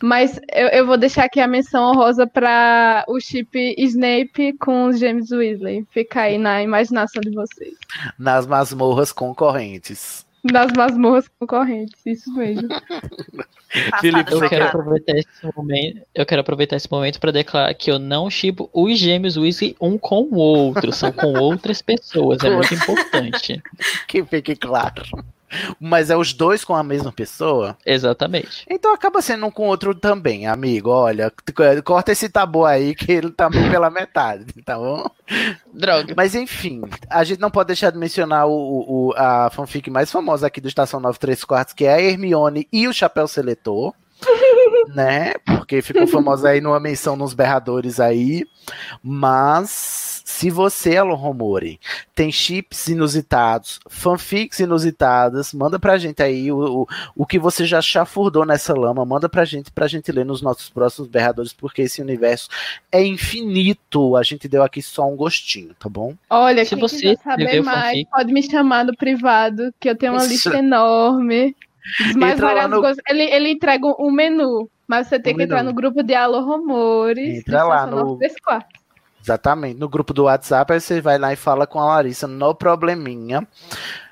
Mas 0.02 0.38
eu, 0.52 0.68
eu 0.68 0.86
vou 0.86 0.98
deixar 0.98 1.24
aqui 1.24 1.40
a 1.40 1.46
menção 1.46 1.90
honrosa 1.90 2.26
para 2.26 3.04
o 3.08 3.18
chip 3.18 3.74
Snape 3.78 4.52
com 4.58 4.86
os 4.88 4.98
James 4.98 5.30
Weasley. 5.30 5.86
Fica 5.90 6.22
aí 6.22 6.36
na 6.36 6.62
imaginação 6.62 7.20
de 7.22 7.30
vocês. 7.30 7.74
Nas 8.18 8.46
masmorras 8.46 9.10
concorrentes. 9.12 10.26
Das 10.44 10.70
masmorras 10.76 11.26
concorrentes, 11.40 12.00
isso 12.06 12.32
mesmo. 12.34 12.68
Felipe, 14.00 14.32
Eu 14.32 14.38
quero 14.38 14.48
quer- 14.48 14.62
aproveitar 14.62 15.18
esse 15.18 15.28
momento, 15.56 16.00
eu 16.14 16.24
quero 16.24 16.40
aproveitar 16.40 16.76
esse 16.76 16.90
momento 16.90 17.18
para 17.18 17.32
declarar 17.32 17.74
que 17.74 17.90
eu 17.90 17.98
não 17.98 18.30
chipo 18.30 18.70
os 18.72 18.96
gêmeos 18.96 19.36
Weasley 19.36 19.74
um 19.80 19.98
com 19.98 20.22
o 20.22 20.36
outro, 20.36 20.92
são 20.92 21.10
com 21.10 21.32
outras 21.38 21.82
pessoas, 21.82 22.38
é 22.44 22.50
muito 22.50 22.72
importante. 22.74 23.60
Que 24.06 24.24
fique 24.24 24.54
claro. 24.54 25.02
Mas 25.80 26.10
é 26.10 26.16
os 26.16 26.32
dois 26.32 26.64
com 26.64 26.74
a 26.74 26.82
mesma 26.82 27.12
pessoa? 27.12 27.76
Exatamente. 27.84 28.64
Então 28.68 28.92
acaba 28.92 29.22
sendo 29.22 29.46
um 29.46 29.50
com 29.50 29.64
o 29.64 29.68
outro 29.68 29.94
também, 29.94 30.46
amigo. 30.46 30.90
Olha, 30.90 31.32
corta 31.84 32.12
esse 32.12 32.28
tabu 32.28 32.64
aí 32.64 32.94
que 32.94 33.12
ele 33.12 33.30
tá 33.30 33.48
pela 33.50 33.90
metade, 33.90 34.46
tá 34.64 34.76
bom? 34.76 35.08
Droga. 35.72 36.14
Mas 36.16 36.34
enfim, 36.34 36.82
a 37.08 37.22
gente 37.24 37.40
não 37.40 37.50
pode 37.50 37.68
deixar 37.68 37.90
de 37.90 37.98
mencionar 37.98 38.46
o, 38.46 38.52
o- 39.08 39.14
a 39.16 39.50
fanfic 39.50 39.90
mais 39.90 40.10
famosa 40.10 40.46
aqui 40.46 40.60
do 40.60 40.68
Estação 40.68 41.00
93 41.00 41.44
Quartos, 41.44 41.74
que 41.74 41.84
é 41.84 41.94
a 41.94 42.00
Hermione 42.00 42.66
e 42.72 42.88
o 42.88 42.92
Chapéu 42.92 43.28
Seletor. 43.28 43.94
Né? 44.88 45.34
Porque 45.44 45.82
ficou 45.82 46.06
famosa 46.06 46.48
aí 46.50 46.60
numa 46.60 46.80
menção 46.80 47.16
nos 47.16 47.34
berradores 47.34 47.98
aí. 48.00 48.44
Mas 49.02 50.22
se 50.24 50.50
você, 50.50 50.96
Alon 50.96 51.14
Romori, 51.14 51.78
tem 52.14 52.30
chips 52.32 52.88
inusitados, 52.88 53.78
fanfics 53.88 54.58
inusitadas, 54.58 55.52
manda 55.54 55.78
pra 55.78 55.96
gente 55.98 56.22
aí 56.22 56.50
o, 56.50 56.82
o, 56.82 56.88
o 57.14 57.24
que 57.26 57.38
você 57.38 57.64
já 57.64 57.80
chafurdou 57.80 58.44
nessa 58.44 58.74
lama, 58.74 59.04
manda 59.04 59.28
pra 59.28 59.44
gente, 59.44 59.70
pra 59.70 59.86
gente 59.86 60.10
ler 60.10 60.24
nos 60.26 60.42
nossos 60.42 60.68
próximos 60.68 61.08
berradores, 61.08 61.52
porque 61.52 61.82
esse 61.82 62.02
universo 62.02 62.48
é 62.90 63.02
infinito. 63.04 64.16
A 64.16 64.22
gente 64.22 64.48
deu 64.48 64.62
aqui 64.62 64.82
só 64.82 65.08
um 65.08 65.16
gostinho, 65.16 65.72
tá 65.78 65.88
bom? 65.88 66.14
Olha, 66.28 66.64
Se 66.64 66.70
quem 66.70 66.80
você 66.80 66.96
quiser 66.96 67.18
saber 67.22 67.62
mais, 67.62 67.84
fanfic- 67.92 68.10
pode 68.10 68.32
me 68.32 68.42
chamar 68.42 68.84
no 68.84 68.96
privado, 68.96 69.72
que 69.80 69.88
eu 69.88 69.96
tenho 69.96 70.12
uma 70.12 70.22
Isso. 70.22 70.28
lista 70.30 70.58
enorme. 70.58 71.54
Dos 72.04 72.14
mais 72.16 72.32
Entra 72.34 72.46
lá 72.46 72.52
variados 72.52 72.76
no- 72.76 72.82
gostos. 72.82 73.02
Ele, 73.08 73.22
ele 73.22 73.50
entrega 73.50 73.86
um 73.98 74.10
menu, 74.10 74.68
mas 74.88 75.06
você 75.08 75.18
tem 75.20 75.34
Um 75.34 75.36
que 75.36 75.42
entrar 75.44 75.58
menu. 75.58 75.70
no 75.70 75.74
grupo 75.74 76.02
de 76.02 76.14
Alô 76.14 76.40
Rumores. 76.44 77.38
Entra 77.38 77.64
lá 77.64 77.86
no- 77.86 77.96
934. 77.96 78.68
Exatamente. 79.22 79.78
No 79.78 79.88
grupo 79.88 80.14
do 80.14 80.24
WhatsApp, 80.24 80.72
aí 80.72 80.80
você 80.80 81.00
vai 81.00 81.18
lá 81.18 81.32
e 81.32 81.36
fala 81.36 81.66
com 81.66 81.80
a 81.80 81.84
Larissa 81.86 82.26
no 82.26 82.54
probleminha. 82.54 83.46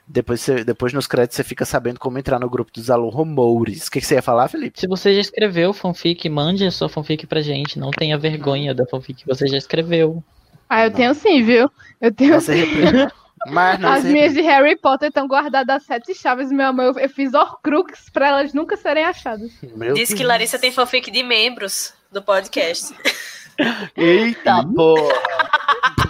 Depois, 0.06 0.40
você, 0.42 0.62
depois 0.64 0.92
nos 0.92 1.06
créditos 1.06 1.36
você 1.36 1.44
fica 1.44 1.64
sabendo 1.64 1.98
como 1.98 2.18
entrar 2.18 2.38
no 2.38 2.50
grupo 2.50 2.70
dos 2.74 2.90
Alô 2.90 3.08
Rumores. 3.08 3.86
O 3.86 3.90
que, 3.90 4.00
que 4.00 4.06
você 4.06 4.16
ia 4.16 4.22
falar, 4.22 4.48
Felipe? 4.48 4.78
Se 4.78 4.86
você 4.86 5.14
já 5.14 5.20
escreveu 5.20 5.72
fanfic, 5.72 6.28
mande 6.28 6.66
a 6.66 6.70
sua 6.70 6.88
fanfic 6.90 7.26
pra 7.26 7.40
gente, 7.40 7.78
não 7.78 7.90
tenha 7.90 8.18
vergonha 8.18 8.74
da 8.74 8.84
fanfic 8.86 9.22
que 9.22 9.26
você 9.26 9.46
já 9.46 9.56
escreveu. 9.56 10.22
Ah, 10.68 10.84
eu 10.84 10.90
tenho 10.90 11.14
sim, 11.14 11.42
viu? 11.42 11.70
Eu 12.00 12.12
tenho 12.12 12.32
Não 12.32 12.40
se 12.40 12.52
reprima. 12.54 13.10
Mas 13.46 13.78
não 13.78 13.90
As 13.92 14.02
se 14.02 14.08
minhas 14.08 14.32
de 14.32 14.40
Harry 14.42 14.76
Potter 14.76 15.08
estão 15.08 15.26
guardadas 15.26 15.76
às 15.76 15.82
sete 15.84 16.14
chaves, 16.14 16.50
meu 16.50 16.66
amor. 16.66 16.98
Eu, 16.98 17.08
fiz 17.08 17.34
Horcrux 17.34 18.08
pra 18.10 18.28
elas 18.28 18.52
nunca 18.52 18.76
serem 18.76 19.04
achadas. 19.04 19.52
Meu 19.62 19.94
Diz 19.94 20.08
que 20.08 20.16
Deus. 20.16 20.28
Larissa 20.28 20.58
tem 20.58 20.72
fanfic 20.72 21.10
de 21.10 21.22
membros 21.22 21.92
do 22.10 22.22
podcast. 22.22 22.94
Eita 23.96 24.64
porra! 24.74 25.14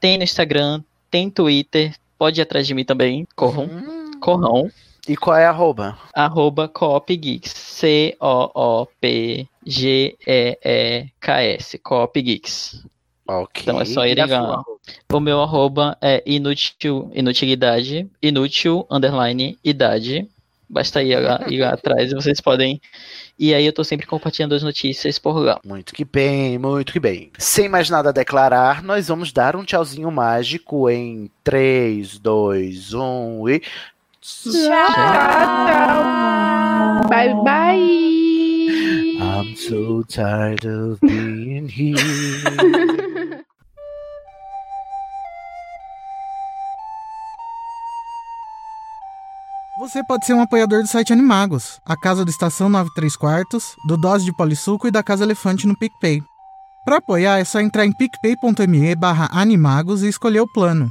tem 0.00 0.18
no 0.18 0.24
Instagram, 0.24 0.82
tem 1.08 1.30
Twitter. 1.30 1.94
Pode 2.18 2.40
ir 2.40 2.42
atrás 2.42 2.66
de 2.66 2.74
mim 2.74 2.84
também. 2.84 3.28
Corram. 3.36 3.66
Hum. 3.66 4.10
Corram. 4.18 4.72
E 5.08 5.16
qual 5.16 5.36
é 5.36 5.46
a 5.46 5.50
arroba? 5.50 5.96
arroba 6.12 6.68
Coop 6.68 7.16
Geeks. 7.16 7.52
C-O-O-P-G-E-E-K-S. 7.52 8.18
Coop 11.78 12.22
Geeks. 12.22 12.84
Ok. 13.28 13.62
Então 13.62 13.80
é 13.80 13.84
só 13.84 14.02
lá. 14.02 14.24
arroba? 14.24 14.64
O 15.12 15.20
meu 15.20 15.40
arroba 15.42 15.96
é 16.00 16.22
inútil, 16.26 17.10
inutilidade, 17.14 18.08
inútil, 18.22 18.86
underline, 18.90 19.58
idade. 19.64 20.28
Basta 20.68 21.00
ir 21.02 21.16
lá, 21.20 21.44
ir 21.48 21.60
lá 21.60 21.74
atrás 21.74 22.10
e 22.10 22.14
vocês 22.14 22.40
podem. 22.40 22.80
E 23.38 23.54
aí 23.54 23.64
eu 23.64 23.72
tô 23.72 23.84
sempre 23.84 24.06
compartilhando 24.06 24.54
as 24.54 24.62
notícias 24.62 25.18
por 25.18 25.38
lá. 25.38 25.60
Muito 25.64 25.92
que 25.92 26.04
bem, 26.04 26.58
muito 26.58 26.92
que 26.92 26.98
bem. 26.98 27.30
Sem 27.38 27.68
mais 27.68 27.88
nada 27.88 28.08
a 28.08 28.12
declarar, 28.12 28.82
nós 28.82 29.06
vamos 29.06 29.32
dar 29.32 29.54
um 29.54 29.64
tchauzinho 29.64 30.10
mágico 30.10 30.90
em 30.90 31.30
3, 31.44 32.18
2, 32.18 32.94
1 32.94 33.48
e. 33.48 33.62
Bye, 37.08 37.32
bye. 37.44 37.78
I'm 39.20 39.54
so 39.54 40.02
tired 40.02 40.64
of 40.64 41.00
being 41.00 41.68
here. 41.68 41.94
Você 49.78 50.02
pode 50.02 50.26
ser 50.26 50.34
um 50.34 50.40
apoiador 50.40 50.82
do 50.82 50.88
site 50.88 51.12
Animagos, 51.12 51.80
a 51.84 51.96
casa 51.96 52.24
do 52.24 52.30
Estação 52.30 52.68
93 52.68 53.14
Quartos, 53.16 53.76
do 53.86 53.96
Dose 53.96 54.24
de 54.24 54.32
Polissuco 54.36 54.88
e 54.88 54.90
da 54.90 55.04
Casa 55.04 55.22
Elefante 55.22 55.68
no 55.68 55.78
PicPay. 55.78 56.20
Para 56.84 56.96
apoiar 56.96 57.38
é 57.38 57.44
só 57.44 57.60
entrar 57.60 57.86
em 57.86 57.92
picpay.me 57.92 58.96
barra 58.96 59.28
animagos 59.30 60.02
e 60.02 60.08
escolher 60.08 60.40
o 60.40 60.52
plano. 60.52 60.90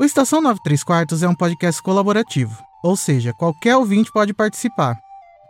O 0.00 0.04
Estação 0.04 0.40
93 0.40 0.82
Quartos 0.82 1.22
é 1.22 1.28
um 1.28 1.34
podcast 1.34 1.82
colaborativo, 1.82 2.56
ou 2.82 2.96
seja, 2.96 3.34
qualquer 3.34 3.76
ouvinte 3.76 4.10
pode 4.10 4.32
participar. 4.32 4.98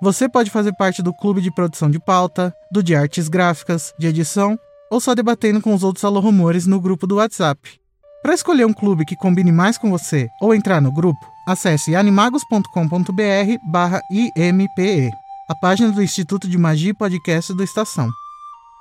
Você 0.03 0.29
pode 0.29 0.51
fazer 0.51 0.73
parte 0.73 1.01
do 1.05 1.15
clube 1.15 1.41
de 1.41 1.55
produção 1.55 1.89
de 1.89 2.01
pauta, 2.01 2.53
do 2.69 2.83
de 2.83 2.93
artes 2.93 3.29
gráficas, 3.29 3.95
de 3.97 4.09
edição, 4.09 4.59
ou 4.91 4.99
só 5.01 5.15
debatendo 5.15 5.61
com 5.61 5.73
os 5.73 5.85
outros 5.85 6.05
alô-rumores 6.05 6.67
no 6.67 6.81
grupo 6.81 7.07
do 7.07 7.15
WhatsApp. 7.15 7.61
Para 8.25 8.35
escolher 8.35 8.67
um 8.67 8.73
clube 8.73 9.05
que 9.05 9.15
combine 9.15 9.53
mais 9.53 9.79
com 9.79 9.89
você 9.89 10.27
ou 10.43 10.53
entrar 10.53 10.83
no 10.83 10.91
grupo, 10.91 11.25
acesse 11.47 11.95
animagos.com.br 11.95 13.71
barra 13.71 14.01
IMPE, 14.11 15.13
a 15.49 15.55
página 15.55 15.93
do 15.93 16.03
Instituto 16.03 16.49
de 16.49 16.59
Magia 16.59 16.91
e 16.91 16.95
Podcast 16.95 17.55
do 17.55 17.63
Estação. 17.63 18.11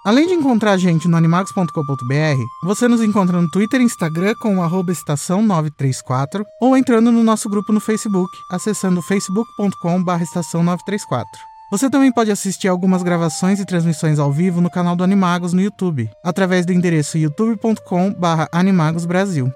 Além 0.05 0.27
de 0.27 0.33
encontrar 0.33 0.71
a 0.71 0.77
gente 0.77 1.09
no 1.09 1.17
animagos.com.br, 1.17 2.43
você 2.63 2.87
nos 2.87 3.01
encontra 3.01 3.41
no 3.41 3.49
Twitter 3.49 3.81
e 3.81 3.83
Instagram 3.83 4.33
com 4.41 4.57
o 4.57 4.61
arroba 4.61 4.93
estação 4.93 5.41
934 5.41 6.45
ou 6.61 6.77
entrando 6.77 7.11
no 7.11 7.21
nosso 7.21 7.49
grupo 7.49 7.73
no 7.73 7.81
Facebook, 7.81 8.31
acessando 8.49 9.01
facebook.com 9.01 10.01
barra 10.01 10.23
estação 10.23 10.63
934. 10.63 11.29
Você 11.69 11.89
também 11.89 12.13
pode 12.13 12.31
assistir 12.31 12.69
algumas 12.69 13.03
gravações 13.03 13.59
e 13.59 13.65
transmissões 13.65 14.19
ao 14.19 14.31
vivo 14.31 14.61
no 14.61 14.71
canal 14.71 14.95
do 14.95 15.03
Animagos 15.03 15.51
no 15.51 15.61
YouTube, 15.61 16.09
através 16.23 16.65
do 16.65 16.71
endereço 16.71 17.17
youtube.com 17.17 18.13
barra 18.13 18.47
animagosbrasil. 18.53 19.51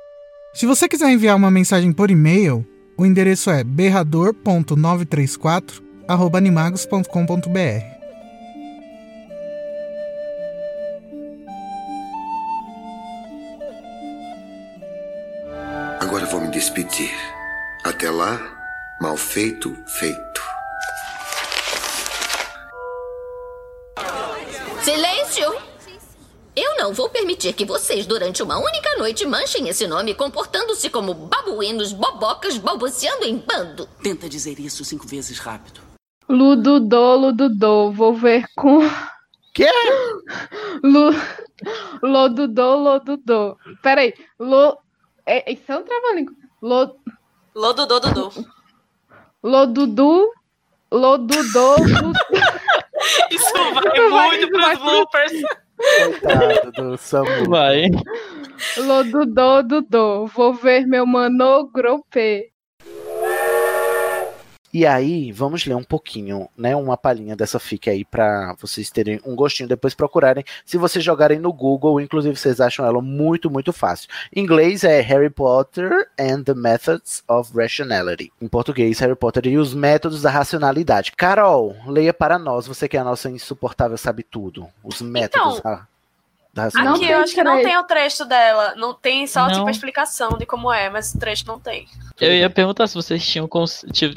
Se 0.53 0.65
você 0.65 0.89
quiser 0.89 1.09
enviar 1.09 1.37
uma 1.37 1.49
mensagem 1.49 1.93
por 1.93 2.11
e-mail, 2.11 2.67
o 2.97 3.05
endereço 3.05 3.49
é 3.49 3.63
berrador.934 3.63 5.81
arroba 6.05 6.37
animagos.com.br. 6.37 8.02
Agora 16.13 16.27
vou 16.27 16.41
me 16.41 16.49
despedir. 16.49 17.09
Até 17.83 18.07
lá, 18.11 18.39
mal 19.01 19.17
feito, 19.17 19.75
feito. 19.87 20.43
Silêncio! 24.83 25.55
Eu 26.55 26.77
não 26.77 26.93
vou 26.93 27.09
permitir 27.09 27.53
que 27.53 27.65
vocês, 27.65 28.05
durante 28.05 28.43
uma 28.43 28.59
única 28.59 28.95
noite, 28.99 29.25
manchem 29.25 29.67
esse 29.69 29.87
nome 29.87 30.13
comportando-se 30.13 30.87
como 30.91 31.15
babuínos, 31.15 31.91
bobocas, 31.91 32.59
balbuciando 32.59 33.25
em 33.25 33.39
bando. 33.39 33.89
Tenta 34.03 34.29
dizer 34.29 34.59
isso 34.59 34.85
cinco 34.85 35.07
vezes 35.07 35.39
rápido. 35.39 35.81
Lududô, 36.29 37.15
Lududô, 37.15 37.91
vou 37.91 38.13
ver 38.13 38.45
com. 38.55 38.81
Quê? 39.51 39.67
Lu... 40.83 41.09
Lodudô, 42.03 42.75
Lodudô. 42.75 43.57
Peraí, 43.81 44.13
Lo... 44.37 44.77
É, 45.25 45.51
isso 45.51 45.71
é 45.71 45.77
um 45.77 45.83
trava-língua. 45.83 46.33
Lo... 46.61 46.95
Lodudô, 47.55 47.99
Dudu. 47.99 48.31
Lodudu, 49.43 50.31
Lodudô, 50.91 51.75
Lu- 51.77 52.13
Isso 53.31 53.53
vai 54.09 54.29
muito 54.29 54.43
isso 54.43 54.49
pros 54.49 54.61
vai 54.63 54.75
pro- 54.77 54.85
bloopers. 54.85 55.31
Coitado 56.21 56.71
do 56.71 56.97
Samu. 56.97 57.49
Vai. 57.49 57.89
Lodudô, 58.77 59.61
Dudô. 59.63 60.25
Vou 60.27 60.53
ver 60.53 60.85
meu 60.87 61.05
mano 61.05 61.67
gropê. 61.73 62.52
E 64.73 64.87
aí, 64.87 65.31
vamos 65.31 65.65
ler 65.67 65.75
um 65.75 65.83
pouquinho, 65.83 66.49
né? 66.57 66.75
Uma 66.75 66.97
palhinha 66.97 67.35
dessa 67.35 67.59
fic 67.59 67.87
aí 67.89 68.03
pra 68.03 68.55
vocês 68.59 68.89
terem 68.89 69.21
um 69.23 69.35
gostinho, 69.35 69.69
depois 69.69 69.93
procurarem. 69.93 70.43
Se 70.65 70.79
vocês 70.79 71.05
jogarem 71.05 71.37
no 71.37 71.53
Google, 71.53 72.01
inclusive 72.01 72.35
vocês 72.35 72.59
acham 72.59 72.83
ela 72.83 72.99
muito, 72.99 73.51
muito 73.51 73.71
fácil. 73.71 74.09
Em 74.35 74.41
inglês 74.41 74.83
é 74.83 74.99
Harry 74.99 75.29
Potter 75.29 76.09
and 76.19 76.41
the 76.41 76.55
Methods 76.55 77.23
of 77.27 77.51
Rationality. 77.55 78.31
Em 78.41 78.47
português, 78.47 78.97
Harry 78.97 79.15
Potter 79.15 79.45
e 79.45 79.59
os 79.59 79.75
métodos 79.75 80.23
da 80.23 80.31
racionalidade. 80.31 81.11
Carol, 81.15 81.75
leia 81.85 82.13
para 82.13 82.39
nós, 82.39 82.65
você 82.65 82.87
que 82.87 82.97
é 82.97 82.99
a 82.99 83.03
nossa 83.03 83.29
insuportável 83.29 83.97
sabe 83.97 84.23
tudo. 84.23 84.67
Os 84.83 85.03
métodos 85.03 85.59
Então, 85.59 85.71
da, 85.71 85.87
da 86.53 86.63
racionalidade. 86.65 87.03
Aqui 87.05 87.13
eu 87.13 87.19
acho 87.23 87.33
que 87.33 87.43
não 87.43 87.61
tem 87.61 87.77
o 87.77 87.83
trecho 87.83 88.25
dela. 88.25 88.75
Não 88.75 88.93
tem 88.93 89.25
só, 89.25 89.47
Não. 89.47 89.53
tipo, 89.53 89.67
a 89.67 89.71
explicação 89.71 90.37
de 90.37 90.45
como 90.45 90.71
é, 90.71 90.89
mas 90.89 91.13
o 91.13 91.19
trecho 91.19 91.45
não 91.47 91.59
tem. 91.59 91.87
Eu 92.21 92.31
ia 92.33 92.49
perguntar 92.49 92.87
se 92.87 92.93
vocês 92.95 93.25
tinham, 93.25 93.49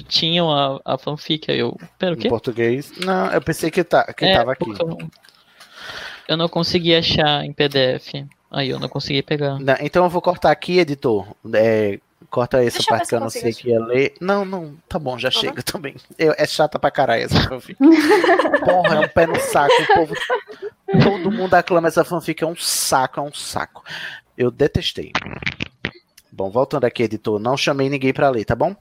tinham 0.06 0.50
a, 0.52 0.80
a 0.84 0.98
fanfic. 0.98 1.50
Aí 1.50 1.58
eu. 1.58 1.76
Pera, 1.98 2.12
o 2.12 2.16
Em 2.16 2.20
quê? 2.20 2.28
português. 2.28 2.92
Não, 2.98 3.32
eu 3.32 3.40
pensei 3.40 3.70
que, 3.70 3.82
tá, 3.82 4.04
que 4.12 4.24
É, 4.26 4.36
tava 4.36 4.52
aqui. 4.52 4.70
Eu, 4.78 4.98
eu 6.28 6.36
não 6.36 6.48
consegui 6.48 6.94
achar 6.94 7.44
em 7.44 7.52
PDF. 7.52 8.12
Aí 8.50 8.68
eu 8.68 8.78
não 8.78 8.88
consegui 8.88 9.22
pegar. 9.22 9.58
Não, 9.58 9.76
então 9.80 10.04
eu 10.04 10.10
vou 10.10 10.22
cortar 10.22 10.50
aqui, 10.50 10.78
editor. 10.78 11.26
É, 11.54 11.98
corta 12.36 12.62
essa 12.62 12.76
Deixa 12.76 12.90
parte 12.90 13.08
que 13.08 13.14
eu 13.14 13.20
não 13.20 13.30
sei 13.30 13.50
que 13.50 13.70
ia 13.70 13.82
ler. 13.82 14.12
Não, 14.20 14.44
não, 14.44 14.76
tá 14.86 14.98
bom, 14.98 15.18
já 15.18 15.28
Uhum. 15.28 15.32
chega 15.32 15.62
também. 15.62 15.96
Eu- 16.18 16.34
é 16.36 16.46
chata 16.46 16.78
pra 16.78 16.90
caralho 16.90 17.22
essa 17.24 17.40
fanfic. 17.48 17.78
Porra, 18.62 18.96
é 18.96 19.00
um 19.00 19.08
pé 19.08 19.26
no 19.26 19.40
saco. 19.40 19.72
O 19.82 19.94
povo, 19.94 20.14
todo 21.02 21.30
mundo 21.32 21.54
aclama 21.54 21.88
essa 21.88 22.04
fanfic, 22.04 22.44
é 22.44 22.46
um 22.46 22.54
saco, 22.54 23.20
é 23.20 23.22
um 23.22 23.32
saco. 23.32 23.82
Eu 24.36 24.50
detestei. 24.50 25.12
Bom, 26.30 26.50
voltando 26.50 26.84
aqui, 26.84 27.04
editor, 27.04 27.38
não 27.38 27.56
chamei 27.56 27.88
ninguém 27.88 28.12
pra 28.12 28.28
ler, 28.28 28.44
tá 28.44 28.54
bom? 28.54 28.76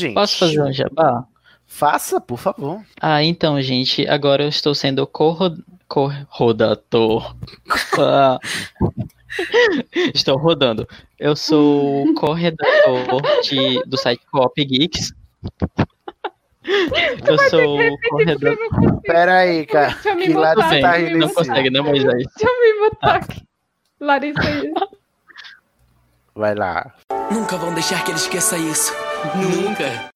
Gente, 0.00 0.14
Posso 0.14 0.38
fazer 0.38 0.62
um 0.62 0.72
jabá? 0.72 1.24
Faça, 1.66 2.20
por 2.20 2.38
favor. 2.38 2.80
Ah, 3.00 3.24
então, 3.24 3.60
gente, 3.60 4.06
agora 4.06 4.44
eu 4.44 4.48
estou 4.48 4.72
sendo 4.72 5.04
corro... 5.04 5.56
corrodador. 5.88 7.34
Estou 10.14 10.36
rodando. 10.36 10.86
Eu 11.18 11.34
sou 11.36 12.12
corredador 12.14 13.22
de, 13.42 13.82
do 13.86 13.96
site 13.96 14.24
Coop 14.30 14.64
Geeks. 14.64 15.12
Eu 17.26 17.38
sou 17.50 17.78
corredor. 18.08 18.56
Pera 19.02 19.38
aí, 19.40 19.66
cara. 19.66 19.88
Deixa 19.88 20.08
eu 20.08 20.16
me 20.16 20.26
Que 20.26 20.32
lado 20.32 20.60
tá 20.60 20.92
bem, 20.92 21.14
não 21.14 21.28
consegue, 21.28 21.68
né, 21.68 21.80
Moisés? 21.82 22.24
Deixa 22.36 22.50
eu 22.50 22.60
me 22.60 22.88
botar 22.88 23.16
aqui. 23.16 23.42
Larissa 24.00 24.40
aí. 24.40 24.72
Vai 26.34 26.54
lá. 26.54 26.94
Nunca 27.30 27.58
vão 27.58 27.74
deixar 27.74 28.02
que 28.02 28.10
ele 28.10 28.18
esqueça 28.18 28.56
isso. 28.56 28.94
Nunca. 29.36 30.13